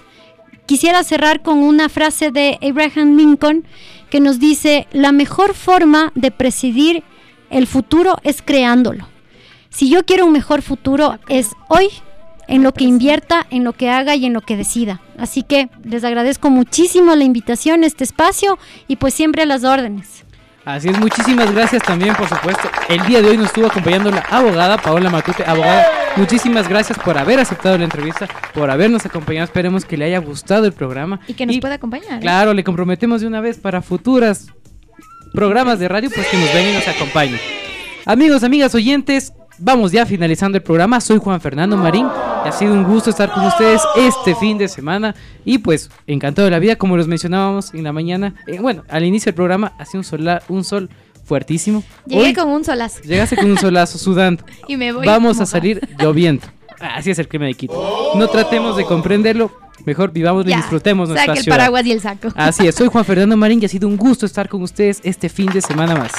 Quisiera 0.67 1.03
cerrar 1.05 1.41
con 1.41 1.61
una 1.61 1.89
frase 1.89 2.31
de 2.31 2.59
Abraham 2.61 3.17
Lincoln 3.17 3.65
que 4.11 4.21
nos 4.21 4.39
dice, 4.39 4.87
la 4.93 5.11
mejor 5.11 5.55
forma 5.55 6.13
de 6.15 6.31
presidir 6.31 7.03
el 7.49 7.67
futuro 7.67 8.19
es 8.25 8.43
creándolo. 8.43 9.09
Si 9.71 9.89
yo 9.89 10.05
quiero 10.05 10.27
un 10.27 10.33
mejor 10.33 10.61
futuro 10.61 11.19
es 11.27 11.53
hoy 11.69 11.89
en 12.49 12.63
lo 12.63 12.75
que 12.75 12.85
invierta, 12.85 13.47
en 13.49 13.65
lo 13.65 13.73
que 13.73 13.89
haga 13.89 14.17
y 14.17 14.27
en 14.27 14.35
lo 14.35 14.43
que 14.43 14.59
decida. 14.59 15.01
Así 15.17 15.43
que 15.43 15.71
les 15.83 16.05
agradezco 16.05 16.51
muchísimo 16.51 17.15
la 17.15 17.25
invitación 17.25 17.85
a 17.85 17.87
este 17.87 18.05
espacio 18.05 18.59
y 18.87 18.97
pues 18.97 19.15
siempre 19.15 19.45
a 19.45 19.47
las 19.47 19.65
órdenes. 19.65 20.26
Así 20.67 20.89
es, 20.89 20.99
muchísimas 20.99 21.55
gracias 21.55 21.81
también, 21.81 22.13
por 22.17 22.29
supuesto. 22.29 22.69
El 22.89 23.01
día 23.07 23.23
de 23.23 23.29
hoy 23.29 23.37
nos 23.37 23.47
estuvo 23.47 23.69
acompañando 23.69 24.11
la 24.11 24.19
abogada 24.29 24.77
Paola 24.77 25.09
Matute. 25.09 25.45
Abogada, 25.47 25.87
muchísimas 26.17 26.69
gracias 26.69 26.99
por 26.99 27.17
haber 27.17 27.39
aceptado 27.39 27.79
la 27.79 27.85
entrevista, 27.85 28.27
por 28.53 28.69
habernos 28.69 29.07
acompañado. 29.07 29.45
Esperemos 29.45 29.85
que 29.85 29.97
le 29.97 30.07
haya 30.07 30.19
gustado 30.19 30.67
el 30.67 30.73
programa. 30.73 31.21
Y 31.29 31.35
que 31.35 31.47
nos 31.47 31.57
pueda 31.61 31.77
acompañar. 31.77 32.15
¿eh? 32.15 32.21
Claro, 32.21 32.53
le 32.53 32.65
comprometemos 32.65 33.21
de 33.21 33.29
una 33.29 33.41
vez 33.41 33.59
para 33.59 33.81
futuras 33.81 34.49
programas 35.33 35.79
de 35.79 35.87
radio, 35.87 36.11
pues 36.13 36.27
que 36.27 36.37
nos 36.37 36.53
vengan 36.53 36.73
y 36.73 36.75
nos 36.75 36.89
acompañen. 36.89 37.39
Amigos, 38.05 38.43
amigas, 38.43 38.75
oyentes, 38.75 39.35
vamos 39.59 39.93
ya 39.93 40.07
finalizando 40.07 40.57
el 40.59 40.63
programa. 40.63 41.01
Soy 41.01 41.19
Juan 41.19 41.41
Fernando 41.41 41.77
Marín. 41.77 42.07
Ha 42.07 42.53
sido 42.53 42.73
un 42.75 42.85
gusto 42.85 43.11
estar 43.11 43.33
con 43.33 43.45
ustedes 43.45 43.83
este 43.97 44.35
fin 44.35 44.57
de 44.59 44.69
semana. 44.69 45.15
Y 45.45 45.59
pues, 45.59 45.91
encantado 46.07 46.45
de 46.47 46.51
la 46.53 46.59
vida, 46.59 46.77
como 46.77 46.97
los 46.97 47.09
mencionábamos 47.09 47.75
en 47.75 47.85
la 47.85 47.93
mañana. 47.93 48.35
eh, 48.47 48.59
bueno, 48.61 48.85
al 48.89 49.05
inicio 49.05 49.31
del 49.31 49.35
programa 49.35 49.73
hacía 49.79 49.99
un, 50.01 50.05
sola- 50.05 50.43
un 50.49 50.63
sol 50.65 50.89
fuertísimo. 51.25 51.83
Llegué 52.07 52.23
Hoy 52.23 52.35
con 52.35 52.49
un 52.49 52.65
solazo. 52.65 53.01
Llegaste 53.03 53.37
con 53.37 53.51
un 53.51 53.59
solazo 53.59 53.99
sudando. 53.99 54.45
Y 54.69 54.77
me 54.77 54.93
voy 54.93 55.07
Vamos 55.07 55.41
a 55.41 55.47
salir 55.47 55.81
lloviendo. 55.99 56.47
Así 56.79 57.11
es 57.11 57.19
el 57.19 57.27
clima 57.27 57.47
de 57.47 57.55
Quito. 57.55 58.13
No 58.17 58.29
tratemos 58.29 58.77
de 58.77 58.85
comprenderlo. 58.85 59.51
Mejor 59.85 60.11
vivamos 60.13 60.45
y 60.47 60.55
disfrutemos 60.55 61.09
nuestra 61.09 61.33
el 61.35 61.39
ciudad. 61.43 61.57
paraguas 61.59 61.87
y 61.87 61.93
el 61.93 62.01
saco. 62.01 62.29
Así 62.35 62.67
es, 62.67 62.75
soy 62.75 62.89
Juan 62.89 63.05
Fernando 63.07 63.37
Marín 63.37 63.61
y 63.63 63.67
ha 63.67 63.69
sido 63.69 63.87
un 63.89 63.97
gusto 63.97 64.27
estar 64.27 64.49
con 64.49 64.63
ustedes 64.63 65.01
este 65.05 65.29
fin 65.29 65.47
de 65.51 65.61
semana 65.63 65.95
más. 65.95 66.13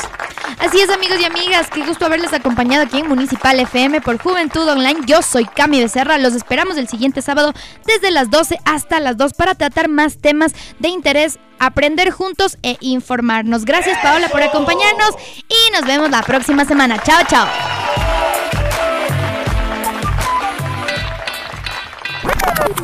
Así 0.60 0.80
es, 0.80 0.90
amigos 0.90 1.20
y 1.22 1.26
amigas, 1.26 1.68
qué 1.72 1.84
gusto 1.84 2.06
haberles 2.06 2.34
acompañado 2.34 2.84
aquí 2.84 2.98
en 2.98 3.08
Municipal 3.08 3.60
FM 3.60 4.02
por 4.02 4.18
Juventud 4.18 4.68
Online. 4.68 5.02
Yo 5.06 5.22
soy 5.22 5.46
Cami 5.46 5.80
Becerra, 5.80 6.18
los 6.18 6.34
esperamos 6.34 6.78
el 6.78 6.88
siguiente 6.88 7.22
sábado 7.22 7.54
desde 7.86 8.10
las 8.10 8.32
12 8.32 8.60
hasta 8.66 9.00
las 9.00 9.18
2 9.18 9.34
para 9.34 9.54
tratar 9.54 9.88
más 9.88 10.18
temas 10.18 10.54
de 10.80 10.90
interés, 10.90 11.38
aprender 11.60 12.10
juntos 12.10 12.58
e 12.64 12.78
informarnos. 12.82 13.66
Gracias 13.66 14.00
Paola 14.02 14.30
por 14.30 14.42
acompañarnos 14.42 15.12
y 15.48 15.72
nos 15.74 15.86
vemos 15.86 16.10
la 16.10 16.24
próxima 16.24 16.66
semana. 16.66 16.98
Chao, 17.04 17.24
chao. 17.30 17.48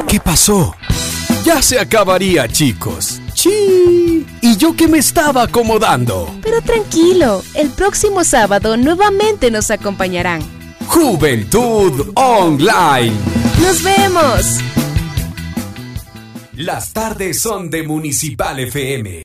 ¿Qué 0.08 0.20
pasó? 0.20 0.76
Ya 1.44 1.62
se 1.62 1.80
acabaría, 1.80 2.48
chicos. 2.48 3.20
¡Chi! 3.44 4.26
Y 4.42 4.56
yo 4.56 4.74
que 4.74 4.88
me 4.88 5.00
estaba 5.00 5.44
acomodando. 5.44 6.34
Pero 6.42 6.62
tranquilo, 6.62 7.44
el 7.56 7.70
próximo 7.72 8.24
sábado 8.24 8.78
nuevamente 8.78 9.52
nos 9.52 9.70
acompañarán. 9.70 10.42
Juventud 10.88 12.14
Online. 12.16 13.12
¡Nos 13.62 13.84
vemos! 13.84 14.60
Las 16.54 16.94
tardes 16.94 17.42
son 17.42 17.70
de 17.70 17.84
Municipal 17.84 18.62
FM. 18.62 19.22